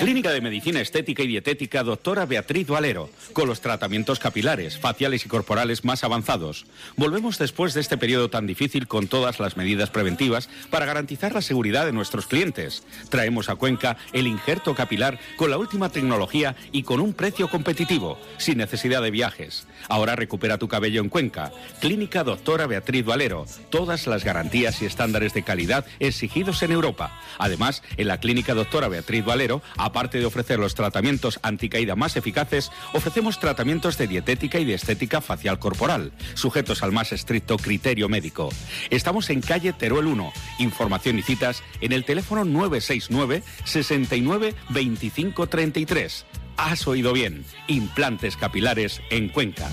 Clínica 0.00 0.32
de 0.32 0.40
Medicina 0.40 0.80
Estética 0.80 1.22
y 1.22 1.28
Dietética 1.28 1.84
Doctora 1.84 2.26
Beatriz 2.26 2.66
Valero, 2.66 3.08
con 3.34 3.46
los 3.46 3.60
tratamientos 3.60 4.18
capilares, 4.18 4.78
faciales 4.78 5.24
y 5.26 5.28
corporales 5.28 5.84
más 5.84 6.02
avanzados. 6.02 6.66
Volvemos 6.96 7.38
después 7.38 7.74
de 7.74 7.80
este 7.80 7.96
periodo 7.96 8.30
tan 8.30 8.46
difícil 8.46 8.86
con 8.86 9.08
todas 9.08 9.40
las 9.40 9.56
medidas 9.56 9.90
preventivas 9.90 10.48
para 10.70 10.86
garantizar 10.86 11.32
la 11.32 11.42
seguridad 11.42 11.86
de 11.86 11.92
nuestros 11.92 12.26
clientes. 12.26 12.82
Traemos 13.08 13.48
a 13.48 13.56
Cuenca 13.56 13.96
el 14.12 14.26
injerto 14.26 14.74
capilar 14.74 15.18
con 15.36 15.50
la 15.50 15.58
última 15.58 15.88
tecnología 15.88 16.56
y 16.72 16.82
con 16.82 17.00
un 17.00 17.12
precio 17.14 17.48
competitivo, 17.48 18.18
sin 18.38 18.58
necesidad 18.58 19.02
de 19.02 19.10
viajes. 19.10 19.66
Ahora 19.88 20.16
recupera 20.16 20.58
tu 20.58 20.68
cabello 20.68 21.00
en 21.00 21.08
Cuenca. 21.08 21.52
Clínica 21.80 22.24
Doctora 22.24 22.66
Beatriz 22.66 23.04
Valero, 23.04 23.46
todas 23.70 24.06
las 24.06 24.24
garantías 24.24 24.82
y 24.82 24.86
estándares 24.86 25.34
de 25.34 25.42
calidad 25.42 25.84
exigidos 26.00 26.62
en 26.62 26.72
Europa. 26.72 27.18
Además, 27.38 27.82
en 27.96 28.08
la 28.08 28.18
Clínica 28.18 28.54
Doctora 28.54 28.88
Beatriz 28.88 29.24
Valero, 29.24 29.62
aparte 29.76 30.18
de 30.18 30.26
ofrecer 30.26 30.58
los 30.58 30.74
tratamientos 30.74 31.40
anticaída 31.42 31.96
más 31.96 32.16
eficaces, 32.16 32.70
ofrecemos 32.92 33.38
tratamientos 33.38 33.98
de 33.98 34.06
dietética 34.06 34.58
y 34.58 34.64
de 34.64 34.74
estética 34.74 35.20
facial 35.20 35.58
corporal, 35.58 36.12
sujetos 36.34 36.82
al 36.82 36.92
más 36.92 37.12
estricto 37.12 37.56
criterio 37.56 38.08
médico. 38.08 38.50
Estamos 38.90 39.30
en 39.30 39.40
calle 39.40 39.72
Teruel 39.72 40.06
1. 40.06 40.32
Información 40.58 41.18
y 41.18 41.22
citas 41.22 41.62
en 41.80 41.92
el 41.92 42.04
teléfono 42.04 42.44
969 42.44 43.42
69 43.64 44.54
25 44.70 45.46
33. 45.46 46.26
Has 46.56 46.86
oído 46.86 47.12
bien. 47.12 47.44
Implantes 47.68 48.36
capilares 48.36 49.00
en 49.10 49.28
Cuenca. 49.28 49.68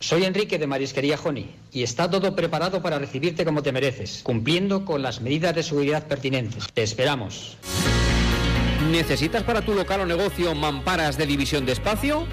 Soy 0.00 0.24
Enrique 0.24 0.58
de 0.58 0.66
Marisquería 0.66 1.16
Joni 1.16 1.50
y 1.72 1.82
está 1.82 2.10
todo 2.10 2.34
preparado 2.36 2.82
para 2.82 2.98
recibirte 2.98 3.44
como 3.44 3.62
te 3.62 3.72
mereces, 3.72 4.20
cumpliendo 4.22 4.84
con 4.84 5.02
las 5.02 5.20
medidas 5.20 5.54
de 5.54 5.62
seguridad 5.62 6.06
pertinentes. 6.06 6.68
Te 6.72 6.82
esperamos. 6.82 7.56
¿Necesitas 8.90 9.42
para 9.42 9.62
tu 9.62 9.74
local 9.74 10.02
o 10.02 10.06
negocio 10.06 10.54
mamparas 10.54 11.16
de 11.16 11.26
división 11.26 11.64
de 11.64 11.72
espacio? 11.72 12.26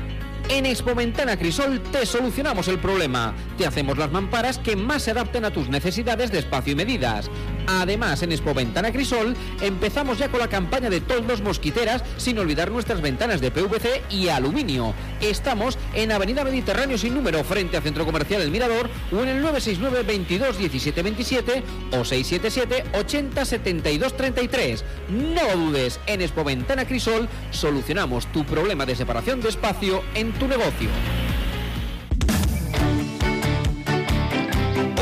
En 0.50 0.66
Expo 0.66 0.94
Ventana 0.94 1.38
Crisol 1.38 1.82
te 1.92 2.06
solucionamos 2.06 2.68
el 2.68 2.78
problema. 2.78 3.34
Te 3.58 3.66
hacemos 3.66 3.98
las 3.98 4.12
mamparas 4.12 4.58
que 4.58 4.76
más 4.76 5.04
se 5.04 5.12
adapten 5.12 5.46
a 5.46 5.52
tus 5.52 5.70
necesidades 5.70 6.32
de 6.32 6.40
espacio 6.40 6.74
y 6.74 6.76
medidas. 6.76 7.30
Además, 7.68 8.22
en 8.24 8.32
Expo 8.32 8.54
Ventana 8.54 8.92
Crisol 8.92 9.36
empezamos 9.62 10.18
ya 10.18 10.30
con 10.30 10.40
la 10.40 10.48
campaña 10.48 10.90
de 10.90 11.02
toldos 11.02 11.42
mosquiteras 11.42 12.04
sin 12.18 12.40
olvidar 12.40 12.72
nuestras 12.72 13.02
ventanas 13.02 13.42
de 13.42 13.52
PVC 13.52 14.04
y 14.10 14.30
aluminio. 14.30 14.94
Estamos 15.22 15.78
en 15.94 16.12
Avenida 16.12 16.44
Mediterráneo 16.44 16.98
sin 16.98 17.14
número 17.14 17.44
frente 17.44 17.78
al 17.78 17.84
Centro 17.84 18.06
Comercial 18.06 18.42
El 18.42 18.52
Mirador 18.52 18.90
o 19.12 19.22
en 19.22 19.30
el 19.30 19.42
969 19.42 20.04
22 20.04 20.58
17 20.58 21.04
27 21.04 21.64
o 21.92 22.06
677 22.06 22.98
80 22.98 23.46
72 23.46 24.18
33. 24.18 24.84
No 25.10 25.58
dudes, 25.58 26.00
en 26.08 26.22
Expo 26.22 26.44
Ventana 26.44 26.86
Crisol 26.86 27.28
solucionamos 27.52 28.28
tu 28.28 28.46
problema 28.46 28.86
de 28.86 28.96
separación 28.96 29.42
de 29.42 29.50
espacio 29.50 30.04
en 30.16 30.32
tu 30.34 30.48
negocio. 30.48 30.90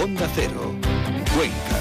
Onda 0.01 0.27
Cero, 0.35 0.73
Cuenca. 1.35 1.78